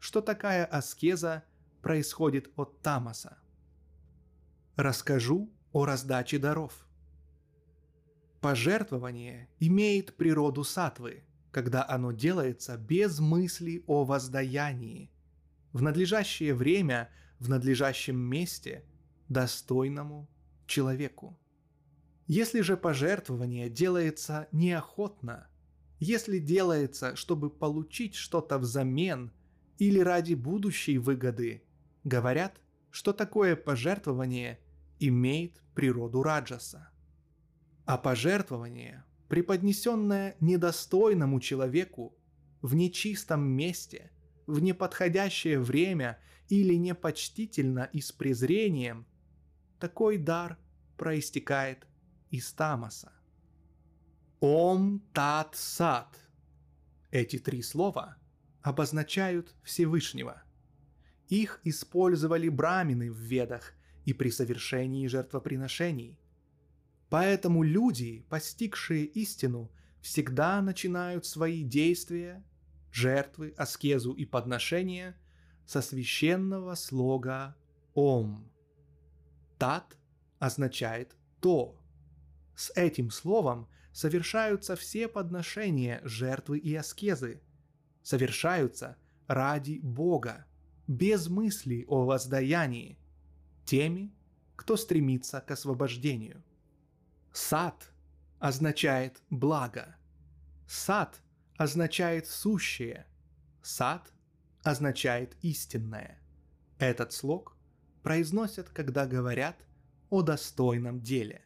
[0.00, 1.44] что такая аскеза
[1.82, 3.38] происходит от тамаса.
[4.76, 6.86] Расскажу о раздаче даров.
[8.40, 15.12] Пожертвование имеет природу сатвы, когда оно делается без мысли о воздаянии,
[15.72, 17.10] в надлежащее время,
[17.44, 18.84] в надлежащем месте,
[19.28, 20.28] достойному
[20.66, 21.38] человеку.
[22.26, 25.46] Если же пожертвование делается неохотно,
[26.00, 29.30] если делается, чтобы получить что-то взамен
[29.78, 31.62] или ради будущей выгоды,
[32.02, 34.58] говорят, что такое пожертвование
[34.98, 36.88] имеет природу раджаса
[37.84, 42.16] а пожертвование, преподнесенное недостойному человеку
[42.62, 44.10] в нечистом месте,
[44.46, 49.06] в неподходящее время или непочтительно и с презрением,
[49.78, 50.58] такой дар
[50.96, 51.86] проистекает
[52.30, 53.12] из тамаса.
[54.40, 56.20] Ом Тат Сат.
[57.10, 58.16] Эти три слова
[58.62, 60.42] обозначают Всевышнего.
[61.28, 63.72] Их использовали брамины в ведах
[64.04, 66.18] и при совершении жертвоприношений.
[67.08, 72.44] Поэтому люди, постигшие истину, всегда начинают свои действия,
[72.90, 75.16] жертвы, аскезу и подношения
[75.66, 77.56] со священного слога
[77.94, 78.50] «Ом».
[79.58, 79.96] «Тат»
[80.38, 81.80] означает «то».
[82.54, 87.40] С этим словом совершаются все подношения, жертвы и аскезы.
[88.02, 90.46] Совершаются ради Бога,
[90.86, 92.98] без мысли о воздаянии,
[93.64, 94.12] теми,
[94.56, 96.42] кто стремится к освобождению.
[97.32, 97.90] Сад
[98.38, 99.96] означает благо.
[100.68, 101.20] Сад
[101.56, 103.06] означает сущее.
[103.62, 104.13] Сад
[104.64, 106.18] означает истинное.
[106.78, 107.56] Этот слог
[108.02, 109.56] произносят, когда говорят
[110.10, 111.42] о достойном деле.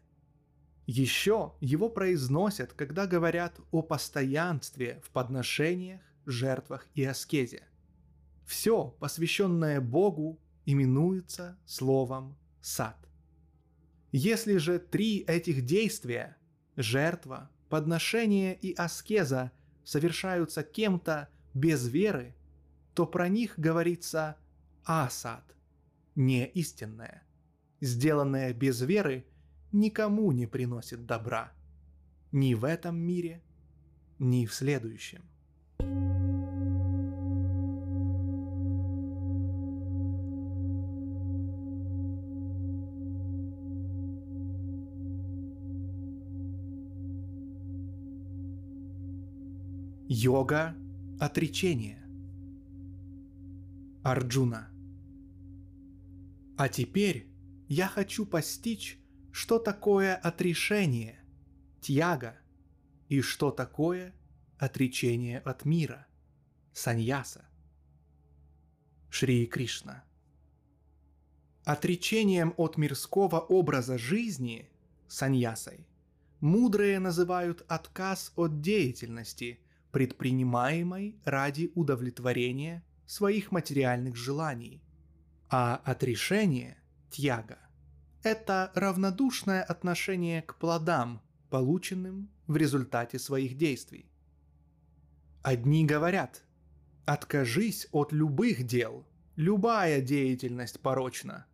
[0.87, 7.65] Еще его произносят, когда говорят о постоянстве в подношениях, жертвах и аскезе.
[8.47, 12.97] Все, посвященное Богу, именуется словом «сад».
[14.11, 16.39] Если же три этих действия–
[16.77, 19.53] жертва, подношение и аскеза–
[19.89, 22.35] совершаются кем-то без веры,
[22.99, 24.37] то про них говорится
[24.85, 25.55] «асад»–
[26.17, 27.23] не истинное.
[27.81, 29.25] Сделанное без веры
[29.71, 31.53] никому не приносит добра.
[32.33, 33.41] Ни в этом мире,
[34.19, 35.23] ни в следующем.
[50.09, 50.75] Йога
[51.21, 52.08] отречения.
[54.03, 54.71] Арджуна.
[56.57, 57.29] А теперь
[57.69, 58.99] я хочу постичь,
[59.33, 61.21] что такое отрешение,
[61.81, 62.39] тьяга,
[63.09, 64.15] и что такое
[64.59, 66.07] отречение от мира,
[66.73, 67.45] саньяса.
[69.11, 70.05] Шри Кришна.
[71.65, 74.69] Отречением от мирского образа жизни,
[75.07, 75.87] саньясой,
[76.41, 79.61] мудрые называют отказ от деятельности–
[79.91, 84.81] предпринимаемой ради удовлетворения своих материальных желаний.
[85.49, 86.77] А отрешение,
[87.11, 87.59] тьяга,
[88.23, 91.21] это равнодушное отношение к плодам,
[91.51, 94.11] полученным в результате своих действий.
[95.43, 96.45] Одни говорят,
[97.07, 99.05] откажись от любых дел,
[99.35, 101.47] любая деятельность порочна.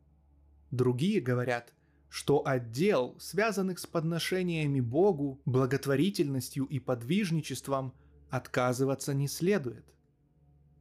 [0.71, 1.73] Другие говорят,
[2.09, 7.95] что отдел, связанных с подношениями Богу, благотворительностью и подвижничеством–
[8.35, 9.94] отказываться не следует.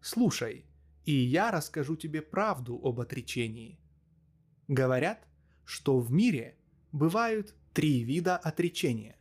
[0.03, 0.65] Слушай,
[1.05, 3.79] и я расскажу тебе правду об отречении.
[4.67, 5.25] Говорят,
[5.63, 6.57] что в мире
[6.91, 9.17] бывают три вида отречения.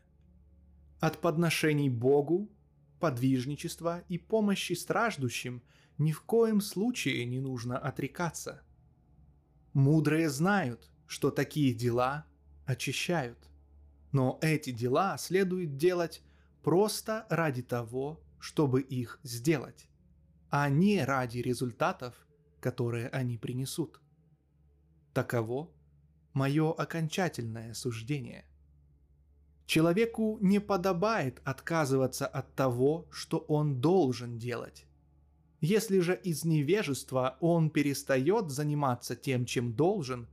[0.99, 2.51] От подношений Богу,
[2.99, 5.63] подвижничества и помощи страждущим
[5.99, 8.65] ни в коем случае не нужно отрекаться.
[9.75, 12.27] Мудрые знают, что такие дела
[12.67, 13.39] очищают.
[14.11, 16.25] Но эти дела следует делать
[16.65, 19.87] просто ради того, чтобы их сделать,
[20.53, 22.15] а не ради результатов,
[22.61, 24.03] которые они принесут.
[25.15, 25.71] Таково
[26.35, 28.45] мое окончательное суждение.
[29.65, 34.85] Человеку не подобает отказываться от того, что он должен делать.
[35.63, 40.29] Если же из невежества он перестает заниматься тем, чем должен,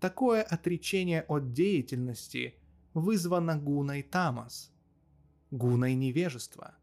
[0.00, 2.54] такое отречение от деятельности
[2.94, 4.72] вызвано гуной тамас–
[5.50, 6.74] гуной невежества.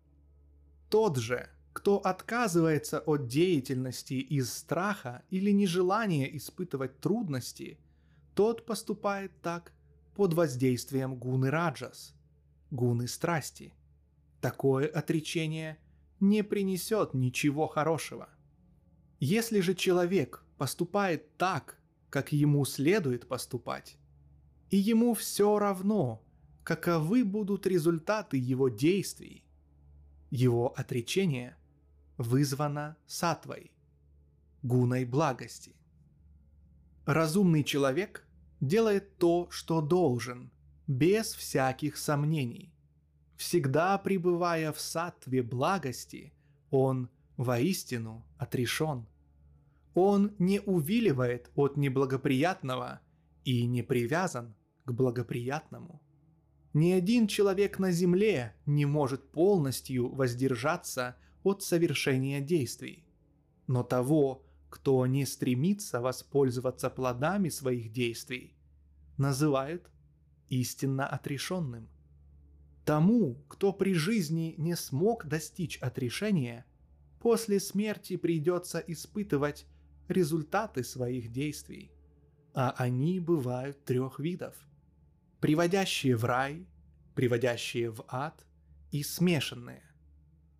[0.91, 7.77] Тот же, кто отказывается от деятельности из страха или нежелания испытывать трудности,
[8.33, 9.73] тот поступает так
[10.15, 12.15] под воздействием гуны раджас,
[12.71, 13.73] гуны страсти.
[14.39, 15.77] Такое отречение
[16.21, 18.29] не принесет ничего хорошего.
[19.19, 21.77] Если же человек поступает так,
[22.09, 23.97] как ему следует поступать,
[24.69, 26.23] и ему все равно,
[26.63, 29.43] каковы будут результаты его действий.
[30.31, 31.57] Его отречение
[32.17, 33.71] вызвано сатвой,
[34.63, 35.75] гуной благости.
[37.05, 38.25] Разумный человек
[38.61, 40.51] делает то, что должен,
[40.87, 42.73] без всяких сомнений.
[43.35, 46.33] Всегда пребывая в сатве благости,
[46.69, 49.07] он воистину отрешен.
[49.93, 53.01] Он не увиливает от неблагоприятного
[53.43, 56.01] и не привязан к благоприятному.
[56.73, 61.15] Ни один человек на Земле не может полностью воздержаться
[61.45, 63.05] от совершения действий.
[63.67, 68.53] Но того, кто не стремится воспользоваться плодами своих действий,
[69.17, 69.89] называют
[70.49, 71.87] истинно отрешенным.
[72.83, 76.65] Тому, кто при жизни не смог достичь отрешения,
[77.19, 79.65] после смерти придется испытывать
[80.07, 81.91] результаты своих действий.
[82.53, 84.55] А они бывают трех видов.
[85.39, 86.67] Приводящие в рай,
[87.15, 88.45] приводящие в ад
[88.91, 89.83] и смешанные.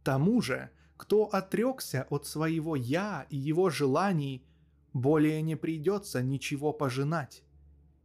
[0.04, 4.46] Тому же, кто отрекся от своего «я» и его желаний,
[4.94, 7.44] более не придется ничего пожинать.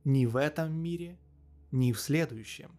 [0.05, 1.19] Ни в этом мире,
[1.71, 2.77] ни в следующем.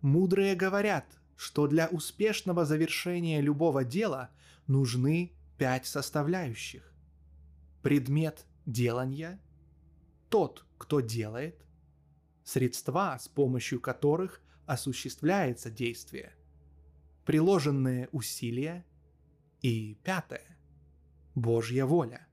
[0.00, 1.04] Мудрые говорят,
[1.36, 4.30] что для успешного завершения любого дела
[4.66, 6.92] нужны пять составляющих.
[7.82, 9.40] Предмет делания,
[10.28, 11.64] тот, кто делает,
[12.44, 16.34] средства, с помощью которых осуществляется действие,
[17.24, 18.84] приложенные усилия
[19.62, 20.56] и пятое–
[21.34, 22.26] Божья воля.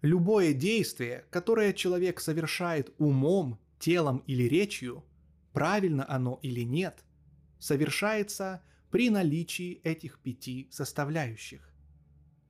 [0.00, 5.04] Любое действие, которое человек совершает умом, телом или речью,
[5.52, 7.04] правильно оно или нет,
[7.58, 11.72] совершается при наличии этих пяти составляющих.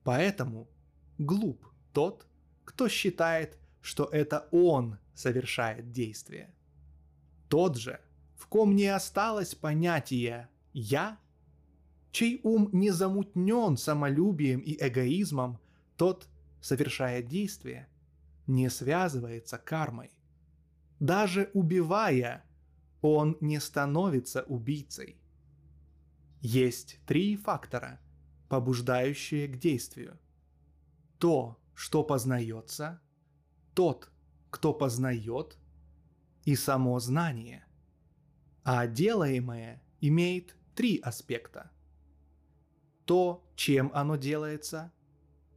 [0.03, 0.67] Поэтому
[1.17, 2.25] глуп тот,
[2.65, 6.53] кто считает, что это он совершает действие.
[7.49, 7.99] Тот же,
[8.35, 11.19] в ком не осталось понятия «я»,
[12.13, 15.59] чей ум не замутнен самолюбием и эгоизмом,
[15.97, 16.29] тот,
[16.61, 17.89] совершая действие,
[18.45, 20.11] не связывается кармой.
[20.99, 22.45] Даже убивая,
[23.01, 25.17] он не становится убийцей.
[26.39, 27.99] Есть три фактора,
[28.47, 30.19] побуждающие к действию.
[31.17, 33.01] То, что познается,
[33.73, 34.11] тот,
[34.51, 35.57] кто познает,
[36.45, 37.65] и само знание.
[38.63, 41.72] А делаемое имеет три аспекта.
[43.05, 44.91] То, чем оно делается,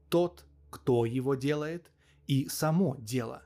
[0.09, 1.91] тот, кто его делает,
[2.27, 3.43] и само дело.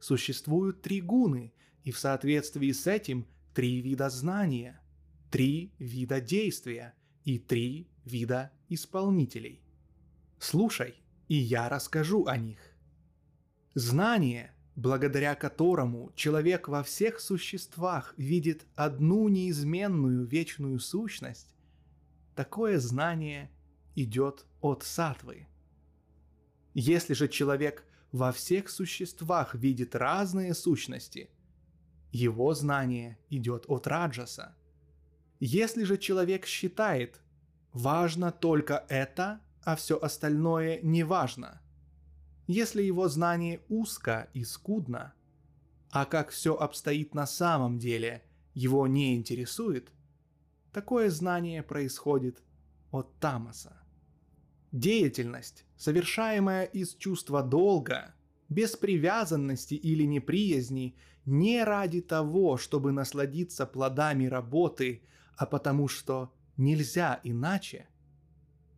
[0.00, 1.52] Существуют три гуны,
[1.84, 4.80] и в соответствии с этим три вида знания,
[5.30, 6.94] три вида действия
[7.24, 9.62] и три вида исполнителей.
[10.38, 10.96] Слушай,
[11.28, 12.58] и я расскажу о них.
[13.74, 21.55] Знание, благодаря которому человек во всех существах видит одну неизменную вечную сущность,
[22.36, 23.50] такое знание
[23.96, 25.48] идет от сатвы.
[26.74, 31.30] Если же человек во всех существах видит разные сущности,
[32.12, 34.54] его знание идет от раджаса.
[35.40, 37.20] Если же человек считает,
[37.72, 41.60] важно только это, а все остальное не важно.
[42.46, 45.14] Если его знание узко и скудно,
[45.90, 48.22] а как все обстоит на самом деле,
[48.54, 49.90] его не интересует,
[50.76, 52.42] такое знание происходит
[52.90, 53.76] от тамаса.
[54.72, 58.14] Деятельность, совершаемая из чувства долга,
[58.48, 65.02] без привязанности или неприязни, не ради того, чтобы насладиться плодами работы,
[65.36, 67.88] а потому что нельзя иначе–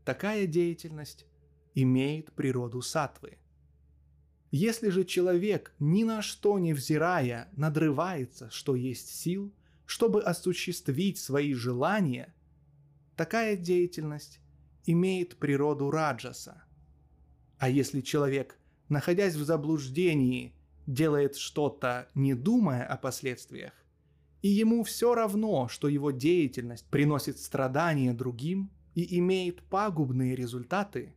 [0.09, 1.27] Такая деятельность
[1.75, 3.36] имеет природу сатвы.
[4.51, 9.52] Если же человек, ни на что не взирая, надрывается, что есть сил,
[9.89, 12.34] чтобы осуществить свои желания,
[13.17, 14.39] такая деятельность
[14.84, 16.62] имеет природу раджаса.
[17.57, 18.58] А если человек,
[18.91, 20.55] находясь в заблуждении,
[20.86, 23.73] делает что-то, не думая о последствиях,
[24.42, 31.15] и ему все равно, что его деятельность приносит страдания другим, и имеет пагубные результаты,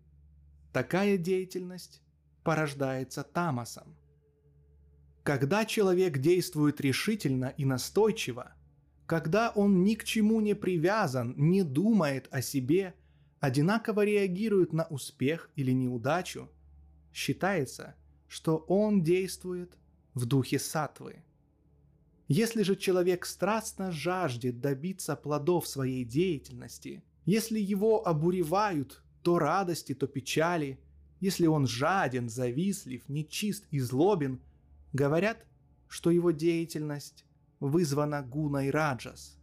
[0.71, 2.01] такая деятельность
[2.45, 3.97] порождается тамасом.
[5.23, 8.53] Когда человек действует решительно и настойчиво,
[9.11, 12.95] когда он ни к чему не привязан, не думает о себе,
[13.41, 16.49] одинаково реагирует на успех или неудачу,
[17.11, 17.95] считается,
[18.29, 19.77] что он действует
[20.13, 21.25] в духе сатвы.
[22.29, 30.07] Если же человек страстно жаждет добиться плодов своей деятельности, если его обуревают то радости, то
[30.07, 30.79] печали,
[31.19, 34.39] если он жаден, завистлив, нечист и злобен,
[34.93, 35.45] говорят,
[35.89, 37.25] что его деятельность
[37.61, 39.39] вызвана гуной раджас.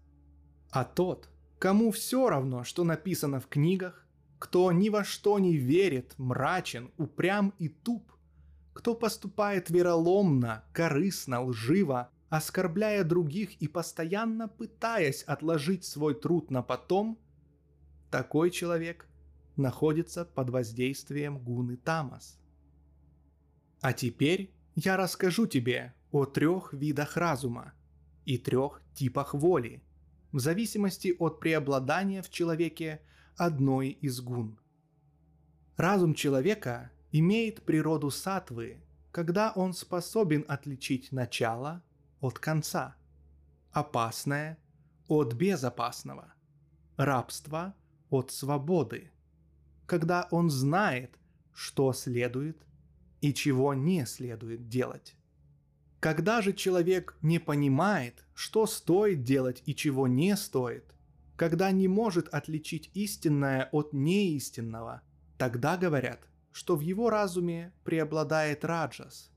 [0.71, 4.07] А тот, кому все равно, что написано в книгах,
[4.39, 8.13] кто ни во что не верит, мрачен, упрям и туп,
[8.75, 17.19] кто поступает вероломно, корыстно, лживо, оскорбляя других и постоянно пытаясь отложить свой труд на потом–
[18.11, 19.07] такой человек
[19.57, 22.39] находится под воздействием гуны Тамас.
[23.81, 27.75] А теперь я расскажу тебе о трех видах разума
[28.29, 29.83] и трех типах воли,
[30.33, 33.01] в зависимости от преобладания в человеке
[33.39, 34.61] одной из гун.
[35.79, 38.83] Разум человека имеет природу сатвы,
[39.13, 41.83] когда он способен отличить начало
[42.21, 42.97] от конца,
[43.71, 44.59] опасное
[45.07, 46.35] от безопасного,
[46.99, 47.75] рабство
[48.11, 49.11] от свободы,
[49.87, 51.19] когда он знает,
[51.55, 52.63] что следует
[53.23, 55.17] и чего не следует делать.
[56.01, 60.95] Когда же человек не понимает, что стоит делать и чего не стоит,
[61.35, 65.03] когда не может отличить истинное от неистинного,
[65.39, 66.21] тогда говорят,
[66.53, 69.33] что в его разуме преобладает раджас.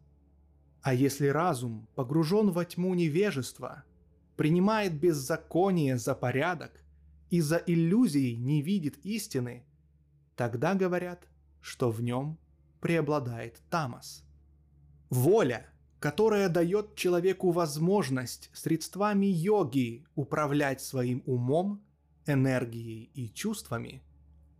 [0.83, 3.83] А если разум погружен во тьму невежества,
[4.35, 6.83] принимает беззаконие за порядок
[7.31, 9.63] и за иллюзией не видит истины,
[10.35, 11.27] тогда говорят,
[11.59, 12.37] что в нем
[12.79, 14.23] преобладает тамас.
[15.09, 15.67] Воля–
[16.01, 21.85] которая дает человеку возможность средствами йоги управлять своим умом,
[22.25, 24.01] энергией и чувствами,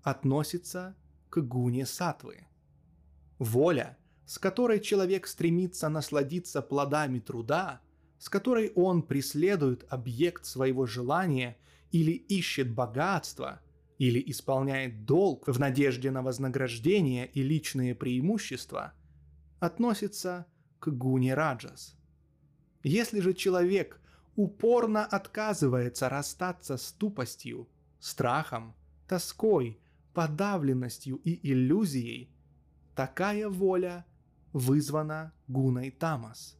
[0.03, 0.95] относится
[1.31, 2.45] к гуне сатвы.
[3.39, 3.97] Воля,
[4.27, 7.81] с которой человек стремится насладиться плодами труда,
[8.19, 11.57] с которой он преследует объект своего желания
[11.91, 13.61] или ищет богатство,
[13.97, 18.93] или исполняет долг в надежде на вознаграждение и личные преимущества,
[19.59, 20.45] относится
[20.81, 21.95] к гуне раджас.
[22.83, 24.01] Если же человек
[24.35, 27.69] упорно отказывается расстаться с тупостью,
[27.99, 28.73] страхом,
[29.07, 29.79] тоской,
[30.13, 32.33] подавленностью и иллюзией,
[32.95, 34.05] такая воля
[34.53, 36.57] вызвана гуной тамас.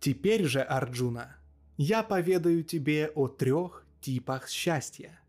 [0.00, 1.36] Теперь же, Арджуна,
[1.76, 5.20] я поведаю тебе о трех типах счастья,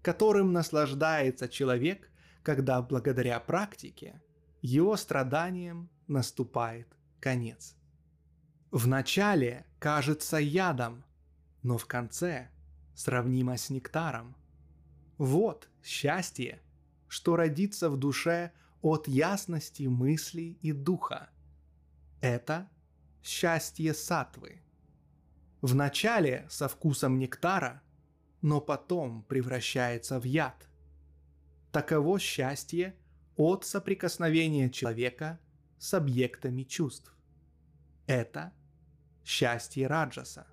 [0.00, 2.08] которым наслаждается человек,
[2.42, 4.22] когда благодаря практике
[4.62, 6.88] его страданиям наступает
[7.22, 7.76] конец.
[8.72, 11.04] В начале кажется ядом,
[11.62, 12.50] но в конце
[12.94, 14.36] сравнимо с нектаром.
[15.18, 16.60] Вот счастье,
[17.08, 18.52] что родится в душе
[18.82, 21.30] от ясности мысли и духа.
[22.20, 22.68] Это
[23.22, 24.60] счастье сатвы.
[25.60, 27.82] В начале со вкусом нектара,
[28.40, 30.68] но потом превращается в яд.
[31.70, 32.96] Таково счастье
[33.36, 35.38] от соприкосновения человека
[35.82, 37.12] с объектами чувств.
[38.06, 38.52] Это
[39.24, 40.46] счастье Раджаса.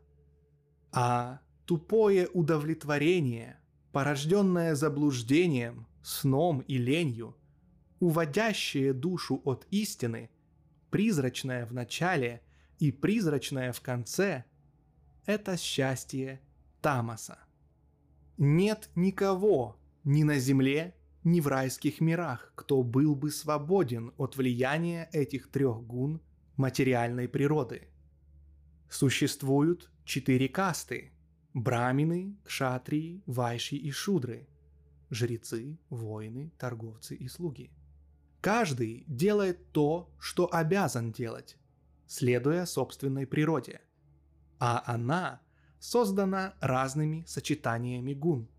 [0.92, 3.60] А тупое удовлетворение,
[3.92, 7.38] порожденное заблуждением, сном и ленью,
[8.00, 10.32] уводящее душу от истины,
[10.90, 12.42] призрачное в начале
[12.80, 14.46] и призрачное в конце,
[15.28, 16.42] это счастье
[16.82, 17.38] Тамаса.
[18.40, 25.10] Нет никого ни на земле, ни в райских мирах, кто был бы свободен от влияния
[25.12, 26.22] этих трех гун
[26.56, 27.90] материальной природы.
[28.90, 31.12] Существуют четыре касты–
[31.54, 34.48] брамины, кшатрии, вайши и шудры–
[35.10, 37.72] жрецы, воины, торговцы и слуги.
[38.42, 41.58] Каждый делает то, что обязан делать,
[42.08, 43.82] следуя собственной природе,
[44.60, 45.42] а она
[45.80, 48.50] создана разными сочетаниями гун.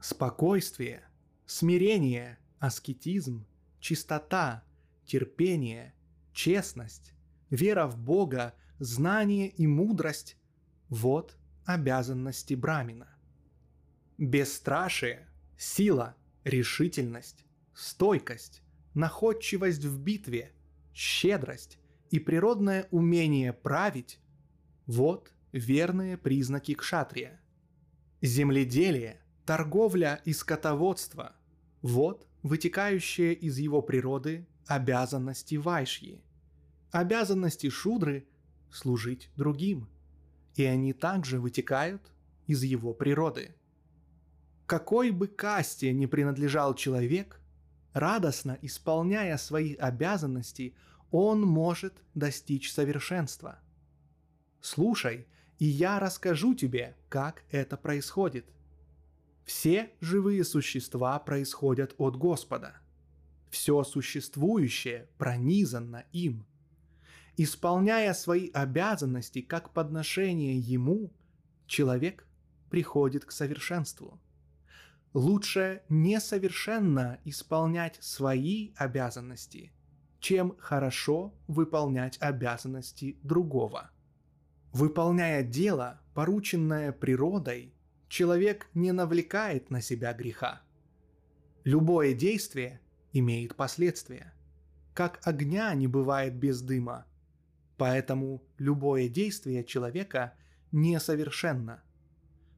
[0.00, 1.02] Спокойствие–
[1.46, 3.46] смирение, аскетизм,
[3.80, 4.64] чистота,
[5.04, 5.94] терпение,
[6.32, 7.14] честность,
[7.50, 10.36] вера в Бога, знание и мудрость–
[10.88, 13.08] вот обязанности Брамина.
[14.18, 18.62] Бесстрашие, сила, решительность, стойкость,
[18.94, 20.52] находчивость в битве,
[20.92, 21.78] щедрость
[22.10, 24.18] и природное умение править–
[24.86, 27.40] вот верные признаки кшатрия.
[28.20, 31.32] Земледелие, торговля и скотоводство–
[31.82, 36.20] вот вытекающие из его природы обязанности Вайшьи.
[36.90, 38.26] Обязанности Шудры–
[38.70, 39.88] служить другим.
[40.54, 42.12] И они также вытекают
[42.46, 43.54] из его природы.
[44.66, 47.40] Какой бы касте ни принадлежал человек,
[47.92, 50.74] радостно исполняя свои обязанности,
[51.10, 53.58] он может достичь совершенства.
[54.60, 55.26] Слушай,
[55.58, 58.46] и я расскажу тебе, как это происходит–
[59.44, 62.76] все живые существа происходят от Господа.
[63.50, 66.46] Все существующее пронизано им.
[67.36, 71.12] Исполняя свои обязанности как подношение Ему,
[71.66, 72.26] человек
[72.70, 74.20] приходит к совершенству.
[75.12, 79.72] Лучше несовершенно исполнять свои обязанности,
[80.20, 83.90] чем хорошо выполнять обязанности другого.
[84.72, 87.74] Выполняя дело, порученное природой,
[88.12, 90.60] человек не навлекает на себя греха.
[91.64, 92.78] Любое действие
[93.14, 94.34] имеет последствия.
[94.92, 97.06] Как огня не бывает без дыма.
[97.78, 100.34] Поэтому любое действие человека
[100.72, 101.82] несовершенно.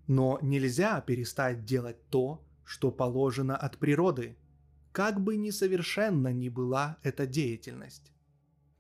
[0.09, 4.37] Но нельзя перестать делать то, что положено от природы,
[4.91, 8.13] как бы несовершенна ни была эта деятельность.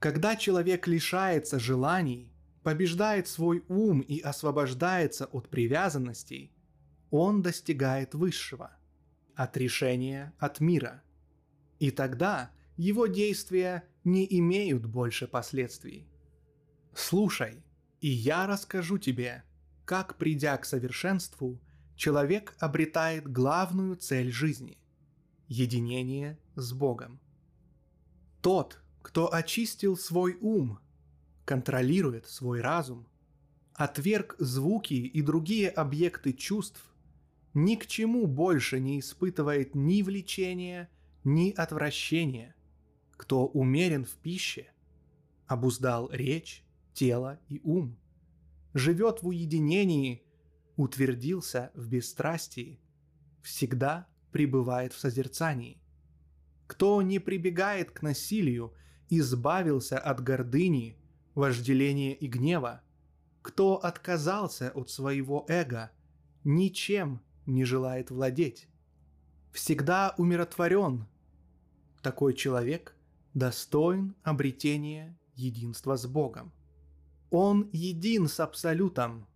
[0.01, 2.33] Когда человек лишается желаний,
[2.65, 6.51] побеждает свой ум и освобождается от привязанностей,
[7.17, 8.76] он достигает высшего,
[9.36, 11.05] отрешения от мира.
[11.78, 16.09] И тогда его действия не имеют больше последствий.
[16.93, 17.62] Слушай,
[18.01, 19.44] и я расскажу тебе,
[19.84, 21.60] как, придя к совершенству,
[21.94, 24.76] человек обретает главную цель жизни–
[25.47, 27.20] единение с Богом.
[28.43, 30.81] Тот, кто очистил свой ум,
[31.44, 33.07] контролирует свой разум,
[33.73, 36.91] отверг звуки и другие объекты чувств,
[37.55, 40.91] ни к чему больше не испытывает ни влечения,
[41.23, 42.55] ни отвращения,
[43.12, 44.73] кто умерен в пище,
[45.47, 47.97] обуздал речь, тело и ум,
[48.74, 50.24] живет в уединении,
[50.76, 52.81] утвердился в бесстрастии,
[53.42, 55.81] всегда пребывает в созерцании.
[56.66, 58.74] Кто не прибегает к насилию
[59.10, 60.99] избавился от гордыни,
[61.34, 62.83] вожделения и гнева,
[63.42, 65.91] кто отказался от своего эго,
[66.42, 68.68] ничем не желает владеть,
[69.52, 71.06] всегда умиротворен.
[72.02, 72.97] Такой человек
[73.34, 76.52] достоин обретения единства с Богом.
[77.31, 79.26] Он един с Абсолютом,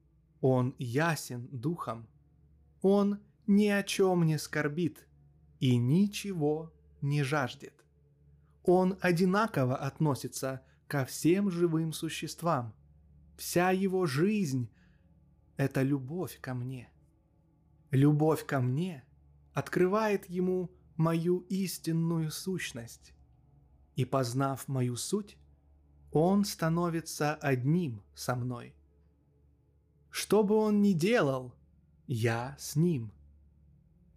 [0.40, 2.06] он ясен духом,
[2.82, 5.06] он ни о чем не скорбит
[5.58, 7.78] и ничего не жаждет
[8.68, 12.74] он одинаково относится ко всем живым существам.
[13.36, 14.68] Вся его жизнь–
[15.56, 16.90] это любовь ко мне.
[17.90, 19.04] Любовь ко мне
[19.54, 23.14] открывает ему мою истинную сущность.
[23.96, 25.38] И познав мою суть,
[26.12, 28.74] он становится одним со мной.
[30.10, 31.54] Что бы он ни делал,
[32.06, 33.12] я с ним.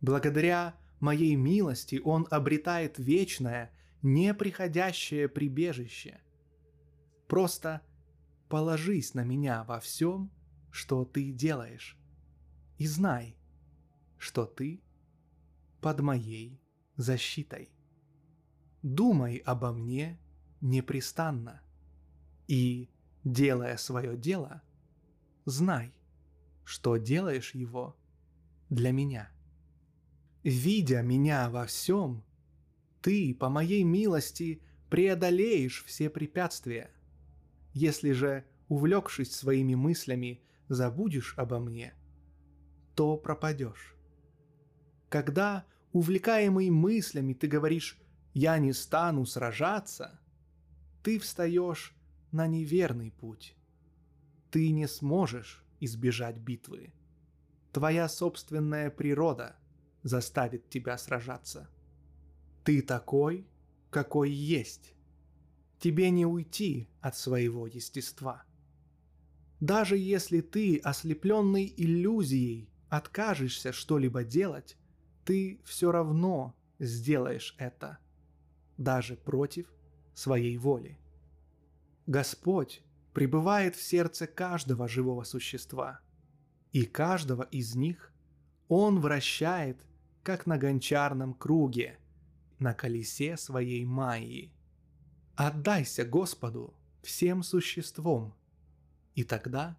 [0.02, 6.20] Благодаря моей милости он обретает вечное неприходящее прибежище.
[7.28, 7.82] Просто
[8.50, 10.32] положись на меня во всем,
[10.72, 11.98] что ты делаешь,
[12.78, 13.36] и знай,
[14.22, 14.84] что ты
[15.82, 16.62] под моей
[16.96, 17.72] защитой.
[18.84, 20.20] Думай обо мне
[20.62, 21.60] непрестанно,
[22.48, 22.92] и,
[23.24, 24.62] делая свое дело,
[25.46, 25.92] знай,
[26.64, 27.98] что делаешь его
[28.70, 29.32] для меня.
[30.44, 32.24] Видя меня во всем,
[33.02, 36.92] ты, по моей милости, преодолеешь все препятствия.
[37.74, 41.96] Если же, увлекшись своими мыслями, забудешь обо мне,
[42.94, 43.96] то пропадешь.
[45.12, 48.00] Когда, увлекаемый мыслями, ты говоришь
[48.34, 50.22] «я не стану сражаться»,
[51.04, 51.94] ты встаешь
[52.32, 53.58] на неверный путь.
[54.52, 56.94] Ты не сможешь избежать битвы.
[57.74, 59.58] Твоя собственная природа
[60.02, 61.70] заставит тебя сражаться.
[62.64, 63.46] Ты такой,
[63.90, 64.94] какой есть.
[65.78, 68.46] Тебе не уйти от своего естества.
[69.60, 74.78] Даже если ты, ослепленный иллюзией, откажешься что-либо делать,
[75.26, 78.00] ты все равно сделаешь это,
[78.78, 79.72] даже против
[80.14, 80.98] своей воли.
[82.08, 82.84] Господь
[83.14, 86.00] пребывает в сердце каждого живого существа,
[86.72, 88.14] и каждого из них
[88.68, 89.86] Он вращает,
[90.24, 92.00] как на гончарном круге,
[92.60, 94.54] на колесе своей Майи.
[95.36, 98.34] Отдайся Господу всем существом,
[99.16, 99.78] и тогда,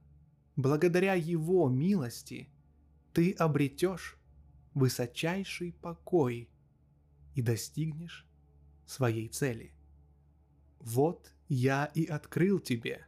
[0.57, 2.49] благодаря Его милости,
[3.12, 4.19] ты обретешь
[4.75, 6.49] высочайший покой
[7.34, 8.26] и достигнешь
[8.86, 9.75] своей цели.
[10.81, 13.07] Вот я и открыл тебе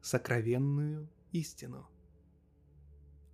[0.00, 1.88] сокровенную истину.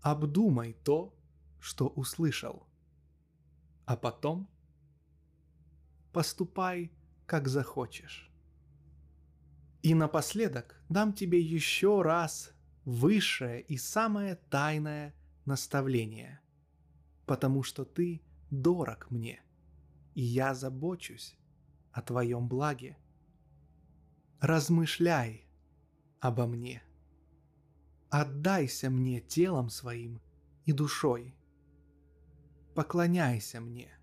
[0.00, 1.14] Обдумай то,
[1.58, 2.66] что услышал,
[3.84, 4.48] а потом–
[6.12, 6.92] поступай,
[7.26, 8.30] как захочешь.
[9.82, 12.52] И напоследок дам тебе еще раз
[12.84, 15.14] высшее и самое тайное
[15.44, 16.40] наставление,
[17.30, 19.40] потому что ты дорог мне,
[20.16, 21.38] и я забочусь
[21.92, 22.98] о твоем благе.
[24.40, 25.46] Размышляй
[26.18, 26.82] обо мне.
[28.08, 30.20] Отдайся мне телом своим
[30.64, 31.36] и душой.
[32.74, 33.96] Поклоняйся мне,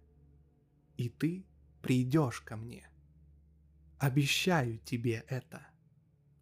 [0.95, 1.45] и ты
[1.81, 2.89] придешь ко мне.
[3.99, 5.67] Обещаю тебе это,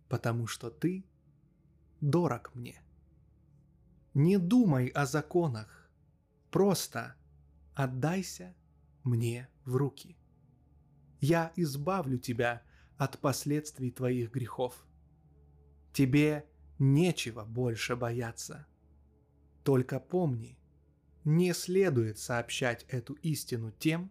[0.07, 1.03] потому что ты
[1.99, 2.79] дорог мне.
[4.13, 5.84] Не думай о законах,
[6.55, 7.15] просто
[7.73, 8.55] отдайся
[9.03, 10.17] мне в руки.
[11.19, 12.63] Я избавлю тебя
[12.95, 14.87] от последствий твоих грехов.
[15.91, 16.45] Тебе
[16.79, 18.67] нечего больше бояться.
[19.65, 20.57] Только помни,
[21.25, 24.09] не следует сообщать эту истину тем,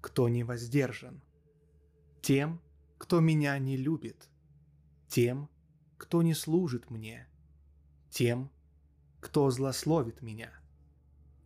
[0.00, 1.20] кто не воздержан,
[2.22, 2.62] тем,
[2.98, 4.28] кто меня не любит,
[5.08, 5.50] тем,
[5.96, 7.26] кто не служит мне,
[8.10, 8.48] тем,
[9.18, 10.52] кто злословит меня.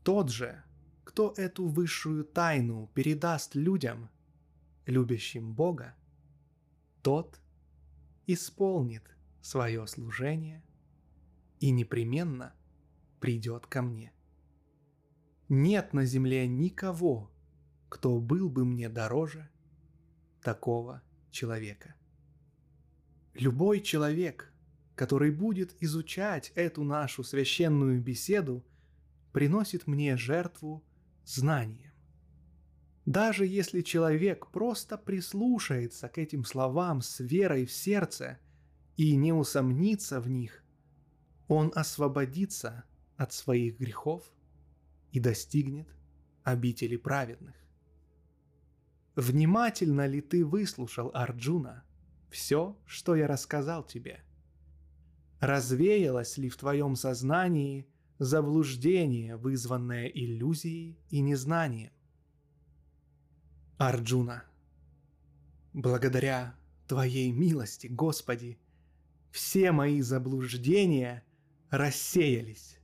[0.02, 0.62] Тот же,
[1.04, 4.10] кто эту высшую тайну передаст людям,
[4.86, 5.94] любящим Бога,
[7.02, 7.40] тот
[8.26, 9.04] исполнит
[9.40, 10.64] свое служение
[11.60, 12.52] и непременно
[13.20, 14.12] придет ко мне.
[15.48, 17.30] Нет на земле никого,
[17.88, 19.50] кто был бы мне дороже
[20.42, 21.94] такого человека.
[23.34, 24.52] Любой человек,
[24.96, 28.64] который будет изучать эту нашу священную беседу,
[29.32, 30.84] приносит мне жертву
[31.24, 31.92] знанием.
[33.04, 38.38] Даже если человек просто прислушается к этим словам с верой в сердце
[38.96, 40.62] и не усомнится в них,
[41.48, 42.84] он освободится
[43.16, 44.32] от своих грехов
[45.10, 45.88] и достигнет
[46.44, 47.56] обители праведных.
[49.16, 51.84] Внимательно ли ты выслушал Арджуна
[52.30, 54.22] все, что я рассказал тебе?
[55.40, 57.91] Развеялось ли в твоем сознании
[58.22, 61.92] заблуждение, вызванное иллюзией и незнанием?
[63.78, 64.44] Арджуна,
[65.72, 66.54] благодаря
[66.86, 68.58] Твоей милости, Господи,
[69.30, 71.24] все мои заблуждения
[71.70, 72.78] рассеялись.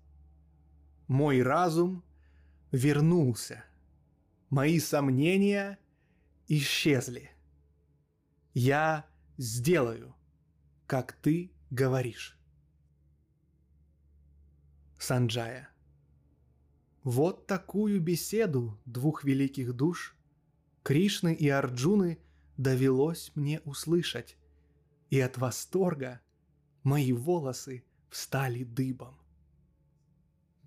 [1.07, 2.03] Мой разум
[2.73, 3.65] вернулся.
[4.51, 5.79] Мои сомнения
[6.49, 7.31] исчезли.
[8.55, 10.17] Я сделаю,
[10.87, 12.38] как ты говоришь.
[14.99, 15.69] Санджая.
[17.05, 20.17] Вот такую беседу двух великих душ,
[20.83, 22.19] Кришны и Арджуны,
[22.57, 24.37] довелось мне услышать,
[25.11, 26.21] и от восторга
[26.83, 29.17] мои волосы встали дыбом.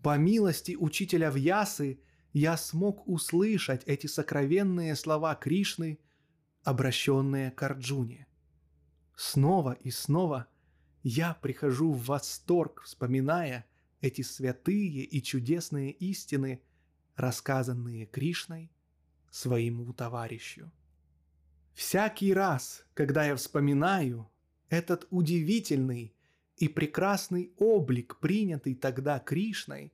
[0.02, 2.00] По милости учителя Вьясы
[2.34, 6.00] я смог услышать эти сокровенные слова Кришны,
[6.64, 8.28] обращенные к Арджуне.
[9.16, 10.48] Снова и снова
[11.04, 13.66] я прихожу в восторг, вспоминая
[14.02, 16.62] эти святые и чудесные истины,
[17.16, 18.72] рассказанные Кришной
[19.30, 20.72] своему товарищу.
[21.74, 24.30] Всякий раз, когда я вспоминаю
[24.70, 26.14] этот удивительный
[26.58, 29.94] и прекрасный облик, принятый тогда Кришной,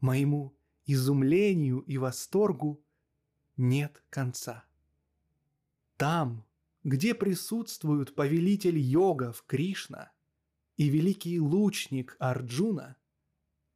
[0.00, 2.82] моему изумлению и восторгу
[3.56, 4.64] нет конца.
[5.96, 6.44] Там,
[6.84, 10.12] где присутствуют повелитель йогов Кришна
[10.76, 12.96] и великий лучник Арджуна,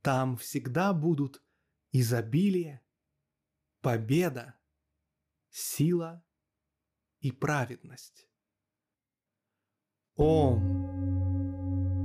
[0.02, 1.42] там всегда будут
[1.92, 2.84] изобилие,
[3.80, 4.58] победа,
[5.48, 6.24] сила
[7.20, 8.28] и праведность.
[10.16, 10.60] Ом.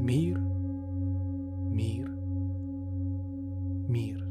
[0.05, 2.07] Мир, мир,
[3.89, 4.26] мир.